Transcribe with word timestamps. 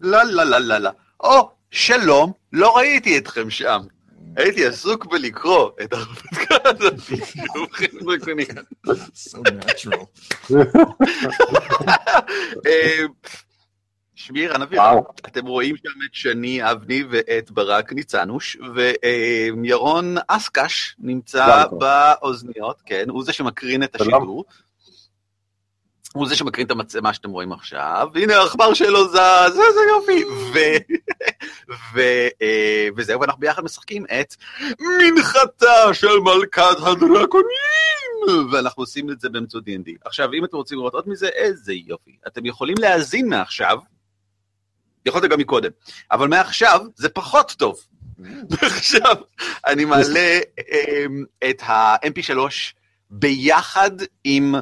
לא, 0.00 0.22
לא, 0.24 0.44
לא, 0.44 0.58
לא, 0.58 0.78
לא. 0.78 0.90
או, 1.20 1.50
שלום, 1.70 2.32
לא 2.52 2.76
ראיתי 2.76 3.18
אתכם 3.18 3.50
שם. 3.50 3.80
הייתי 4.36 4.66
עסוק 4.66 5.06
בלקרוא 5.06 5.70
את 5.82 5.92
ההרפתקה 5.92 6.54
הזאת. 6.64 6.94
So 9.14 9.38
natural. 9.38 10.04
אה, 12.66 13.04
שמי 14.14 14.46
רן 14.46 14.62
וואו. 14.62 15.04
אתם 15.26 15.46
רואים 15.46 15.76
שם 15.76 16.02
את 16.06 16.14
שני 16.14 16.70
אבני 16.70 17.04
ואת 17.10 17.50
ברק 17.50 17.92
ניצנוש, 17.92 18.56
וירון 18.74 20.16
אסקש 20.28 20.96
נמצא. 20.98 21.64
באוזניות, 21.78 22.82
כן, 22.86 23.04
הוא 23.08 23.24
זה 23.24 23.32
שמקרין 23.32 23.82
את. 23.82 24.00
השידור. 24.00 24.44
הוא 26.14 26.28
זה 26.28 26.36
שמקרין 26.36 26.66
את 26.66 26.70
המצלמה 26.70 27.14
שאתם 27.14 27.30
רואים 27.30 27.52
עכשיו, 27.52 28.08
והנה 28.14 28.36
העכבר 28.36 28.74
שלו 28.74 29.08
זז, 29.08 29.58
איזה 29.68 29.80
יופי, 29.90 30.24
ו... 30.24 30.58
ו... 31.94 32.00
אה, 32.42 32.88
וזהו, 32.96 33.20
ואנחנו 33.20 33.40
ביחד 33.40 33.64
משחקים 33.64 34.04
את 34.20 34.34
מנחתה 34.80 35.94
של 35.94 36.18
מלכת 36.18 36.76
הדרקונים, 36.86 38.50
ואנחנו 38.52 38.82
עושים 38.82 39.10
את 39.10 39.20
זה 39.20 39.28
באמצעות 39.28 39.64
D&D. 39.64 39.90
עכשיו, 40.04 40.32
אם 40.32 40.44
אתם 40.44 40.56
רוצים 40.56 40.78
לראות 40.78 40.94
עוד 40.94 41.08
מזה, 41.08 41.28
איזה 41.28 41.72
יופי. 41.72 42.16
אתם 42.26 42.46
יכולים 42.46 42.76
להאזין 42.78 43.28
מעכשיו, 43.28 43.78
יכולתם 45.06 45.28
גם 45.28 45.38
מקודם, 45.38 45.70
אבל 46.10 46.28
מעכשיו 46.28 46.80
זה 46.96 47.08
פחות 47.08 47.54
טוב. 47.58 47.80
עכשיו 48.66 49.16
אני 49.66 49.84
מעלה 49.84 50.38
אמ, 50.58 51.24
את 51.50 51.62
ה-MP3 51.62 52.38
ביחד 53.10 53.90
עם 54.24 54.54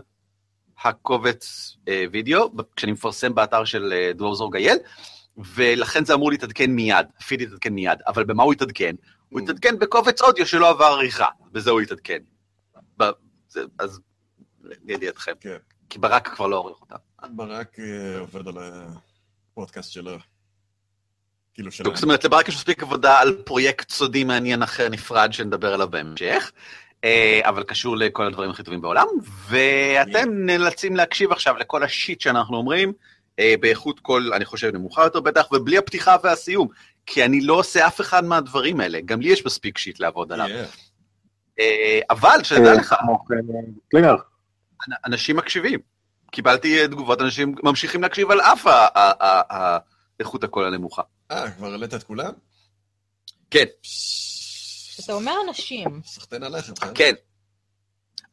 הקובץ 0.85 1.77
אה, 1.89 2.05
וידאו, 2.13 2.51
כשאני 2.77 2.93
מפרסם 2.93 3.35
באתר 3.35 3.65
של 3.65 3.93
אה, 3.93 4.13
דרור 4.13 4.53
גייל, 4.53 4.77
ולכן 5.55 6.05
זה 6.05 6.15
אמור 6.15 6.31
להתעדכן 6.31 6.71
מיד, 6.71 7.07
הפיד 7.19 7.41
יתעדכן 7.41 7.73
מיד, 7.73 7.99
אבל 8.07 8.25
במה 8.25 8.43
הוא 8.43 8.53
יתעדכן? 8.53 8.95
הוא 9.29 9.41
יתעדכן 9.41 9.79
בקובץ 9.79 10.23
אודיו 10.23 10.47
שלא 10.47 10.69
עבר 10.71 10.85
עריכה, 10.85 11.27
בזה 11.53 11.71
הוא 11.71 11.81
יתעדכן. 11.81 12.19
ב- 12.99 13.11
זה- 13.49 13.65
אז 13.79 14.01
לידיעתכם, 14.85 15.33
כן. 15.41 15.57
כי 15.91 15.99
ברק 15.99 16.29
כבר 16.29 16.47
לא 16.47 16.57
עורך 16.57 16.81
אותה. 16.81 16.95
ברק 17.31 17.79
אה, 17.79 18.19
עובד 18.19 18.49
על 18.49 18.55
הפודקאסט 19.53 19.93
שלו. 19.93 20.19
כאילו 21.55 21.73
שלנו. 21.73 21.95
זאת 21.95 22.05
אומרת, 22.05 22.25
לברק 22.25 22.49
יש 22.49 22.55
מספיק 22.55 22.83
עבודה 22.83 23.19
על 23.21 23.43
פרויקט 23.45 23.91
סודי 23.91 24.25
מעניין 24.25 24.63
אחר 24.63 24.89
נפרד 24.89 25.33
שנדבר 25.33 25.75
עליו 25.75 25.89
בהמשך, 25.91 26.53
אבל 27.43 27.63
קשור 27.63 27.97
לכל 27.97 28.27
הדברים 28.27 28.51
הכי 28.51 28.63
טובים 28.63 28.81
בעולם, 28.81 29.07
ואתם 29.49 30.29
נאלצים 30.31 30.97
להקשיב 30.97 31.33
עכשיו 31.33 31.57
לכל 31.57 31.83
השיט 31.83 32.21
שאנחנו 32.21 32.57
אומרים, 32.57 32.93
אה, 33.39 33.55
באיכות 33.61 34.01
קול, 34.01 34.33
אני 34.35 34.45
חושב, 34.45 34.71
נמוכה 34.75 35.03
יותר 35.05 35.21
בטח, 35.21 35.53
ובלי 35.53 35.79
הפתיחה 35.79 36.17
והסיום, 36.23 36.69
כי 37.07 37.25
אני 37.25 37.41
לא 37.41 37.55
עושה 37.55 37.87
אף 37.87 38.01
אחד 38.01 38.25
מהדברים 38.25 38.81
האלה, 38.81 39.01
גם 39.05 39.21
לי 39.21 39.29
יש 39.29 39.47
מספיק 39.47 39.79
שיט 39.79 40.01
לעבוד 40.01 40.33
עליו. 40.33 40.47
אה, 41.61 42.01
אבל, 42.11 42.39
שתדע 42.43 42.69
אה, 42.71 42.75
לך, 42.75 42.95
אנשים 45.07 45.37
מקשיבים. 45.37 45.81
קיבלתי 46.31 46.81
אה, 46.83 46.89
תגובות, 46.89 47.21
אנשים 47.23 47.55
ממשיכים 47.63 48.03
להקשיב 48.03 48.31
על 48.31 48.41
אף 48.41 48.67
ה- 48.67 48.71
ה- 48.71 49.25
ה- 49.25 49.57
ה- 49.57 49.79
איכות 50.21 50.45
הקול 50.45 50.65
הנמוכה. 50.65 51.03
אה, 51.31 51.51
כבר 51.51 51.67
העלית 51.71 51.95
את 51.95 52.03
כולם? 52.03 52.33
כן. 53.51 53.65
אתה 55.05 55.13
אומר 55.13 55.33
אנשים. 55.49 56.01
סחטיין 56.05 56.43
עליך, 56.43 56.71
בסדר? 56.71 56.93
כן. 56.95 57.13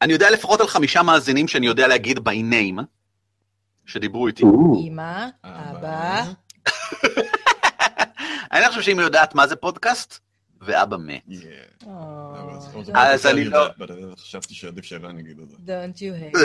אני 0.02 0.14
יודע 0.14 0.30
לפחות 0.32 0.62
על 0.62 0.68
חמישה 0.68 1.04
מאזינים 1.04 1.48
שאני 1.48 1.66
יודע 1.66 1.88
להגיד 1.88 2.18
by 2.18 2.54
name, 2.54 2.82
שדיברו 3.86 4.28
איתי. 4.28 4.44
אמא, 4.88 5.26
אבא, 5.44 6.24
אני 8.52 8.62
לא 8.62 8.68
חושב 8.70 8.82
שאם 8.82 8.98
היא 9.00 9.06
יודעת 9.06 9.36
מה 9.36 9.48
זה 9.48 9.56
פודקאסט, 9.56 10.20
ואבא 10.62 10.98
מת. 10.98 11.22
Yeah. 11.30 11.84
Oh, 11.84 11.88
אז 12.96 13.26
אני 13.26 13.46
לא- 13.46 13.68
חשבתי 14.20 14.54
שעדיף 14.54 14.86
שערן 14.86 15.20
יגיד 15.20 15.40
את 15.40 15.50
זה. 15.50 15.56
don't 15.58 15.98
you 15.98 16.36
hate. 16.36 16.40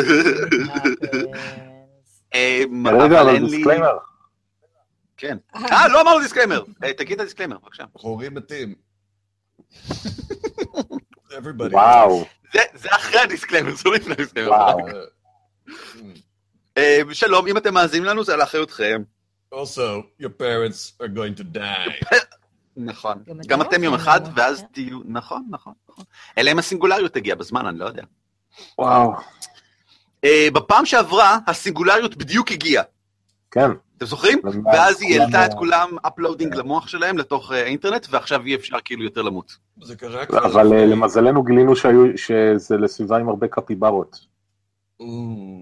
אמ, 2.34 2.86
רגע, 2.86 3.20
אבל. 3.20 3.38
דיסקליימר. 3.38 3.98
כן. 5.16 5.36
אה, 5.54 5.88
לא 5.88 6.00
אמרנו 6.00 6.20
דיסקליימר. 6.20 6.64
אה, 6.84 6.92
תגיד 6.92 7.14
את 7.14 7.20
הדיסקליימר, 7.20 7.58
בבקשה. 7.58 7.84
הורים 7.92 8.34
מתים. 8.34 8.74
Everybody. 11.30 11.72
וואו, 11.72 12.24
זה- 12.52 12.60
זה 12.74 12.88
אחרי 12.90 13.20
ה 13.20 13.25
disclaimer, 13.25 13.74
זה 13.74 13.82
לא 13.84 13.94
לפני 13.94 14.12
ה 14.12 14.15
disclaimer. 14.15 14.50
וואו. 14.52 14.78
אמ, 16.76 17.14
שלום, 17.14 17.46
אם 17.46 17.56
אתם 17.56 17.74
מאזינים 17.74 18.04
לנו, 18.04 18.24
זה 18.24 18.34
על 18.34 18.42
אחריותכם. 18.42 19.02
Also, 19.54 19.78
your 20.22 20.28
parents 20.40 21.02
are 21.02 21.08
going 21.16 21.40
to 21.40 21.56
die. 21.56 22.16
נכון. 22.76 23.22
גם 23.46 23.62
אתם 23.62 23.84
יום 23.84 23.94
אחד? 23.94 24.20
ואז 24.36 24.64
תהיו... 24.72 24.98
נכון, 25.04 25.46
נכון. 25.50 25.72
נכון. 25.88 26.04
אלא 26.38 26.50
אם 26.52 26.58
הסינגולריות 26.58 27.14
תגיע 27.14 27.34
בזמן, 27.34 27.66
אני 27.66 27.78
לא 27.78 27.84
יודע. 27.84 28.02
וואו, 28.78 29.12
אה, 30.24 30.48
בפעם 30.54 30.86
שעברה, 30.86 31.38
הסינגולריות 31.46 32.16
בדיוק 32.16 32.52
הגיעה. 32.52 32.84
כן. 33.50 33.70
אתם 34.00 34.08
זוכרים? 34.08 34.38
ואז 34.64 35.02
היא 35.02 35.20
העלתה 35.20 35.46
את 35.46 35.54
כולם 35.54 35.96
uploading 36.06 36.54
למוח 36.54 36.88
שלהם 36.88 37.18
לתוך 37.18 37.52
אה, 37.52 37.62
האינטרנט, 37.62 38.06
ועכשיו 38.10 38.46
אי 38.46 38.54
אפשר 38.54 38.76
כאילו 38.84 39.04
יותר 39.04 39.22
למות. 39.22 39.56
זה 39.82 39.96
קרה 39.96 40.26
כבר. 40.26 40.46
אבל 40.46 40.72
אה, 40.72 40.86
למזלנו 40.86 41.42
גילינו 41.42 41.72
שזה 42.16 42.76
לסביבה 42.76 43.18
עם 43.18 43.28
הרבה 43.28 43.48
קפיברות. 43.48 44.26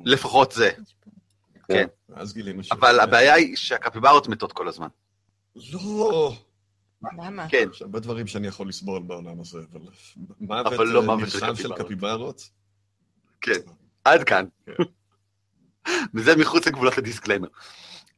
לפחות 0.04 0.53
זה. 0.53 0.71
כן. 1.69 1.87
אז 2.15 2.34
גילינו 2.34 2.65
ש... 2.65 2.72
אבל 2.72 3.00
הבעיה 3.00 3.34
היא 3.34 3.56
שהקפיברות 3.56 4.28
מתות 4.28 4.53
כל 4.53 4.69
הזמן. 4.69 4.88
לא. 5.72 6.32
למה? 7.03 7.49
כן. 7.49 7.69
יש 7.72 7.82
הרבה 7.82 8.00
דברים 8.00 8.26
שאני 8.26 8.47
יכול 8.47 8.69
לסבול 8.69 9.03
בעולם 9.03 9.41
הזה, 9.41 9.59
אבל 9.72 9.91
מוות 10.41 10.66
אבל 10.66 10.87
לא 10.87 11.00
אה, 11.00 11.06
מוות 11.06 11.28
של 11.56 11.75
קפיברות. 11.75 12.50
כן. 13.41 13.60
עד 14.05 14.25
כאן. 14.25 14.44
כן. 14.66 14.72
וזה 16.15 16.37
מחוץ 16.37 16.66
לגבולות 16.66 16.99
ה 16.99 17.03
disclaimer. 17.03 17.49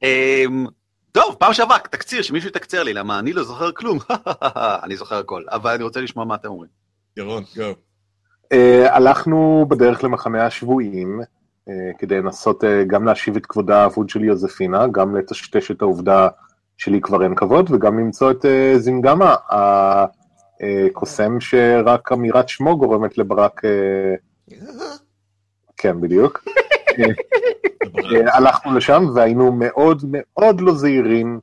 אמ, 0.03 0.67
טוב, 1.13 1.37
פעם 1.39 1.53
שעברה, 1.53 1.79
תקציר, 1.79 2.23
שמישהו 2.23 2.49
יתקצר 2.49 2.83
לי, 2.83 2.93
למה 2.93 3.19
אני 3.19 3.33
לא 3.33 3.43
זוכר 3.43 3.73
כלום. 3.73 3.99
אני 4.85 4.97
זוכר 4.97 5.19
הכל, 5.19 5.43
אבל 5.49 5.71
אני 5.71 5.83
רוצה 5.83 6.01
לשמוע 6.01 6.25
מה 6.25 6.35
אתם 6.35 6.49
אומרים. 6.49 6.71
ירון, 7.17 7.45
go. 7.57 7.75
אה, 8.53 8.97
הלכנו 8.97 9.67
בדרך 9.69 10.05
למחנה 10.05 10.47
השבויים, 10.47 11.21
אה, 11.69 11.75
כדי 11.99 12.19
לנסות 12.19 12.65
אה, 12.65 12.85
גם 12.85 13.05
להשיב 13.05 13.37
את 13.37 13.47
כבודה 13.47 13.83
האבוד 13.83 14.09
של 14.09 14.25
יוזפינה, 14.25 14.87
גם 14.89 15.17
לטשטש 15.17 15.71
את 15.71 15.83
העובדה 15.83 16.29
שלי 16.77 17.01
כבר 17.01 17.23
אין 17.23 17.35
כבוד, 17.35 17.71
וגם 17.71 17.99
למצוא 17.99 18.31
את 18.31 18.45
זינגמה, 18.77 19.35
הקוסם 20.61 21.41
שרק 21.41 22.13
אמירת 22.13 22.49
שמו 22.49 22.79
גורמת 22.79 23.19
לברק, 23.19 23.61
כן 25.81 26.01
בדיוק. 26.01 26.45
אה, 26.99 28.37
הלכנו 28.37 28.75
לשם 28.75 29.05
והיינו 29.15 29.53
מאוד 29.53 30.03
מאוד 30.09 30.61
לא 30.61 30.75
זהירים, 30.75 31.41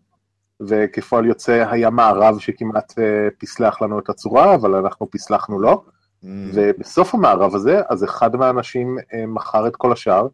וכפועל 0.68 1.26
יוצא 1.26 1.66
היה 1.72 1.90
מערב 1.90 2.40
שכמעט 2.40 3.00
אה, 3.00 3.28
פסלח 3.40 3.82
לנו 3.82 4.00
את 4.00 4.10
הצורה, 4.10 4.56
אבל 4.56 4.76
אנחנו 4.76 5.12
פסלחנו 5.12 5.60
לו. 5.60 5.84
Mm. 6.24 6.28
ובסוף 6.54 7.16
המערב 7.16 7.56
הזה, 7.56 7.82
אז 7.90 8.04
אחד 8.04 8.36
מהאנשים 8.36 8.98
אה, 9.14 9.26
מכר 9.28 9.68
את 9.68 9.76
כל 9.76 9.92
השאר, 9.92 10.28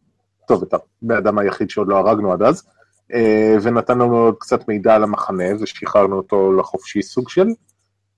טוב, 0.47 0.63
את 0.63 0.73
הבן 0.73 1.15
אדם 1.15 1.37
היחיד 1.37 1.69
שעוד 1.69 1.87
לא 1.87 1.97
הרגנו 1.97 2.33
עד 2.33 2.41
אז, 2.41 2.63
ונתן 3.61 3.97
לנו 3.97 4.17
עוד 4.17 4.35
קצת 4.39 4.67
מידע 4.67 4.95
על 4.95 5.03
המחנה, 5.03 5.43
ושחררנו 5.59 6.15
אותו 6.15 6.53
לחופשי 6.53 7.01
סוג 7.01 7.29
של, 7.29 7.47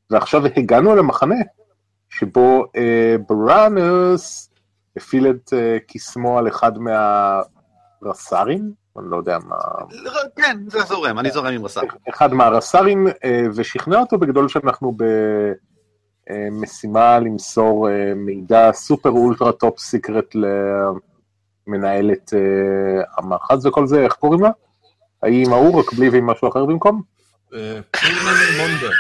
ועכשיו 0.10 0.46
הגענו 0.46 0.96
למחנה, 0.96 1.36
שבו 2.10 2.66
אה, 2.76 3.16
בראנוס 3.30 4.50
הפעיל 4.98 5.30
את 5.30 5.54
אה, 5.54 5.78
קסמו 5.88 6.40
על 6.40 6.48
אחד 6.48 6.72
מהרס"רים, 6.78 8.72
אני 9.00 9.06
לא 9.10 9.18
יודע 9.18 9.38
מה, 9.46 9.56
כן, 10.36 10.58
זה 10.68 10.82
זורם, 10.82 11.20
אני 11.20 11.32
זורם 11.32 11.54
עם 11.54 11.66
רס"ר. 11.66 11.82
אחד 12.10 12.34
מהרס"רים, 12.34 13.08
אה, 13.08 13.46
ושכנע 13.56 14.00
אותו 14.00 14.18
בגדול 14.18 14.50
שאנחנו 14.50 14.98
במשימה 16.30 17.20
למסור 17.20 17.90
אה, 17.90 18.14
מידע 18.16 18.72
super 18.74 19.10
ultra 19.10 19.52
top 19.52 19.80
secret 19.80 20.36
למנהלת 21.68 22.34
אה, 22.34 22.40
המאחז 23.18 23.66
וכל 23.66 23.88
זה, 23.88 24.04
איך 24.04 24.14
קוראים 24.14 24.42
לה? 24.42 24.50
האם 25.24 25.54
ההוא 25.54 25.80
רק 25.80 25.94
בלי 25.94 26.10
ועם 26.10 26.26
משהו 26.26 26.50
אחר 26.50 26.66
במקום? 26.66 27.02
אה, 27.54 27.80
פולמן 27.92 28.34
מונדף. 28.58 28.96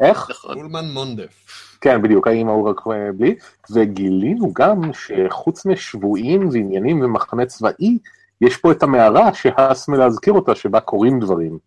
איך? 0.00 0.30
נכון. 0.30 0.54
פולמן 0.54 0.84
מונדף. 0.84 1.67
כן, 1.80 2.02
בדיוק, 2.02 2.26
האם 2.26 2.48
ההוא 2.48 2.70
רק 2.70 2.80
אה, 2.86 3.12
בלי, 3.12 3.34
וגילינו 3.70 4.52
גם 4.52 4.80
שחוץ 4.92 5.66
משבויים 5.66 6.48
ועניינים 6.48 7.00
ומחנה 7.00 7.46
צבאי, 7.46 7.98
יש 8.40 8.56
פה 8.56 8.72
את 8.72 8.82
המערה 8.82 9.34
שהס 9.34 9.88
מלהזכיר 9.88 10.32
אותה, 10.32 10.54
שבה 10.54 10.80
קורים 10.80 11.20
דברים. 11.20 11.58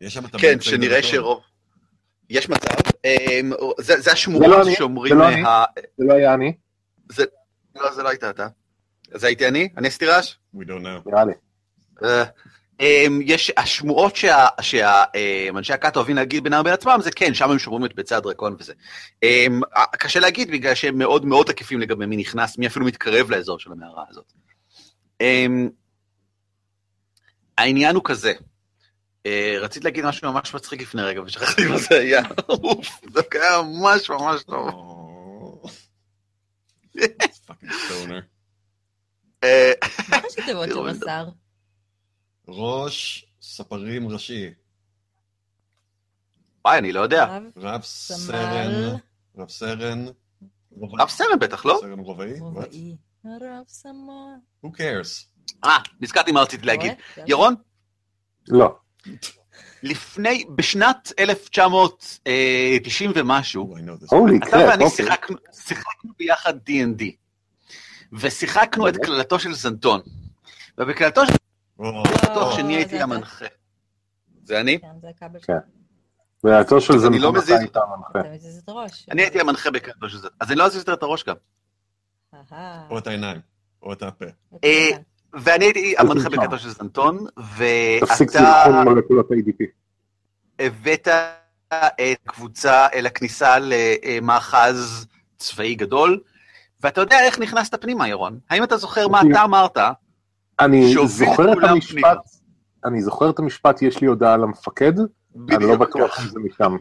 יש 0.00 0.14
שם 0.14 0.24
את 0.24 0.36
כן, 0.38 0.60
שנראה. 0.60 1.02
שרוב... 1.02 1.40
יש 2.30 2.48
מצב, 2.50 2.74
אמ, 3.04 3.50
זה 3.78 4.00
זה 4.00 4.10
זה 4.38 4.46
לא 4.48 4.62
אני, 4.62 4.74
שאומרים... 4.74 5.12
זה 5.14 5.18
לא 5.20 5.28
אני. 5.28 5.42
ה- 5.44 5.64
זה 5.98 6.04
לא 6.04 6.12
היה 6.14 6.34
אני, 6.34 6.52
זה- 7.12 7.24
לא, 7.76 7.94
זה 7.94 8.02
לא 8.02 8.08
היית 8.08 8.24
אתה. 8.24 8.46
זה 9.14 9.26
הייתי 9.26 9.48
אני? 9.48 9.68
אני 9.76 9.88
אסתירש? 9.88 10.38
We 10.56 10.60
don't 10.60 10.82
know. 10.82 11.10
נראה 11.10 11.24
לי. 11.24 11.32
אמ, 12.82 13.20
יש 13.24 13.52
השמועות 13.56 14.16
שאנשי 14.16 15.72
הכת 15.72 15.96
אוהבים 15.96 16.16
להגיד 16.16 16.44
בינם 16.44 16.60
לבין 16.60 16.72
עצמם, 16.72 16.98
זה 17.02 17.10
כן, 17.10 17.34
שם 17.34 17.50
הם 17.50 17.58
שומרים 17.58 17.84
את 17.84 17.94
ביצי 17.94 18.14
הדרקון 18.14 18.56
וזה. 18.58 18.72
אמ, 19.22 19.60
קשה 19.92 20.20
להגיד 20.20 20.50
בגלל 20.50 20.74
שהם 20.74 20.98
מאוד 20.98 21.24
מאוד 21.24 21.46
תקיפים 21.46 21.80
לגבי 21.80 22.06
מי 22.06 22.16
נכנס, 22.16 22.58
מי 22.58 22.66
אפילו 22.66 22.86
מתקרב 22.86 23.30
לאזור 23.30 23.58
של 23.58 23.72
המערה 23.72 24.04
הזאת. 24.08 24.32
אמ, 25.20 25.68
העניין 27.58 27.94
הוא 27.94 28.02
כזה, 28.04 28.32
אה, 29.26 29.56
רציתי 29.60 29.84
להגיד 29.84 30.04
משהו 30.04 30.32
ממש 30.32 30.54
מצחיק 30.54 30.82
לפני 30.82 31.02
רגע 31.02 31.22
ושכחתי 31.22 31.64
מה 31.64 31.78
זה 31.78 31.98
היה, 31.98 32.22
אוף, 32.48 33.00
זה 33.12 33.20
היה 33.32 33.62
ממש 33.62 34.10
ממש 34.10 34.42
טוב. 34.42 34.70
אה, 39.44 39.72
מה 40.08 40.18
ראשי 40.24 40.42
תיבות 40.46 40.68
של 40.68 40.80
מסר? 40.80 41.24
ראש 42.48 43.26
ספרים 43.42 44.08
ראשי, 44.08 44.50
וואי, 46.64 46.78
אני 46.78 46.92
לא 46.92 47.00
יודע. 47.00 47.38
רב 47.56 47.82
סרן, 47.82 48.96
רב 49.36 49.48
סרן. 49.48 50.04
רב 50.98 51.08
סרן 51.08 51.38
בטח, 51.40 51.64
לא? 51.66 51.78
סרן 51.80 51.98
רובעי? 51.98 52.32
רב 53.24 53.64
סמל. 53.68 54.34
Who 54.64 54.68
cares? 54.68 55.26
אה, 55.64 55.76
נזכרתי 56.00 56.32
מה 56.32 56.40
רציתי 56.42 56.66
להגיד. 56.66 56.92
רואה? 57.16 57.26
ירון, 57.28 57.54
לא. 58.48 58.76
לפני, 59.82 60.44
בשנת 60.54 61.12
1990 61.18 63.12
ומשהו, 63.14 63.74
Oh, 63.74 63.78
I 63.78 63.80
know 63.80 64.04
this. 64.04 64.08
הולי 64.16 64.36
אתה 64.48 64.56
ואני 64.56 64.84
אוקיי. 64.84 65.06
שיחקנו, 65.52 66.12
ביחד 66.18 66.54
D&D, 66.68 67.02
ושיחקנו 68.12 68.88
את? 68.88 68.96
קללתו 68.96 69.38
של 69.38 69.54
זנטון. 69.54 70.00
ובקללתו 70.78 71.26
של 71.26 71.32
בטוח 71.78 72.56
שאני 72.56 72.72
זה 72.72 72.78
הייתי. 72.78 73.00
המנחה. 73.00 73.46
זה 74.44 74.60
אני? 74.60 74.80
כן, 74.80 74.88
זה 75.00 75.08
הכבל 75.08 75.38
כן. 75.42 75.52
שלך. 75.52 75.62
והעצור 76.44 76.78
של 76.78 76.98
זה 76.98 77.06
אני 77.06 77.18
לא 77.18 77.28
המנחה. 77.28 78.20
אתה 78.20 78.60
הראש. 78.68 79.06
אני 79.10 79.22
הייתי 79.22 79.40
המנחה 79.40 79.70
בקללתו 79.70 80.08
של 80.08 80.16
זנטון. 80.16 80.36
אז 80.40 80.50
אני 80.50 80.58
לא 80.58 80.66
אזיז 80.66 80.78
יותר 80.78 80.94
את 80.94 81.02
הראש 81.02 81.24
גם. 81.24 81.36
או 82.90 82.98
את 82.98 83.06
העיניים, 83.06 83.40
או 83.82 83.92
את 83.92 84.02
הפה. 84.02 84.24
אה, 84.64 84.88
ואני 85.32 85.64
הייתי 85.64 85.94
המנחה. 85.98 86.28
בקללתו 86.28 86.58
של 86.58 86.70
זנטון, 86.70 87.26
תפסיק 88.00 88.30
ואתה 88.34 88.84
מולקולות 88.84 89.28
ADP. 89.30 89.64
הבאת 90.58 91.08
את 91.72 92.18
קבוצה 92.24 92.86
אל 92.94 93.06
הכניסה 93.06 93.56
למאחז 93.60 95.06
צבאי 95.36 95.74
גדול, 95.74 96.20
ואתה 96.80 97.00
יודע 97.00 97.20
איך 97.20 97.38
נכנסת 97.38 97.82
פנימה, 97.82 98.08
ירון. 98.08 98.38
האם 98.50 98.64
אתה 98.64 98.76
זוכר 98.76 99.08
מה 99.08 99.20
אתה 99.30 99.44
אמרת? 99.44 99.78
אני 100.60 100.94
זוכר 101.06 101.52
את 101.52 101.58
המשפט, 101.62 101.92
פנימה. 101.92 102.12
אני 102.84 103.02
זוכר 103.02 103.30
את 103.30 103.38
המשפט, 103.38 103.82
יש 103.82 104.00
לי 104.00 104.06
הודעה 104.06 104.36
למפקד, 104.36 104.92
אני 105.50 105.66
לא 105.66 105.76
בטוח 105.76 106.20
אם 106.20 106.28
זה 106.28 106.38
משם. 106.38 106.76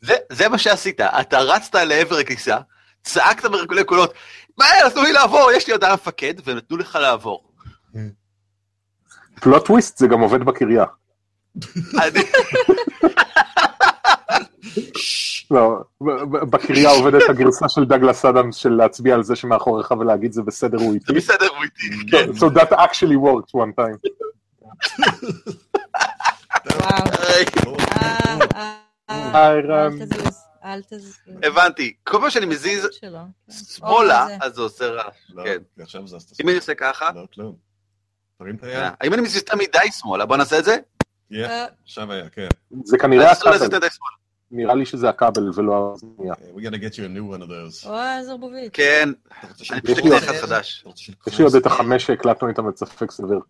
זה, 0.00 0.14
זה 0.32 0.48
מה 0.48 0.58
שעשית, 0.58 1.00
אתה 1.00 1.38
רצת 1.38 1.74
לעבר 1.74 2.16
הכניסה, 2.16 2.58
צעקת 3.02 3.44
ברגלי 3.44 3.84
קולות, 3.84 4.12
מהר, 4.58 4.88
תנו 4.94 5.02
לי 5.02 5.12
לעבור, 5.12 5.50
יש 5.56 5.66
לי 5.66 5.72
הודעה 5.72 5.90
למפקד, 5.90 6.34
ונתנו 6.44 6.76
לך 6.76 6.98
לעבור. 7.00 7.52
פלוט 9.40 9.66
טוויסט 9.66 9.98
זה 9.98 10.06
גם 10.06 10.20
עובד 10.20 10.42
בקריה. 10.42 10.84
לא, 15.50 15.80
ב- 16.00 16.10
ב- 16.10 16.50
בקריה 16.50 16.90
עובדת 16.90 17.22
הגרסה 17.28 17.68
של 17.68 17.84
דגלס 17.84 18.24
אדמס 18.24 18.56
של 18.56 18.70
להצביע 18.72 19.14
על 19.14 19.22
זה 19.22 19.36
שמאחוריך 19.36 19.90
ולהגיד 19.90 20.32
זה 20.32 20.42
בסדר 20.42 20.78
הוא 20.78 20.88
זה 20.90 20.94
איתי. 20.94 21.12
בסדר, 21.12 21.46
הוא 21.48 21.64
איתי, 21.64 22.10
כן. 22.10 22.30
So 22.30 22.50
that 22.50 22.72
actually 22.72 23.16
worked 23.16 23.50
one 23.54 23.72
time. 23.78 23.98
אל. 29.08 29.70
הבנתי, 31.42 31.94
כל 32.04 32.18
פעם 32.20 32.30
שאני 32.30 32.46
מזיז. 32.46 32.88
שמאלה, 33.50 34.22
או, 34.22 34.28
זה. 34.28 34.36
אז 34.40 34.54
זה 34.54 34.62
עושה 34.62 34.86
רעש. 34.86 35.14
לא, 35.34 35.44
כן. 35.44 35.58
אם 36.42 36.48
אני 36.48 36.56
עושה 36.56 36.74
ככה, 36.74 37.10
לא, 37.14 37.52
את 38.50 38.64
אה. 38.64 38.90
האם 39.00 39.14
אני 39.14 39.22
מזיז 39.22 39.36
יותר 39.36 39.56
מדי 39.56 39.92
שמאלה? 39.92 40.26
בוא 40.26 40.36
נעשה 40.36 40.58
את 40.58 40.64
זה. 40.64 40.76
Yeah, 41.32 41.36
אה, 41.36 41.66
עכשיו 41.84 42.12
היה, 42.12 42.28
כן. 42.28 42.48
זה 42.84 42.98
כנראה 42.98 43.32
נראה 44.50 44.74
לי 44.74 44.86
שזה 44.86 45.08
הכבל 45.08 45.50
ולא 45.54 45.94
הזנייה. 45.94 46.34
Uh, 46.34 46.58
We 46.58 46.60
gotta 46.60 46.78
get 46.78 46.94
you 46.94 47.04
a 47.04 47.18
new 47.18 47.36
one 47.36 47.42
of 47.42 47.48
those. 47.48 47.88
או, 47.88 48.24
זרבובית. 48.24 48.72
כן, 48.72 49.08
אתה 49.38 49.46
רוצה 49.48 49.74
אני 49.74 49.80
פשוט 49.80 49.98
יש 49.98 50.04
לי 50.04 50.16
אקנה 50.16 50.18
אחד 50.18 50.32
חדש. 50.32 50.84
יש 51.26 51.38
לי 51.38 51.44
עוד 51.44 51.54
את? 51.54 51.66
החמש 51.66 52.06
שהקלטנו 52.06 52.48
איתם 52.48 52.68
את 52.68 52.76
ספק 52.78 53.10
סביר. 53.10 53.40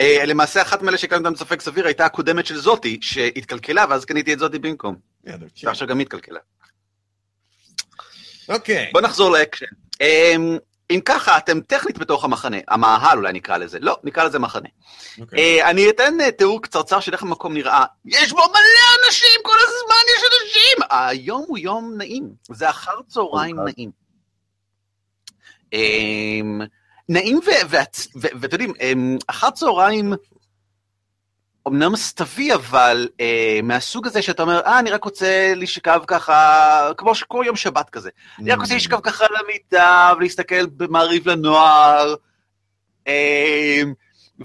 אה, 0.00 0.24
למעשה 0.26 0.62
אחת 0.62 0.82
מאלה 0.82 0.98
שהקלטנו 0.98 1.28
אותם 1.28 1.38
ספק 1.38 1.60
סביר 1.60 1.86
הייתה 1.86 2.06
הקודמת 2.06 2.46
של 2.46 2.56
זאתי, 2.58 2.98
שהתקלקלה, 3.02 3.84
ואז 3.90 4.04
קניתי 4.04 4.32
את 4.32 4.38
זאתי 4.38 4.58
במקום. 4.58 4.96
ועכשיו 5.64 5.88
גם 5.88 5.98
היא 5.98 6.04
התקלקלה. 6.04 6.40
אוקיי. 8.48 8.90
בוא 8.92 9.00
נחזור 9.00 9.30
לאקשן. 9.30 9.66
אם 10.90 11.00
ככה, 11.04 11.38
אתם 11.38 11.60
טכנית 11.60 11.98
בתוך 11.98 12.24
המחנה, 12.24 12.56
המאהל 12.68 13.18
אולי 13.18 13.32
נקרא 13.32 13.56
לזה, 13.56 13.78
לא, 13.80 13.96
נקרא 14.04 14.24
לזה 14.24 14.38
מחנה. 14.38 14.68
אוקיי. 15.20 15.38
אה, 15.60 15.70
אני 15.70 15.90
אתן 15.90 16.20
אה, 16.20 16.30
תיאור 16.30 16.62
קצרצר 16.62 17.00
של 17.00 17.12
איך 17.12 17.22
המקום 17.22 17.54
נראה. 17.54 17.84
יש 18.04 18.32
בו 18.32 18.38
מלא 18.38 19.06
אנשים, 19.06 19.40
כל 19.42 19.56
הזמן 19.58 20.04
יש 20.16 20.22
אנשים! 20.42 20.78
היום 20.90 21.44
הוא 21.48 21.58
יום 21.58 21.94
נעים, 21.96 22.28
זה 22.50 22.70
אחר 22.70 23.02
צהריים 23.08 23.58
אוקיי. 23.58 23.72
נעים. 23.76 23.90
אמ, 25.72 26.60
נעים 27.08 27.38
ו- 27.38 27.70
והצ- 27.70 28.08
ו- 28.16 28.28
ואתם 28.40 28.52
יודעים, 28.54 28.72
אמ, 28.80 29.18
אחר 29.26 29.50
צהריים 29.50 30.12
אמנם 31.70 31.96
סתווי, 31.96 32.54
אבל 32.54 33.08
אה, 33.20 33.60
מהסוג 33.62 34.06
הזה 34.06 34.22
שאתה 34.22 34.42
אומר, 34.42 34.60
אה, 34.66 34.78
אני 34.78 34.90
רק 34.90 35.04
רוצה 35.04 35.52
לשכב 35.56 36.00
ככה, 36.06 36.90
כמו 36.96 37.14
שכל 37.14 37.42
יום 37.46 37.56
שבת 37.56 37.90
כזה. 37.90 38.10
אני 38.38 38.52
רק 38.52 38.58
רוצה 38.58 38.74
לשכב 38.74 39.00
ככה 39.00 39.24
על 39.24 39.36
המיטה 39.44 40.12
ולהסתכל 40.16 40.66
במעריב 40.66 41.28
לנוער, 41.28 42.14
אמ, 43.06 43.92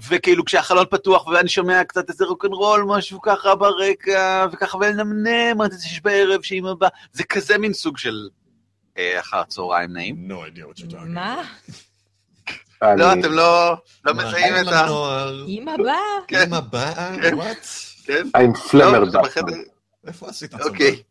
וכאילו 0.08 0.44
כשהחלון 0.44 0.84
פתוח 0.90 1.26
ואני 1.26 1.48
שומע 1.48 1.84
קצת 1.84 2.10
איזה 2.10 2.24
רוקנרול, 2.24 2.84
משהו 2.88 3.20
ככה 3.20 3.54
ברקע, 3.54 4.46
וככה 4.52 4.76
ולנמנם 4.76 5.60
עד 5.60 5.72
איזה 5.72 5.86
בערב 6.02 6.42
שאמא 6.42 6.74
באה, 6.74 6.88
זה 7.12 7.24
כזה 7.24 7.58
מין 7.58 7.72
סוג 7.72 7.98
של 7.98 8.28
אה, 8.98 9.20
אחר 9.20 9.44
צהריים 9.44 9.92
נעים. 9.92 10.30
No 10.30 10.34
idea 10.34 10.62
what 10.62 10.80
you're 10.80 10.90
talking 10.90 11.06
מה? 11.06 11.42
אני- 12.82 13.00
לא, 13.00 13.12
אתם 13.12 13.32
לא, 13.32 13.76
לא. 14.04 14.14
מזהים 14.14 14.54
את 14.60 14.66
ה... 14.72 14.86
אמא 15.48 15.76
באה? 15.76 15.96
כן. 16.28 16.42
אמא 16.42 16.60
באה? 16.60 17.10
כן. 17.22 17.34
וואט? 17.34 17.66
כן? 18.04 18.26
I'm 18.36 18.58
פלמר 18.70 18.98
לא, 18.98 19.06
זה 19.06 19.12
דאפמן. 19.12 19.28
בחדר. 19.28 19.56
איפה 20.06 20.28
עשית 20.28 20.50
צבא? 20.50 20.64
אוקיי. 20.64 21.02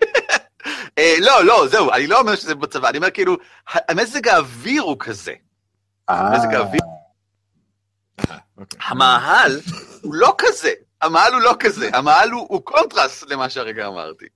אה, 0.98 1.14
לא, 1.20 1.44
לא, 1.44 1.66
זהו, 1.68 1.92
אני 1.92 2.06
לא 2.06 2.20
אומר 2.20 2.36
שזה 2.36 2.54
בצבא, 2.54 2.88
אני 2.88 2.98
אומר 2.98 3.10
כאילו, 3.10 3.36
המזג 3.74 4.28
האוויר 4.28 4.82
הוא 4.82 4.96
כזה. 4.98 5.32
אה, 6.10 6.30
מזג 6.32 6.54
האוויר, 6.54 6.80
אוקיי. 8.58 8.78
המאהל 8.88 9.60
הוא 10.02 10.14
לא 10.14 10.34
כזה, 10.38 10.72
המאהל 11.02 11.32
הוא 11.32 11.40
לא 11.40 11.54
כזה, 11.60 11.90
המאהל 11.92 12.30
הוא 12.30 12.64
קונטרסט 12.64 13.24
למה 13.30 13.48
שהרגע 13.50 13.86
אמרתי. 13.86 14.26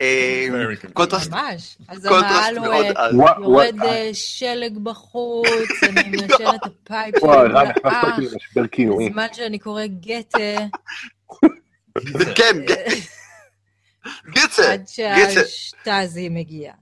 אה. 0.00 0.46
קונטרסט 0.92 1.30
ממש. 1.30 1.78
אז 1.88 2.06
קונטרסט 2.06 2.34
המעל 2.34 2.58
הוא 2.58 2.66
מאוד 2.66 2.86
אה. 2.86 3.16
וואו, 3.16 3.42
יורד 3.42 3.74
וואו, 3.78 3.88
אה, 3.88 4.10
שלג 4.12 4.78
בחוץ, 4.78 5.48
אני 5.88 6.16
מעשן 6.16 6.44
את 6.54 6.60
הפייפ 6.64 7.14
וואו, 7.22 7.46
שלי 8.54 8.68
קיומי. 8.68 9.08
בזמן 9.10 9.26
שאני 9.32 9.58
קורא 9.58 9.82
גתה, 9.86 10.38
כן, 12.36 12.58
ג- 12.66 12.90
גיצה, 14.34 14.72
עד. 14.72 14.86
שהשטאזי 14.86 16.28
מגיע. 16.28 16.72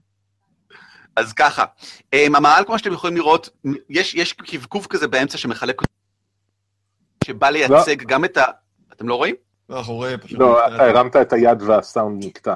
אז 1.15 1.33
ככה, 1.33 1.65
המאהל, 2.13 2.65
כמו 2.65 2.79
שאתם 2.79 2.93
יכולים 2.93 3.17
לראות, 3.17 3.49
יש, 3.89 4.15
יש 4.15 4.33
קבקוב 4.33 4.87
כזה 4.89 5.07
באמצע 5.07 5.37
שמחלק, 5.37 5.81
שבא 7.23 7.49
לייצג 7.49 7.95
גם 8.07 8.25
את 8.25 8.37
ה... 8.37 8.43
אתם 8.93 9.07
לא 9.07 9.15
רואים? 9.15 9.35
לא, 9.69 9.77
אנחנו 9.77 9.93
רואים 9.93 10.17
פשוט. 10.17 10.39
לא, 10.39 10.67
אתה 10.67 10.83
הרמת 10.85 11.15
את 11.15 11.33
היד 11.33 11.61
והסאונד 11.61 12.25
נקטע. 12.25 12.53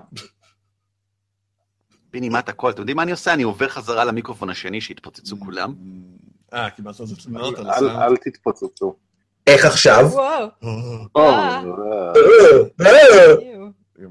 פיני, 2.13 2.29
מה 2.29 2.39
את 2.39 2.49
הכל? 2.49 2.69
אתם 2.69 2.79
יודעים 2.81 2.97
מה 2.97 3.03
אני 3.03 3.11
עושה? 3.11 3.33
אני 3.33 3.43
עובר 3.43 3.67
חזרה 3.69 4.05
למיקרופון 4.05 4.49
השני 4.49 4.81
שהתפוצצו 4.81 5.39
כולם. 5.39 5.75
אה, 6.53 6.69
קיבלת 6.69 6.99
על 6.99 7.05
זה 7.05 7.15
תלונות 7.15 7.57
על 7.57 7.69
הסאונד? 7.69 8.01
אל 8.01 8.17
תתפוצצו. 8.17 8.95
איך 9.47 9.65
עכשיו? 9.65 10.19
אה. 10.19 10.47
אה, 11.17 11.63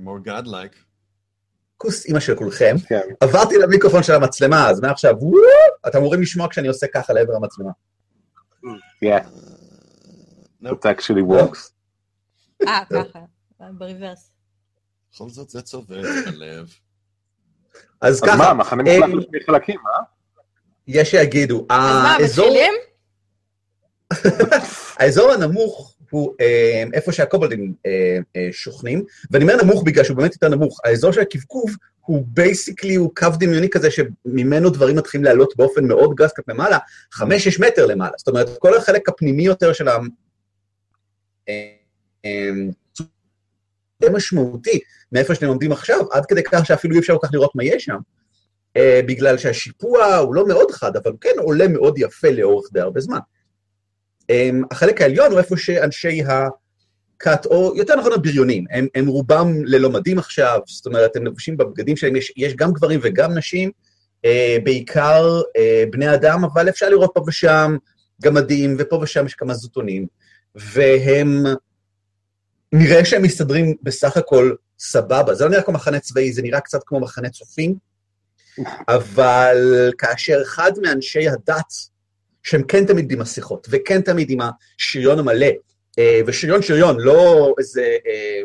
more 0.04 0.28
godlike. 0.28 0.76
כוס 1.76 2.06
אימא 2.06 2.20
של 2.20 2.34
כולכם. 2.36 2.76
כן. 2.88 3.00
עברתי 3.20 3.54
למיקרופון 3.58 4.02
של 4.02 4.12
המצלמה, 4.14 4.70
אז 4.70 4.80
מעכשיו, 4.80 5.14
אתם 5.88 5.98
אמורים 5.98 6.22
לשמוע 6.22 6.48
כשאני 6.50 6.68
עושה 6.68 6.86
ככה 6.94 7.12
לעבר 7.12 7.36
המצלמה. 7.36 7.70
Yeah, 9.04 9.24
Nope. 10.62 10.68
it 10.68 10.86
actually 10.86 11.24
works. 11.32 11.70
אה, 12.68 12.82
ככה, 12.90 13.18
ב 13.60 13.68
reverse. 13.68 14.30
בכל 15.12 15.28
זאת 15.28 15.50
זה 15.50 15.62
צובט 15.62 16.04
את 16.04 16.26
הלב. 16.26 16.74
אז 18.00 18.14
אז 18.14 18.20
ככה, 18.20 18.36
מה, 18.36 18.48
המחנה 18.48 18.90
אה, 18.90 18.98
מחלק 18.98 19.14
לשני 19.14 19.38
חלקים, 19.46 19.80
אה? 19.86 20.02
יש 20.88 21.10
שיגידו, 21.10 21.66
אז 21.70 22.02
מה. 22.02 22.16
מתחילים? 22.24 22.72
האזור 24.98 25.32
הנמוך 25.32 25.94
הוא 26.10 26.34
אה, 26.40 26.84
איפה 26.92 27.12
שהקובלדים 27.12 27.74
אה, 27.86 28.18
אה, 28.36 28.48
שוכנים, 28.52 29.04
ואני 29.30 29.44
אומר 29.44 29.62
נמוך 29.62 29.82
בגלל 29.86 30.04
שהוא 30.04 30.16
באמת 30.16 30.32
יותר 30.32 30.48
נמוך. 30.48 30.80
האזור 30.84 31.12
של 31.12 31.20
הקבקוב 31.20 31.76
הוא 32.00 32.24
basically, 32.26 32.94
הוא 32.94 33.10
קו 33.16 33.28
דמיוני 33.38 33.70
כזה 33.70 33.88
שממנו 33.90 34.70
דברים 34.70 34.96
מתחילים 34.96 35.24
לעלות 35.24 35.56
באופן 35.56 35.84
מאוד 35.84 36.14
גס 36.14 36.32
כלפי 36.32 36.52
מעלה, 36.52 36.78
חמש-שש 37.12 37.60
מטר 37.60 37.86
למעלה. 37.86 38.12
זאת 38.16 38.28
אומרת, 38.28 38.58
כל 38.58 38.76
החלק 38.76 39.08
הפנימי 39.08 39.42
יותר 39.42 39.72
של 39.72 39.88
ה... 39.88 39.96
זה 44.04 44.10
משמעותי 44.10 44.80
מאיפה 45.12 45.34
שאתם 45.34 45.46
עומדים 45.46 45.72
עכשיו, 45.72 46.00
עד 46.12 46.26
כדי 46.26 46.42
כך 46.42 46.66
שאפילו 46.66 46.94
אי 46.94 47.00
אפשר 47.00 47.16
כל 47.18 47.26
כך 47.26 47.34
לראות 47.34 47.50
מה 47.54 47.64
יש 47.64 47.84
שם. 47.84 47.96
אה, 48.76 49.00
בגלל 49.06 49.38
שהשיפוע 49.38 50.16
הוא 50.16 50.34
לא 50.34 50.46
מאוד 50.46 50.70
חד, 50.70 50.96
אבל 50.96 51.10
הוא 51.10 51.20
כן 51.20 51.34
עולה 51.38 51.68
מאוד 51.68 51.98
יפה 51.98 52.30
לאורך 52.30 52.66
די 52.72 52.80
הרבה 52.80 53.00
זמן. 53.00 53.18
אה, 54.30 54.50
החלק 54.70 55.00
העליון 55.00 55.30
הוא 55.30 55.38
איפה 55.38 55.56
שאנשי 55.56 56.22
הכת, 56.22 57.46
או 57.46 57.72
יותר 57.76 57.96
נכון 57.96 58.12
הבריונים, 58.12 58.64
הם, 58.70 58.86
הם 58.94 59.06
רובם 59.06 59.64
ללא 59.64 59.90
מדים 59.90 60.18
עכשיו, 60.18 60.60
זאת 60.66 60.86
אומרת, 60.86 61.16
הם 61.16 61.26
לבושים 61.26 61.56
בבגדים 61.56 61.96
שלהם, 61.96 62.16
יש, 62.16 62.32
יש 62.36 62.54
גם 62.56 62.72
גברים 62.72 63.00
וגם 63.02 63.38
נשים, 63.38 63.70
אה, 64.24 64.56
בעיקר 64.64 65.40
אה, 65.56 65.84
בני 65.90 66.14
אדם, 66.14 66.44
אבל 66.44 66.68
אפשר 66.68 66.88
לראות 66.88 67.10
פה 67.14 67.24
ושם 67.26 67.76
גמדים, 68.22 68.76
ופה 68.78 68.96
ושם 68.96 69.26
יש 69.26 69.34
כמה 69.34 69.54
זוטונים, 69.54 70.06
והם, 70.54 71.44
נראה 72.72 73.04
שהם 73.04 73.22
מסתדרים 73.22 73.76
בסך 73.82 74.16
הכל 74.16 74.54
סבבה. 74.78 75.34
זה 75.34 75.44
לא 75.44 75.50
נראה 75.50 75.62
כמו 75.62 75.74
מחנה 75.74 76.00
צבאי, 76.00 76.32
זה 76.32 76.42
נראה 76.42 76.60
קצת 76.60 76.80
כמו 76.86 77.00
מחנה 77.00 77.30
צופים, 77.30 77.74
אבל 78.88 79.90
כאשר 79.98 80.42
אחד 80.42 80.72
מאנשי 80.82 81.28
הדת, 81.28 81.72
שהם 82.42 82.62
כן 82.62 82.86
תמיד 82.86 83.12
עם 83.12 83.18
מסכות, 83.18 83.66
וכן 83.70 84.00
תמיד 84.00 84.30
עם 84.30 84.38
השריון 84.40 85.18
המלא, 85.18 85.46
אה, 85.98 86.20
ושריון 86.26 86.62
שריון, 86.62 87.00
לא 87.00 87.54
איזה 87.58 87.96
אה, 88.06 88.40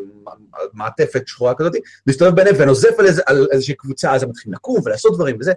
מעטפת 0.74 1.28
שחורה 1.28 1.54
כזאת, 1.56 1.74
מסתובב 2.08 2.36
ביניהם 2.36 2.56
ונוזף 2.60 3.00
על, 3.00 3.06
איזה, 3.06 3.22
על 3.26 3.48
איזושהי 3.52 3.76
קבוצה, 3.76 4.14
אז 4.16 4.24
הם 4.24 4.30
מתחילים 4.30 4.54
לקום 4.54 4.82
ולעשות 4.86 5.16
דברים 5.16 5.38
וזה. 5.40 5.54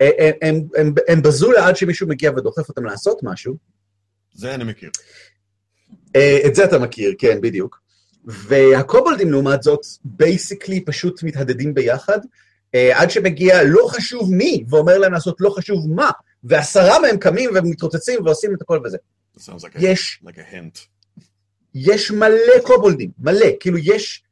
אה, 0.00 0.10
הם, 0.18 0.32
הם, 0.42 0.62
הם, 0.76 0.94
הם 1.08 1.22
בזו 1.22 1.52
לעד 1.52 1.76
שמישהו 1.76 2.08
מגיע 2.08 2.30
ודוחף 2.30 2.68
אותם 2.68 2.84
לעשות 2.84 3.20
משהו. 3.22 3.56
זה 4.32 4.54
אני 4.54 4.64
מכיר. 4.64 4.90
אה, 6.16 6.38
את 6.46 6.54
זה 6.54 6.64
אתה 6.64 6.78
מכיר, 6.78 7.14
כן, 7.18 7.40
בדיוק. 7.40 7.83
והקובולדים 8.24 9.30
לעומת 9.30 9.62
זאת, 9.62 9.80
בייסיקלי 10.04 10.84
פשוט 10.84 11.22
מתהדדים 11.22 11.74
ביחד, 11.74 12.18
אה, 12.74 13.00
עד 13.00 13.10
שמגיע 13.10 13.62
לא 13.62 13.86
חשוב 13.88 14.34
מי, 14.34 14.64
ואומר 14.68 14.98
להם 14.98 15.12
לעשות 15.12 15.36
לא 15.40 15.50
חשוב 15.50 15.90
מה, 15.94 16.10
ועשרה 16.44 16.98
מהם 16.98 17.16
קמים 17.16 17.50
ומתרוצצים 17.54 18.24
ועושים 18.24 18.54
את 18.54 18.62
הכל 18.62 18.80
וזה. 18.84 18.98
Like 19.36 19.76
a, 19.76 19.78
יש, 19.78 20.22
like 20.24 20.36
a 20.36 20.54
hint. 20.54 20.78
יש 21.74 22.10
מלא 22.10 22.58
קובולדים, 22.62 23.10
מלא, 23.18 23.46
כאילו 23.60 23.78
יש 23.78 24.22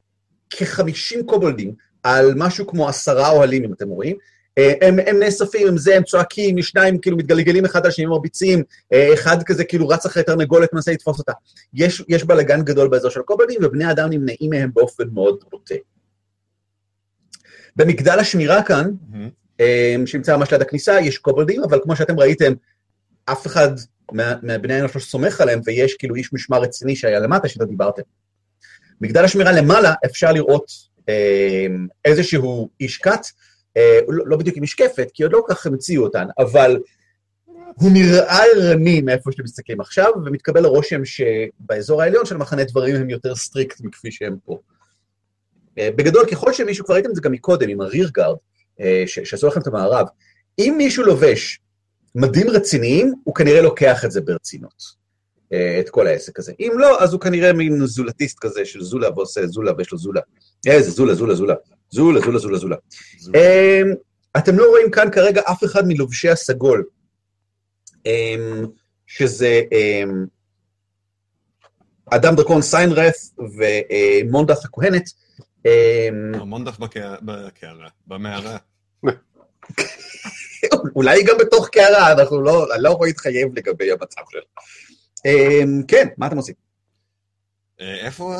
כ-50 0.50 1.24
קובולדים 1.26 1.74
על 2.02 2.32
משהו 2.36 2.66
כמו 2.66 2.88
עשרה 2.88 3.30
אוהלים, 3.30 3.64
אם 3.64 3.72
אתם 3.72 3.88
רואים. 3.88 4.16
אה, 4.58 4.72
הם, 4.80 4.98
הם 5.06 5.18
נאספים 5.18 5.68
עם 5.68 5.78
זה, 5.78 5.96
הם 5.96 6.02
צועקים, 6.02 6.62
שניים 6.62 6.98
כאילו 6.98 7.16
מתגלגלים 7.16 7.64
אחד 7.64 7.80
על 7.84 7.86
השני, 7.88 8.06
מרביצים, 8.06 8.62
אה, 8.92 9.14
אחד 9.14 9.42
כזה 9.42 9.64
כאילו 9.64 9.88
רץ 9.88 10.06
אחרי 10.06 10.22
תרנגולת, 10.22 10.72
מנסה 10.72 10.92
לתפוס 10.92 11.18
אותה. 11.18 11.32
יש, 11.74 12.02
יש 12.08 12.24
בלאגן 12.24 12.62
גדול 12.62 12.88
באזור 12.88 13.10
של 13.10 13.20
הקובולדים, 13.20 13.60
ובני 13.64 13.90
אדם 13.90 14.10
נמנעים 14.10 14.50
מהם 14.50 14.70
באופן 14.74 15.04
מאוד 15.12 15.44
בוטה. 15.50 15.74
במגדל 17.76 18.18
השמירה 18.18 18.62
כאן. 18.62 18.90
אה, 19.60 19.94
שנמצא 20.06 20.36
ממש 20.36 20.50
ליד 20.52 20.62
הכניסה, 20.62 21.00
יש 21.00 21.18
קובולדים, 21.18 21.62
אבל 21.64 21.80
כמו 21.82 21.96
שאתם 21.96 22.20
ראיתם, 22.20 22.52
אף 23.24 23.46
אחד 23.46 23.68
מה- 24.12 24.34
מהבני 24.42 24.74
האנוש 24.74 24.94
לא 24.94 25.00
סומך 25.00 25.40
עליהם, 25.40 25.60
ויש 25.64 25.94
כאילו 25.94 26.14
איש 26.14 26.32
משמר 26.32 26.60
רציני 26.62 26.96
שהיה 26.96 27.18
למטה, 27.20 27.48
שאיתו 27.48 27.64
דיברתם. 27.64 28.02
מגדל 29.00 29.24
השמירה 29.24 29.52
למעלה 29.52 29.94
אפשר 30.04 30.32
לראות 30.32 30.66
אה, 31.08 31.66
איזשהו 32.04 32.68
איש 32.80 32.98
כת, 32.98 33.20
לא, 34.08 34.26
לא 34.26 34.36
בדיוק 34.36 34.56
עם 34.56 34.62
משקפת, 34.62 35.08
כי 35.14 35.22
עוד 35.22 35.32
לא 35.32 35.42
כל 35.46 35.54
כך 35.54 35.66
המציאו 35.66 36.02
אותן, 36.02 36.26
אבל 36.38 36.78
הוא 37.74 37.90
נראה 37.92 38.44
ערני 38.44 39.00
מאיפה 39.00 39.32
שאתם 39.32 39.44
מסתכלים 39.44 39.80
עכשיו, 39.80 40.12
ומתקבל 40.24 40.64
הרושם 40.64 41.04
שבאזור 41.04 42.02
העליון 42.02 42.26
של 42.26 42.34
המחנה 42.34 42.64
דברים 42.64 42.96
הם 42.96 43.10
יותר 43.10 43.34
strict 43.34 43.80
מכפי 43.80 44.12
שהם 44.12 44.36
פה. 44.44 44.58
אה, 45.78 45.88
בגדול, 45.96 46.26
ככל 46.26 46.52
שמישהו, 46.52 46.84
כבר 46.84 46.94
ראיתם 46.94 47.10
את 47.10 47.14
זה 47.14 47.20
גם 47.20 47.32
מקודם, 47.32 47.68
עם 47.68 47.80
ה 47.80 47.85
rearguard, 47.85 48.36
אה, 48.80 49.04
שעשו 49.06 49.46
לכם 49.46 49.60
את 49.60 49.66
המערב, 49.66 50.06
אם 50.58 50.74
מישהו 50.78 51.04
לובש 51.04 51.60
מדים 52.14 52.50
רציניים, 52.50 53.12
הוא 53.24 53.34
כנראה 53.34 53.62
לוקח 53.62 54.04
את 54.04 54.10
זה 54.10 54.20
ברצינות, 54.20 54.82
אה, 55.52 55.80
את 55.80 55.90
כל 55.90 56.06
העסק 56.06 56.38
הזה. 56.38 56.52
אם 56.60 56.72
לא, 56.74 57.02
אז 57.02 57.12
הוא 57.12 57.20
כנראה 57.20 57.52
מין 57.52 57.86
זולטיסט 57.86 58.38
כזה 58.40 58.64
של 58.64 58.82
זולה, 58.82 59.10
ועושה 59.10 59.46
זולה 59.46 59.72
ויש 59.78 59.92
לו 59.92 59.98
זולה. 59.98 60.20
איזה 60.66 60.90
זולה, 60.90 61.14
זולה, 61.14 61.34
זולה. 61.34 61.54
זולה, 61.92 62.20
זולה, 62.20 62.38
זולה, 62.38 62.58
זולה. 62.58 62.76
זו- 63.18 63.32
אמ, 63.34 63.94
אתם 64.36 64.58
לא 64.58 64.64
רואים 64.68 64.90
כאן 64.90 65.08
כרגע 65.12 65.40
אף 65.50 65.64
אחד 65.64 65.82
מלובשי 65.86 66.28
הסגול, 66.30 66.84
אמ, 68.06 68.66
שזה 69.06 69.60
אמ, 69.72 70.24
אדם 72.10 72.34
דרקון 72.36 72.62
סיינרף 72.62 73.14
ומונדף 73.38 74.58
הכהנת. 74.64 75.02
בקע- 76.78 77.16
בקערה, 77.22 77.88
במערה. 78.06 78.56
אולי 80.96 81.22
גם 81.24 81.36
בתוך 81.40 81.68
קערה, 81.68 82.12
אנחנו 82.12 82.42
לא, 82.42 82.74
אני 82.74 82.82
לא 82.82 82.90
יכול 82.90 83.06
להתחייב 83.06 83.48
לגבי 83.58 83.92
המצב 83.92 84.20
שלו. 84.30 84.40
כן, 85.88 86.08
מה 86.18 86.26
אתם 86.26 86.36
עושים? 86.36 86.54
אה, 87.80 88.06
איפה 88.06 88.36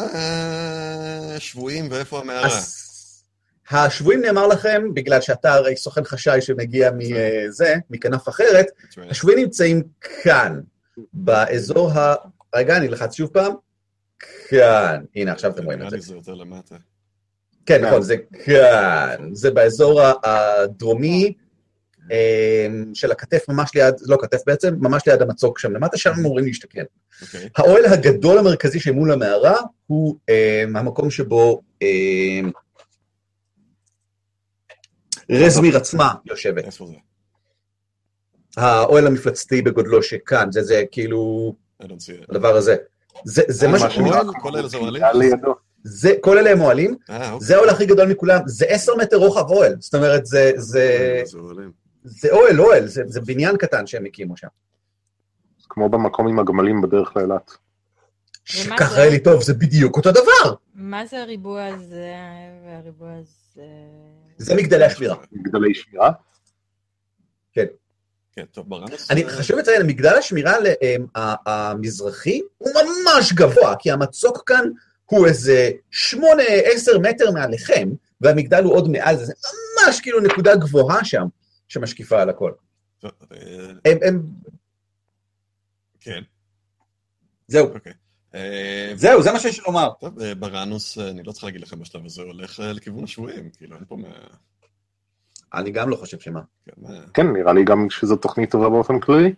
השבויים 1.37 1.89
ואיפה 1.91 2.21
המערה? 2.21 2.49
השבויים 3.73 4.23
נאמר 4.23 4.47
לכם, 4.47 4.83
בגלל 4.95 5.21
שאתה 5.21 5.55
הרי 5.55 5.77
סוכן 5.77 6.05
חשאי 6.05 6.41
שמגיע 6.41 6.91
מזה, 6.91 7.75
מכנף 7.91 8.29
אחרת. 8.29 8.67
השבויים 9.11 9.39
נמצאים 9.39 9.83
כאן, 10.23 10.61
באזור 11.13 11.91
ה... 11.91 12.15
רגע, 12.55 12.77
אני 12.77 12.89
אלחץ 12.89 13.15
שוב 13.15 13.31
פעם. 13.31 13.53
כאן. 14.49 15.05
הנה, 15.17 15.33
עכשיו 15.33 15.51
אתם 15.51 15.65
רואים 15.65 15.79
את 15.79 15.85
נראה 15.85 15.91
זה. 15.91 15.97
לי 15.97 16.03
זה 16.03 16.15
יותר 16.15 16.35
למטה. 16.35 16.75
כן, 17.67 17.85
נכון, 17.85 18.03
זה 18.03 18.17
כאן. 18.45 19.31
זה 19.33 19.51
באזור 19.51 20.01
הדרומי 20.25 21.35
אמ, 22.11 22.85
של 22.95 23.11
הכתף, 23.13 23.49
ממש 23.49 23.75
ליד, 23.75 23.95
לא 24.07 24.17
כתף 24.21 24.39
בעצם, 24.47 24.75
ממש 24.81 25.03
ליד 25.07 25.23
המצוק 25.23 25.59
שם 25.59 25.73
למטה, 25.73 25.97
שם 25.97 26.11
הם 26.11 26.19
אמורים 26.19 26.45
להשתכן. 26.45 26.85
אוקיי. 27.23 27.49
האוהל 27.57 27.85
הגדול 27.85 28.39
המרכזי 28.39 28.81
שמול 28.81 29.13
המערה 29.13 29.57
הוא 29.87 30.17
אמ, 30.29 30.77
המקום 30.77 31.11
שבו 31.11 31.61
אמ, 31.83 32.51
רזמיר 35.31 35.77
עצמה 35.77 36.15
יושבת. 36.25 36.65
איפה 36.65 36.87
זה? 36.87 36.95
האוהל 38.57 39.07
המפלצתי 39.07 39.63
בגודלו 39.63 40.03
שכאן, 40.03 40.53
זה 40.53 40.63
זה 40.63 40.85
כאילו 40.91 41.55
I 41.83 41.85
don't 41.85 41.89
see 41.89 42.23
it. 42.23 42.27
הדבר 42.29 42.57
הזה. 42.57 42.77
זה, 43.25 43.43
זה 43.49 43.67
אה, 43.67 43.73
מה 43.73 43.79
מה 43.79 43.91
ש... 43.91 43.95
שנראה 43.95 44.21
כל 44.43 44.57
אלה 44.57 44.69
זה 44.69 44.77
אוהלים? 44.77 45.03
זה, 45.85 46.15
כל 46.21 46.39
אלה 46.39 46.51
הם 46.51 46.61
אוהלים, 46.61 46.97
אה, 47.11 47.33
אוקיי. 47.33 47.47
זה 47.47 47.55
האוהל 47.57 47.71
הכי 47.71 47.87
גדול 47.87 48.09
מכולם, 48.09 48.41
זה 48.47 48.67
עשר 48.69 48.97
מטר 48.97 49.17
רוחב 49.17 49.51
אוהל, 49.51 49.77
זאת 49.81 49.95
אומרת, 49.95 50.27
זה, 50.27 50.53
זה, 50.57 51.23
זה. 51.25 51.35
זה 52.05 52.31
אוהל, 52.33 52.61
אוהל, 52.61 52.87
זה, 52.87 53.03
זה 53.07 53.21
בניין 53.21 53.57
קטן 53.57 53.87
שהם 53.87 54.05
הקימו 54.07 54.37
שם. 54.37 54.47
כמו 55.69 55.89
במקום 55.89 56.29
עם 56.29 56.39
הגמלים 56.39 56.83
בדרך 56.83 57.17
לאילת. 57.17 57.51
ומה 58.65 58.79
ככה 58.79 58.95
זה? 58.95 59.01
היה 59.01 59.11
לי 59.11 59.19
טוב, 59.19 59.43
זה 59.43 59.55
בדיוק 59.55 59.97
אותו 59.97 60.11
דבר. 60.13 60.55
מה 60.75 61.07
זה 61.07 61.23
הריבוע 61.23 61.67
הזה 61.67 62.15
והריבוע 62.67 63.11
הזה? 63.13 63.63
זה 64.43 64.55
מגדלי 64.55 64.85
השמירה. 64.85 65.17
מגדלי 65.33 65.75
שמירה. 65.75 66.11
כן, 68.35 68.45
טוב, 68.51 68.69
ברנוס... 68.69 69.11
אני 69.11 69.25
אה, 69.25 69.31
חשוב 69.31 69.59
לציין, 69.59 69.87
מגדל 69.87 70.15
השמירה 70.19 70.59
ל- 70.61 70.67
אמ, 70.83 71.07
ה- 71.17 71.51
המזרחי 71.51 72.41
הוא 72.59 72.71
ממש 72.75 73.33
גבוה, 73.33 73.75
כי 73.79 73.91
המצוק 73.91 74.43
כאן 74.49 74.65
הוא 75.05 75.27
איזה 75.27 75.71
שמונה, 75.91 76.43
עשר 76.65 76.99
מטר 76.99 77.31
מעליכם, 77.31 77.89
והמגדל 78.21 78.65
הוא 78.65 78.75
עוד 78.75 78.89
מעל 78.89 79.17
זה, 79.17 79.25
זה 79.25 79.33
ממש 79.87 80.01
כאילו 80.01 80.21
נקודה 80.21 80.57
גבוהה 80.57 81.05
שם, 81.05 81.27
שמשקיפה 81.69 82.23
על 82.23 82.31
הכל. 82.31 82.53
אה, 83.05 83.11
הם, 83.85 83.99
הם, 84.07 84.23
כן, 86.01 86.23
זהו, 87.49 87.75
אוקיי. 87.75 87.93
אה, 88.35 88.93
זהו, 88.97 89.23
זה 89.23 89.33
מה 89.33 89.41
שיש 89.41 89.59
לי 89.59 89.65
לומר. 89.67 89.91
טוב, 90.01 90.21
אה, 90.21 90.35
ברנוס, 90.35 90.99
אה, 90.99 91.11
אני 91.11 91.23
לא 91.23 91.33
צריך 91.33 91.45
להגיד 91.45 91.61
לכם 91.61 91.79
בשלב 91.81 92.05
הזה, 92.07 92.23
הולך 92.23 92.61
לכיוון 92.61 93.05
השבויים, 93.05 93.51
כאילו, 93.51 93.77
אין 93.77 93.85
פה 93.89 93.97
מה... 93.97 94.09
אני 95.55 95.71
גם 95.71 95.89
לא 95.89 95.97
חושב 95.97 96.21
שמה. 96.21 96.41
כן, 96.67 96.73
כן, 97.15 97.27
נראה 97.33 97.53
לי 97.53 97.65
גם 97.65 97.87
שזו 97.91 98.17
תוכנית 98.17 98.51
טובה 98.51 98.69
באופן 98.69 99.01
כללי. 99.01 99.35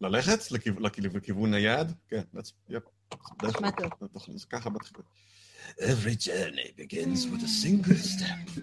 ללכת 0.00 0.50
לכיו- 0.52 0.80
לכיו- 0.80 1.10
לכיוון 1.16 1.54
היעד? 1.54 1.92
כן, 2.08 2.22
that's- 2.36 2.70
yep. 2.72 3.16
זה 3.42 3.48
נשמע 3.48 3.70
טוב. 3.70 3.90
ככה 4.50 4.70
מתחיל. 4.70 4.98
Every 5.78 6.16
journey 6.20 6.80
begins 6.80 7.24
with 7.26 7.42
a 7.42 7.64
single 7.64 8.06
step. 8.18 8.60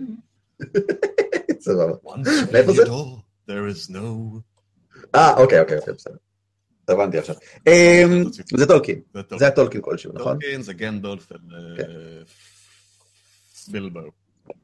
סבבה. 1.65 1.93
Once 2.05 2.51
מאיפה 2.53 2.71
זה? 2.73 2.83
there 3.47 3.75
is 3.75 3.91
no... 3.91 3.95
אה, 5.15 5.38
אוקיי, 5.38 5.59
אוקיי, 5.61 5.77
אוקיי, 5.77 5.93
בסדר. 5.93 6.15
הבנתי 6.89 7.17
עכשיו. 7.17 7.36
אמ, 7.67 8.24
זה 8.58 8.65
טולקין, 8.65 9.01
זה 9.39 9.48
הטולקין 9.48 9.81
כלשהו, 9.81 10.12
נכון? 10.13 10.39
טולקין 10.39 10.62
זה 10.62 10.74
גנדולף, 10.74 11.25
כן. 11.25 11.84
בילבו. 13.67 14.00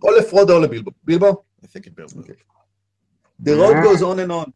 או 0.03 0.11
לפרודו 0.11 0.55
או 0.55 0.61
לבילבו. 0.61 0.91
בילבו? 1.03 1.43
I 1.63 1.65
think 1.65 1.85
it 1.85 1.91
בילבו. 1.95 2.21
The 3.43 3.51
road 3.51 3.83
goes 3.85 4.01
on 4.01 4.19
and 4.27 4.31
on. 4.31 4.49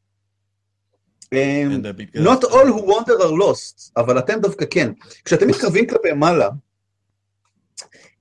אמ. 1.33 1.81
Not 2.15 2.43
all 2.43 2.67
who 2.67 2.81
wander 2.81 3.17
are 3.21 3.41
lost, 3.41 3.91
אבל 3.97 4.19
אתם 4.19 4.39
דווקא 4.41 4.65
כן. 4.71 4.91
כשאתם 5.25 5.47
מתקרבים 5.47 5.87
כלפי 5.87 6.11
מעלה, 6.11 6.49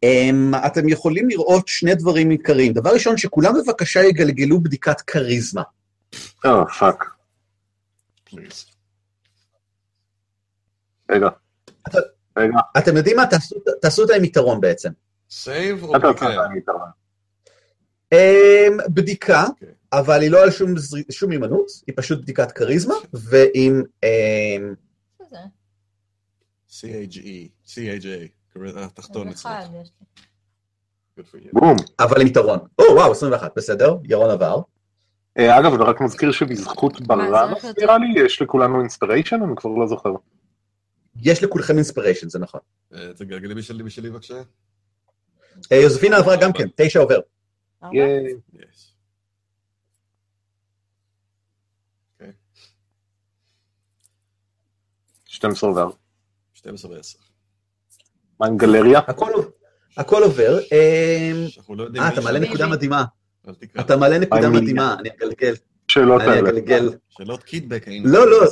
אמ, 0.02 0.52
אתם 0.67 0.88
יכולים 0.88 1.28
לראות 1.28 1.69
שני 1.69 1.95
דברים 1.95 2.31
עיקריים. 2.31 2.73
דבר 2.73 2.90
ראשון, 2.90 3.17
שכולם 3.17 3.55
בבקשה 3.55 4.00
יגלגלו 4.05 4.61
בדיקת 4.61 5.00
כריזמה. 5.00 5.62
אה, 6.45 6.67
fuck. 6.78 7.05
Please. 8.31 8.77
רגע. 11.11 11.29
אתה- 11.88 11.99
רגע, 12.38 12.59
אתם 12.79 12.97
יודעים 12.97 13.17
מה? 13.17 13.27
תעשו- 13.27 13.57
תעשו 13.83 14.03
אותה 14.03 14.15
עם 14.15 14.25
יתרון 14.25 14.61
בעצם. 14.61 14.91
סייב 15.31 15.85
או 15.85 15.97
אתה 15.97 16.09
בדיקה? 16.12 16.27
אמ, 18.12 18.77
בדיקה, 18.95 19.45
אוקיי. 19.49 19.69
אבל 19.93 20.21
היא 20.21 20.31
לא 20.31 20.43
על 20.43 20.50
שום 21.11 21.31
הימנעות, 21.31 21.67
היא 21.87 21.95
פשוט 21.97 22.21
בדיקת 22.23 22.53
כריזמה, 22.53 22.95
ועם... 23.12 23.83
אמ? 24.03 24.75
C-H-E, 26.71 27.49
C-H-A, 27.67 28.29
כרגע 28.55 28.85
התחתון 28.85 29.29
אז 29.29 29.35
אצלך. 29.35 29.53
בום. 31.53 31.77
אבל 32.00 32.21
עם 32.21 32.27
יתרון. 32.27 32.59
או, 32.79 32.85
וואו, 32.95 33.12
21, 33.12 33.53
בסדר, 33.57 33.97
ירון 34.05 34.31
עבר. 34.31 34.61
אה, 35.38 35.59
אגב, 35.61 35.73
אני 35.75 35.83
רק 35.85 36.00
מזכיר 36.00 36.33
שבזכות 36.33 37.00
יותר? 37.00 37.05
נראה 37.83 37.99
לי, 37.99 38.25
יש 38.25 38.43
לכולנו 38.43 38.81
אינספיריישן, 38.81 39.43
אני 39.43 39.53
כבר 39.57 39.71
לא 39.71 39.87
זוכר. 39.87 40.11
יש 41.23 41.43
לכולכם 41.43 41.75
אינספיריישן, 41.75 42.29
זה 42.29 42.39
נכון. 42.39 42.61
אה, 42.95 43.13
תגלגלי 43.17 43.55
בשלי 43.55 43.83
בשלי 43.83 44.11
בבקשה. 44.11 44.43
אה, 45.73 45.77
יוזפינה 45.77 46.17
עברה 46.17 46.37
גם 46.37 46.53
כן, 46.53 46.69
תשע 46.77 46.99
עובר. 47.01 47.19
ארבע? 47.83 47.97
ייי. 47.97 48.35
Yes. 48.55 48.93
אוקיי, 52.21 52.33
12 55.25 55.71
עובר. 55.71 55.91
12 56.55 56.91
ו-10. 56.91 57.19
מה 58.41 58.47
עם 58.47 58.57
גלריה? 58.57 58.99
הכל 59.97 60.23
עובר. 60.23 60.59
אמ, 60.59 61.77
לא. 61.77 61.87
אה, 62.01 62.09
אתה 62.09 62.21
מעלה 62.21 62.39
נקודה 62.39 62.67
מדהימה. 62.67 63.05
אתה 63.81 63.97
מעלה 63.97 64.19
נקודה 64.19 64.49
מדהימה, 64.51 64.97
אני 65.01 65.09
אגלגל. 65.19 65.55
שאלות 65.89 66.23
אני 66.23 66.31
האלה. 66.31 66.49
אגלגל. 66.51 66.91
שאלות 67.09 67.43
קידבק. 67.43 67.85
לא, 68.05 68.31
לא. 68.31 68.47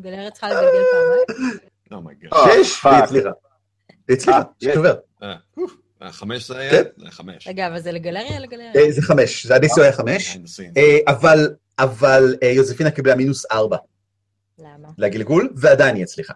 גלרת 0.00 0.32
צריכה 0.32 0.48
לגלגל 0.48 0.82
פעמיים? 0.92 1.58
אומייגאד. 1.92 2.32
אה, 2.32 2.64
שש, 2.64 2.80
פאק. 2.80 2.92
והיא 2.92 3.02
הצליחה. 3.02 3.30
היא 4.08 4.16
הצליחה, 4.16 4.38
אה. 4.64 4.76
עובר. 4.76 4.94
אה, 6.02 6.12
חמש 6.12 6.48
זה 6.48 6.58
היה? 6.58 6.70
כן. 6.70 7.10
חמש. 7.10 7.48
רגע, 7.48 7.66
אבל 7.66 7.80
זה 7.80 7.92
לגלריה 7.92 8.38
או 8.38 8.42
לגלריה? 8.42 8.72
אה, 8.76 8.92
זה 8.92 9.02
חמש, 9.02 9.46
זה 9.46 9.54
הדיסו 9.54 9.82
היה 9.82 9.92
חמש. 9.92 10.38
אה, 10.76 10.98
אבל, 11.08 11.54
אבל 11.78 12.36
אה, 12.42 12.48
יוזפינה 12.48 12.90
קיבלה 12.90 13.14
מינוס 13.14 13.46
ארבע 13.52 13.76
למה? 14.58 14.88
לגלגול, 14.98 15.52
ועדיין 15.56 15.96
היא 15.96 16.02
הצליחה. 16.02 16.34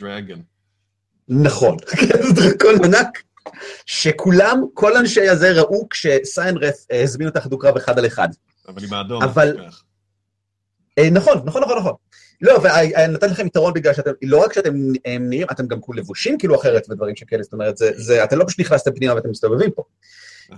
dragon. 0.00 0.38
נכון, 1.28 1.76
זה 2.34 2.34
דרקון 2.34 2.84
ענק, 2.84 3.22
שכולם, 3.86 4.64
כל 4.74 4.96
אנשי 4.96 5.28
הזה 5.28 5.52
ראו 5.52 5.88
כשסיינרף 5.88 6.86
אה, 6.92 7.02
הזמין 7.02 7.28
אותך 7.28 7.46
דו 7.46 7.58
קרב 7.58 7.76
אחד 7.76 7.98
על 7.98 8.06
אחד. 8.06 8.28
אבל 8.68 8.84
עם 8.84 8.92
האדום. 8.92 9.22
אבל-. 9.22 9.56
אה, 10.98 11.10
נכון, 11.10 11.42
נכון, 11.44 11.62
נכון, 11.62 11.78
נכון. 11.78 11.92
לא, 12.40 12.58
ונתתי 12.62 13.26
לכם 13.26 13.46
יתרון 13.46 13.72
בגלל 13.72 13.94
שאתם, 13.94 14.10
לא 14.22 14.44
רק 14.44 14.52
שאתם 14.52 14.74
אה, 15.06 15.16
נראים, 15.20 15.46
אתם 15.50 15.66
גם 15.66 15.80
כולו 15.80 15.98
לבושים 15.98 16.38
כאילו 16.38 16.56
אחרת 16.60 16.90
ודברים 16.90 17.16
שכאלה, 17.16 17.42
זאת 17.42 17.52
אומרת, 17.52 17.76
זה, 17.76 17.90
זה, 17.94 18.24
אתם 18.24 18.38
לא 18.38 18.44
פשוט 18.44 18.60
נכנסתם 18.60 18.90
פנימה 18.94 19.14
ואתם 19.14 19.30
מסתובבים 19.30 19.70
פה. 19.70 19.82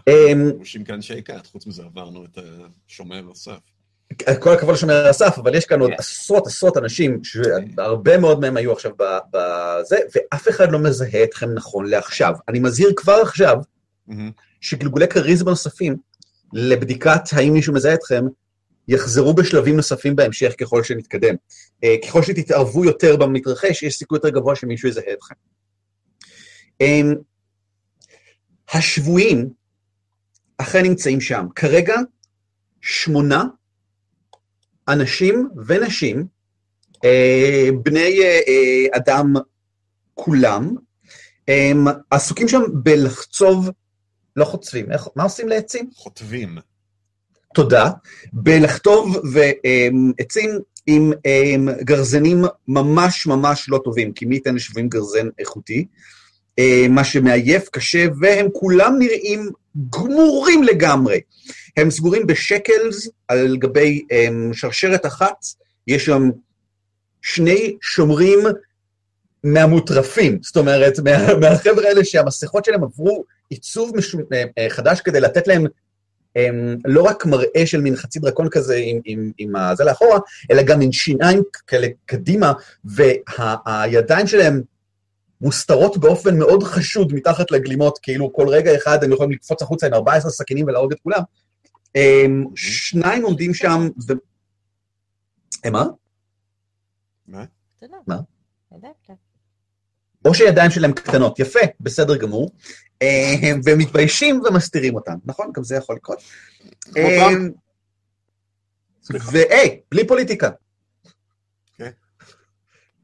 אמ, 0.09 0.49
לבושים 0.49 0.85
כאן 0.85 1.03
שייקת, 1.03 1.47
חוץ 1.47 1.67
מזה 1.67 1.83
עברנו 1.83 2.25
את 2.25 2.39
השומר 2.89 3.31
הסף. 3.31 3.72
כל 4.41 4.53
הכבוד 4.53 4.75
לשומר 4.75 5.07
הסף, 5.07 5.39
אבל 5.39 5.55
יש 5.55 5.65
כאן 5.65 5.81
עוד 5.81 5.91
כן. 5.91 5.97
עשרות 5.99 6.47
עשרות 6.47 6.77
אנשים, 6.77 7.21
שהרבה 7.25 8.19
מאוד 8.19 8.41
מהם 8.41 8.57
היו 8.57 8.73
עכשיו 8.73 8.93
בזה, 9.31 9.97
ואף 10.15 10.49
אחד 10.49 10.73
לא 10.73 10.79
מזהה 10.79 11.25
אתכם 11.25 11.55
נכון 11.55 11.87
לעכשיו. 11.87 12.35
אני 12.49 12.59
מזהיר 12.59 12.93
כבר 12.97 13.19
עכשיו. 13.23 13.57
שגלגולי 14.61 15.09
כריזמה 15.09 15.51
נוספים 15.51 15.97
לבדיקת 16.53 17.21
האם 17.33 17.53
מישהו 17.53 17.75
מזהה 17.75 17.95
אתכם, 17.95 18.25
יחזרו 18.89 19.35
בשלבים 19.35 19.77
נוספים 19.77 20.17
בהמשך 20.17 20.55
ככל 20.61 20.83
שנתקדם. 20.83 21.35
אה, 21.85 21.95
ככל 22.07 22.23
שתתערבו 22.23 22.85
יותר 22.85 23.17
במתרחש, 23.17 23.83
יש 23.83 23.95
סיכוי 23.95 24.17
יותר 24.17 24.29
גבוה 24.29 24.57
שמישהו 24.57 24.89
יזהה 24.89 25.13
אתכם. 25.13 25.35
אמ, 26.81 27.15
השבויים 28.73 29.51
אכן 30.59 30.83
נמצאים 30.83 31.21
שם. 31.21 31.47
כרגע 31.55 31.95
שמונה 32.81 33.45
אנשים 34.89 35.49
ונשים, 35.67 36.27
אה, 37.05 37.69
בני 37.83 38.21
אה, 38.23 38.41
אה, 38.49 38.87
אדם 38.97 39.35
כולם, 40.15 40.75
הם 41.49 41.87
עסוקים 42.11 42.49
שם 42.49 42.63
בלחצוב, 42.73 43.71
לא 44.37 44.45
חוצבים, 44.45 44.93
איך, 44.93 45.09
מה 45.17 45.23
עושים 45.23 45.49
לעצים? 45.49 45.91
חוטבים. 45.95 46.59
תודה, 47.55 47.91
בלכתוב 48.33 49.17
ועצים 49.33 50.51
עם 50.87 51.13
אמ, 51.27 51.69
גרזנים 51.81 52.45
ממש 52.69 53.27
ממש 53.27 53.69
לא 53.69 53.81
טובים, 53.85 54.13
כי 54.13 54.25
מי 54.25 54.35
ייתן 54.35 54.55
לשבויים 54.55 54.89
גרזן 54.89 55.29
איכותי, 55.39 55.87
אה, 56.59 56.87
מה 56.91 57.05
שמעייף, 57.05 57.69
קשה, 57.69 58.07
והם 58.21 58.47
כולם 58.53 58.95
נראים 58.99 59.51
גמורים 59.91 60.63
לגמרי. 60.63 61.21
הם 61.77 61.91
סגורים 61.91 62.27
בשקלס 62.27 63.09
על 63.29 63.57
גבי 63.57 64.05
אמ, 64.11 64.51
שרשרת 64.55 65.07
אחת, 65.07 65.37
יש 65.87 66.05
שם 66.05 66.31
שני 67.23 67.77
שומרים 67.81 68.39
מהמוטרפים, 69.45 70.39
זאת 70.43 70.57
אומרת, 70.57 70.99
מה, 70.99 71.35
מהחבר'ה 71.41 71.89
האלה 71.89 72.05
שהמסכות 72.05 72.65
שלהם 72.65 72.85
עברו 72.85 73.25
עיצוב 73.51 73.97
משו, 73.97 74.19
אה, 74.33 74.45
אה, 74.59 74.71
חדש 74.71 75.01
כדי 75.01 75.21
לתת 75.21 75.49
להם 75.49 75.67
הם, 76.37 76.77
לא 76.85 77.03
רק 77.03 77.27
מראה 77.27 77.67
של 77.67 77.81
מין 77.81 77.97
חצי 77.97 78.19
דרקון 78.19 78.49
כזה 78.51 78.77
עם, 78.77 79.01
עם, 79.05 79.33
עם 79.39 79.57
הזה 79.57 79.85
לאחורה, 79.85 80.19
אלא 80.51 80.63
גם 80.63 80.79
מין 80.79 80.93
שיניים 80.93 81.43
כאלה 81.67 81.89
קדימה, 82.07 82.53
והידיים 82.85 84.27
שלהם 84.27 84.63
מוסתרות 85.43 85.99
באופן 85.99 86.39
מאוד 86.39 86.63
חשוד 86.63 87.13
מתחת 87.13 87.51
לגלימות, 87.51 87.99
כאילו 88.03 88.33
כל 88.33 88.49
רגע 88.49 88.77
אחד 88.77 89.05
הם 89.05 89.13
יכולים 89.13 89.33
לקפוץ 89.33 89.63
החוצה 89.63 89.87
עם 89.87 89.95
14 89.95 90.31
סכינים 90.31 90.67
ולהרוג 90.67 90.93
את 90.93 91.01
כולם. 91.01 91.23
הם, 91.95 92.45
שניים 92.57 93.25
עומדים 93.25 93.55
שם, 93.55 93.89
ו... 94.09 94.13
מה? 95.71 95.85
מה? 97.29 97.45
מה? 98.07 98.17
או 100.25 100.35
שידיים 100.35 100.71
שלהם 100.71 100.93
קטנות, 100.93 101.39
יפה, 101.39 101.61
בסדר 101.81 102.17
גמור, 102.17 102.51
אה, 103.03 103.35
והם 103.65 103.79
מתביישים 103.79 104.43
ומסתירים 104.45 104.95
אותם, 104.95 105.15
נכון? 105.25 105.51
גם 105.55 105.65
זה 105.65 105.77
יכול 105.77 105.97
לקרות. 105.97 106.23
והי, 109.11 109.81
בלי 109.91 110.07
פוליטיקה. 110.07 110.51
אוקיי. 111.73 111.93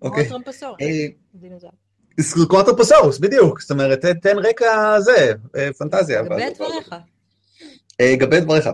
אוקיי. 0.02 0.28
כמו 0.28 0.38
טרמפסור. 0.38 0.76
כמו 2.48 2.62
טרופוסאורוס, 2.62 3.18
בדיוק. 3.18 3.60
זאת 3.60 3.70
אומרת, 3.70 4.00
תן- 4.00 4.38
רקע 4.38 5.00
זה, 5.00 5.32
אה, 5.56 5.72
פנטזיה. 5.78 6.22
גבי 6.22 6.50
דבריך. 6.54 6.94
אה, 8.00 8.16
גבי 8.16 8.40
דבריך. 8.40 8.68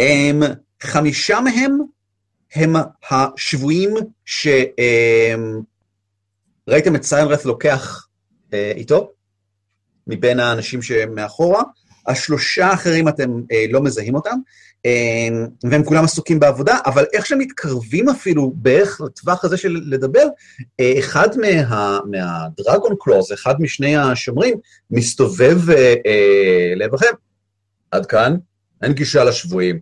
הם, 0.00 0.40
חמישה 0.82 1.40
מהם 1.40 1.78
הם 2.54 2.72
השבויים 3.10 3.94
ש... 4.24 4.46
אמ, 4.78 5.60
את 6.94 7.02
סיינרף 7.02 7.44
לוקח 7.44 8.08
אה, 8.52 8.72
איתו, 8.76 9.12
מבין 10.06 10.40
האנשים 10.40 10.82
שמאחורה. 10.82 11.62
השלושה 12.06 12.66
האחרים 12.66 13.08
אתם 13.08 13.30
אה, 13.52 13.64
לא 13.70 13.80
מזהים 13.82 14.14
אותם, 14.14 14.36
אה, 14.86 15.28
והם 15.70 15.84
כולם 15.84 16.04
עסוקים 16.04 16.40
בעבודה, 16.40 16.78
אבל 16.86 17.04
איך 17.12 17.26
שהם 17.26 17.38
מתקרבים 17.38 18.08
אפילו 18.08 18.52
בערך 18.54 19.00
לטווח 19.00 19.44
הזה 19.44 19.56
של 19.56 19.80
לדבר, 19.86 20.26
אה, 20.80 20.94
אחד 20.98 21.28
מה, 21.36 21.98
מהדרגון 22.10 22.94
קלוז, 23.00 23.32
אחד 23.32 23.60
משני 23.60 23.96
השומרים, 23.96 24.54
מסתובב 24.90 25.70
אה, 25.70 25.94
אה, 26.06 26.72
לעברכם. 26.76 27.12
עד 27.90 28.06
כאן, 28.06 28.36
אין 28.82 28.92
גישה 28.92 29.24
לשבויים. 29.24 29.80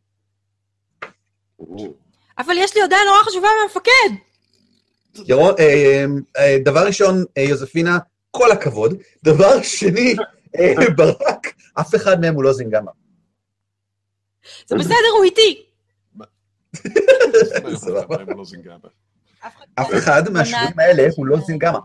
אבל 2.38 2.54
יש 2.56 2.76
לי 2.76 2.82
הודעה 2.82 2.98
נורא 3.06 3.22
חשובה 3.24 3.48
מהמפקד. 3.60 4.28
ירון, 5.26 5.54
אה, 5.58 6.04
אה, 6.38 6.56
דבר 6.64 6.86
ראשון, 6.86 7.24
אה, 7.38 7.42
יוזפינה, 7.42 7.98
כל 8.30 8.52
הכבוד. 8.52 8.94
דבר 9.24 9.62
שני, 9.62 10.14
אה, 10.58 10.74
ברק, 10.96 11.47
אף 11.80 11.94
אחד 11.94 12.20
מהם 12.20 12.34
הוא 12.34 12.44
לא 12.44 12.52
זינגמה. 12.52 12.90
זה 14.66 14.76
בסדר, 14.76 14.94
הוא 15.16 15.24
איתי. 15.24 15.64
לא 18.36 18.44
זינגמה. 18.44 18.88
אף 19.74 19.88
אחד 19.98 20.28
מהשבויים 20.32 20.78
האלה 20.78 21.08
הוא 21.16 21.26
לא 21.26 21.40
זינגמה. 21.40 21.78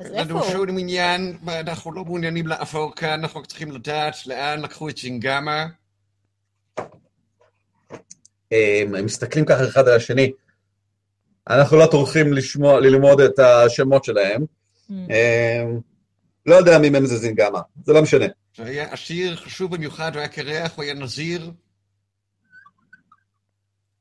אין 0.00 0.14
איפה 0.14 0.32
לנו? 0.32 0.44
שום 0.44 0.78
עניין, 0.78 1.38
אנחנו 1.48 1.92
לא 1.92 2.04
מעוניינים 2.04 2.46
לעבור 2.46 2.94
כאן, 2.96 3.20
אנחנו 3.20 3.40
רק 3.40 3.46
צריכים 3.46 3.72
לדעת 3.72 4.26
לאן 4.26 4.60
לקחו 4.60 4.88
את 4.88 4.96
זינגמה. 4.96 5.66
הם 8.50 8.94
הם 8.94 9.04
מסתכלים 9.04 9.44
ככה 9.44 9.64
אחד 9.64 9.88
על 9.88 9.96
השני. 9.96 10.32
אנחנו 11.50 11.76
לא 11.76 11.86
טורחים 11.90 12.32
לשמוע, 12.32 12.80
ללמוד 12.80 13.20
את 13.20 13.38
השמות 13.38 14.04
שלהם. 14.04 14.44
לא 16.46 16.54
יודע 16.54 16.78
מי 16.78 16.90
מהם 16.90 17.06
זה 17.06 17.16
זינגמה, 17.16 17.60
זה 17.84 17.92
לא 17.92 18.02
משנה. 18.02 18.26
זה 18.56 18.64
היה 18.64 18.92
עשיר 18.92 19.36
חשוב 19.36 19.76
במיוחד, 19.76 20.10
הוא 20.14 20.18
היה 20.18 20.28
קרח, 20.28 20.76
הוא 20.76 20.84
היה 20.84 20.94
נזיר. 20.94 21.50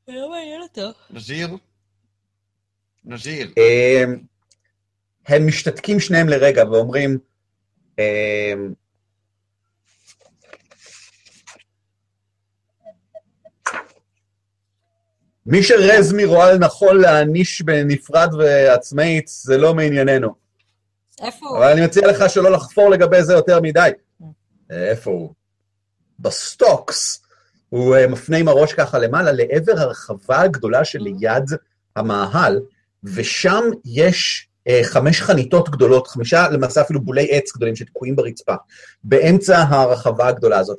זה 0.08 0.14
לא 0.14 0.30
מעניין 0.30 0.62
אותו. 0.62 1.00
נזיר? 1.10 1.50
נזיר. 3.06 3.54
הם, 3.58 4.24
הם 5.28 5.48
משתתקים 5.48 6.00
שניהם 6.00 6.30
לרגע 6.30 6.64
ואומרים, 6.72 7.18
הם, 7.98 8.74
מי 15.46 15.64
שרזמי 15.64 16.26
רואה 16.26 16.54
לנכון 16.54 17.02
להעניש 17.02 17.62
בנפרד 17.62 18.34
ועצמאית, 18.34 19.28
זה 19.28 19.58
לא 19.58 19.74
מענייננו. 19.74 20.45
איפה 21.22 21.48
הוא? 21.48 21.58
אבל 21.58 21.72
אני 21.72 21.86
מציע 21.86 22.08
לך 22.08 22.30
שלא 22.30 22.52
לחפור 22.52 22.90
לגבי 22.90 23.24
זה 23.24 23.34
יותר 23.34 23.62
מדי. 23.62 23.90
איפה 24.70 25.12
הוא? 25.12 25.34
ב 26.20 26.32
stocks. 26.33 27.22
הוא 27.70 27.96
אה, 27.96 28.08
מפנה 28.08 28.38
עם 28.38 28.48
הראש 28.48 28.74
ככה 28.74 29.00
למעלה 29.00 29.32
לעבר 29.32 29.80
הרחבה 29.80 30.42
הגדולה 30.42 30.86
שליד 30.86 31.44
המאהל, 31.96 32.60
ושם 33.04 33.64
יש 33.86 34.48
אה, 34.68 34.82
חמש 34.84 35.22
חניתות 35.22 35.70
גדולות, 35.70 36.08
חמישה 36.08 36.50
למעשה 36.50 36.82
אפילו 36.82 37.02
בולי 37.02 37.28
עץ 37.32 37.56
גדולים 37.56 37.76
שתקועים 37.76 38.16
ברצפה, 38.16 38.56
באמצע 39.04 39.58
הרחבה 39.70 40.28
הגדולה 40.28 40.60
הזאת. 40.60 40.78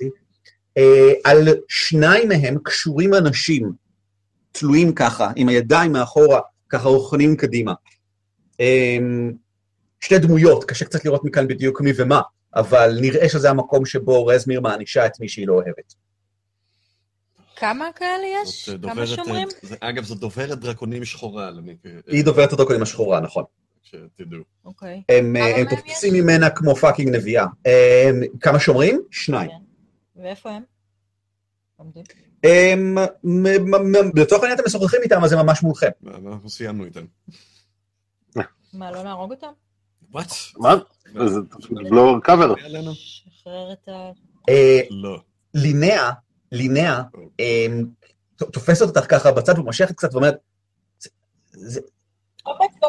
אה, 0.78 1.12
על 1.24 1.48
שניים 1.68 2.28
מהם 2.28 2.58
קשורים 2.64 3.14
אנשים, 3.14 3.72
תלויים 4.52 4.94
ככה, 4.94 5.30
עם 5.36 5.48
הידיים 5.48 5.92
מאחורה, 5.92 6.40
ככה 6.68 6.88
רוכנים 6.88 7.36
קדימה. 7.36 7.72
אה, 8.60 8.98
שתי 10.00 10.18
דמויות, 10.18 10.64
קשה 10.64 10.84
קצת 10.84 11.04
לראות 11.04 11.24
מכאן 11.24 11.48
בדיוק 11.48 11.80
מי 11.80 11.90
ומה, 11.96 12.20
אבל 12.54 12.98
נראה 13.00 13.28
שזה 13.28 13.50
המקום 13.50 13.86
שבו 13.86 14.26
רזמיר 14.26 14.60
מענישה 14.60 15.06
את 15.06 15.20
מי 15.20 15.28
שהיא 15.28 15.46
לא 15.46 15.52
אוהבת. 15.54 15.94
כמה 17.56 17.88
כאלה 17.94 18.26
יש? 18.42 18.68
אה, 18.68 18.74
כמה 18.78 18.92
דוברת, 18.94 19.08
שומרים? 19.08 19.48
אה, 19.48 19.68
זה- 19.68 19.76
אגב, 19.80 20.04
זו 20.04 20.14
דוברת 20.14 20.58
דרקונים 20.58 21.04
שחורה, 21.04 21.50
למי- 21.50 21.76
היא 22.06 22.24
דוברת 22.24 22.52
הדרקונים 22.52 22.82
השחורה, 22.82 23.20
נכון. 23.20 23.44
שתדעו. 23.82 24.42
אוקיי. 24.64 25.02
הם, 25.08 25.36
אה, 25.36 25.62
תופסים? 25.70 26.14
ממנה 26.14 26.50
כמו 26.50 26.76
fucking 26.76 27.16
נביאה. 27.16 27.44
הם, 27.44 28.20
כמה 28.40 28.58
שומרים? 28.60 29.02
שניים. 29.10 29.50
כן. 29.50 30.22
ואיפה 30.22 30.50
הם? 30.50 30.62
עומדים? 31.76 32.04
הם, 32.44 32.98
לצורך 34.16 34.42
העניין 34.42 34.58
אתם 34.58 34.66
משוחחים 34.66 35.00
איתם, 35.02 35.24
אז 35.24 35.32
הם 35.32 35.38
ממש 35.46 35.62
מולכם. 35.62 35.90
אנחנו 36.26 36.50
סיימנו 36.50 36.84
איתם. 36.84 37.04
מה, 38.72 38.90
לא 38.90 39.02
נהרוג 39.02 39.30
אותם? 39.30 39.46
וואט? 40.16 40.32
מה? 40.56 40.74
זה 41.28 41.40
פשוט 41.50 41.72
לא 41.90 42.14
קאבר. 42.22 42.54
היה 42.56 42.68
לנו? 42.68 42.92
שחרר 42.94 43.72
את 43.72 43.88
ה... 43.88 44.10
אה, 44.48 44.80
לא. 44.90 45.18
לינאה, 45.54 46.10
לינאה, 46.52 47.02
אה, 47.40 47.66
ת- 48.36 48.42
תופסת 48.42 48.82
אותך 48.86 49.04
ככה 49.10 49.32
בצד 49.32 49.58
ומושכת 49.58 49.94
קצת 49.96 50.12
ואומרת, 50.12 50.34
"זה- 51.52 51.80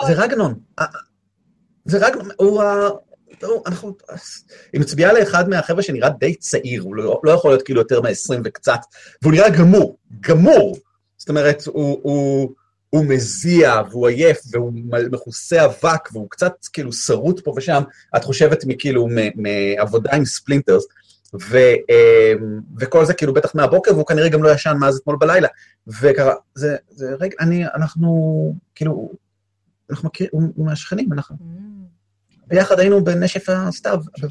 רגנון. 0.07 0.59
אה, 0.79 0.85
זה 1.85 2.07
רגנון, 2.07 2.27
הוא 2.37 2.61
ה... 2.63 2.87
הוא- 3.43 3.63
אנחנו... 3.65 3.95
היא 4.73 4.81
מצביעה 4.81 5.13
לאחד 5.13 5.49
מהחבר'ה 5.49 5.83
שנראה 5.83 6.09
די 6.09 6.35
צעיר, 6.35 6.81
הוא 6.83 6.95
לא, 6.95 7.21
לא 7.23 7.31
יכול 7.31 7.51
להיות 7.51 7.61
כאילו 7.63 7.81
יותר 7.81 8.01
מ-20 8.01 8.39
וקצת, 8.43 8.79
והוא 9.21 9.33
נראה 9.33 9.49
גמור, 9.49 9.97
גמור. 10.19 10.77
זאת 11.17 11.29
אומרת, 11.29 11.63
הוא, 11.65 11.99
הוא, 12.97 13.05
הוא 13.05 13.15
מזיע, 13.15 13.81
והוא 13.91 14.07
עייף, 14.07 14.37
והוא 14.51 14.73
מכוסה 15.11 15.65
אבק, 15.65 16.09
והוא 16.13 16.29
קצת 16.29 16.53
כאילו 16.73 16.93
שרוט 16.93 17.39
פה 17.45 17.53
ושם, 17.57 17.83
את 18.17 18.23
חושבת 18.23 18.63
מכאילו 18.67 19.07
מ- 19.07 19.41
מעבודה 19.43 20.15
עם 20.15 20.25
ספלינטרס, 20.25 20.85
ו, 21.49 21.57
אמ, 21.57 22.59
וכל 22.79 23.05
זה 23.05 23.13
כאילו 23.13 23.33
בטח 23.33 23.55
מהבוקר, 23.55 23.93
והוא 23.93 24.05
כנראה 24.05 24.29
גם 24.29 24.43
לא 24.43 24.49
ישן 24.49 24.77
מאז 24.79 24.97
אתמול 24.97 25.17
בלילה. 25.19 25.47
וככה, 25.87 26.31
זה, 26.55 26.75
זה 26.89 27.15
רגע, 27.19 27.35
אני, 27.39 27.65
אנחנו, 27.65 28.53
כאילו, 28.75 29.11
אנחנו 29.89 30.07
מכירים, 30.07 30.29
הוא 30.33 30.43
הוא 30.55 30.65
מהשכנים, 30.65 31.13
אנחנו 31.13 31.35
Mm. 31.39 32.47
ביחד 32.47 32.79
היינו 32.79 33.03
בנשף 33.03 33.49
הסתיו. 33.49 33.99
ש- 34.17 34.23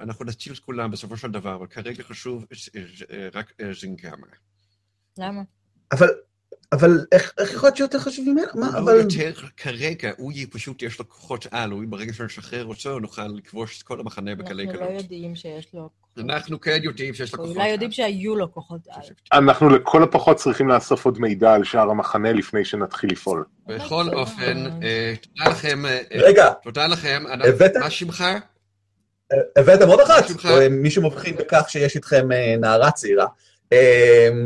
אנחנו 0.00 0.24
נציל 0.24 0.52
את 0.52 0.58
כולם 0.58 0.90
בסופו 0.90 1.16
של 1.16 1.30
דבר, 1.30 1.54
אבל 1.54 1.66
כרגע 1.66 2.02
חשוב 2.02 2.44
אה, 2.76 2.80
אה, 3.12 3.28
רק 3.34 3.52
אה, 3.60 3.70
זינגמה. 3.80 4.26
למה? 5.18 5.42
אבל, 5.92 6.08
אבל 6.74 7.04
איך 7.12 7.32
איך 7.38 7.52
יכול 7.52 7.66
להיות 7.66 7.76
שיותר 7.76 7.98
חשוב 7.98 8.28
ממנו? 8.28 8.46
מה, 8.54 8.66
הוא 8.66 8.78
אבל... 8.78 9.00
יותר 9.00 9.32
כרגע, 9.56 10.10
הוא 10.16 10.32
יהיה 10.32 10.46
פשוט, 10.50 10.82
יש 10.82 10.98
לו 10.98 11.08
כוחות 11.08 11.46
על, 11.50 11.70
הוא 11.70 11.82
ברגע 11.88 12.12
שנשחרר 12.12 12.64
אותו, 12.64 12.98
נוכל 12.98 13.26
לכבוש 13.26 13.78
את 13.78 13.82
כל 13.82 14.00
המחנה 14.00 14.34
בקלי 14.34 14.64
אנחנו 14.64 14.80
לא 14.80 14.86
קלות. 14.86 15.02
יודעים 15.02 15.36
שיש 15.36 15.74
לו... 15.74 15.90
אנחנו 16.18 16.60
כן 16.60 16.78
יודעים 16.82 17.14
שיש 17.14 17.32
לו 17.32 17.38
כוחות 17.38 17.56
אולי 17.56 17.68
יודעים 17.68 17.92
שהיו 17.92 18.36
לו 18.36 18.52
כוחות 18.52 18.80
על. 18.90 19.02
אנחנו 19.32 19.68
לכל 19.68 20.02
הפחות 20.02 20.36
צריכים 20.36 20.68
לאסוף 20.68 21.04
עוד 21.04 21.18
מידע 21.18 21.54
על 21.54 21.64
שאר 21.64 21.90
המחנה 21.90 22.32
לפני 22.32 22.64
שנתחיל 22.64 23.10
לפעול. 23.10 23.44
בכל. 23.66 24.04
אופן, 24.12 24.64
אה, 24.82 25.14
תודה 25.20 25.50
לכם. 25.50 25.86
אה, 25.86 26.00
רגע, 26.14 26.52
תודה 26.62 26.86
לכם. 26.86 27.22
הבאת? 27.44 27.76
מה 27.76 27.90
שמך? 27.90 28.24
הבאתם 29.56 29.88
עוד 29.88 30.00
אחת? 30.00 30.24
אה, 30.44 30.68
מישהו 30.68 31.02
מבחין 31.02 31.36
בכך 31.36 31.64
שיש 31.68 31.96
איתכם 31.96 32.28
נערה 32.60 32.90
צעירה, 32.90 33.26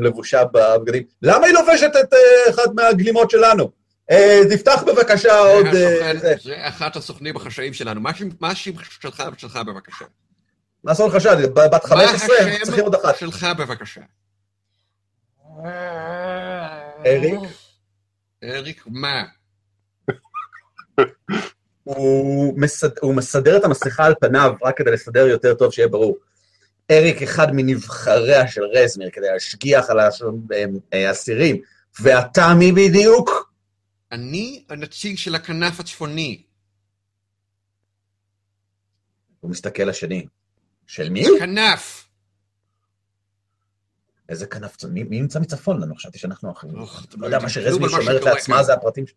לבושה 0.02 0.42
בבגדים. 0.44 1.02
למה 1.22 1.46
היא 1.46 1.54
לובשת 1.54 1.90
את 2.00 2.12
אה, 2.14 2.50
אחת 2.50 2.70
מהגלימות 2.74 3.30
שלנו? 3.30 3.70
אה, 4.10 4.40
תפתח 4.50 4.82
בבקשה 4.86 5.38
עוד... 5.38 5.66
זה 5.72 6.00
אה, 6.02 6.36
זה. 6.42 6.54
אחת 6.68 6.96
הסוכנים 6.96 7.36
החשאיים 7.36 7.72
שלנו. 7.74 8.00
מה 8.00 8.14
שם- 8.14 8.28
מה 8.40 8.48
השם 8.50 8.70
שלך 9.00 9.22
ושלך 9.36 9.56
בבקשה? 9.56 10.04
מה 10.84 10.92
עשו 10.92 11.06
לך 11.08 11.20
שד? 11.20 11.36
בת 11.54 11.72
מה 11.72 11.78
15? 11.80 12.28
צריכים 12.64 12.84
עוד 12.84 12.94
אחת. 12.94 13.04
השם 13.14 13.30
שלך 13.30 13.46
בבקשה? 13.58 14.00
אריק? 17.06 17.40
אריק, 18.44 18.82
מה? 18.86 19.22
הוא 21.84 23.14
מסדר 23.14 23.56
את 23.56 23.64
המסכה 23.64 24.04
על 24.04 24.14
פניו 24.20 24.52
רק 24.64 24.78
כדי 24.78 24.90
לסדר 24.90 25.26
יותר 25.26 25.54
טוב, 25.54 25.72
שיהיה 25.72 25.88
ברור. 25.88 26.16
אריק 26.90 27.22
אחד 27.22 27.46
מנבחריה 27.52 28.48
של 28.48 28.62
רזמיר 28.64 29.10
כדי 29.12 29.26
להשגיח 29.32 29.90
על 29.90 30.00
הש- 30.00 30.22
אה, 30.92 31.08
האסירים, 31.08 31.56
ואתה 32.00 32.46
מי 32.58 32.72
בדיוק? 32.72 33.52
אני 34.12 34.64
הנציג 34.68 35.16
של 35.16 35.34
הכנף 35.34 35.80
הצפוני. 35.80 36.42
הוא 39.40 39.50
מסתכל 39.50 39.82
לשני. 39.82 40.26
של 40.86 41.10
מי? 41.10 41.24
כנף! 41.38 42.08
איזה 44.28 44.46
כנף, 44.46 44.84
מי 44.84 45.02
מי 45.02 45.20
נמצא 45.20 45.38
מצפון 45.38 45.80
לנו? 45.82 45.94
חשבתי 45.96 46.18
שאנחנו 46.18 46.52
אתם 47.04 47.20
לא 47.20 47.26
יודע, 47.26 47.38
מה 47.38 47.44
יודעים 47.44 47.48
שרזמי 47.48 47.78
כלום 47.88 47.94
על 47.94 47.98
מה 47.98 48.04
שומרת 48.04 48.24
לעצמה. 48.24 48.62
זה 48.62 48.74
הפרטים 48.74 49.06
ש... 49.06 49.12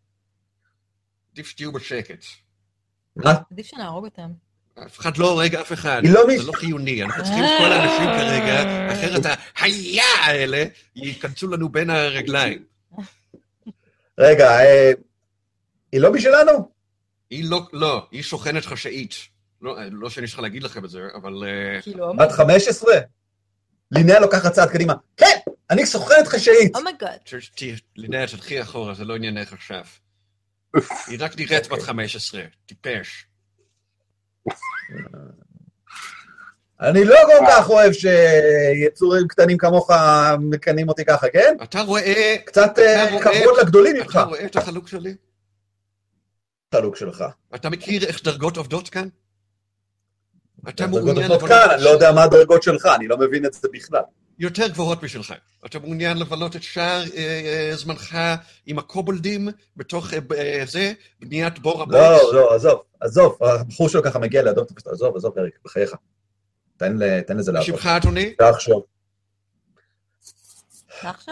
עדיף 1.33 1.47
שתהיו 1.47 1.71
בשקט. 1.71 2.23
מה? 3.15 3.31
עדיף 3.51 3.65
שנהרוג 3.65 4.05
אותם. 4.05 4.31
אף 4.85 4.99
אחד 4.99 5.17
לא 5.17 5.29
הורג 5.31 5.55
אף 5.55 5.73
אחד. 5.73 6.01
לא 6.05 6.21
זה 6.37 6.43
לא 6.43 6.51
חיוני, 6.51 7.03
אנחנו 7.03 7.23
צריכים 7.23 7.43
את 7.43 7.49
כל 7.57 7.71
האנשים 7.71 8.05
כרגע, 8.05 8.63
אחרת 8.93 9.37
ההיה 9.57 10.03
האלה 10.23 10.63
ייכנסו 10.95 11.47
לנו 11.47 11.69
בין 11.69 11.89
הרגליים. 11.89 12.63
רגע, 14.19 14.59
אה, 14.59 14.91
היא 15.91 16.01
לא 16.01 16.09
בשבילנו? 16.11 16.71
היא 17.29 17.49
לא, 17.49 17.61
לא, 17.73 18.07
היא 18.11 18.23
סוכנת 18.23 18.65
חשאית. 18.65 19.15
לא, 19.61 19.75
לא 19.91 20.09
שאני 20.09 20.27
צריך 20.27 20.39
להגיד 20.39 20.63
לכם 20.63 20.85
את 20.85 20.89
זה, 20.89 20.99
אבל... 21.15 21.33
אה, 21.47 21.81
כאילו, 21.81 22.13
בת 22.17 22.31
15? 22.31 22.93
לינאה 23.91 24.19
לוקחת 24.19 24.51
צעד 24.53 24.69
קדימה. 24.69 24.93
כן, 25.17 25.37
אני 25.69 25.85
סוכנת 25.85 26.27
חשאית. 26.27 26.75
oh 26.75 26.86
my 26.86 26.97
god. 26.97 27.19
ת- 27.55 27.61
לינאה, 27.97 28.27
תלכי 28.27 28.61
אחורה, 28.61 28.93
זה 28.93 29.05
לא 29.05 29.15
עניינך 29.15 29.53
עכשיו. 29.53 29.83
היא 31.07 31.17
רק 31.19 31.37
נראית 31.37 31.67
בת 31.67 31.81
15, 31.81 32.41
טיפש. 32.65 33.25
אני 36.81 37.05
לא 37.05 37.15
כל 37.25 37.45
כך 37.49 37.69
אוהב 37.69 37.91
שיצורים 37.93 39.27
קטנים 39.27 39.57
כמוך 39.57 39.91
מקנאים 40.39 40.89
אותי 40.89 41.05
ככה, 41.05 41.29
כן? 41.29 41.55
אתה 41.63 41.81
רואה, 41.81 42.35
קצת 42.45 42.79
אה, 42.79 43.19
כבוד 43.21 43.59
לגדולים 43.61 43.95
ממך. 43.95 44.11
אתה 44.11 44.23
רואה 44.23 44.45
את 44.45 44.55
החלוק 44.55 44.87
שלי? 44.87 45.15
החלוק 46.73 46.95
שלך. 46.95 47.23
אתה 47.55 47.69
מכיר 47.69 48.05
איך 48.05 48.23
דרגות 48.23 48.57
עובדות 48.57 48.89
כאן? 48.89 49.07
אתה 50.69 50.87
מעוניין 50.87 51.07
עובדות 51.07 51.23
לבלות 51.23 51.49
כאן, 51.49 51.69
אני 51.71 51.83
לא 51.83 51.89
יודע 51.89 52.11
מה 52.11 52.23
הדרגות 52.23 52.63
שלך, 52.63 52.85
אני 52.95 53.07
לא 53.07 53.17
מבין 53.17 53.45
את 53.45 53.53
זה 53.53 53.67
בכלל. 53.73 54.01
יותר 54.41 54.67
גבוהות 54.67 55.01
בשבילך. 55.01 55.33
אתה 55.65 55.79
מעוניין 55.79 56.17
לבלות 56.17 56.55
את 56.55 56.63
שאר 56.63 57.03
אה, 57.15 57.41
אה, 57.45 57.75
זמנך 57.75 58.17
עם 58.65 58.79
הקובלדים 58.79 59.49
בתוך 59.77 60.13
אה, 60.13 60.19
אה, 60.37 60.63
זה, 60.65 60.93
בניית 61.19 61.59
בור 61.59 61.81
הבוץ? 61.81 61.95
לא, 61.95 62.33
לא, 62.33 62.55
עזוב, 62.55 62.81
עזוב, 62.99 63.37
הבחור 63.41 63.89
שלו 63.89 64.03
ככה 64.03 64.19
מגיע 64.19 64.43
לידו, 64.43 64.65
עזוב, 64.85 65.15
עזוב, 65.15 65.37
אריק, 65.37 65.53
בחייך. 65.65 65.95
תן 66.77 66.97
לזה 67.37 67.51
לעבוד. 67.51 67.69
בשמך, 67.69 67.85
אדוני? 67.85 68.33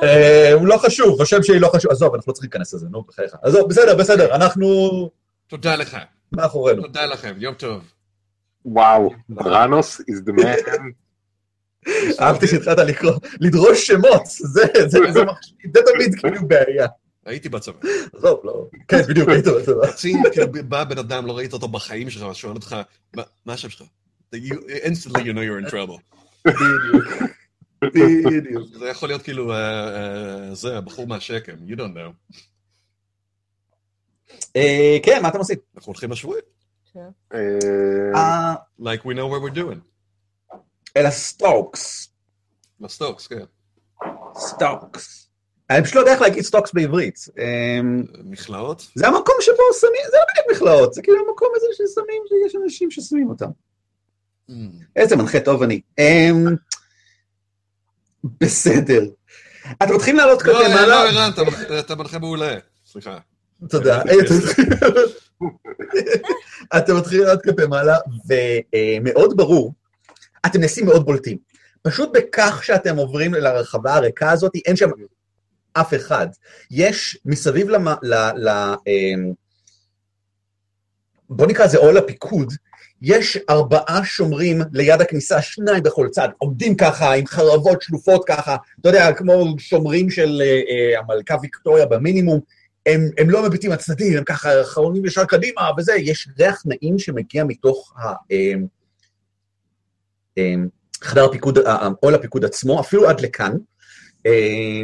אה, 0.04 0.54
הוא 0.54 0.68
לא 0.68 0.78
חשוב, 0.78 1.22
השם 1.22 1.44
שלי 1.44 1.60
לא 1.60 1.68
חשוב, 1.76 1.92
עזוב, 1.92 2.16
אנחנו 2.16 2.32
לא 2.32 2.34
צריכים 2.34 2.50
להיכנס 2.54 2.74
לזה, 2.74 2.88
נו, 2.90 3.04
בחייך. 3.04 3.36
עזוב, 3.42 3.70
בסדר, 3.70 3.96
בסדר, 3.96 4.36
אנחנו 4.36 4.68
תודה 5.48 5.76
לך. 5.76 5.98
מאחורינו. 6.32 6.82
תודה 6.82 7.06
לכם, 7.06 7.34
יום 7.38 7.54
טוב. 7.54 7.84
וואו, 8.66 9.12
ראנוס 9.38 10.02
is 10.02 10.30
the 10.30 10.42
man. 10.42 11.09
אהבתי 12.20 12.48
שהתחלת 12.48 12.78
לקרוא, 12.80 13.12
לדרוש 13.40 13.88
שמות, 13.88 14.22
זה, 14.26 14.62
זה, 14.88 15.00
זה 15.12 15.24
מחשיב, 15.26 15.56
זה 15.76 15.82
תמיד 15.94 16.16
כאילו 16.20 16.48
בעיה. 16.48 16.88
הייתי 17.26 17.50
בצבא. 17.50 17.78
עזוב, 18.16 18.40
לא, 18.44 18.66
כן, 18.88 19.02
בדיוק, 19.10 19.30
היית 19.30 19.46
בצבא. 19.62 19.92
קצין, 19.92 20.24
כאילו, 20.32 20.48
בא 20.68 20.84
בן 20.84 20.98
אדם, 20.98 21.26
לא 21.26 21.38
ראית 21.38 21.54
אותו 21.54 21.68
בחיים 21.68 22.10
שלך, 22.10 22.36
שואל 22.36 22.54
אותך, 22.56 22.76
"מה- 23.16 23.24
השם 23.54 23.70
שלך? 23.70 23.88
You- 24.36 24.40
instantly 24.86 25.20
you 25.20 25.34
know 25.34 25.42
you're 25.44 25.68
in 25.68 25.72
trouble. 25.72 26.00
בדיוק. 26.46 27.24
בדיוק. 28.26 28.68
זה 28.80 28.88
יכול 28.90 29.10
להיות 29.10 29.22
כאילו, 29.22 29.52
אה, 29.54 29.58
אה, 30.48 30.56
זה, 30.56 30.78
הבחור 30.78 31.08
מהשקם, 31.08 31.54
you 31.68 31.76
don't 31.76 31.96
know. 31.96 32.36
אה, 34.56 34.98
כן, 35.04 35.20
מה 35.22 35.28
אתם 35.30 35.38
עושים? 35.38 35.58
אנחנו 35.76 35.92
הולכים 35.92 36.12
לשבוי. 36.12 36.42
כן. 36.94 37.36
Like 38.82 39.02
we 39.04 39.14
know 39.16 39.28
what 39.30 39.42
we're 39.44 39.56
doing. 39.58 39.80
אל 40.98 41.06
ה 41.06 41.19
stocks. 41.19 42.10
ל 42.82 42.88
stocks, 42.88 43.28
כן. 43.28 43.44
stocks. 44.36 45.30
אני 45.70 45.84
פשוט 45.84 45.96
לא 45.96 46.00
יודע 46.00 46.12
איך 46.14 46.22
להגיד 46.22 46.44
stocks 46.44 46.74
בעברית. 46.74 47.26
אה, 47.40 47.80
מכלאות? 48.24 48.88
זה 48.96 49.08
המקום 49.08 49.36
שבו 49.42 49.56
שמים, 49.80 50.02
זה 50.12 50.18
לא 50.18 50.24
בדיוק 50.32 50.48
מכלאות, 50.58 50.94
זה 50.94 51.02
כאילו 51.02 51.18
המקום 51.28 51.50
הזה 51.56 51.66
ששמים, 51.74 52.22
שיש 52.28 52.56
אנשים 52.64 52.92
ששמים 52.92 53.30
אותם. 53.30 53.50
Mm. 54.50 54.54
איזה 54.96 55.16
מנחה 55.16 55.40
טוב 55.40 55.64
אני. 55.64 55.82
אמ, 56.00 56.46
בסדר. 58.42 59.02
אתם 59.84 59.96
מתחילים 59.96 60.18
לעלות 60.18 60.46
לא, 60.46 60.54
כזה 60.54 60.64
לא, 60.68 60.74
מעלה? 60.76 61.02
ערן, 61.04 61.32
אתה- 61.80 61.96
מנחה 61.96 62.20
מעולה. 62.20 62.58
סליחה. 62.86 63.18
תודה. 63.70 64.02
אתם 66.78 66.98
מתחילים 66.98 67.24
לעלות 67.26 67.44
כלפי 67.44 67.66
מעלה, 67.70 67.98
ומאוד 68.30 69.38
ברור, 69.38 69.74
אתם 70.46 70.60
נעשים 70.60 70.86
מאוד 70.86 71.06
בולטים. 71.06 71.38
פשוט 71.82 72.10
בכך 72.14 72.64
שאתם 72.64 72.98
עוברים 72.98 73.34
לרחבה 73.34 73.94
הריקה 73.96 74.32
הזאת, 74.32 74.52
אין 74.66 74.76
שם 74.76 74.90
אף 75.74 75.94
אחד. 75.94 76.28
יש 76.72 77.18
מסביב. 77.26 77.70
ל... 77.70 77.78
ל... 78.36 78.50
אמ, 78.88 79.34
בוא 81.30 81.48
נקרא 81.48 81.66
לזה 81.66 81.78
או 81.78 81.92
לפיקוד, 81.92 82.54
יש 83.02 83.38
ארבעה 83.50 84.06
שומרים 84.06 84.62
ליד 84.74 85.02
הכניסה, 85.02 85.42
שניים 85.42 85.84
בכל 85.84 86.08
צד, 86.12 86.30
עומדים 86.38 86.76
ככה 86.76 87.14
עם 87.14 87.26
חרבות 87.26 87.82
שלופות 87.82 88.26
ככה, 88.28 88.56
אתה 88.82 88.90
יודע, 88.90 89.14
כמו 89.14 89.56
שומרים 89.58 90.10
של 90.10 90.42
אה, 90.42 90.62
אה, 90.70 91.00
המלכה 91.00 91.36
ויקטוריה 91.42 91.86
במינימום, 91.86 92.40
הם, 92.86 93.10
הם 93.18 93.30
לא 93.30 93.44
מביטים 93.44 93.72
הצדדים, 93.72 94.18
הם 94.18 94.24
ככה 94.24 94.50
חרונים 94.64 95.06
ישר 95.06 95.26
קדימה 95.26 95.70
וזה, 95.78 95.96
יש 95.96 96.28
ריח 96.40 96.64
נעים 96.66 97.00
שמגיע 97.00 97.44
מתוך 97.44 97.94
ה... 97.98 98.14
אה, 98.32 98.54
חדר 101.02 101.26
הפיקוד, 101.26 101.60
או 102.04 102.10
לפיקוד 102.10 102.46
עצמו, 102.46 102.80
אפילו 102.80 103.10
עד 103.10 103.22
לכאן. 103.22 103.52
אה, 104.26 104.82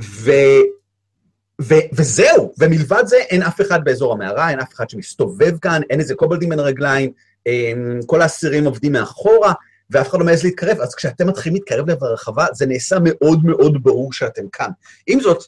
ו... 0.00 0.30
ו- 1.62 1.88
וזהו, 1.92 2.52
ומלבד 2.58 3.02
זה 3.06 3.16
אין 3.16 3.42
אף 3.42 3.60
אחד 3.60 3.84
באזור 3.84 4.12
המערה, 4.12 4.50
אין 4.50 4.60
אף 4.60 4.74
אחד 4.74 4.90
שמסתובב 4.90 5.58
כאן, 5.58 5.80
אין 5.90 6.00
איזה 6.00 6.14
קובלדים 6.14 6.48
בין 6.48 6.58
הרגליים, 6.58 7.12
אמ, 7.46 8.00
כל 8.06 8.22
האסירים 8.22 8.64
עובדים 8.64 8.92
מאחורה, 8.92 9.52
ואף 9.90 10.08
אחד 10.08 10.18
לא 10.18 10.24
מעז 10.24 10.44
להתקרב, 10.44 10.80
אז 10.80 10.94
כשאתם 10.94 11.28
מתחילים 11.28 11.54
להתקרב 11.54 11.88
לעבר 11.88 12.06
הרחבה, 12.06 12.46
זה 12.52 12.66
נעשה 12.66 12.96
מאוד 13.04 13.44
מאוד 13.44 13.82
ברור 13.82 14.12
שאתם 14.12 14.42
כאן. 14.52 14.70
עם 15.06 15.20
זאת, 15.20 15.44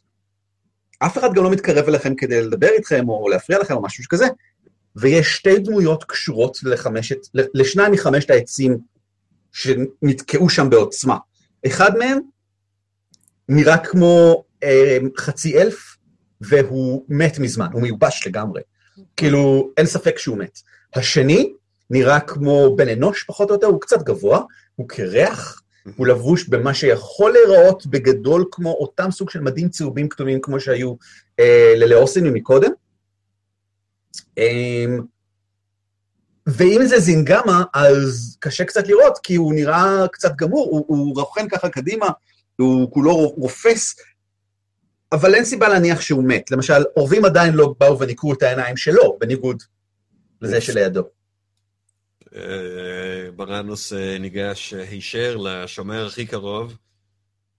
אף 0.99 1.19
אחד 1.19 1.35
גם 1.35 1.45
לא 1.45 1.51
מתקרב 1.51 1.89
אליכם 1.89 2.15
כדי 2.15 2.43
לדבר 2.43 2.69
איתכם, 2.69 3.09
או 3.09 3.29
להפריע 3.29 3.59
לכם, 3.59 3.75
או 3.75 3.83
משהו 3.83 4.05
שכזה, 4.05 4.27
ויש 4.97 5.37
שתי 5.37 5.59
דמויות 5.59 6.05
קשורות 6.05 6.59
לחמשת, 6.63 7.19
לשניים 7.35 7.93
מחמשת 7.93 8.31
העצים 8.31 8.79
שנתקעו 9.53 10.49
שם 10.49 10.71
בעוצמה. 10.71 11.17
אחד 11.67 11.97
מהם 11.97 12.19
נראה 13.49 13.79
כמו 13.79 14.45
אה, 14.63 14.99
חצי 15.19 15.61
אלף, 15.61 15.97
והוא 16.41 17.05
מת 17.09 17.39
מזמן, 17.39 17.69
הוא 17.73 17.83
מיובש 17.83 18.27
לגמרי. 18.27 18.63
כאילו, 19.17 19.71
אין 19.77 19.87
ספק 19.87 20.19
שהוא 20.19 20.39
מת. 20.39 20.59
השני 20.95 21.53
נראה 21.91 22.21
כמו 22.21 22.77
בן 22.77 22.89
אנוש 22.89 23.25
פחות 23.25 23.51
או 23.51 23.55
יותר, 23.55 23.67
הוא 23.67 23.81
קצת 23.81 24.03
גבוה, 24.03 24.41
הוא 24.77 24.89
קרח, 24.89 25.63
הוא 25.97 26.07
לבוש 26.07 26.49
במה 26.49 26.75
שיכול 26.75 27.33
להיראות 27.33 27.87
בגדול 27.87 28.45
כמו 28.51 28.71
אותם 28.71 29.11
סוג 29.11 29.31
של 29.31 29.41
מדים 29.41 29.69
צהובים 29.69 30.09
כתומים 30.09 30.41
כמו 30.41 30.61
שהיו 30.61 30.95
אה, 31.41 31.75
ללאוסינים 31.77 32.35
מקודם. 32.35 32.71
אה, 34.41 34.85
ואם 36.47 36.81
זה 36.87 36.99
זינגמה, 36.99 37.65
אז 37.75 38.37
קשה 38.41 38.65
קצת 38.65 38.89
לראות, 38.89 39.19
כי 39.23 39.35
הוא 39.35 39.55
נראה 39.55 40.09
קצת 40.13 40.37
גמור, 40.37 40.69
הוא, 40.71 40.85
הוא 40.89 41.21
רוכן 41.21 41.49
ככה 41.49 41.69
קדימה, 41.69 42.07
הוא 42.57 42.93
כולו 42.93 43.29
רופס, 43.29 43.97
אבל 45.13 45.35
אין 45.35 45.45
סיבה 45.45 45.69
להניח 45.69 46.01
שהוא 46.01 46.25
מת. 46.25 46.51
למשל, 46.51 46.83
עורבים 46.95 47.25
עדיין 47.25 47.55
לא 47.55 47.75
באו 47.81 47.99
וניקו 47.99 48.33
את 48.33 48.43
העיניים 48.43 48.77
שלו, 48.77 49.17
בניגוד 49.21 49.63
לזה 50.43 50.61
שלידו. 50.61 51.03
אה, 52.35 53.31
ברנוס 53.37 53.93
אה, 53.93 54.19
ניגש 54.19 54.75
אה, 54.75 54.83
הישר 54.83 55.37
לשומר 55.37 56.07
הכי 56.07 56.27
קרוב, 56.27 56.77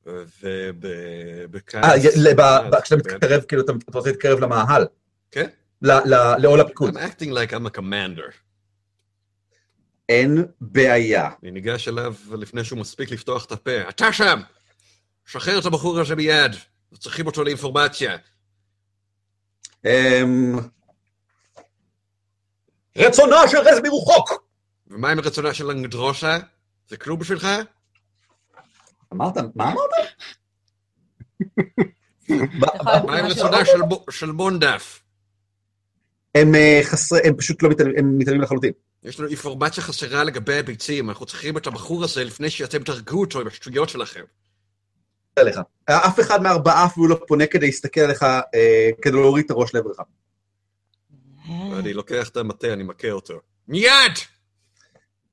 ובכעס... 0.06 1.86
אה, 1.86 2.82
כשאתה 2.82 2.96
מתקרב, 2.96 3.42
כאילו, 3.42 3.64
אתה 3.64 3.74
רוצה 3.94 4.10
להתקרב 4.10 4.40
למאהל, 4.40 4.86
כן? 5.32 5.48
לעול 5.82 6.62
הפיקוד. 6.62 6.98
I'm 6.98 7.00
acting 7.00 7.30
like 7.30 7.54
I'm 7.54 7.66
a 7.66 7.78
commander. 7.78 8.34
אין 10.10 10.46
בעיה. 10.62 11.30
אני 11.44 11.52
ניגש 11.52 11.88
אליו 11.88 12.16
לפני 12.32 12.64
שהוא 12.64 12.80
מספיק 12.80 13.12
לפתוח 13.12 13.46
את 13.46 13.52
הפה. 13.52 13.90
אתה 13.90 14.14
שם! 14.14 14.42
שחרר 15.26 15.60
את 15.60 15.66
הבחור 15.66 16.00
הזה 16.00 16.16
מיד. 16.16 16.56
צריכים 17.00 17.28
אותו 17.28 17.44
לאינפורמציה. 17.44 18.18
אמ, 19.86 20.60
רצונה 22.98 23.48
של 23.48 23.58
רז 23.58 23.80
מרוחוק! 23.84 24.44
ומה 24.88 25.10
עם 25.12 25.20
רצונה 25.20 25.54
של 25.54 25.70
אנגדרושה? 25.70 26.38
זה 26.88 26.98
כלום 26.98 27.20
בשבילך? 27.20 27.48
אמרת, 29.14 29.38
מה 29.56 29.72
אמרת? 29.72 29.90
מה 33.06 33.18
עם 33.18 33.26
רצונה 33.26 33.58
של 34.10 34.32
בונדף? 34.32 35.04
הם 36.36 36.56
אה, 36.56 36.80
חסרי, 36.84 37.20
הם 37.24 37.36
פשוט 37.38 37.64
לא 37.64 37.70
מתעלמים, 37.70 37.98
הם 37.98 38.18
מתעלמים 38.18 38.42
לחלוטין. 38.42 38.72
יש 39.04 39.20
לנו 39.20 39.30
אינפורמציה 39.30 39.84
חסרה 39.84 40.24
לגבי 40.24 40.60
הביצים, 40.60 41.10
אנחנו 41.10 41.26
צריכים 41.26 41.58
את 41.58 41.68
הבחור 41.68 42.04
הזה 42.04 42.24
לפני 42.24 42.50
שאתם 42.50 42.84
תהרגו 42.84 43.20
אותו 43.22 43.42
עם 43.42 43.48
השטויות 43.48 43.90
שלכם. 43.90 44.24
עליך. 45.36 45.60
אף 45.86 46.20
אחד 46.20 46.44
מהארבעה 46.44 46.86
אפילו 46.86 47.08
לא 47.08 47.20
פונה 47.28 47.48
כדי 47.48 47.66
להסתכל 47.66 48.02
עליך, 48.02 48.24
אה, 48.24 48.90
כדי 49.02 49.12
להוריד 49.14 49.46
את 49.46 49.52
הראש 49.52 49.74
לעברך. 49.76 49.98
ואני 51.72 51.94
לוקח 51.94 52.30
את 52.30 52.38
המטה, 52.38 52.74
אני 52.74 52.84
מכה 52.84 53.12
אותו. 53.12 53.34
מיד! 53.68 54.12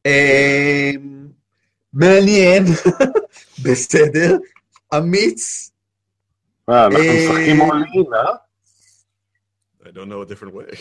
אה, 0.07 0.91
מעניין, 1.93 2.65
בסדר, 3.65 4.37
אמיץ, 4.97 5.71
אה, 6.71 6.87
אנחנו 6.87 6.99
משחקים 6.99 7.61
all 7.61 7.88
in, 7.88 8.15
אה? 8.15 8.48
I 9.89 9.91
don't 9.91 10.09
know 10.11 10.21
a 10.21 10.27
different 10.27 10.55
way. 10.55 10.77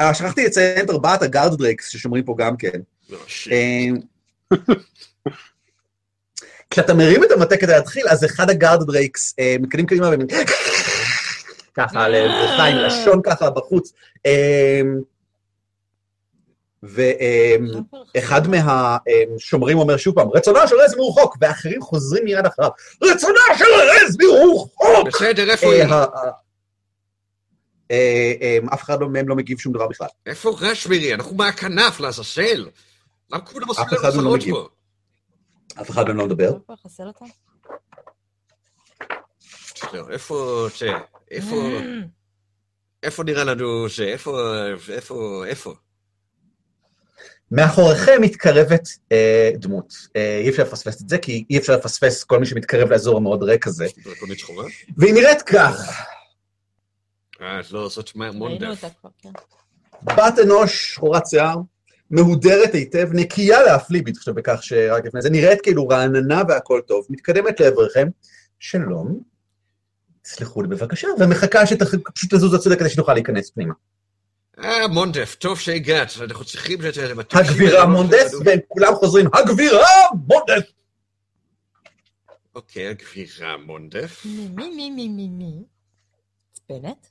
אה, 0.00 0.14
שכחתי 0.14 0.44
לציין 0.44 0.84
את 0.84 0.90
ארבעת 0.90 1.22
ה 1.22 1.28
guard 1.28 1.58
drakes 1.58 1.88
ששומרים 1.88 2.24
פה 2.24 2.34
גם 2.38 2.56
כן. 2.56 2.80
shit. 3.26 3.52
אה, 3.52 3.86
כשאתה 6.70 6.94
מרים 6.94 7.24
את 7.24 7.30
המטה 7.30 7.56
כדי 7.56 7.72
להתחיל, 7.72 8.08
אז 8.08 8.24
אחד 8.24 8.50
ה 8.50 8.56
guard 8.56 8.86
drakes 8.86 9.34
אה, 9.38 9.56
מקדים 9.60 9.86
קדימה 9.86 10.08
והם 10.08 10.20
ככה 11.74 12.06
עם 12.64 12.76
לשון 12.76 13.20
ככה 13.24 13.50
בחוץ. 13.50 13.92
אה, 14.26 14.80
ואחד 16.82 18.42
מהשומרים 18.48 19.78
אומר 19.78 19.96
שוב 19.96 20.14
פעם, 20.14 20.28
רצונה 20.28 20.66
של 20.66 20.76
רזמיר 20.76 20.94
חוק, 20.94 21.36
ואחרים 21.40 21.82
חוזרים 21.82 22.24
מיד 22.24 22.46
אחריו, 22.46 22.70
רצונה 23.02 23.40
של 23.58 23.64
רזמיר 23.64 24.16
חוק! 24.20 25.08
בסדר, 25.08 25.50
איפה 25.50 25.72
היא? 25.72 25.84
אה, 27.90 28.32
אה, 28.42 28.58
אף 28.74 28.82
אחד 28.82 29.02
מהם 29.02 29.28
לא 29.28 29.36
מגיב 29.36 29.58
שום 29.58 29.72
דבר 29.72 29.88
בכלל. 29.88 30.08
איפה 30.26 30.56
רשמירי? 30.60 31.14
אנחנו 31.14 31.36
מהכנף, 31.36 32.00
לעזאזל. 32.00 32.68
למה 33.32 33.44
כולם 33.44 33.68
עושים 33.68 33.84
לנו 33.90 34.00
אחד 34.00 34.16
לא. 34.16 34.36
פה? 34.50 34.68
אף 35.80 35.90
אחד 35.90 36.06
מהם 36.06 36.16
לא 36.16 36.26
מדבר. 36.26 36.50
לא 36.50 36.74
אותם? 37.06 37.24
לא, 39.92 40.06
איפה? 40.10 40.66
איפה... 41.30 41.56
איפה 43.02 43.24
נראה 43.24 43.44
לנו 43.44 43.88
זה? 43.88 44.04
איפה... 44.04 44.40
איפה... 44.88 45.44
איפה? 45.46 45.74
מאחוריכם 47.50 48.20
מתקרבת 48.20 48.88
אה, 49.12 49.50
דמות. 49.54 49.94
אה, 50.16 50.40
אי 50.44 50.48
אפשר 50.48 50.62
לפספס 50.62 51.02
את 51.02 51.08
זה, 51.08 51.18
כי 51.18 51.44
אי 51.50 51.58
אפשר 51.58 51.76
לפספס 51.76 52.24
כל 52.24 52.38
מי 52.40 52.46
שמתקרב 52.46 52.90
לאזור 52.90 53.16
המאוד 53.16 53.42
ריק 53.42 53.66
הזה. 53.66 53.86
והיא 54.96 55.14
נראית 55.14 55.42
כך, 55.42 56.06
אה, 57.40 57.60
לא, 57.70 57.88
זאת 57.88 58.16
מה- 58.16 58.24
ראינו 58.28 58.38
מונדף. 58.38 58.68
אותה 58.84 58.94
כבר, 59.00 59.10
כן. 59.18 59.30
בת 60.02 60.38
אנוש, 60.44 60.92
שחורת 60.94 61.26
שיער, 61.26 61.56
מהודרת 62.10 62.74
היטב, 62.74 63.08
נקייה 63.12 63.62
להפליא 63.62 64.02
בהתחשב 64.04 64.30
בכך 64.32 64.58
שרק 64.62 65.04
לפני 65.04 65.22
זה, 65.22 65.30
נראית 65.30 65.60
כאילו 65.60 65.88
רעננה 65.88 66.42
והכל 66.48 66.80
טוב, 66.86 67.06
מתקדמת 67.10 67.60
לעברכם, 67.60 68.08
שלום, 68.58 69.20
תסלחו 70.22 70.62
לי 70.62 70.68
בבקשה, 70.68 71.08
ומחכה 71.18 71.66
שפשוט 71.66 72.32
לזוז 72.32 72.54
הצידה 72.54 72.76
כדי 72.76 72.90
שנוכל 72.90 73.14
להיכנס 73.14 73.50
פנימה. 73.50 73.74
אה, 74.64 74.88
מונדף, 74.88 75.34
טוב 75.34 75.58
שהגעת. 75.58 76.12
אנחנו 76.20 76.44
צריכים... 76.44 76.78
את 76.88 76.94
זה- 76.94 77.12
הגבירה 77.32 77.86
מונדס, 77.86 78.34
והם 78.44 78.58
כולם 78.68 78.94
חוזרים, 78.94 79.26
הגבירה 79.34 79.86
מונדס! 80.26 80.64
אוקיי, 82.54 82.88
הגבירה 82.88 83.56
מונדף. 83.56 84.22
מי, 84.24 84.48
מי, 84.48 84.68
מי, 84.70 84.90
מי, 84.90 85.08
מי, 85.08 85.28
מי? 85.28 85.62
עצבנת? 86.52 87.10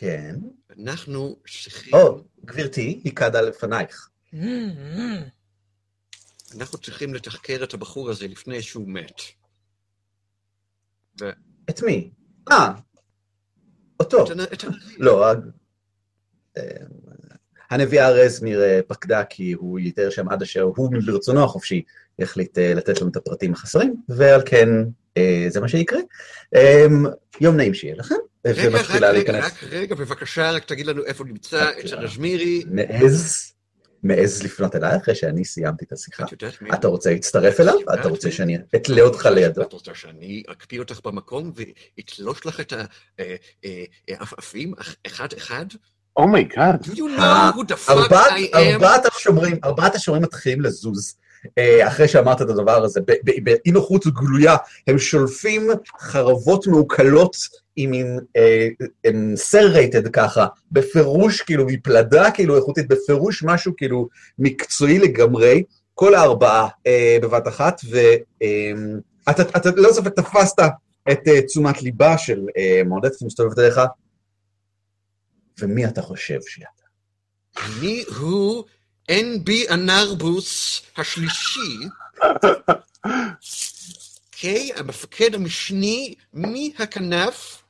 כן. 0.00 0.36
אנחנו 0.82 1.36
צריכים... 1.64 1.94
או, 1.94 2.24
גברתי, 2.44 3.00
היא 3.04 3.12
קדה 3.14 3.40
לפנייך. 3.40 4.08
Mm, 4.32 4.36
mm. 4.36 4.98
אנחנו 6.56 6.78
צריכים 6.78 7.14
לתחקר 7.14 7.60
את 7.64 7.74
הבחור 7.74 8.10
הזה 8.10 8.28
לפני 8.28 8.62
שהוא 8.62 8.88
מת. 8.88 9.20
ו- 11.20 11.30
את 11.70 11.82
מי? 11.82 12.10
אה, 12.52 12.72
אותו. 14.00 14.24
את 14.24 14.30
הנ- 14.30 14.40
את 14.52 14.64
הנביא. 14.64 14.96
לא, 14.98 15.26
ה- 15.26 15.34
אה, 16.56 16.62
הנביאה 17.70 18.10
רזמיר 18.10 18.62
אה, 18.62 18.80
פקדה 18.86 19.24
כי 19.24 19.52
הוא 19.52 19.78
ייתר 19.78 20.10
שם 20.10 20.28
עד 20.28 20.42
אשר 20.42 20.62
הוא 20.62 20.90
ברצונו 21.06 21.44
החופשי 21.44 21.82
יחליט 22.18 22.58
אה, 22.58 22.74
לתת 22.74 23.00
לנו 23.00 23.10
את 23.10 23.16
הפרטים 23.16 23.52
החסרים, 23.52 24.02
ועל 24.08 24.40
כן 24.46 24.68
אה, 25.16 25.46
זה 25.48 25.60
מה 25.60 25.68
שיקרה. 25.68 26.00
אה, 26.54 26.86
יום 27.40 27.56
נעים 27.56 27.74
שיהיה 27.74 27.94
לכם, 27.96 28.14
רגע, 28.46 28.62
רק 28.62 28.74
ומתחילה 28.74 29.10
רגע, 29.10 29.32
להיכנס. 29.32 29.44
רק 29.44 29.64
רגע, 29.70 29.94
בבקשה, 29.94 30.50
רק 30.50 30.64
תגיד 30.64 30.86
לנו 30.86 31.04
איפה 31.04 31.24
נמצא 31.24 31.70
בבקשה. 31.70 31.96
את 31.96 32.00
הרזמירי. 32.00 32.64
מעז, 32.70 33.52
מעז 34.02 34.42
לפנות 34.42 34.76
אליי 34.76 34.96
אחרי 34.96 35.14
שאני 35.14 35.44
סיימתי 35.44 35.84
את 35.84 35.92
השיחה. 35.92 36.24
אתה 36.74 36.88
רוצה 36.88 37.10
להצטרף 37.10 37.60
אליו? 37.60 37.74
אתה 37.94 38.08
רוצה 38.08 38.30
שאני 38.30 38.58
אתלה 38.76 39.02
אותך 39.02 39.26
לידו? 39.26 39.62
את 39.62 39.72
רוצה 39.72 39.94
שאני 39.94 40.42
אקפיא 40.52 40.78
אותך 40.78 41.00
במקום 41.04 41.52
ואתלוש 41.98 42.46
לך 42.46 42.60
את 42.60 42.72
העפעפים 44.08 44.72
אחד-אחד? 45.06 45.66
oh 46.16 46.33
my 46.33 46.50
god. 46.50 46.84
Do 46.84 46.88
you 46.88 46.98
know 46.98 47.56
who 47.56 47.62
the 47.68 47.88
fuck 47.88 47.90
ארבעת, 47.90 48.30
I 48.30 48.54
am? 48.54 48.56
ארבעת 48.56 49.06
השומרים, 49.06 49.58
ארבעת 49.64 49.94
השומרים 49.94 50.22
מתחילים 50.22 50.60
לזוז. 50.60 51.16
אה, 51.58 51.88
אחרי 51.88 52.08
שאמרת 52.08 52.42
את 52.42 52.48
הדבר 52.48 52.84
הזה, 52.84 53.00
באי 53.42 53.72
נוחות 53.72 54.06
גלויה, 54.06 54.56
הם 54.86 54.98
שולפים 54.98 55.70
חרבות 56.00 56.66
מעוקלות 56.66 57.36
עם 57.76 57.90
מין 57.90 58.18
סררייטד 59.36 60.08
ככה, 60.08 60.46
בפירוש 60.72 61.42
כאילו 61.42 61.66
מפלדה 61.66 62.30
כאילו 62.30 62.56
איכותית, 62.56 62.88
בפירוש 62.88 63.42
משהו 63.42 63.72
כאילו 63.76 64.08
מקצועי 64.38 64.98
לגמרי, 64.98 65.62
כל 65.94 66.14
הארבעה 66.14 66.68
אה, 66.86 67.18
בבת 67.22 67.48
אחת, 67.48 67.80
ואתה 67.90 69.42
אתה 69.42 69.70
לא 69.76 69.92
ספק 69.92 70.14
תפסת 70.14 70.62
את 71.12 71.28
אה, 71.28 71.42
תשומת 71.42 71.82
ליבה 71.82 72.18
של 72.18 72.40
אה, 72.56 72.82
מורדט, 72.86 73.16
אתה 73.16 73.24
מסתובב 73.24 73.54
דרך 73.54 73.78
ומי 75.60 75.86
אתה 75.86 76.02
חושב 76.02 76.38
שאתה? 76.46 76.66
אני 77.56 78.04
הוא 78.20 78.64
NB 79.10 79.50
אנרבוס 79.70 80.82
השלישי, 80.96 81.88
אוקיי, 84.40 84.70
המפקד 84.76 85.34
המשני 85.34 86.14
מהכנף. 86.32 87.62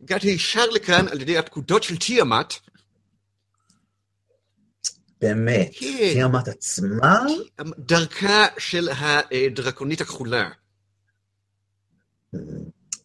הגעתי 0.00 0.26
ישר 0.26 0.66
לכאן 0.66 1.08
על 1.08 1.20
ידי 1.20 1.38
הפקודות 1.38 1.82
של 1.82 1.96
תיאמת. 1.96 2.46
באמת, 5.20 5.70
כן. 5.80 6.10
תיאמת 6.12 6.48
עצמה? 6.48 7.20
דרכה 7.78 8.46
של 8.58 8.88
הדרקונית 8.88 10.00
הכחולה. 10.00 10.50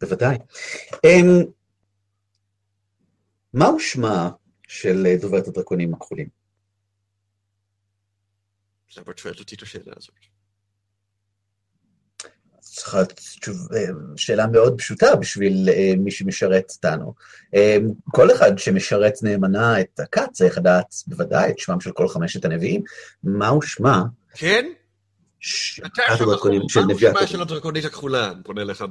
בוודאי. 0.01 0.37
אמ, 1.05 1.43
מהו 3.53 3.79
שמה 3.79 4.29
של 4.67 5.15
דוברת 5.21 5.47
הדרקונים 5.47 5.93
הכחולים? 5.93 6.27
למה 8.97 9.11
את 9.11 9.17
שואלת 9.17 9.39
אותי 9.39 9.55
את 9.55 9.61
השאלה 9.61 9.93
הזאת? 9.97 10.32
צריכה 12.73 12.99
אה, 13.75 13.85
שאלה 14.15 14.47
מאוד 14.47 14.77
פשוטה 14.77 15.15
בשביל 15.15 15.69
אה, 15.69 15.93
מי 15.97 16.11
שמשרת 16.11 16.71
אותנו. 16.75 17.13
אה, 17.55 17.77
כל 18.11 18.31
אחד 18.31 18.57
שמשרת 18.57 19.13
נאמנה 19.23 19.79
את 19.79 19.99
הכת 19.99 20.29
צריך 20.31 20.57
לדעת 20.57 20.95
בוודאי 21.07 21.51
את 21.51 21.59
שמם 21.59 21.81
של 21.81 21.91
כל 21.91 22.07
חמשת 22.07 22.45
הנביאים. 22.45 22.81
מהו 23.23 23.61
שמה 23.61 24.03
כן? 24.33 24.65
הדרקונים 26.09 26.61
של 26.69 26.79
מה 26.79 26.93
נביאת 26.93 27.17
שמה 27.17 27.27
של 27.27 27.41
הדרקונית 27.41 27.85
הכחולה? 27.85 28.31
אני 28.31 28.43
פונה 28.43 28.63
לאחד 28.63 28.87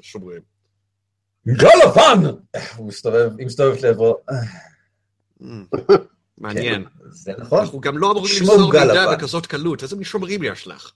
השומרים. 0.00 0.40
גל 1.46 1.68
לבן! 1.84 2.30
הוא 2.76 2.88
מסתובב, 2.88 3.30
היא 3.38 3.46
מסתובבת 3.46 3.82
לעברו. 3.82 4.16
אה, 4.30 4.36
מעניין. 6.38 6.84
כן, 6.84 6.90
זה 7.10 7.32
נכון. 7.38 7.60
אנחנו 7.60 7.80
גם 7.80 7.98
לא 7.98 8.10
אמורים 8.10 8.34
למסור 8.40 8.72
מידע. 8.72 9.16
בכזאת 9.16 9.46
קלות, 9.46 9.82
איזה 9.82 9.96
מין 9.96 10.04
שומרים 10.04 10.42
יש 10.42 10.66
לך? 10.66 10.92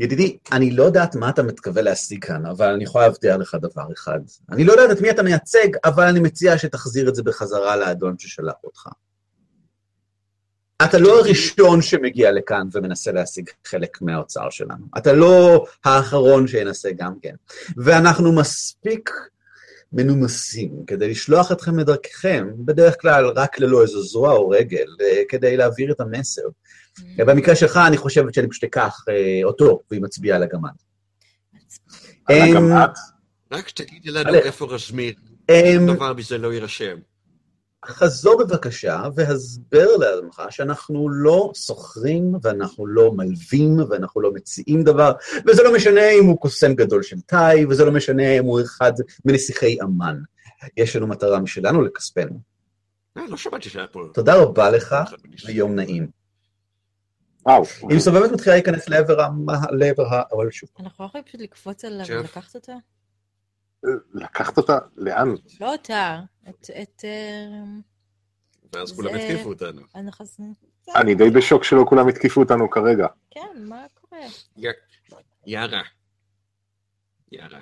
ידידי, 0.00 0.38
אני 0.52 0.70
לא 0.70 0.82
יודעת 0.82 1.14
מה 1.14 1.28
אתה 1.28 1.42
מתכוון 1.42 1.84
להשיג 1.84 2.24
כאן, 2.24 2.46
אבל 2.46 2.72
אני 2.72 2.84
יכולה 2.84 3.06
להבטיח 3.06 3.36
לך 3.36 3.56
דבר 3.60 3.92
אחד. 3.92 4.20
אני 4.50 4.64
לא 4.64 4.72
יודעת 4.72 4.90
את 4.96 5.00
מי 5.02 5.10
אתה 5.10 5.22
מייצג, 5.22 5.68
אבל 5.84 6.04
אני 6.04 6.20
מציע 6.20 6.58
שתחזיר 6.58 7.08
את 7.08 7.14
זה 7.14 7.22
בחזרה 7.22 7.76
לאדון 7.76 8.18
ששלח 8.18 8.54
אותך. 8.64 8.88
אתה 10.84 10.98
לא 10.98 11.20
הראשון 11.20 11.82
שמגיע 11.82 12.32
לכאן 12.32 12.68
ומנסה 12.72 13.12
להשיג 13.12 13.50
חלק 13.64 14.02
מהאוצר 14.02 14.50
שלנו. 14.50 14.86
אתה 14.98 15.12
לא 15.12 15.66
האחרון 15.84 16.46
שינסה 16.46 16.88
גם 16.96 17.14
כן. 17.22 17.34
ואנחנו 17.76 18.32
מספיק 18.32 19.10
מנומסים 19.92 20.84
כדי 20.86 21.10
לשלוח 21.10 21.52
אתכם 21.52 21.78
לדרככם, 21.78 22.48
בדרך 22.58 23.00
כלל 23.00 23.26
רק 23.26 23.60
ללא 23.60 23.82
איזו 23.82 24.02
זרוע 24.02 24.32
או 24.32 24.48
רגל, 24.48 24.86
אה, 25.00 25.22
כדי 25.28 25.56
להעביר 25.56 25.92
את 25.92 26.00
המסר. 26.00 26.42
במקרה 27.16 27.56
שלך, 27.56 27.80
אני 27.86 27.96
חושבת 27.96 28.34
שאני 28.34 28.48
פשוט 28.48 28.64
אקח 28.64 29.04
אה, 29.08 29.40
אותו, 29.44 29.80
והיא 29.90 30.02
מצביעה 30.02 30.36
על 30.36 30.42
הגמד. 30.42 30.70
גם 32.30 32.72
אמ, 32.72 32.72
את. 32.72 32.90
רק 33.52 33.70
תגידי 33.70 34.10
לנו. 34.10 34.34
איפה 34.34 34.66
רזמיר, 34.66 35.14
אמ, 35.50 35.94
דבר 35.94 36.12
מזה 36.12 36.38
לא 36.38 36.52
יירשם. 36.52 36.96
חזור 37.88 38.38
בבקשה 38.38 39.02
והסבר 39.14 39.96
לעצמך 39.96 40.42
שאנחנו 40.50 41.08
לא 41.08 41.50
סוחרים 41.54 42.34
ואנחנו 42.42 42.86
לא 42.86 43.12
מלווים 43.12 43.76
ואנחנו 43.90 44.20
לא 44.20 44.32
מציעים 44.32 44.82
דבר, 44.82 45.12
וזה 45.46 45.62
לא 45.62 45.74
משנה 45.74 46.10
אם 46.10 46.24
הוא 46.24 46.38
קוסם 46.38 46.74
גדול 46.74 47.02
של 47.02 47.20
תאי, 47.20 47.66
וזה 47.66 47.84
לא 47.84 47.92
משנה 47.92 48.38
אם 48.38 48.44
הוא 48.44 48.60
אחד 48.60 48.92
מנסיכי 49.24 49.78
אמ"ן. 49.82 50.18
יש 50.76 50.96
לנו 50.96 51.06
מטרה 51.06 51.40
משלנו 51.40 51.82
לכספנו. 51.82 52.40
אה, 53.16 53.22
לא 53.28 53.36
שמעתי 53.36 53.68
שהיה 53.68 53.86
פה... 53.86 54.02
תודה 54.14 54.36
רבה 54.36 54.70
לך 54.70 54.96
ויום 55.46 55.74
נעים. 55.74 56.10
וואו. 57.46 57.62
היא 57.88 57.96
מסתובבת 57.96 58.32
מתחילה 58.32 58.56
להיכנס 58.56 58.88
לעבר 59.70 60.04
האוהל 60.10 60.50
שוב. 60.50 60.68
אנחנו 60.80 61.04
לא 61.04 61.08
יכולים 61.08 61.24
פשוט 61.24 61.40
לקפוץ 61.40 61.84
עליו. 61.84 62.06
ולקחת 62.10 62.54
אותה? 62.54 62.72
לקחת 64.14 64.56
אותה? 64.56 64.78
לאן? 64.96 65.34
לא 65.60 65.72
אותה, 65.72 66.20
את... 66.48 66.70
את... 66.82 67.04
אה, 67.04 67.62
ואז 68.72 68.92
כולם 68.92 69.14
התקיפו 69.14 69.48
אותנו. 69.48 69.82
אני 70.96 71.14
די 71.14 71.30
בשוק 71.30 71.64
שלא 71.64 71.84
כולם 71.88 72.08
התקיפו 72.08 72.40
אותנו 72.40 72.70
כרגע. 72.70 73.06
כן, 73.30 73.40
מה 73.56 73.86
קורה? 74.00 74.22
י- 74.56 74.66
יארה. 75.46 75.82
יארה. 77.32 77.58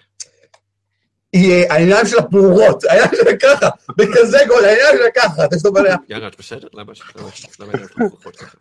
היא- 1.33 1.71
העיניים 1.71 2.07
שלה 2.07 2.23
פעורות, 2.31 2.85
העיניים 2.85 3.11
שלה 3.15 3.37
ככה, 3.43 3.69
בכזה 3.97 4.39
גול, 4.49 4.65
העיניים 4.65 4.97
שלה 4.99 5.11
ככה, 5.15 5.45
אתה 5.45 5.57
מסתובב 5.57 5.77
עליה. 5.77 5.97
יארה, 6.09 6.29
את 6.29 6.39
בסדר? 6.39 6.69
למה 6.75 6.93
למה 7.61 7.73
פתוחות 8.09 8.37
ככה? 8.37 8.57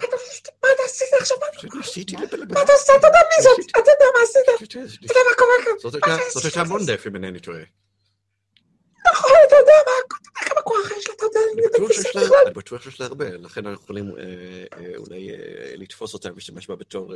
מה 0.63 0.69
אתה 0.75 0.81
עשית 0.85 1.07
עכשיו? 1.19 1.37
מה. 1.41 1.47
אתה 2.63 2.71
עושה? 2.73 2.93
אתה 2.99 3.07
יודע 3.07 3.19
מי 3.37 3.43
זאת? 3.43 3.59
אתה 3.69 3.79
יודע 3.79 4.05
מה 4.15 4.19
עשית? 4.23 4.43
אתה 4.65 4.77
יודע 5.03 5.19
מה 5.29 5.35
קורה 5.37 5.53
כאן? 5.65 5.89
זאת 6.33 6.45
הייתה 6.45 6.63
מונדף, 6.63 7.07
אם 7.07 7.15
אינני 7.15 7.39
טועה. 7.39 7.61
נכון, 9.11 9.31
אתה 9.47 9.55
יודע 9.55 9.71
מה, 9.85 9.91
אתה 10.07 10.15
יודע 10.15 10.49
כמה 10.49 10.61
כוח 10.61 10.91
יש 10.97 11.07
לה, 11.07 11.13
אתה 11.17 11.25
יודע, 11.25 11.39
אני 11.53 11.61
בטוח 12.53 12.81
שיש. 12.83 12.99
לה- 12.99 13.05
הרבה, 13.07 13.25
לכן 13.29 13.65
אנחנו 13.67 13.83
יכולים 13.83 14.11
אה, 14.17 14.23
אה, 14.79 14.91
אולי 14.97 15.29
אה, 15.31 15.35
לתפוס 15.75 16.13
אותה 16.13 16.31
ולהשתמש 16.31 16.67
בה 16.67 16.75
בתור 16.75 17.13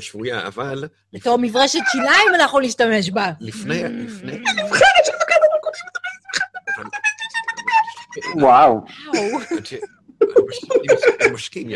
שבויה, 0.00 0.46
אבל 0.46 0.84
בתור 1.12 1.38
מברשת 1.38 1.78
שיניים 1.92 2.34
אנחנו 2.34 2.60
נשתמש 2.60 3.10
בה. 3.10 3.30
לפני, 3.40 3.82
לפני... 4.06 4.32
נבחרת 4.38 5.04
של 5.06 5.12
הרקודים. 5.52 5.84
אבל- 6.76 6.84
וואו. 8.42 8.80
וואו. 9.14 9.38
אני 9.50 9.58
יא. 11.22 11.32
מסכים. 11.32 11.70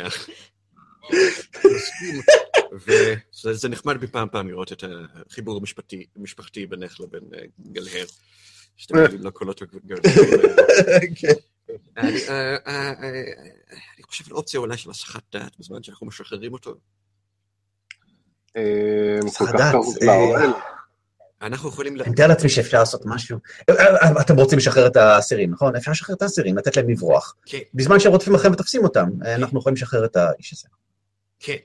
וזה 2.72 3.14
זה 3.52 3.68
נחמד 3.68 4.04
מפעם 4.04 4.28
פעם 4.32 4.48
לראות 4.48 4.72
את 4.72 4.84
החיבור 5.30 5.60
המשפחתי 6.16 6.66
בינך 6.66 7.00
לבין 7.00 7.22
גלהר. 7.72 8.04
שאתם 8.76 8.96
יודעים 8.98 9.24
לקולות 9.24 9.62
הגדולים. 9.62 9.92
כן. 11.16 11.32
אני 11.96 12.16
אה, 12.28 12.56
אה, 12.66 12.92
אה, 13.02 13.22
אני 13.96 14.02
חושב 14.02 14.24
על 14.30 14.32
אופציה 14.32 14.60
אולי 14.60 14.76
של 14.76 14.90
הסחת 14.90 15.22
דעת 15.32 15.52
בזמן 15.58 15.82
שאנחנו 15.82 16.06
משחררים 16.06 16.52
אותו. 16.52 16.74
אנחנו 21.42 21.68
יכולים... 21.68 21.96
ל- 21.96 22.02
אני 22.02 22.10
מתאר 22.10 22.26
לעצמי 22.26 22.48
שאפשר 22.48 22.78
לעשות 22.78 23.02
משהו. 23.04 23.38
אתם 24.20 24.36
רוצים 24.36 24.58
לשחרר 24.58 24.86
את 24.86 24.96
האסירים, 24.96 25.50
נכון? 25.50 25.76
אפשר 25.76 25.90
לשחרר 25.90 26.16
את 26.16 26.22
האסירים, 26.22 26.58
לתת 26.58 26.76
להם 26.76 26.88
לברוח. 26.90 27.34
כן, 27.46 27.58
בזמן 27.74 28.00
שרודפים 28.00 28.34
אחריהם 28.34 28.52
ותופסים 28.52 28.84
אותם, 28.84 29.06
אה, 29.24 29.34
אנחנו 29.34 29.58
יכולים 29.60 29.74
לשחרר 29.76 30.04
את 30.04 30.16
האיש 30.16 30.52
הזה. 30.52 30.68
כן, 31.40 31.56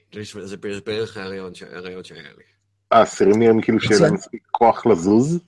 זה- 0.45 0.57
בערך 0.86 1.18
הרעיון 1.18 1.53
שהיה 1.55 1.82
לי. 2.38 2.43
האסירים 2.91 3.39
נראים 3.39 3.62
כאילו 3.62 3.80
שיהיה 3.80 4.01
להם 4.01 4.14
מספיק 4.14 4.43
כוח 4.51 4.86
לזוז. 4.86 5.39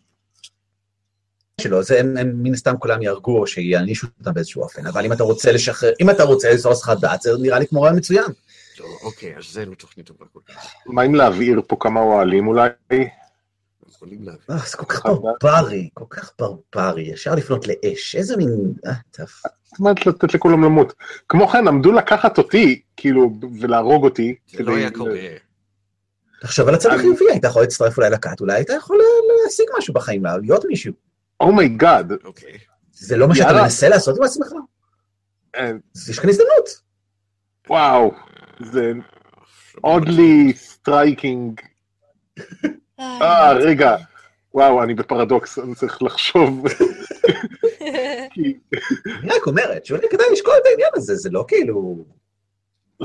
שלו, 1.62 1.84
זה 1.84 2.00
הם, 2.00 2.18
הם 2.18 2.44
מן 2.44 2.54
הסתם 2.54 2.78
כולם 2.80 3.02
יהרגו 3.02 3.40
או 3.40 3.48
שיענישו 3.48 4.08
אותם 4.20 4.34
באיזשהו 4.34 4.62
אופן, 4.62 4.88
אבל 4.88 5.06
אם 5.06 5.14
אתה 5.14 5.24
רוצה 5.24 5.52
לשחרר, 5.52 5.92
אם 6.02 6.10
אתה 6.10 6.24
רוצה 6.24 6.54
לזרוע 6.54 6.76
סחת 6.76 7.00
דעת, 7.00 7.22
זה 7.22 7.32
נראה 7.42 7.60
לי 7.60 7.68
כמו 7.68 7.82
רעיון 7.82 7.98
מצוין. 7.98 8.26
לא, 8.80 8.86
אוקיי, 9.04 9.38
אז 9.38 9.44
זה 9.52 9.66
לא 9.66 9.76
תוכנית 9.76 10.08
טובה 10.08 10.26
כל 10.34 10.40
כך. 10.48 10.74
מה 10.86 11.06
אם 11.06 11.16
להבעיר 11.16 11.62
פה 11.68 11.76
כמה 11.80 12.00
אוהלים 12.00 12.48
אולי? 12.48 12.70
אה, 12.92 14.58
זה 14.72 14.78
כל 14.78 14.86
כך 14.86 15.06
ברברי, 15.06 15.90
כל 15.94 16.06
כך 16.10 16.32
ברברי, 16.40 17.14
אפשר 17.14 17.36
לפנות 17.36 17.66
לאש, 17.68 18.16
איזה 18.16 18.38
מין... 18.38 18.74
אה. 18.86 18.94
זאת 19.64 19.80
אומרת 19.80 20.06
לתת 20.06 20.34
לכולם 20.34 20.64
למות. 20.64 20.94
כמו 21.30 21.48
כן, 21.48 21.68
עמדו 21.68 21.92
לקחת 21.92 22.38
אותי, 22.38 22.82
כאילו, 22.98 23.40
ולהרוג 23.60 24.04
אותי. 24.04 24.36
זה 24.48 24.64
לא 24.64 24.76
היה 24.76 24.92
קורה. 24.92 25.20
תחשוב 26.42 26.68
על 26.68 26.76
הצד 26.76 26.90
החיובי, 26.94 27.26
היית 27.32 27.44
יכול 27.44 27.62
להצטרף 27.62 27.98
אולי 27.98 28.10
לכת, 28.10 28.42
אולי 28.42 28.54
היית 28.54 28.70
יכול 28.70 29.00
להשיג 29.44 29.66
משהו 29.78 29.94
בחיים, 29.94 30.24
להיות 30.26 30.66
מישהו. 30.66 30.94
oh 31.44 31.61
my 31.61 31.78
god. 31.78 32.12
אוקיי. 32.24 32.58
זה 32.92 33.18
לא 33.18 33.28
מה 33.28 33.36
שאתה. 33.36 33.54
מנסה 33.54 33.90
לעשות 33.90 34.18
עם 34.18 34.24
עצמך, 34.24 34.48
אה, 35.56 35.72
יש 36.10 36.20
כאן 36.20 36.30
הזדמנות. 36.30 36.70
וואו. 37.70 38.12
זה 38.60 38.92
oddly 39.84 40.54
striking. 40.56 41.62
אה, 43.00 43.54
רגע. 43.54 43.96
וואו, 44.54 44.84
אני 44.84 44.94
בפרדוקס, 44.94 45.60
אני 45.60 45.76
צריך 45.76 46.04
לחשוב. 46.04 46.66
כי 48.34 48.58
אני 49.06 49.30
רק 49.30 49.48
אומרת, 49.48 49.86
שאולי 49.86 50.08
כדאי 50.10 50.26
לשקול 50.32 50.54
את 50.62 50.66
העניין 50.66 50.90
הזה, 50.96 51.16
זה 51.16 51.30
לא 51.30 51.46
כאילו... 51.48 52.06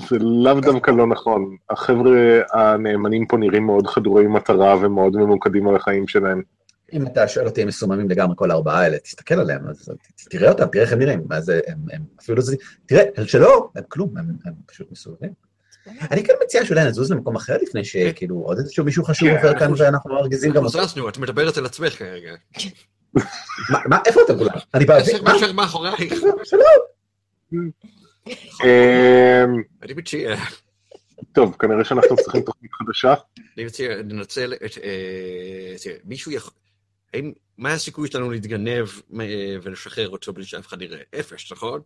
זה 0.08 0.18
לאו 0.18 0.60
דווקא 0.60 0.90
לא 0.90 1.06
נכון. 1.06 1.56
החבר'ה 1.70 2.40
הנאמנים 2.52 3.26
פה 3.26 3.36
נראים 3.36 3.66
מאוד 3.66 3.86
חדורי 3.86 4.26
מטרה 4.26 4.76
ומאוד 4.80 5.16
ממוקדים 5.16 5.68
על 5.68 5.76
החיים 5.76 6.08
שלהם. 6.08 6.42
אם 6.92 7.06
אתה 7.06 7.28
שואל 7.28 7.46
אותי, 7.46 7.62
הם 7.62 7.68
מסוממים 7.68 8.10
לגמרי 8.10 8.34
כל 8.36 8.50
הארבעה 8.50 8.80
האלה, 8.80 8.98
תסתכל 8.98 9.34
עליהם, 9.34 9.68
אז 9.68 9.88
תראה 10.30 10.48
אותם, 10.50 10.66
תראה 10.66 10.84
איך 10.84 10.92
הם 10.92 10.98
נראים, 10.98 11.22
מה 11.28 11.40
זה, 11.40 11.60
הם, 11.66 11.78
הם 11.92 12.02
אפילו 12.20 12.42
זה, 12.42 12.56
תראה, 12.86 13.02
שלא, 13.26 13.68
הם 13.74 13.82
כלום, 13.88 14.16
הם, 14.18 14.26
הם 14.44 14.52
פשוט 14.66 14.92
מסוממים. 14.92 15.32
אני 16.10 16.24
כן 16.24 16.32
מציע 16.44 16.64
שאולי 16.64 16.84
נזוז 16.84 17.12
למקום 17.12 17.36
אחר 17.36 17.56
לפני 17.62 17.84
שכאילו 17.84 18.36
עוד 18.36 18.58
איזשהו 18.58 18.84
מישהו 18.84 19.04
חשוב 19.04 19.28
כן, 19.28 19.36
עובר 19.36 19.52
כאן 19.58 19.62
אנחנו- 19.62 19.78
ואנחנו 19.78 20.14
מרגיזים 20.14 20.52
גם 20.52 20.64
אותו. 20.64 20.86
זזנו, 20.86 21.08
את 21.08 21.18
מדברת 21.18 21.56
על 21.56 21.66
עצמך 21.66 21.98
כרגע. 21.98 22.34
מה, 23.70 23.98
איפה 24.06 24.20
אתם 24.24 24.38
כולם? 24.38 24.50
אני 24.74 24.84
באוויר, 24.84 25.04
עשר 25.14 25.22
מה? 25.22 25.32
מאשר 25.32 25.52
מאחורייך. 25.52 26.14
שלום. 26.44 26.62
אמ, 28.64 29.62
אני 29.82 29.92
מציע, 29.96 30.36
טוב, 31.32 31.56
כנראה 31.58 31.84
שאנחנו 31.84 32.16
צריכים 32.16 32.42
תוכנית 32.42 32.70
חדשה. 32.72 33.14
אני 33.56 33.64
מציע, 33.66 34.02
ננצל 34.04 34.52
את... 34.54 34.78
אה, 34.84 35.74
תראה, 35.82 35.96
מישהו 36.04 36.32
יכול... 36.32 36.52
האם... 37.14 37.32
מה 37.58 37.72
הסיכוי 37.72 38.08
שלנו 38.08 38.30
להתגנב 38.30 38.86
אה, 39.20 39.56
ולשחרר 39.62 40.08
אותו 40.08 40.32
בלי 40.32 40.44
שאף 40.44 40.66
אחד 40.66 40.82
יראה? 40.82 40.98
אפס, 41.20 41.52
נכון? 41.52 41.80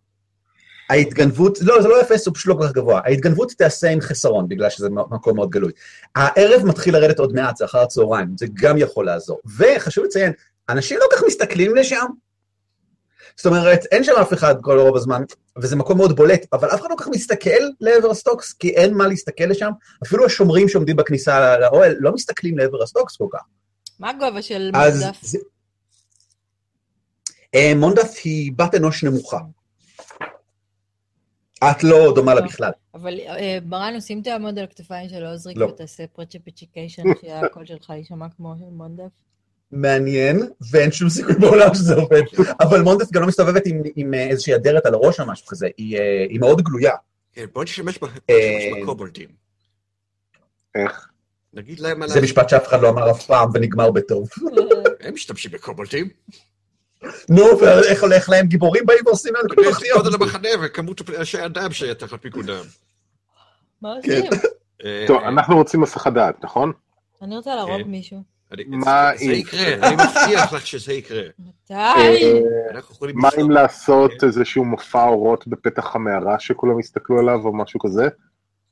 ההתגנבות, 0.91 1.59
לא, 1.61 1.83
זה 1.83 1.89
לא 1.89 2.01
אפס, 2.01 2.27
הוא 2.27 2.35
פשוט 2.35 2.47
לא 2.47 2.55
כל 2.55 2.67
כך 2.67 2.73
גבוה. 2.73 3.01
ההתגנבות 3.05 3.53
תיעשה 3.53 3.91
עם 3.91 4.01
חסרון, 4.01 4.49
בגלל 4.49 4.71
שזה 4.71 4.91
מקום 4.91 5.37
מאוד 5.37 5.51
גלוי. 5.51 5.73
הערב 6.17 6.67
מתחיל 6.67 6.95
לרדת 6.95 7.19
עוד 7.19 7.33
מעט, 7.33 7.57
זה 7.57 7.65
אחר 7.65 7.79
הצהריים, 7.79 8.29
זה 8.39 8.47
גם 8.55 8.79
יכול 8.79 9.07
לעזור. 9.07 9.41
וחשוב 9.59 10.05
לציין, 10.05 10.33
אנשים 10.69 10.99
לא 10.99 11.07
כך 11.13 11.23
מסתכלים 11.27 11.75
לשם. 11.75 12.07
זאת 13.37 13.47
אומרת, 13.47 13.85
אין 13.93 14.05
שם 14.05 14.13
אף 14.21 14.33
אחד 14.33 14.55
כל 14.61 14.79
רוב 14.79 14.97
הזמן, 14.97 15.23
וזה 15.57 15.77
מקום 15.77 15.97
מאוד 15.99 16.17
בולט, 16.17 16.47
אבל 16.53 16.69
אף 16.69 16.81
אחד 16.81 16.91
לא 16.91 16.97
כך 16.99 17.09
מסתכל 17.09 17.61
לעבר 17.81 18.11
ה 18.11 18.16
stocks, 18.16 18.53
כי 18.53 18.69
אין 18.69 18.95
מה 18.95 19.07
להסתכל 19.07 19.45
לשם. 19.45 19.71
אפילו 20.07 20.27
השומרים 20.27 20.69
שעומדים 20.69 20.97
בכניסה 20.97 21.59
לאוהל 21.59 21.97
לא 21.99 22.13
מסתכלים 22.13 22.59
לעבר 22.59 22.83
ה 22.83 22.88
stocks 22.88 23.17
כל 23.17 23.27
כך. 23.33 23.41
מה 24.03 24.11
הגובה 24.11 24.43
של 24.43 24.71
אז... 24.75 25.03
מונדף? 25.03 25.19
זה... 25.23 25.39
אה, 27.55 27.73
מונדף 27.77 28.15
היא 28.25 28.53
בת 28.57 28.75
אנוש 28.75 29.05
נמוכה. 29.05 29.39
את 31.71 31.85
לא 31.85 32.13
דומה 32.15 32.35
לה 32.35 32.41
לא. 32.41 32.47
בכלל. 32.47 32.71
אבל 32.95 33.21
אה, 33.21 33.59
ברנוס, 33.63 34.11
אם 34.11 34.21
תעמוד 34.25 34.59
על 34.59 34.65
הכתפיים 34.65 35.09
של 35.09 35.25
עוזריק 35.27 35.57
לא. 35.57 35.67
ותעשה 35.67 36.07
prestidigitation, 36.07 37.03
שהקול 37.21 37.67
שלך 37.67 37.91
יישמע 37.91 38.27
כמו 38.37 38.55
של 38.59 38.65
מונדף. 38.65 39.11
מעניין, 39.73 40.43
ואין 40.71 40.93
שום 40.93 41.09
סיכוי 41.09 41.35
בעולם 41.35 41.75
שזה 41.75 41.95
עובד. 41.95 42.23
אבל 42.61 42.81
מונדף 42.83 43.13
גם 43.13 43.23
לא 43.23 43.29
מסתובבת 43.29 43.63
עם, 43.67 43.83
עם 43.97 44.15
איזושהי 44.15 44.55
אדרת 44.55 44.87
על 44.87 44.95
הראש 44.95 45.21
או 45.21 45.27
משהו 45.27 45.47
כזה, 45.47 45.69
היא, 45.77 45.99
אה, 45.99 46.27
היא 46.31 46.41
מאוד 46.41 46.63
גלויה. 46.63 46.95
כן, 47.33 47.45
בוא 47.53 47.65
נשתמש 47.65 47.99
ב- 47.99 48.01
בוא 48.01 48.09
נשתמש 48.09 48.83
בקובולדים. 48.83 49.29
איך? 50.75 51.12
נגיד 51.55 51.81
להם 51.81 52.03
על. 52.03 52.09
זה 52.09 52.21
משפט 52.21 52.49
שאף 52.49 52.69
אחד 52.69 52.83
לא 52.83 52.89
אמר 52.89 53.11
אף 53.11 53.27
פעם 53.27 53.49
ונגמר 53.55 53.91
בטוב. 53.91 54.29
הם 55.05 55.15
משתמשים 55.15 55.51
בקובולדים. 55.51 56.09
נו, 57.29 57.43
ואיך 57.61 58.03
הולך 58.03 58.29
להם 58.29 58.47
גיבורים 58.47 58.87
באים 58.87 59.07
ועושים 59.07 59.35
להם 59.35 59.49
כל 59.49 59.65
תוכניות. 59.65 60.03
גודל 60.03 60.15
המחנה 60.15 60.49
וכמות 60.63 61.01
אנשי 61.19 61.45
אדם 61.45 61.73
שתחת 61.73 62.23
פיקודם. 62.23 62.65
מה 63.83 63.95
כן. 64.03 64.13
עושים? 64.23 64.41
אה, 64.85 65.05
טוב, 65.07 65.23
אנחנו 65.23 65.57
רוצים 65.57 65.83
הסחת 65.83 66.13
דעת, 66.13 66.45
נכון? 66.45 66.73
אני 67.23 67.37
רוצה 67.37 67.55
להרוג 67.57 67.83
כן. 67.83 67.91
מישהו. 67.91 68.23
מה 68.69 69.11
זה 69.17 69.25
אם- 69.25 69.31
יקרה, 69.31 69.75
אני 69.75 69.95
מבטיח 69.95 70.53
לך 70.53 70.67
שזה 70.67 70.93
יקרה. 70.93 71.23
מתי? 71.39 71.75
אה. 71.75 72.81
מה. 73.15 73.29
אם 73.41 73.51
לעשות 73.51 74.25
איזשהו 74.25 74.65
מופע 74.65 75.05
אורות 75.05 75.47
בפתח 75.47 75.97
המערה 75.97 76.39
שכולם 76.39 76.81
יסתכלו 76.81 77.19
עליו 77.19 77.41
או 77.45 77.57
משהו 77.57 77.81
כזה? 77.81 78.09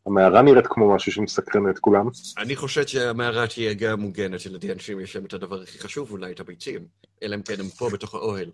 המערה 0.06 0.42
נראית 0.42 0.66
כמו 0.66 0.94
משהו 0.94 1.12
שמסקרן 1.12 1.70
את 1.70 1.78
כולם. 1.78 2.08
אני 2.38 2.56
חושב 2.56 2.86
שהמערה 2.86 3.46
תהיה 3.46 3.74
גם 3.74 4.00
מוגנת 4.00 4.46
על 4.46 4.70
אנשים 4.72 5.00
יש 5.00 5.16
להם 5.16 5.24
את 5.24 5.32
הדבר 5.32 5.62
הכי 5.62 5.78
חשוב, 5.78 6.10
אולי 6.10 6.32
את 6.32 6.40
הביצים. 6.40 6.80
אלא 7.22 7.34
אם 7.34 7.42
כן 7.42 7.60
הם 7.60 7.68
פה 7.68 7.90
בתוך 7.92 8.14
האוהל. 8.14 8.50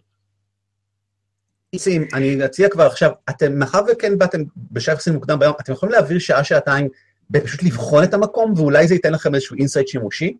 ניסים, 1.73 2.09
אני 2.15 2.45
אציע 2.45 2.69
כבר 2.69 2.87
עכשיו, 2.87 3.11
אתם, 3.31 3.59
מאחר 3.59 3.81
וכן 3.93 4.19
באתם 4.19 4.43
בשעה 4.73 4.95
יחסית 4.95 5.13
מוקדם 5.13 5.39
ביום, 5.39 5.55
אתם 5.61 5.73
יכולים 5.73 5.93
להעביר 5.93 6.19
שעה-שעתיים 6.19 6.89
פשוט 7.33 7.63
לבחון 7.63 8.05
את 8.05 8.15
המקום, 8.15 8.53
ואולי 8.57 8.89
זה 8.89 8.95
ייתן 8.95 9.13
לכם 9.13 9.35
איזשהו 9.35 9.57
insight 9.57 9.89
שימושי. 9.89 10.37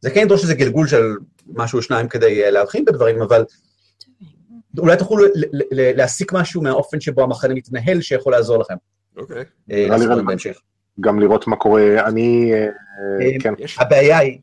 זה 0.00 0.10
כן 0.10 0.20
ידרוש 0.20 0.42
איזה 0.42 0.54
גלגול 0.54 0.88
של 0.88 1.02
משהו 1.46 1.76
או 1.76 1.82
שניים 1.82 2.08
כדי 2.08 2.44
אה, 2.44 2.50
להבחין 2.50 2.84
בדברים, 2.84 3.22
אבל 3.22 3.44
אולי 4.78 4.96
תוכלו 4.96 5.16
ל- 5.16 5.28
ל- 5.34 5.62
ל- 5.72 5.96
להסיק 5.96 6.32
משהו 6.32 6.62
מהאופן 6.62 7.00
שבו 7.00 7.22
המחנה 7.22 7.54
מתנהל 7.54 8.00
שיכול 8.00 8.32
לעזור 8.32 8.58
לכם. 8.58 8.74
אוקיי. 9.16 9.44
אה, 9.70 9.86
נראה. 9.98 10.22
בהמשך. 10.22 10.58
גם 11.00 11.20
לראות 11.20 11.46
מה 11.46 11.56
קורה. 11.56 12.06
אני... 12.06 12.52
אה, 12.54 12.58
אה, 12.60 13.40
כן. 13.40 13.54
הבעיה 13.78 14.18
היא, 14.18 14.38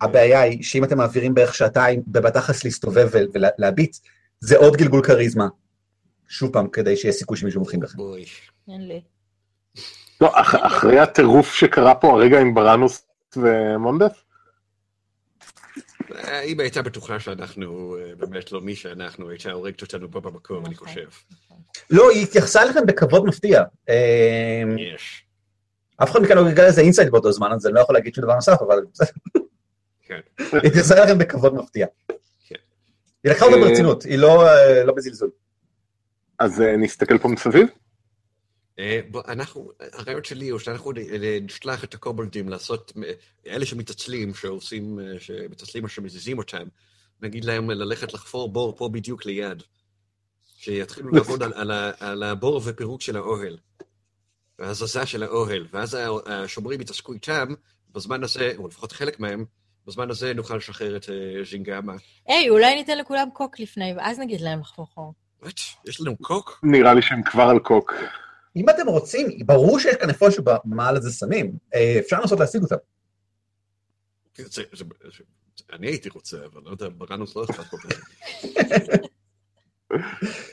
הבעיה 0.00 0.40
היא 0.40 0.62
שאם 0.62 0.84
אתם 0.84 0.98
מעבירים 0.98 1.34
בערך 1.34 1.54
שעתיים 1.54 2.02
בבתחס 2.06 2.64
להסתובב 2.64 3.08
ול- 3.12 3.28
ולהביט, 3.58 3.96
זה 4.40 4.56
עוד 4.56 4.76
גלגול 4.76 5.02
כריזמה. 5.02 5.48
שוב 6.28 6.52
פעם, 6.52 6.68
כדי 6.68 6.96
שיהיה 6.96 7.12
סיכוי 7.12 7.36
שמישהו 7.36 7.60
מבחין 7.60 7.80
בכם. 7.80 7.96
בואי. 7.96 8.24
אין 8.68 8.88
לי. 8.88 9.00
לא, 10.20 10.40
אח- 10.40 10.66
אחרי 10.66 10.98
הטירוף 10.98 11.54
שקרה 11.54 11.94
פה 11.94 12.12
הרגע 12.12 12.40
עם 12.40 12.54
בראנוס 12.54 13.06
ומונדף? 13.36 14.22
אה, 16.14 16.40
אם 16.40 16.60
הייתה 16.60 16.82
בטוחה 16.82 17.20
שאנחנו 17.20 17.96
אה, 17.96 18.14
באמת 18.18 18.52
לא 18.52 18.60
מי 18.60 18.74
שאנחנו, 18.74 19.30
הייתה 19.30 19.52
הורגת 19.52 19.82
אותנו 19.82 20.10
פה 20.10 20.20
במקום, 20.20 20.66
אני 20.66 20.74
נכון. 20.74 20.88
חושב. 20.88 21.08
לא, 21.90 22.10
היא 22.10 22.22
התייחסה 22.22 22.62
אליכם 22.62 22.86
בכבוד 22.86 23.24
מפתיע. 23.24 23.62
אמ, 23.88 24.78
יש. 24.78 25.24
אף 25.96 26.10
אחד 26.10 26.22
מכאן 26.22 26.36
לא 26.36 26.50
גילה 26.50 26.66
איזה 26.66 26.80
insight 26.80 27.08
באותו 27.08 27.32
זמן, 27.32 27.52
אז 27.52 27.66
אני 27.66 27.74
לא 27.74 27.80
יכול 27.80 27.94
להגיד 27.94 28.14
שום 28.14 28.24
דבר 28.24 28.34
נוסף, 28.34 28.62
אבל 28.62 28.78
כן. 30.02 30.20
היא 30.38 30.60
התייחסה 30.64 30.98
אליכם 30.98 31.18
בכבוד 31.18 31.54
מפתיע. 31.54 31.86
כן. 32.46 32.54
היא 33.24 33.32
לקחה 33.32 33.46
אותם 33.46 33.58
אה, 33.58 33.68
ברצינות, 33.68 34.02
היא 34.02 34.18
לא 34.18 34.44
לא 34.84 34.92
בזלזול. 34.92 35.30
אז 36.38 36.60
נסתכל 36.78 37.18
פה 37.18 37.28
מסביב? 37.28 37.68
אה, 38.78 39.00
אנחנו, 39.28 39.70
הרעיון 39.92 40.24
שלי 40.24 40.48
הוא 40.48 40.58
שאנחנו 40.58 40.92
נשלח 41.42 41.84
את 41.84 41.94
הקובלדים 41.94 42.48
לעשות, 42.48 42.92
אה, 43.04 43.12
אלה 43.46 43.66
שמתעצלים, 43.66 44.34
שעושים, 44.34 45.00
אה, 45.00 45.20
שמתעצלים 45.20 45.84
או 45.84 45.88
שמזיזים 45.88 46.38
אותם, 46.38 46.64
נגיד 47.22 47.44
להם 47.44 47.70
ללכת 47.70 48.14
לחפור 48.14 48.52
בור 48.52 48.76
פה 48.76 48.88
בדיוק 48.88 49.26
ליד. 49.26 49.62
שיתחילו 50.56 51.10
לעבוד 51.10 51.42
על, 51.42 51.52
על, 51.54 51.70
על 52.00 52.22
הבור 52.22 52.60
ופירוק 52.64 53.02
של 53.02 53.16
האוהל. 53.16 53.58
והזזה 54.58 55.06
של 55.06 55.22
האוהל, 55.22 55.66
ואז 55.72 55.96
השומרים 56.26 56.80
יתעסקו 56.80 57.12
איתם, 57.12 57.48
בזמן 57.92 58.24
הזה, 58.24 58.52
או 58.58 58.68
לפחות 58.68 58.92
חלק 58.92 59.20
מהם, 59.20 59.44
בזמן 59.86 60.10
הזה 60.10 60.34
נוכל 60.34 60.56
לשחרר 60.56 60.96
את 60.96 61.08
ז'ינגאמה. 61.50 61.92
היי, 62.26 62.50
אולי 62.50 62.74
ניתן 62.74 62.98
לכולם 62.98 63.28
קוק 63.32 63.60
לפני, 63.60 63.94
ואז 63.96 64.18
נגיד 64.18 64.40
להם 64.40 64.60
לחפור 64.60 64.86
חור. 64.94 65.14
יש 65.84 66.00
לנו 66.00 66.16
קוק? 66.16 66.60
נראה 66.62 66.94
לי 66.94 67.02
שהם 67.02 67.22
כבר 67.22 67.42
על 67.42 67.58
קוק. 67.58 67.94
אם 68.58 68.68
אתם 68.70 68.86
רוצים, 68.86 69.38
ברור 69.46 69.78
שיש 69.78 69.96
כאן 69.96 70.08
איפה 70.08 70.30
שבמעל 70.30 70.96
הזה 70.96 71.10
סמים, 71.12 71.52
אה, 71.74 71.96
אפשר 71.98 72.20
לנסות 72.20 72.40
להשיג 72.40 72.62
אותם. 72.62 72.76
אני 75.72 75.86
הייתי 75.86 76.08
רוצה, 76.08 76.36
אבל 76.44 76.60
לא 76.64 76.70
יודע, 76.70 76.88
בראנוס 76.96 77.36
לא 77.36 77.44
אכפת 77.44 77.64
כל 77.64 77.76
כך. 77.76 78.00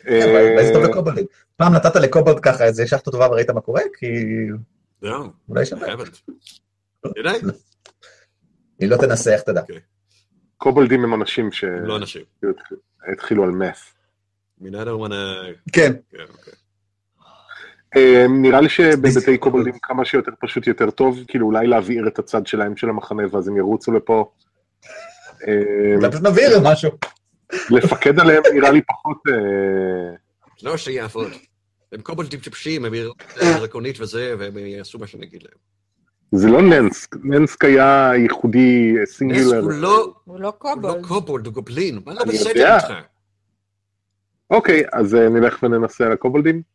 כן, 0.04 0.22
אבל 0.22 0.52
אולי 0.52 0.68
זה 0.68 0.74
טוב 0.74 0.84
לקובלד. 0.84 1.26
פעם 1.56 1.74
נתת 1.74 1.96
לקובלד 1.96 2.40
ככה 2.40 2.66
איזה 2.66 2.88
שחטה 2.88 3.12
טובה 3.12 3.30
וראית 3.30 3.50
מה 3.50 3.62
קורה? 3.62 3.82
כי 4.00 4.08
זהו, 5.02 5.30
אולי 5.50 5.66
שווה. 5.66 5.88
היא 8.80 8.90
לא 8.90 8.98
תנסה, 8.98 9.34
איך 9.34 9.42
תדע. 9.42 9.62
קובלדים 10.58 11.04
הם 11.04 11.14
אנשים 11.14 11.50
הם 11.64 11.86
לא 11.86 11.98
אנשים. 11.98 12.22
שהתחילו 12.42 13.44
על 13.44 13.52
מס. 13.52 13.94
Mean, 14.62 14.66
I 14.66 14.86
don't 14.86 15.00
wanna... 15.00 15.72
כן. 15.74 15.94
אה, 17.96 18.26
נראה 18.30 18.62
לי 18.62 18.70
שבבתי 18.70 19.38
קובלדים 19.38 19.74
כמה 19.82 20.06
שיותר 20.06 20.32
פשוט 20.40 20.68
יותר 20.68 20.92
טוב, 20.92 21.20
כאילו 21.28 21.46
אולי 21.48 21.68
להבעיר 21.68 22.08
את 22.08 22.20
הצד 22.20 22.48
שלהם 22.48 22.78
של 22.78 22.90
המחנה 22.90 23.24
ואז 23.32 23.48
הם 23.48 23.58
ירוצו 23.58 23.92
לפה. 23.92 24.32
אה, 25.48 25.96
אולי 25.96 26.12
פשוט 26.12 26.24
נבהיר 26.24 26.60
משהו. 26.64 26.92
לפקד 27.70 28.20
עליהם 28.20 28.44
נראה 28.54 28.72
לי 28.72 28.82
פחות... 28.82 29.18
אה, 29.30 30.16
לא 30.64 30.78
שיעבוד. 30.78 31.32
הם 31.92 32.02
קובלדים 32.02 32.40
טיפשים, 32.40 32.86
הם 32.86 32.94
יראו 32.94 33.14
דרקונית 33.40 34.02
וזה, 34.02 34.36
והם 34.40 34.58
יעשו 34.58 35.00
מה 35.00 35.08
שנגיד 35.08 35.44
להם. 35.44 35.58
זה 36.32 36.48
לא 36.48 36.62
ננסק, 36.62 37.16
ננסק 37.24 37.66
היה 37.66 38.12
ייחודי 38.16 38.96
סינגולר. 39.06 39.60
הוא 39.60 39.72
לא, 39.72 40.14
הוא 40.24 40.40
לא 40.40 40.48
הוא 40.48 40.54
קובול. 41.02 41.42
לא 41.42 41.46
הוא 41.46 41.54
גובלין. 41.54 42.00
מה 42.06 42.14
לא 42.14 42.22
אני 42.22 42.32
בסדר. 42.32 42.76
איתך? 42.76 42.94
אוקיי, 44.50 44.84
אז 44.94 45.16
אה, 45.16 45.30
נלך 45.30 45.64
וננסה 45.64 46.06
על 46.06 46.12
הקובלדים. 46.12 46.75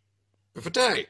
בוודאי. 0.57 1.03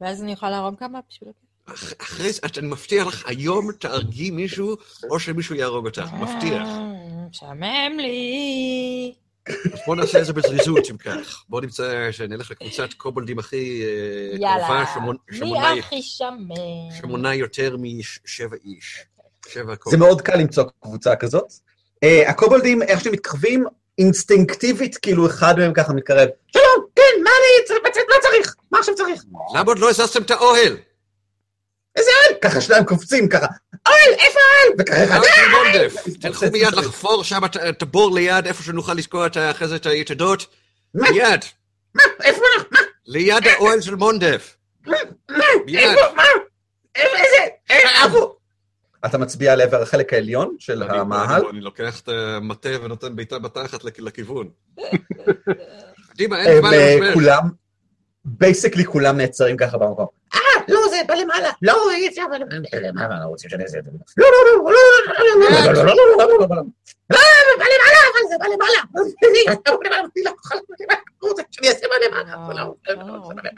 ואז 0.00 0.22
אני 0.22 0.32
יכולה 0.32 0.50
להרוג 0.50 0.78
כמה 0.78 0.98
בשביל... 1.10 1.30
אח- 1.66 1.92
אחרי 2.02 2.32
זה, 2.32 2.40
אני 2.58 2.66
מבטיח 2.66 3.06
לך, 3.06 3.24
היום 3.28 3.72
תהרגי 3.72 4.30
מישהו, 4.30 4.76
או 5.10 5.20
שמישהו 5.20 5.54
יהרוג 5.54 5.86
אותך, 5.86 6.08
מבטיח. 6.20 6.66
אה, 6.68 6.92
משעמם 7.30 7.98
לי. 7.98 9.14
אז 9.48 9.78
בוא 9.86 9.96
נעשה 9.96 10.20
את 10.20 10.26
זה 10.26 10.32
בזריזות, 10.32 10.90
אם 10.90 10.96
כך. 10.96 11.44
בוא 11.48 11.60
נמצא, 11.60 12.08
שנלך 12.12 12.50
לקבוצת 12.50 12.92
קובלדים 12.96 13.38
הכי 13.38 13.82
אה, 13.84 14.28
קרובה, 14.30 14.46
יאללה. 14.46 14.84
שמונ- 14.94 15.16
מי 15.30 15.36
שמונה- 15.38 15.72
הכי 15.72 16.02
שמן? 16.02 16.54
שמונה 17.00 17.34
יותר 17.34 17.76
משבע 17.80 18.56
איש. 18.64 18.98
שבע 19.48 19.74
זה. 19.90 19.96
מאוד 19.96 20.20
קל 20.22 20.36
למצוא 20.36 20.64
קבוצה 20.82 21.16
כזאת. 21.16 21.52
אה, 22.04 22.30
הקובלדים, 22.30 22.82
איך 22.82 23.00
שהם 23.00 23.12
מתקרבים, 23.12 23.64
אינסטינקטיבית, 23.98 24.96
כאילו 24.96 25.26
אחד 25.26 25.58
מהם 25.58 25.72
ככה 25.74 25.92
מתקרב. 25.92 26.28
שלום, 26.52 26.86
כן, 27.04 27.22
מה 27.22 27.30
אני 27.30 27.66
צריך, 27.66 27.80
מה 28.08 28.14
צריך? 28.22 28.54
מה 28.70 28.78
עכשיו 28.78 28.94
צריך? 28.94 29.22
למה 29.54 29.64
עוד 29.66 29.78
לא 29.78 29.90
הזזתם 29.90 30.22
את 30.22 30.30
האוהל? 30.30 30.76
איזה 31.96 32.10
אוהל? 32.24 32.38
ככה 32.42 32.60
שניים 32.60 32.84
קופצים 32.84 33.28
ככה, 33.28 33.46
אוהל, 33.88 34.12
איפה 34.18 34.38
האוהל? 34.40 34.74
וככה 34.78 35.04
אחד, 35.04 35.16
אוהל 35.18 35.50
מונדף. 35.64 35.94
תלכו 36.20 36.46
מיד 36.52 36.74
לחפור 36.74 37.24
שם 37.24 37.40
את- 37.68 37.82
הבור 37.82 38.14
ליד, 38.14 38.46
איפה 38.46 38.62
שנוכל 38.62 38.94
לזכור 38.94 39.22
אחרי 39.50 39.68
זה 39.68 39.76
את 39.76 39.86
היתדות. 39.86 40.46
מיד. 40.94 41.40
מה? 41.94 42.02
איפה 42.24 42.40
אנחנו? 42.56 42.68
מה? 42.72 42.78
ליד 43.06 43.46
האוהל 43.46 43.80
של 43.80 43.94
מונדף. 43.94 44.56
מה? 44.86 44.96
איפה? 45.68 46.00
מה? 46.16 46.22
איפה 46.94 47.16
איזה? 47.16 47.46
איפה? 48.04 48.34
אתה 49.06 49.18
מצביע 49.18 49.52
על 49.52 49.60
עבר 49.60 49.82
החלק 49.82 50.12
העליון 50.12 50.56
של 50.58 50.82
המאהל? 50.82 51.42
אני- 51.50 51.60
לוקח 51.60 52.00
את 52.00 52.08
המטה 52.08 52.68
ונותן 52.82 53.16
בעיטה 53.16 53.38
בתחת 53.38 53.84
לכ- 53.84 53.98
לכיוון. 54.00 54.48
קדימה, 56.14 56.40
אין 56.40 56.58
זמן 56.58 56.72
אה, 56.72 56.96
למשבר. 56.96 57.14
כולם, 57.14 57.42
בייסקלי 58.24 58.84
כולם 58.84 59.16
נעצרים 59.16 59.56
ככה 59.56 59.78
במקום. 59.78 60.06
אה, 60.34 60.38
לא, 60.68 60.80
זה 60.90 60.96
בא 61.08 61.14
למעלה. 61.14 61.50
לא, 61.62 61.90
אי 61.90 62.08
אפשר. 62.08 62.22
מה, 62.94 63.24
רוצים 63.24 63.50
שאני 63.50 63.62
אעשה 63.62 63.78
את 63.78 63.84
זה? 63.84 63.90
לא, 64.16 64.26
לא, 64.26 64.64
לא, 64.64 64.64
לא, 64.64 64.70
לא, 64.70 65.24
לא, 65.24 65.50
לא, 65.50 65.72
לא, 65.72 65.84
לא, 65.84 65.84
לא, 65.84 65.96
לא, 65.96 66.16
לא, 66.16 66.28
לא, 66.28 66.38
לא, 66.38 66.56
לא. 66.56 66.62
לא, 67.10 67.18
זה 67.18 67.58
בא 67.58 67.64
למעלה, 67.64 68.00
אבל 68.12 68.28
זה 68.28 68.36
בא 68.40 68.46
למעלה. 68.46 69.52
אתה 69.52 69.70
בא 69.70 69.86
למעלה, 69.86 70.04
אני 70.16 70.24
לא 70.24 70.30
יכול, 70.30 71.42
שאני 71.50 71.68
אעשה 71.68 71.86
בא 71.88 72.06
למעלה. 72.06 72.36
לא, 72.88 72.96
לא, 72.96 73.14
לא. 73.14 73.54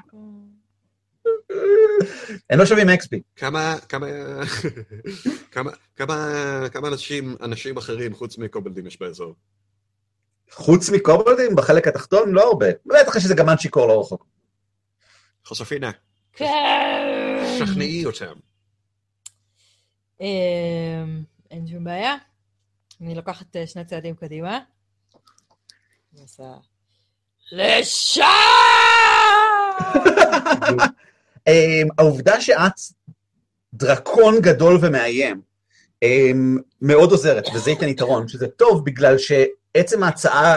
הם 2.51 2.59
לא 2.59 2.67
שווים 2.67 2.89
אקספי. 2.89 3.23
כמה, 3.37 3.77
כמה, 3.89 4.07
כמה, 5.97 6.69
כמה 6.73 6.89
אנשים, 6.89 7.37
אנשים 7.43 7.77
אחרים 7.77 8.15
חוץ 8.15 8.39
מקובלדים 8.39 8.87
יש 8.87 9.01
באזור? 9.01 9.35
חוץ 10.51 10.91
מקובלדים 10.91 11.57
בחלק 11.57 11.89
התחתון, 11.89 12.33
לא 12.33 12.49
הרבה. 12.49 12.67
בטח 12.87 13.17
יש 13.17 13.25
איזה 13.25 13.35
גמד 13.35 13.57
שיכור 13.59 13.87
לא 13.87 14.01
רחוק. 14.01 14.27
חוספינה, 15.45 15.91
כן. 16.33 17.57
שכנעי 17.59 18.05
אותם. 18.07 18.33
אמ, 20.21 21.25
אין 21.51 21.67
שום 21.67 21.85
בעיה. 21.85 22.15
אני 23.01 23.15
לוקחת 23.15 23.57
אה, 23.57 23.67
שני 23.67 23.85
צעדים 23.85 24.15
קדימה. 24.15 24.59
לשם! 27.53 28.23
אמ, 31.49 31.89
העובדה 31.99 32.41
שאת 32.41 32.73
דרקון 33.75 34.41
גדול 34.41 34.79
ומאיים 34.83 35.43
מאוד 36.83 37.11
עוזרת, 37.11 37.45
וזה 37.55 37.71
ייתן 37.71 37.89
יתרון, 37.89 38.29
שזה 38.29 38.49
טוב 38.49 38.85
בגלל 38.85 39.17
שעצם 39.19 40.03
ההצעה 40.03 40.57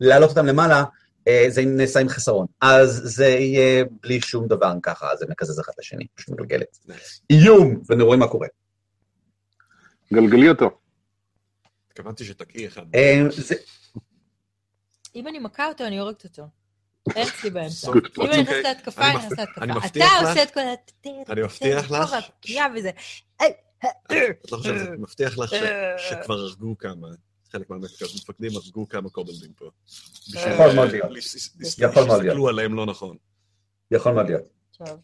להעלות 0.00 0.30
אותם 0.30 0.46
למעלה, 0.46 0.84
אה, 1.28 1.44
זה 1.48 1.62
נעשה 1.64 2.00
עם 2.00 2.08
חסרון. 2.08 2.46
אז 2.60 3.00
זה 3.04 3.26
יהיה 3.28 3.84
בלי 4.02 4.20
שום 4.20 4.48
דבר 4.48 4.72
ככה, 4.82 5.16
זה 5.16 5.26
מקזז 5.28 5.60
אחד 5.60 5.72
לשני, 5.78 6.06
פשוט 6.14 6.28
מגלגלת. 6.28 6.78
איום, 7.30 7.82
ונראה 7.88 8.16
מה 8.16 8.28
קורה. 8.28 8.48
גלגלי 10.12 10.48
אותו. 10.48 10.70
התכוונתי 11.90 12.24
שתקעי 12.24 12.66
אחד. 12.66 12.82
אמ, 12.94 13.28
זה- 13.30 13.54
אם 15.14 15.28
אני 15.28 15.38
מכה 15.38 15.66
אותו, 15.68 15.84
אני 15.86 15.98
הורגת 15.98 16.24
אותו. 16.24 16.42
אין 17.16 17.28
אצלי 17.28 17.50
באמצע. 17.50 17.90
אם 17.92 18.30
אני 18.32 18.42
נכנסת. 18.42 18.64
להתקפה, 18.64 19.02
אני 19.06 19.14
נכנסת 19.16 19.38
להתקפה. 19.38 19.64
אתה 19.96 20.28
עושה 20.28 20.42
את 20.42 20.50
כל 20.50 20.60
ה... 20.60 20.74
אני 21.28 21.42
מבטיח 21.42 21.90
לך-. 21.90 22.14
את 23.84 24.52
לא 24.52 24.56
חושבת, 24.56 24.88
אני 24.88 24.96
מבטיח 24.96 25.38
לך 25.38 25.50
ש- 25.50 26.10
שכבר 26.10 26.34
הרגו 26.34 26.78
כמה, 26.78 27.08
חלק 27.50 27.70
מהמפקדים 27.70 28.50
הרגו 28.56 28.88
כמה 28.88 29.10
קובלדים 29.10 29.52
פה. 29.52 29.70
יכול 30.28 30.74
מאוד 30.74 30.90
להיות. 30.90 31.10
יכול 31.90 32.04
מאוד 32.06 32.22
להיות. 32.22 32.32
שיסתכלו 32.32 32.48
עליהם 32.48 32.74
לא 32.74 32.86
נכון. 32.86 33.16
יכול 33.90 34.12
מאוד 34.12 34.26
להיות. 34.26 34.44
טוב. 34.78 35.00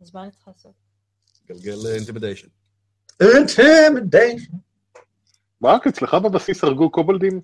אז 0.00 0.14
מה 0.14 0.22
אני 0.22 0.30
צריכה 0.30 0.50
לעשות? 0.50 0.72
גלגל 1.46 1.76
intimidation. 1.94 2.48
intimidation. 3.20 4.52
רק 5.64 5.86
אצלך 5.86 6.14
בבסיס 6.14 6.64
הרגו 6.64 6.90
קובלדים? 6.90 7.40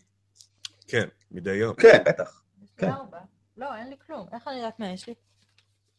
כן, 0.88 1.08
מדי 1.30 1.54
יום. 1.54 1.74
כן, 1.74 2.02
בטח. 2.06 2.42
כן. 2.76 2.90
ארבע. 2.90 3.18
לא, 3.56 3.76
אין 3.76 3.90
לי 3.90 3.96
כלום. 4.06 4.26
איך 4.32 4.48
אני 4.48 4.56
יודעת 4.56 4.80
מה 4.80 4.90
יש 4.92 5.06
לי? 5.08 5.14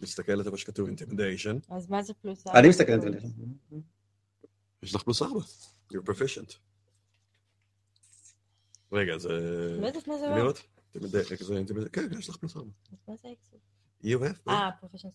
מסתכלת 0.02 0.46
על 0.46 0.52
מה 0.52 0.58
שכתוב 0.58 0.88
intimidation, 0.88 1.58
אז 1.70 1.90
מה 1.90 2.04
זה 2.04 2.14
פלוס? 2.14 2.48
אני 2.48 2.70
מסתכל 2.70 2.92
על 2.92 3.02
זה. 3.02 3.08
יש 4.86 4.96
לך 4.96 5.04
פלוס 5.04 5.22
ארבע. 5.22 5.40
You're 5.94 6.10
proficient. 6.10 6.54
רגע, 8.92 9.18
זה... 9.18 9.30
לא 9.82 9.88
יודעת 9.88 10.08
מה 10.08 10.18
זה 10.18 10.28
לא. 10.28 10.38
לראות. 10.38 10.62
כן, 11.94 12.02
יש 12.20 12.30
לך 12.30 12.38
פלוס 12.38 12.58
ארבע. 12.58 12.70
מה 13.08 13.16
זה 13.16 13.28
אקסל? 13.34 13.58
You 14.04 14.20
have. 14.20 14.52
אה, 14.52 14.70
proficient. 14.80 15.10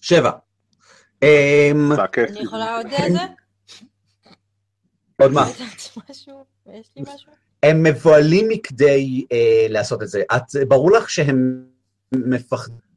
שבע. 0.00 0.30
אמ. 1.22 1.92
אני 2.18 2.40
יכולה 2.42 2.76
עוד 2.76 2.86
איזה? 2.86 3.18
עוד 5.20 5.32
מה? 5.32 5.46
הם 7.62 7.82
מבוהלים 7.82 8.48
מכדי 8.48 9.26
אה, 9.32 9.66
לעשות 9.68 10.02
את 10.02 10.08
זה. 10.08 10.22
ברור 10.68 10.92
לך 10.92 11.10
שהם 11.10 11.71
מפחדים. 12.12 12.92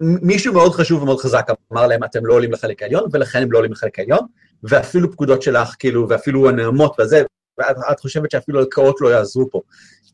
מישהו 0.00 0.54
מאוד 0.54 0.72
חשוב 0.72 1.02
ומאוד 1.02 1.20
חזק 1.20 1.46
אמר 1.72 1.86
להם, 1.86 2.04
אתם 2.04 2.26
לא 2.26 2.34
עולים 2.34 2.52
לחלק 2.52 2.82
העליון, 2.82 3.08
ולכן 3.12 3.42
הם 3.42 3.52
לא 3.52 3.58
עולים 3.58 3.72
לחלק 3.72 3.98
העליון, 3.98 4.26
ואפילו 4.62 5.12
פקודות 5.12 5.42
שלך, 5.42 5.74
כאילו, 5.78 6.08
ואפילו 6.08 6.48
הנעמות 6.48 7.00
וזה, 7.00 7.22
ואת 7.58 7.76
את 7.92 8.00
חושבת 8.00 8.30
שאפילו 8.30 8.58
הלקאות 8.58 9.00
לא 9.00 9.08
יעזרו 9.08 9.50
פה. 9.50 9.60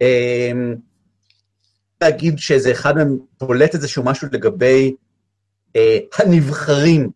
אה, 0.02 0.52
להגיד 2.00 2.38
שאיזה 2.38 2.72
אחד 2.72 2.96
מהם 2.96 3.18
בולט 3.40 3.74
איזשהו 3.74 4.04
משהו 4.04 4.28
לגבי 4.32 4.94
אה, 5.76 5.98
הנבחרים. 6.18 7.10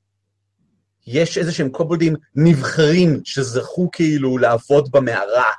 יש 1.06 1.38
איזה 1.38 1.52
שהם 1.52 1.68
קובלדים 1.68 2.14
נבחרים 2.36 3.20
שזכו 3.24 3.90
כאילו 3.92 4.38
לעבוד 4.38 4.88
במערה, 4.92 5.50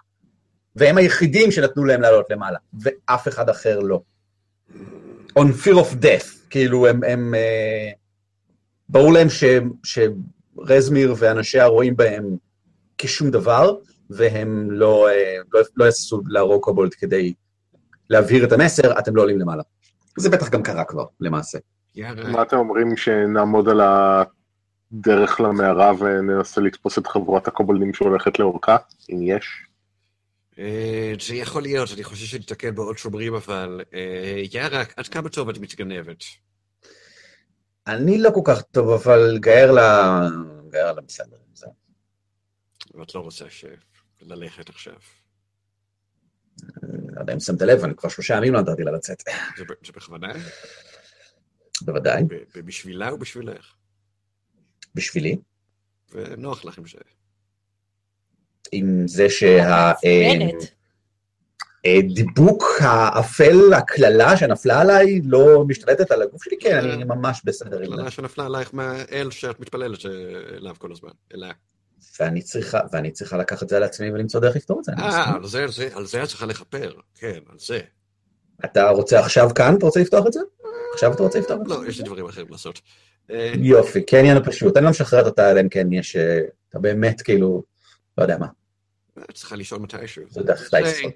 והם 0.76 0.98
היחידים 0.98 1.52
שנתנו 1.52 1.86
להם 1.86 2.02
לעלות 2.02 2.26
למעלה, 2.30 2.58
ואף 2.82 3.28
אחד 3.28 3.50
אחר 3.50 3.80
לא. 3.80 4.02
On 5.40 5.66
fear 5.66 5.76
of 5.76 6.04
death, 6.04 6.50
כאילו 6.50 6.88
הם, 6.88 7.04
הם 7.04 7.36
אה, 7.36 7.92
ברור 8.90 9.14
להם 9.14 9.30
ש, 9.30 9.44
שרזמיר 9.84 11.16
ואנשיה 11.18 11.66
רואים 11.66 11.96
בהם 11.96 12.38
כשום 12.98 13.32
דבר, 13.32 13.76
והם 14.10 14.72
לא, 14.72 15.10
אה, 15.10 15.38
לא, 15.54 15.62
לא 15.76 15.86
יעשו 15.86 16.22
להרוג 16.28 16.64
קובולד 16.64 16.94
כדי 16.94 17.34
להבהיר 18.10 18.46
את 18.46 18.52
המסר, 18.52 19.00
אתם 19.00 19.16
לא 19.16 19.22
עולים 19.22 19.40
למעלה. 19.40 19.64
זה 20.18 20.30
בטח 20.30 20.50
גם 20.50 20.64
קרה 20.64 20.84
כבר, 20.84 21.06
למעשה. 21.20 21.58
יאללה. 21.96 22.30
מה 22.30 22.42
אתם 22.42 22.58
אומרים 22.58 22.98
שנעמוד 22.98 23.70
על 23.70 23.82
הדרך 23.82 25.42
למערה 25.42 25.92
וננסה 26.00 26.62
לתפוס 26.62 26.98
את 26.98 27.08
חבורת 27.08 27.48
הקובלדים 27.48 27.94
שהולכת 27.94 28.40
לאורכה, 28.40 28.78
אם 29.12 29.18
יש? 29.22 29.66
אה, 30.60 31.14
זה 31.28 31.36
יכול 31.36 31.62
להיות, 31.62 31.90
אני 31.94 32.04
חושב 32.04 32.26
שניתקל 32.26 32.72
בעוד 32.72 32.98
שומרים, 32.98 33.36
אבל... 33.36 33.82
אה, 33.94 34.42
יאללה, 34.54 34.84
עד 34.98 35.08
כמה 35.08 35.30
טוב 35.30 35.50
את 35.50 35.58
מתגנבת? 35.58 36.24
אני 37.88 38.18
לא 38.18 38.30
כל 38.34 38.42
כך 38.46 38.62
טוב, 38.62 38.90
אבל 38.90 39.38
גאר 39.40 39.72
לה... 39.72 40.20
גאר 40.70 40.94
לה 40.94 41.02
בסדר. 41.02 41.38
זה- 41.54 41.68
ואת 42.94 43.16
לא 43.16 43.20
רוצה 43.20 43.50
ש... 43.50 43.66
ללכת 44.22 44.70
עכשיו. 44.70 44.96
לא 46.84 47.20
יודע 47.22 47.34
אם 47.34 47.40
שמת 47.40 47.62
לב, 47.62 47.84
אני 47.84 47.96
כבר 47.96 48.10
שלושה 48.10 48.36
ימים 48.38 48.54
לא 48.54 48.62
נתתי 48.62 48.84
לה 48.84 48.92
לצאת. 48.92 49.24
זה 49.86 49.92
בכוונה? 49.96 50.34
בוודאי, 51.82 52.24
בשבילה 52.66 53.10
או 53.10 53.18
בשבילך? 53.18 53.74
בשבילי. 54.96 55.38
ונוח 56.12 56.66
לך 56.66 56.78
עם 56.78 56.88
זה. 56.88 56.98
עם 58.74 59.08
זה 59.08 59.30
שה... 59.30 59.64
מעצבנת. 59.64 60.74
אה, 61.86 62.00
דיבוק 62.14 62.64
האפל, 62.80 63.74
הקללה 63.74 64.38
שנפלה 64.38 64.82
עליי, 64.82 65.22
לא 65.24 65.64
משתלטת 65.68 66.12
על 66.12 66.22
הגוף 66.22 66.44
שלי, 66.44 66.58
כן, 66.60 66.90
אני 66.90 67.04
ממש 67.04 67.42
בסדר 67.46 67.80
עם 67.80 67.86
זה. 67.86 67.96
קללה 67.96 68.12
שנפלה 68.12 68.46
עלייך 68.46 68.74
מהאל 68.74 69.32
שאת 69.32 69.60
מתפללת 69.60 70.06
אליו 70.58 70.76
כל 70.78 70.92
הזמן. 70.92 71.10
אליה. 71.34 71.52
ואני 72.20 72.42
צריכה, 72.42 72.80
ואני 72.92 73.12
צריכה 73.12 73.38
לקחת 73.38 73.64
את 73.64 73.70
זה 73.70 73.78
על 73.78 73.84
עצמי 73.84 74.12
ולמצוא 74.12 74.40
דרך 74.40 74.56
לפתור 74.56 74.80
את 74.80 74.84
זה. 74.84 74.92
אני 74.92 75.02
אה, 75.02 75.20
מסכים. 75.20 75.36
על 75.36 75.48
זה, 75.48 75.90
על 75.94 76.06
זה, 76.06 76.24
את 76.24 76.28
צריכה 76.28 76.46
לכפר. 76.46 76.92
כן, 77.16 77.40
על 77.50 77.60
זה. 77.60 77.80
אתה 78.66 78.90
רוצה 78.90 79.20
עכשיו 79.20 79.50
כאן, 79.56 79.76
אתה 79.78 79.86
רוצה 79.86 80.00
לפתוח 80.00 80.28
את 80.28 80.34
זה? 80.34 80.40
עכשיו 80.94 81.14
אתה 81.14 81.24
רוצה 81.24 81.40
לפתוח 81.40 81.58
את 81.62 81.68
זה? 81.68 81.76
לא, 81.76 81.88
יש 81.88 81.98
לי 81.98 82.04
דברים 82.04 82.26
אחרים 82.26 82.48
לעשות. 82.50 82.82
אה, 83.32 83.54
יופי, 83.56 84.06
כן, 84.06 84.18
עניין 84.18 84.44
פשוט. 84.44 84.78
אני 84.78 84.86
לא 84.86 84.92
משחררת 84.92 85.26
אותה, 85.26 85.52
אלא 85.52 85.62
אם 85.62 85.70
כן 85.70 85.94
יש... 85.94 86.16
אה, 86.16 86.40
אתה 86.70 86.80
באמת 86.80 87.22
כאילו, 87.22 87.64
לא 88.18 88.24
יודע 88.24 88.38
מה. 88.38 88.48
את 89.30 89.36
צריכה 89.36 89.56
לשאול 89.56 89.82
מתישהו. 89.82 90.24
זה 90.30 90.44
דרך 90.44 90.70
דייסון. 90.74 91.12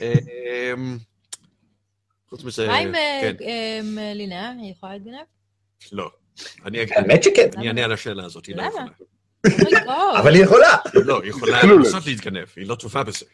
אמ, 0.00 0.98
חוץ 2.28 2.44
מזה, 2.44 2.66
מה 2.66 2.76
עם 2.76 2.94
אה, 2.94 3.20
כן, 3.38 3.44
אה, 3.98 4.12
לינאה? 4.14 4.50
היא 4.50 4.72
יכולה 4.72 4.92
להתגנב? 4.92 5.16
לא. 5.92 6.10
אני 6.64 6.82
אגיד- 6.82 6.94
האמת 6.96 7.22
שכן, 7.22 7.48
אני 7.56 7.68
אענה 7.68 7.84
על 7.84 7.92
השאלה 7.92 8.24
הזאת, 8.24 8.46
היא 8.46 8.56
לא? 8.56 8.62
יכולה. 8.62 8.84
אומייגוד. 8.84 9.06
אבל 10.20 10.34
היא 10.34 10.42
יכולה. 10.44 10.76
לא, 10.94 11.20
היא 11.22 11.30
יכולה 11.30 11.60
כלום. 11.60 11.78
לנסות 11.82 12.06
להתגנב, 12.06 12.46
היא 12.56 12.66
לא 12.66 12.74
טובה 12.74 13.02
בזה. 13.04 13.26